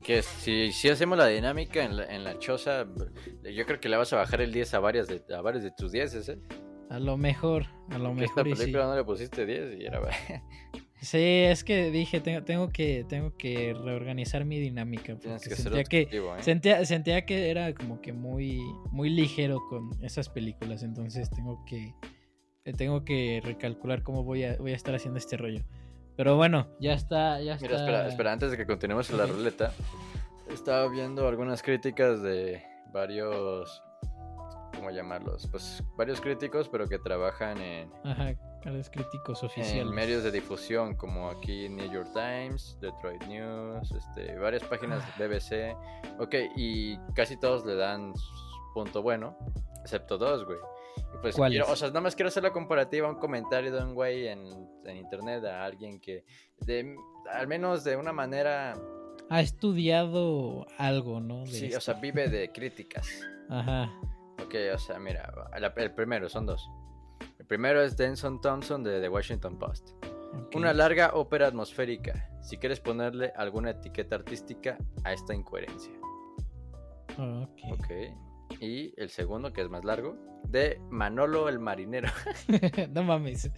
Que 0.03 0.21
si, 0.21 0.71
si 0.71 0.89
hacemos 0.89 1.17
la 1.17 1.27
dinámica 1.27 1.83
en 1.83 1.97
la, 1.97 2.05
en 2.05 2.23
la 2.23 2.37
choza, 2.37 2.85
yo 3.43 3.65
creo 3.65 3.79
que 3.79 3.89
le 3.89 3.97
vas 3.97 4.13
a 4.13 4.17
bajar 4.17 4.41
el 4.41 4.53
10 4.53 4.73
a 4.75 4.79
varias 4.79 5.07
de, 5.07 5.23
a 5.35 5.41
varios 5.41 5.63
de 5.63 5.71
tus 5.71 5.91
10, 5.91 6.29
¿eh? 6.29 6.39
A 6.89 6.99
lo 6.99 7.17
mejor, 7.17 7.65
a 7.89 7.97
lo 7.97 8.09
Porque 8.09 8.21
mejor. 8.21 8.47
Esta 8.47 8.55
sí. 8.55 8.61
película 8.61 8.85
no 8.85 8.95
le 8.95 9.03
pusiste 9.03 9.45
10 9.45 9.79
y 9.79 9.85
era... 9.85 10.01
Sí, 10.99 11.17
es 11.19 11.63
que 11.63 11.91
dije, 11.91 12.21
tengo, 12.21 12.43
tengo 12.43 12.69
que 12.69 13.05
tengo 13.07 13.35
que 13.37 13.73
reorganizar 13.73 14.45
mi 14.45 14.59
dinámica. 14.59 15.15
Porque 15.15 15.49
que 15.49 15.55
sentía 15.55 15.83
que, 15.83 16.01
objetivo, 16.03 16.35
¿eh? 16.35 16.43
sentía, 16.43 16.85
sentía 16.85 17.25
que 17.25 17.49
era 17.51 17.73
como 17.75 18.01
que 18.01 18.13
muy, 18.13 18.59
muy 18.91 19.09
ligero 19.09 19.59
con 19.69 19.91
esas 20.03 20.29
películas. 20.29 20.81
Entonces 20.81 21.29
tengo 21.29 21.63
que 21.65 21.93
eh, 22.65 22.73
tengo 22.73 23.05
que 23.05 23.41
recalcular 23.43 24.03
cómo 24.03 24.23
voy 24.23 24.43
a, 24.43 24.57
voy 24.57 24.73
a 24.73 24.75
estar 24.75 24.95
haciendo 24.95 25.19
este 25.19 25.37
rollo. 25.37 25.63
Pero 26.17 26.35
bueno, 26.35 26.67
ya 26.79 26.93
está, 26.93 27.39
ya 27.41 27.55
Mira, 27.61 27.75
está. 27.75 27.75
espera, 27.75 28.07
espera, 28.07 28.33
antes 28.33 28.51
de 28.51 28.57
que 28.57 28.65
continuemos 28.65 29.09
en 29.11 29.17
la 29.17 29.27
ruleta, 29.27 29.71
estaba 30.51 30.89
viendo 30.89 31.27
algunas 31.27 31.61
críticas 31.61 32.23
de 32.23 32.63
varios, 32.91 33.83
¿cómo 34.75 34.91
llamarlos? 34.91 35.47
Pues 35.51 35.83
varios 35.95 36.21
críticos, 36.21 36.69
pero 36.69 36.87
que 36.87 36.99
trabajan 36.99 37.57
en, 37.59 37.91
Ajá, 38.03 38.33
los 38.65 38.89
críticos 38.89 39.41
en 39.43 39.47
oficiales. 39.47 39.85
medios 39.93 40.23
de 40.23 40.31
difusión, 40.31 40.95
como 40.95 41.29
aquí 41.29 41.69
New 41.69 41.91
York 41.91 42.09
Times, 42.13 42.77
Detroit 42.81 43.23
News, 43.23 43.91
este, 43.91 44.35
varias 44.37 44.63
páginas 44.63 45.03
de 45.17 45.27
BBC. 45.27 45.75
Ok, 46.19 46.35
y 46.55 46.97
casi 47.15 47.37
todos 47.37 47.65
le 47.65 47.75
dan 47.75 48.13
punto 48.73 49.01
bueno, 49.01 49.37
excepto 49.81 50.17
dos, 50.17 50.45
güey. 50.45 50.57
Y 51.13 51.17
pues 51.21 51.35
quiero, 51.35 51.71
o 51.71 51.75
sea, 51.75 51.87
nada 51.89 52.01
más 52.01 52.15
quiero 52.15 52.29
hacer 52.29 52.43
la 52.43 52.51
comparativa, 52.51 53.07
un 53.07 53.15
comentario 53.15 53.71
de 53.71 53.83
un 53.83 53.93
güey 53.93 54.27
en, 54.27 54.47
en 54.85 54.97
internet 54.97 55.45
a 55.45 55.63
alguien 55.63 55.99
que, 55.99 56.25
de, 56.65 56.95
al 57.31 57.47
menos 57.47 57.83
de 57.83 57.95
una 57.95 58.11
manera, 58.11 58.73
Ha 59.29 59.41
estudiado 59.41 60.65
algo, 60.77 61.19
¿no? 61.19 61.41
De 61.41 61.47
sí, 61.51 61.73
o 61.75 61.81
sea, 61.81 61.93
vive 61.95 62.27
de 62.29 62.51
críticas. 62.51 63.07
Ajá. 63.49 63.89
Ok, 64.43 64.55
o 64.73 64.77
sea, 64.77 64.99
mira, 64.99 65.31
el 65.75 65.91
primero, 65.93 66.29
son 66.29 66.45
dos. 66.45 66.69
El 67.39 67.45
primero 67.45 67.81
es 67.81 67.97
Denson 67.97 68.39
Thompson 68.41 68.83
de 68.83 69.01
The 69.01 69.09
Washington 69.09 69.57
Post. 69.57 69.89
Una 70.53 70.73
larga 70.73 71.11
ópera 71.13 71.47
atmosférica, 71.47 72.29
si 72.41 72.57
quieres 72.57 72.79
ponerle 72.79 73.33
alguna 73.35 73.71
etiqueta 73.71 74.15
artística 74.15 74.77
a 75.03 75.13
esta 75.13 75.33
incoherencia. 75.33 75.93
Ah, 77.17 77.47
ok. 77.47 77.79
Ok. 77.79 78.61
Y 78.61 78.93
el 79.01 79.09
segundo, 79.09 79.51
que 79.51 79.61
es 79.61 79.69
más 79.69 79.83
largo, 79.83 80.15
de 80.47 80.79
Manolo 80.89 81.49
el 81.49 81.59
Marinero. 81.59 82.09
no 82.91 83.03
mames. 83.03 83.51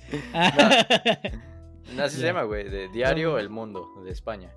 No, 1.96 2.04
así 2.04 2.18
se 2.18 2.26
llama, 2.26 2.44
güey, 2.44 2.70
de 2.70 2.88
Diario 2.90 3.32
No. 3.32 3.40
El 3.40 3.50
Mundo, 3.50 3.88
de 4.04 4.12
España. 4.12 4.54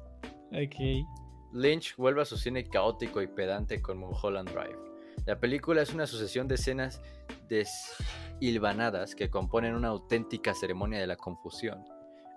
ok. 0.52 1.06
Lynch 1.52 1.96
vuelve 1.96 2.22
a 2.22 2.24
su 2.24 2.38
cine 2.38 2.64
caótico 2.64 3.20
y 3.20 3.26
pedante 3.26 3.82
con 3.82 3.98
Mulholland 3.98 4.50
Drive. 4.50 4.91
La 5.26 5.38
película 5.38 5.82
es 5.82 5.94
una 5.94 6.06
sucesión 6.06 6.48
de 6.48 6.56
escenas 6.56 7.00
deshilvanadas 7.48 9.14
que 9.14 9.30
componen 9.30 9.74
una 9.74 9.88
auténtica 9.88 10.54
ceremonia 10.54 10.98
de 10.98 11.06
la 11.06 11.16
confusión. 11.16 11.84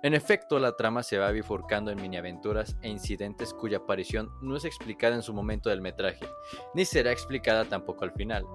En 0.03 0.13
efecto, 0.13 0.59
la 0.59 0.75
trama 0.75 1.01
se 1.01 1.17
va 1.17 1.31
bifurcando 1.31 1.89
en 1.89 1.99
miniaventuras 1.99 2.77
e 2.83 2.89
incidentes 2.89 3.55
cuya 3.55 3.77
aparición 3.77 4.29
no 4.41 4.55
es 4.55 4.63
explicada 4.63 5.15
en 5.15 5.23
su 5.23 5.33
momento 5.33 5.69
del 5.69 5.81
metraje, 5.81 6.27
ni 6.75 6.85
será 6.85 7.11
explicada 7.11 7.65
tampoco 7.65 8.03
al 8.03 8.11
final. 8.11 8.45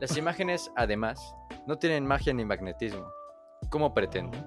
Las 0.00 0.16
imágenes, 0.18 0.70
además, 0.76 1.34
no 1.66 1.78
tienen 1.78 2.06
magia 2.06 2.32
ni 2.32 2.44
magnetismo. 2.44 3.10
¿Cómo 3.70 3.92
pretende? 3.92 4.38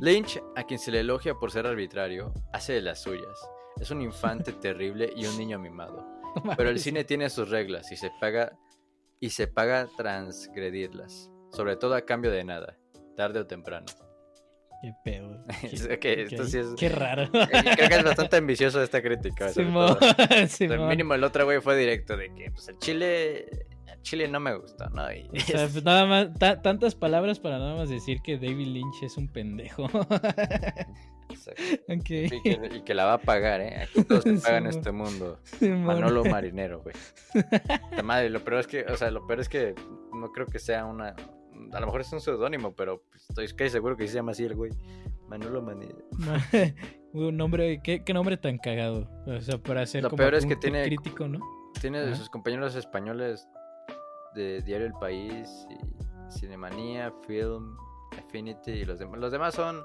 Lynch, 0.00 0.42
a 0.56 0.62
quien 0.64 0.78
se 0.78 0.90
le 0.90 1.00
elogia 1.00 1.34
por 1.34 1.50
ser 1.50 1.66
arbitrario, 1.66 2.32
hace 2.52 2.72
de 2.72 2.82
las 2.82 3.00
suyas. 3.00 3.50
Es 3.78 3.90
un 3.90 4.00
infante 4.00 4.52
terrible 4.62 5.12
y 5.14 5.26
un 5.26 5.36
niño 5.36 5.58
mimado. 5.58 6.19
Pero 6.56 6.70
el 6.70 6.78
cine 6.78 7.04
tiene 7.04 7.30
sus 7.30 7.50
reglas 7.50 7.90
y 7.92 7.96
se 7.96 8.10
paga 8.20 8.52
y 9.20 9.30
se 9.30 9.46
paga 9.46 9.86
transgredirlas, 9.96 11.30
sobre 11.52 11.76
todo 11.76 11.94
a 11.94 12.02
cambio 12.02 12.30
de 12.30 12.44
nada, 12.44 12.78
tarde 13.16 13.40
o 13.40 13.46
temprano. 13.46 13.86
Qué 14.82 14.92
pedo. 15.04 15.44
Que 16.00 16.22
esto 16.22 16.44
sí 16.46 16.58
es- 16.58 16.68
Qué 16.78 16.88
raro. 16.88 17.24
Eh, 17.34 17.48
Creo 17.76 17.88
que 17.88 17.94
es 17.96 18.04
bastante 18.04 18.36
ambicioso 18.38 18.82
esta 18.82 19.02
crítica. 19.02 19.50
Simón, 19.50 19.98
Simón. 20.48 20.88
mínimo 20.88 21.12
el 21.14 21.22
otro 21.24 21.44
güey 21.44 21.60
fue 21.60 21.76
directo 21.76 22.16
de 22.16 22.34
que 22.34 22.50
pues 22.50 22.68
el 22.68 22.78
chile 22.78 23.66
chile 24.02 24.26
no 24.28 24.40
me 24.40 24.54
gustó, 24.56 24.88
¿no? 24.88 25.12
Y- 25.12 25.28
O 25.36 25.40
sea, 25.40 25.68
pues, 25.68 25.84
nada 25.84 26.06
más, 26.06 26.32
ta- 26.38 26.62
tantas 26.62 26.94
palabras 26.94 27.38
para 27.38 27.58
nada 27.58 27.74
más 27.76 27.90
decir 27.90 28.22
que 28.22 28.38
David 28.38 28.68
Lynch 28.68 29.02
es 29.02 29.18
un 29.18 29.28
pendejo. 29.28 29.86
Exacto. 31.30 31.62
ok. 31.88 32.10
y, 32.10 32.42
que, 32.42 32.70
y 32.76 32.82
que 32.82 32.94
la 32.94 33.04
va 33.06 33.14
a 33.14 33.18
pagar, 33.18 33.60
¿eh? 33.60 33.82
Aquí 33.82 34.04
todo 34.08 34.20
se 34.22 34.34
paga 34.34 34.58
en 34.58 34.66
este 34.66 34.92
mundo. 34.92 35.38
Simón. 35.44 35.82
Manolo 35.84 36.24
Marinero, 36.30 36.82
güey. 36.82 36.94
La 37.92 38.02
madre, 38.02 38.30
lo 38.30 38.44
peor 38.44 38.60
es 38.60 38.66
que, 38.66 38.84
o 38.84 38.96
sea, 38.96 39.10
lo 39.10 39.26
peor 39.26 39.40
es 39.40 39.48
que 39.48 39.74
no 40.12 40.30
creo 40.32 40.46
que 40.46 40.58
sea 40.58 40.84
una. 40.84 41.14
A 41.72 41.80
lo 41.80 41.86
mejor 41.86 42.00
es 42.00 42.12
un 42.12 42.20
seudónimo, 42.20 42.72
pero 42.74 43.02
pues, 43.10 43.28
estoy 43.28 43.46
casi 43.48 43.70
seguro 43.70 43.96
que 43.96 44.04
sí 44.04 44.08
se 44.10 44.14
llama 44.16 44.32
así 44.32 44.44
el 44.44 44.54
güey. 44.54 44.72
Manolo 45.28 45.62
Marinero. 45.62 46.04
Ma- 46.18 46.42
un 47.12 47.36
nombre, 47.36 47.80
¿qué, 47.84 48.02
qué 48.04 48.12
nombre 48.14 48.36
tan 48.36 48.58
cagado. 48.58 49.08
O 49.26 49.40
sea, 49.40 49.58
para 49.58 49.84
ser 49.86 50.02
Lo 50.02 50.10
como 50.10 50.18
peor 50.18 50.34
es 50.34 50.44
un 50.44 50.50
que 50.50 50.56
tiene- 50.56 50.84
crítico, 50.84 51.28
¿no? 51.28 51.38
Tiene 51.80 52.00
de 52.00 52.16
sus 52.16 52.28
compañeros 52.28 52.74
españoles 52.74 53.46
de 54.34 54.60
Diario 54.62 54.86
El 54.88 54.92
País 54.94 55.66
y 55.70 56.32
Cinemanía, 56.38 57.12
Film, 57.26 57.76
Affinity 58.18 58.70
y 58.72 58.84
los 58.84 58.98
demás. 58.98 59.18
Los 59.20 59.32
demás 59.32 59.54
son 59.54 59.82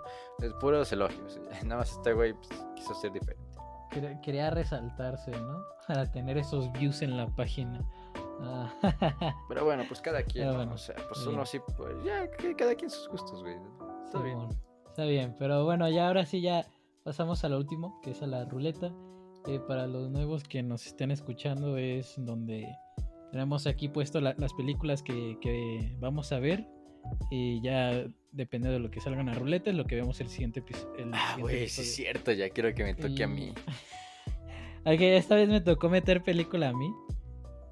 puros 0.59 0.91
elogios. 0.91 1.39
Nada 1.63 1.77
más 1.77 1.91
este 1.91 2.13
güey 2.13 2.33
pues, 2.33 2.49
quiso 2.75 2.93
ser 2.95 3.11
diferente. 3.11 3.43
Quería, 4.23 4.49
resaltarse, 4.49 5.31
¿no? 5.31 5.63
Para 5.87 6.11
tener 6.11 6.37
esos 6.37 6.71
views 6.73 7.01
en 7.01 7.15
la 7.17 7.27
página. 7.35 7.79
Ah, 8.41 8.73
Pero 9.47 9.63
bueno, 9.63 9.83
pues 9.87 10.01
cada 10.01 10.21
quien. 10.23 10.53
Bueno, 10.53 10.73
o 10.73 10.77
sea, 10.77 10.95
pues 10.95 11.19
está 11.19 11.29
uno 11.29 11.37
bien. 11.37 11.45
sí, 11.47 11.59
pues 11.77 12.03
ya, 12.03 12.29
cada 12.57 12.75
quien 12.75 12.89
sus 12.89 13.07
gustos, 13.07 13.41
güey. 13.41 13.55
Está 14.05 14.21
bien. 14.21 14.37
Simón. 14.39 14.61
Está 14.87 15.03
bien, 15.05 15.35
pero 15.37 15.63
bueno, 15.65 15.89
ya 15.89 16.07
ahora 16.07 16.25
sí 16.25 16.41
ya 16.41 16.65
pasamos 17.03 17.43
a 17.43 17.49
lo 17.49 17.57
último, 17.57 17.99
que 18.01 18.11
es 18.11 18.21
a 18.21 18.27
la 18.27 18.45
ruleta. 18.45 18.91
Eh, 19.47 19.59
para 19.59 19.87
los 19.87 20.09
nuevos 20.09 20.43
que 20.43 20.63
nos 20.63 20.85
estén 20.87 21.11
escuchando 21.11 21.77
es 21.77 22.15
donde 22.17 22.67
tenemos 23.31 23.67
aquí 23.67 23.89
puesto 23.89 24.19
la- 24.19 24.33
las 24.37 24.53
películas 24.53 25.03
que, 25.03 25.37
que 25.41 25.95
vamos 25.99 26.31
a 26.31 26.39
ver. 26.39 26.67
Y 27.31 27.61
ya 27.61 28.05
dependiendo 28.31 28.73
de 28.73 28.79
lo 28.79 28.91
que 28.91 28.99
salga 28.99 29.21
en 29.21 29.27
la 29.27 29.33
ruleta 29.33 29.69
es 29.69 29.75
lo 29.75 29.85
que 29.85 29.95
vemos 29.95 30.19
el 30.21 30.29
siguiente 30.29 30.59
episodio. 30.59 31.09
Ah, 31.13 31.37
güey, 31.39 31.67
sí 31.69 31.81
es 31.81 31.95
cierto, 31.95 32.31
ya 32.31 32.49
quiero 32.49 32.73
que 32.75 32.83
me 32.83 32.93
toque 32.95 33.23
a 33.23 33.27
mí. 33.27 33.53
Ok, 34.87 35.01
esta 35.01 35.33
vez 35.33 35.49
me 35.49 35.61
tocó 35.61 35.89
meter 35.89 36.21
película 36.21 36.69
a 36.69 36.73
mí. 36.73 36.93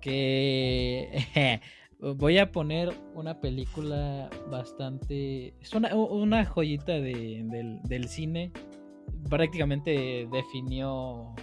Que 0.02 1.62
voy 2.00 2.38
a 2.40 2.52
poner 2.52 2.92
una 3.14 3.40
película 3.40 4.30
bastante. 4.50 5.54
Es 5.62 5.74
una, 5.74 5.94
una 5.96 6.44
joyita 6.46 6.94
de- 6.94 7.42
del, 7.46 7.80
del 7.84 8.08
cine. 8.10 8.52
Prácticamente 9.30 10.28
definió. 10.32 11.34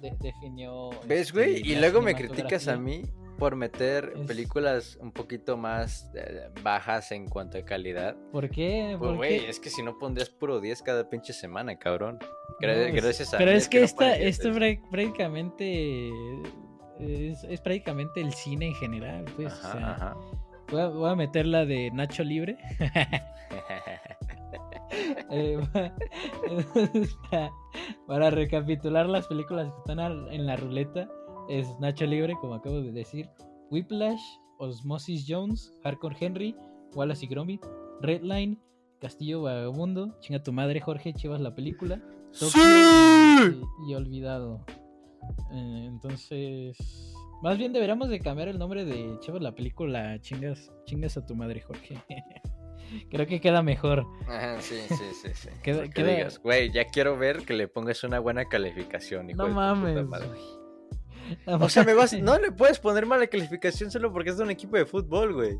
de- 0.00 0.14
definió. 0.20 0.90
¿Ves, 1.06 1.28
este, 1.28 1.32
güey? 1.32 1.56
Y 1.72 1.74
luego 1.76 2.00
me 2.00 2.14
criticas 2.14 2.68
a 2.68 2.76
mí 2.78 3.02
por 3.36 3.56
meter 3.56 4.12
Es- 4.16 4.26
películas 4.26 4.96
un 5.00 5.12
poquito 5.12 5.56
más 5.56 6.10
eh, 6.14 6.48
bajas 6.62 7.12
en 7.12 7.28
cuanto 7.28 7.58
a 7.58 7.62
calidad. 7.62 8.16
¿Por 8.32 8.48
qué? 8.50 8.96
Pues, 8.98 9.08
¿Por 9.08 9.16
güey, 9.16 9.44
es 9.46 9.60
que 9.60 9.70
si 9.70 9.82
no 9.82 9.98
pondrías 9.98 10.30
puro 10.30 10.60
10 10.60 10.82
cada 10.82 11.08
pinche 11.08 11.32
semana, 11.32 11.78
cabrón. 11.78 12.18
No, 12.20 12.56
Gra- 12.60 12.72
es- 12.88 12.94
gracias 12.94 13.34
a 13.34 13.38
Pero 13.38 13.50
es 13.50 13.68
que 13.68 13.82
esta, 13.82 14.04
pones 14.06 14.18
10, 14.18 14.28
esto 14.30 14.48
es- 14.50 14.56
prá- 14.56 14.90
prácticamente. 14.90 16.10
Es, 16.98 17.44
es 17.44 17.60
prácticamente 17.60 18.20
el 18.20 18.32
cine 18.32 18.68
en 18.68 18.74
general, 18.76 19.24
pues. 19.36 19.52
o 19.52 19.56
Ajá, 19.66 19.72
sea, 19.72 19.90
ajá. 19.92 20.16
Voy 20.70 20.80
a, 20.80 20.86
voy 20.88 21.10
a 21.10 21.14
meter 21.14 21.46
la 21.46 21.64
de 21.66 21.90
Nacho 21.92 22.24
Libre. 22.24 22.56
Eh, 25.30 25.58
para, 28.06 28.30
recapitular 28.30 29.06
las 29.06 29.26
películas 29.26 29.66
que 29.72 29.78
están 29.90 29.98
en 30.32 30.46
la 30.46 30.56
ruleta, 30.56 31.08
es 31.48 31.68
Nacho 31.80 32.06
Libre, 32.06 32.34
como 32.40 32.54
acabo 32.54 32.80
de 32.82 32.92
decir, 32.92 33.28
Whiplash, 33.70 34.20
Osmosis 34.58 35.24
Jones, 35.28 35.72
Hardcore 35.84 36.16
Henry, 36.20 36.56
Wallace 36.94 37.24
y 37.26 37.28
Gromit, 37.28 37.64
Redline, 38.00 38.58
Castillo 39.00 39.42
Vagabundo, 39.42 40.18
Chinga 40.20 40.42
tu 40.42 40.52
madre, 40.52 40.80
Jorge, 40.80 41.12
chivas 41.14 41.40
la 41.40 41.54
película, 41.54 42.00
Tokio 42.38 42.62
y, 43.86 43.90
y 43.90 43.94
Olvidado. 43.94 44.64
Eh, 45.52 45.84
entonces, 45.86 46.76
más 47.42 47.58
bien 47.58 47.72
deberíamos 47.72 48.08
de 48.08 48.20
cambiar 48.20 48.48
el 48.48 48.58
nombre 48.58 48.84
de 48.84 49.18
Chivas 49.20 49.42
la 49.42 49.54
película, 49.54 50.18
chingas, 50.20 50.72
chingas 50.86 51.16
a 51.16 51.26
tu 51.26 51.34
madre, 51.34 51.60
Jorge. 51.60 52.00
Creo 53.10 53.26
que 53.26 53.40
queda 53.40 53.62
mejor. 53.62 54.06
Ajá, 54.28 54.60
sí, 54.60 54.76
sí, 54.88 54.94
sí, 55.20 55.28
sí. 55.34 55.48
Queda- 55.62 55.82
Que 55.84 55.90
queda- 55.90 56.14
digas, 56.16 56.38
güey, 56.40 56.70
ya 56.72 56.84
quiero 56.86 57.18
ver 57.18 57.44
que 57.44 57.52
le 57.54 57.66
pongas 57.66 58.04
una 58.04 58.20
buena 58.20 58.44
calificación, 58.46 59.28
hijo 59.30 59.36
No 59.38 59.44
de 59.44 59.50
tu 59.50 59.54
puta 59.56 59.74
mames. 59.74 60.06
madre". 60.08 60.28
O 61.46 61.68
sea, 61.68 61.84
me 61.84 61.94
vas, 61.94 62.12
no 62.20 62.38
le 62.38 62.52
puedes 62.52 62.78
poner 62.78 63.06
mala 63.06 63.26
calificación 63.26 63.90
solo 63.90 64.12
porque 64.12 64.30
es 64.30 64.36
de 64.36 64.44
un 64.44 64.50
equipo 64.50 64.76
de 64.76 64.86
fútbol, 64.86 65.34
güey. 65.34 65.58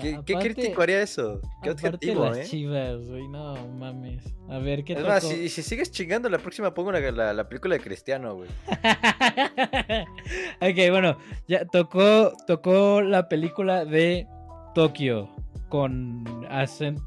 ¿Qué, 0.00 0.20
¿qué 0.24 0.34
crítico 0.34 0.82
haría 0.82 1.02
eso? 1.02 1.40
¿Qué 1.62 1.70
objetivo, 1.70 2.24
las 2.26 2.38
eh? 2.38 2.44
chivas, 2.44 2.98
güey, 3.06 3.28
no 3.28 3.54
mames. 3.68 4.24
A 4.48 4.58
ver, 4.58 4.84
¿qué 4.84 4.94
Es 4.94 5.02
más, 5.02 5.22
si, 5.22 5.48
si 5.48 5.62
sigues 5.62 5.90
chingando, 5.90 6.28
la 6.28 6.38
próxima 6.38 6.74
pongo 6.74 6.92
la, 6.92 7.00
la, 7.10 7.32
la 7.32 7.48
película 7.48 7.74
de 7.76 7.80
Cristiano, 7.80 8.34
güey. 8.34 8.48
ok, 10.60 10.90
bueno, 10.90 11.16
ya 11.48 11.64
tocó, 11.66 12.32
tocó 12.46 13.00
la 13.02 13.28
película 13.28 13.84
de 13.84 14.26
Tokio 14.74 15.30
con 15.68 16.24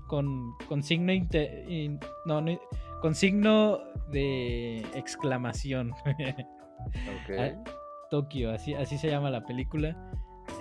con, 0.08 0.54
con 0.68 0.84
signo 0.84 1.14
inte- 1.14 1.66
in- 1.68 2.00
no, 2.26 2.42
no, 2.42 2.60
con 3.02 3.14
signo 3.14 3.80
de 4.12 4.80
exclamación. 4.96 5.94
Ok. 6.80 7.36
Ah, 7.40 7.64
Tokio, 8.12 8.52
así, 8.52 8.74
así 8.74 8.98
se 8.98 9.10
llama 9.10 9.30
la 9.30 9.46
película. 9.46 9.90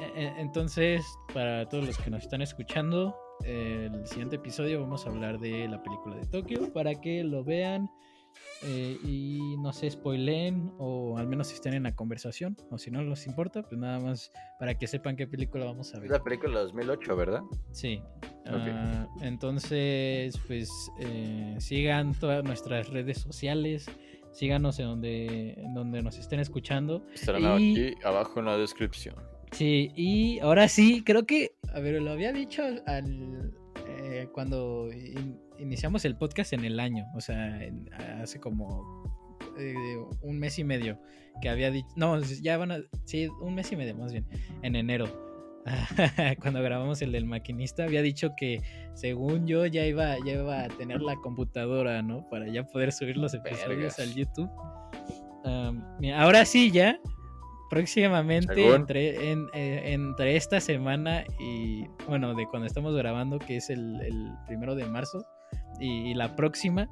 E- 0.01 0.23
e- 0.25 0.41
Entonces, 0.41 1.05
para 1.33 1.69
todos 1.69 1.87
los 1.87 1.99
que 1.99 2.11
nos 2.11 2.23
están 2.23 2.43
escuchando, 2.43 3.15
el 3.45 4.07
siguiente 4.07 4.37
episodio 4.37 4.81
vamos 4.81 5.07
a 5.07 5.11
hablar 5.11 5.39
de 5.39 5.69
la 5.69 5.83
película 5.83 6.17
de 6.17 6.27
Tokio 6.27 6.73
para 6.73 6.95
que 7.01 7.23
lo 7.25 7.45
vean 7.45 7.91
eh, 8.63 8.97
y 9.05 9.57
no 9.59 9.73
se 9.73 9.91
spoileen 9.91 10.73
o 10.79 11.19
al 11.19 11.27
menos 11.29 11.53
estén 11.53 11.75
en 11.75 11.83
la 11.85 11.95
conversación 11.95 12.57
o 12.71 12.79
si 12.79 12.91
no 12.91 13.03
les 13.03 13.27
importa, 13.27 13.63
pues 13.63 13.79
nada 13.79 14.01
más 14.01 14.33
para 14.59 14.77
que 14.79 14.87
sepan 14.87 15.17
qué 15.17 15.27
película 15.27 15.67
vamos 15.67 15.93
a 15.93 15.97
Es 15.99 16.03
ver. 16.03 16.11
la 16.13 16.23
película 16.23 16.59
de 16.61 16.65
2008, 16.67 17.17
¿verdad? 17.17 17.43
Sí. 17.73 18.01
Ok. 18.47 18.69
Ah, 18.73 19.07
entonces, 19.21 20.39
pues 20.47 20.69
eh, 21.01 21.57
sigan 21.59 22.13
todas 22.15 22.43
nuestras 22.45 22.89
redes 22.89 23.19
sociales, 23.19 23.87
síganos 24.35 24.79
en 24.81 24.87
donde, 24.87 25.53
en 25.55 25.73
donde 25.73 26.03
nos 26.03 26.19
estén 26.19 26.41
escuchando. 26.41 27.03
Estarán 27.15 27.59
Y- 27.61 27.73
aquí 27.89 27.95
abajo 28.05 28.41
en 28.41 28.47
la 28.47 28.59
descripción. 28.59 29.15
Sí, 29.53 29.91
y 29.97 30.41
ahora 30.41 30.69
sí, 30.69 31.03
creo 31.05 31.25
que, 31.25 31.53
a 31.73 31.81
ver, 31.81 32.03
lo 32.03 32.11
había 32.11 32.33
dicho 32.33 32.63
al, 32.87 33.55
eh, 33.89 34.29
cuando 34.33 34.91
in- 34.93 35.39
iniciamos 35.59 36.05
el 36.05 36.17
podcast 36.17 36.53
en 36.53 36.65
el 36.65 36.81
año, 36.81 37.07
o 37.15 37.21
sea, 37.21 37.63
en- 37.65 37.89
hace 38.21 38.39
como 38.41 39.05
eh, 39.57 39.75
un 40.23 40.39
mes 40.41 40.59
y 40.59 40.65
medio 40.65 40.99
que 41.41 41.49
había 41.49 41.71
dicho, 41.71 41.87
no, 41.95 42.21
ya 42.21 42.57
van 42.57 42.73
a, 42.73 42.79
sí, 43.05 43.29
un 43.41 43.55
mes 43.55 43.71
y 43.71 43.77
medio 43.77 43.95
más 43.95 44.11
bien, 44.13 44.27
en 44.63 44.75
enero. 44.75 45.24
Cuando 46.41 46.63
grabamos 46.63 47.01
el 47.03 47.13
del 47.13 47.25
maquinista, 47.25 47.85
había 47.85 48.03
dicho 48.03 48.35
que 48.37 48.61
según 48.95 49.47
yo 49.47 49.65
ya 49.67 49.87
iba, 49.87 50.17
ya 50.25 50.33
iba 50.35 50.65
a 50.65 50.69
tener 50.69 51.01
la 51.01 51.17
computadora, 51.17 52.03
¿no? 52.03 52.29
Para 52.29 52.47
ya 52.49 52.65
poder 52.65 52.93
subir 52.93 53.17
los 53.17 53.33
episodios 53.35 53.69
Vergas. 53.69 53.99
al 53.99 54.15
YouTube. 54.15 54.51
Mira, 56.01 56.21
ahora 56.23 56.45
sí, 56.45 56.71
ya, 56.71 56.99
próximamente, 57.71 58.55
Según. 58.55 58.75
entre, 58.77 59.31
en- 59.33 59.49
eh, 59.55 59.93
entre 59.93 60.37
esta 60.37 60.61
semana 60.61 61.25
y, 61.41 61.87
bueno, 62.09 62.35
de 62.35 62.47
cuando 62.47 62.67
estamos 62.67 62.95
grabando, 62.95 63.39
que 63.39 63.57
es 63.57 63.71
el, 63.71 64.01
el 64.03 64.31
primero 64.47 64.75
de 64.75 64.85
marzo, 64.87 65.27
y, 65.81 66.11
y 66.11 66.15
la 66.15 66.37
próxima, 66.37 66.89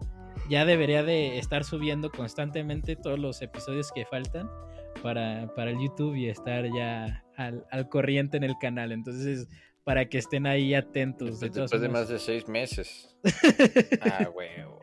ya 0.50 0.64
debería 0.64 1.02
de 1.02 1.38
estar 1.38 1.64
subiendo 1.64 2.10
constantemente 2.10 2.96
todos 2.96 3.18
los 3.18 3.40
episodios 3.42 3.92
que 3.92 4.04
faltan 4.06 4.50
para, 5.02 5.46
para 5.54 5.70
el 5.70 5.78
YouTube 5.78 6.14
y 6.16 6.28
estar 6.28 6.64
ya 6.74 7.21
al, 7.36 7.66
al 7.70 7.88
corriente 7.88 8.36
en 8.36 8.44
el 8.44 8.56
canal. 8.60 8.92
Entonces, 8.92 9.48
para 9.84 10.08
que 10.08 10.18
estén 10.18 10.46
ahí 10.46 10.74
atentos. 10.74 11.40
De 11.40 11.50
Después, 11.50 11.80
de 11.80 11.88
más 11.88 12.08
de 12.08 12.18
seis 12.18 12.48
meses. 12.48 13.16
ah, 14.02 14.28
huevo. 14.34 14.80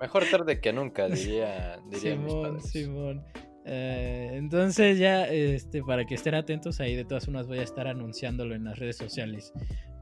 Mejor 0.00 0.24
tarde 0.30 0.60
que 0.60 0.72
nunca, 0.72 1.08
diría, 1.08 1.78
diría 1.88 2.16
mis 2.16 2.30
Simón, 2.30 2.42
padres. 2.42 2.70
Simón. 2.70 3.24
Eh, 3.66 4.30
entonces 4.34 4.98
ya, 4.98 5.28
este, 5.28 5.82
para 5.82 6.04
que 6.06 6.14
estén 6.14 6.34
atentos 6.34 6.80
ahí, 6.80 6.96
de 6.96 7.04
todas 7.04 7.24
formas 7.26 7.46
voy 7.46 7.58
a 7.58 7.62
estar 7.62 7.86
anunciándolo 7.86 8.54
en 8.54 8.64
las 8.64 8.78
redes 8.78 8.96
sociales. 8.96 9.52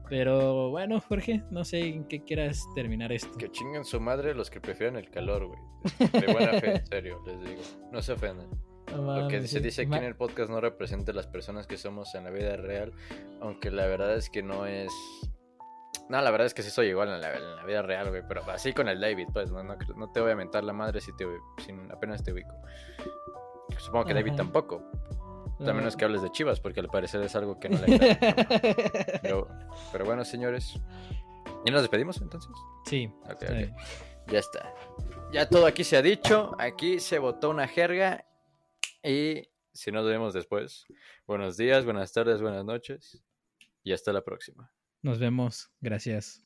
Pero 0.09 0.71
bueno, 0.71 0.99
Jorge, 1.01 1.43
no 1.51 1.63
sé 1.63 1.81
en 1.81 2.05
qué 2.05 2.23
quieras 2.23 2.65
terminar 2.73 3.11
esto. 3.11 3.37
Que 3.37 3.51
chinguen 3.51 3.85
su 3.85 3.99
madre 3.99 4.33
los 4.33 4.49
que 4.49 4.59
prefieren 4.59 4.95
el 4.95 5.11
calor, 5.11 5.45
güey. 5.45 5.59
De 5.99 6.33
buena 6.33 6.59
fe, 6.59 6.77
en 6.77 6.85
serio, 6.87 7.21
les 7.27 7.39
digo. 7.41 7.61
No 7.91 8.01
se 8.01 8.13
ofendan. 8.13 8.49
No 8.95 9.21
Lo 9.21 9.27
que 9.27 9.41
se 9.41 9.47
sí. 9.47 9.59
dice 9.59 9.83
aquí 9.83 9.95
en 9.95 10.03
el 10.03 10.15
podcast 10.15 10.49
no 10.49 10.59
representa 10.61 11.13
las 11.13 11.27
personas 11.27 11.67
que 11.67 11.77
somos 11.77 12.13
en 12.15 12.23
la 12.23 12.29
vida 12.31 12.55
real, 12.57 12.91
aunque 13.41 13.71
la 13.71 13.85
verdad 13.85 14.15
es 14.15 14.29
que 14.29 14.41
no 14.43 14.65
es... 14.65 14.91
No, 16.09 16.19
la 16.21 16.31
verdad 16.31 16.47
es 16.47 16.55
que 16.55 16.63
sí 16.63 16.71
soy 16.71 16.87
igual 16.87 17.09
en 17.09 17.21
la, 17.21 17.35
en 17.35 17.55
la 17.55 17.63
vida 17.65 17.81
real, 17.83 18.09
güey, 18.09 18.23
pero 18.27 18.41
así 18.49 18.73
con 18.73 18.87
el 18.89 18.99
David, 18.99 19.27
pues, 19.31 19.51
no, 19.51 19.61
no, 19.63 19.75
no 19.95 20.11
te 20.11 20.19
voy 20.21 20.31
a 20.31 20.35
mentar 20.35 20.63
la 20.63 20.73
madre 20.73 21.01
si, 21.01 21.15
te, 21.15 21.25
si 21.63 21.71
apenas 21.91 22.23
te 22.23 22.33
ubico. 22.33 22.49
Supongo 23.77 24.05
que 24.05 24.13
David 24.15 24.29
Ajá. 24.31 24.37
tampoco, 24.37 24.81
no. 25.59 25.69
a 25.69 25.73
menos 25.73 25.95
que 25.95 26.05
hables 26.05 26.21
de 26.23 26.31
Chivas, 26.31 26.59
porque 26.59 26.79
al 26.79 26.87
parecer 26.89 27.21
es 27.21 27.35
algo 27.35 27.59
que 27.59 27.69
no 27.69 27.77
le 27.85 27.95
agrada. 27.95 28.45
pero, 29.21 29.47
pero 29.91 30.05
bueno, 30.05 30.25
señores, 30.25 30.73
¿y 31.65 31.69
nos 31.71 31.81
despedimos 31.81 32.19
entonces? 32.21 32.51
Sí, 32.85 33.13
Ok, 33.25 33.31
está 33.33 33.45
ok. 33.45 33.51
bien. 33.51 33.75
Ya 34.27 34.39
está. 34.39 34.73
Ya 35.31 35.47
todo 35.47 35.65
aquí 35.67 35.83
se 35.83 35.95
ha 35.97 36.01
dicho. 36.01 36.55
Aquí 36.59 36.99
se 36.99 37.19
botó 37.19 37.49
una 37.51 37.67
jerga. 37.67 38.25
Y 39.03 39.47
si 39.73 39.91
nos 39.91 40.05
vemos 40.05 40.33
después, 40.33 40.85
buenos 41.25 41.57
días, 41.57 41.85
buenas 41.85 42.11
tardes, 42.11 42.41
buenas 42.41 42.65
noches. 42.65 43.23
Y 43.83 43.93
hasta 43.93 44.11
la 44.11 44.23
próxima. 44.23 44.71
nos 45.01 45.19
vemos. 45.19 45.71
Gracias. 45.79 46.43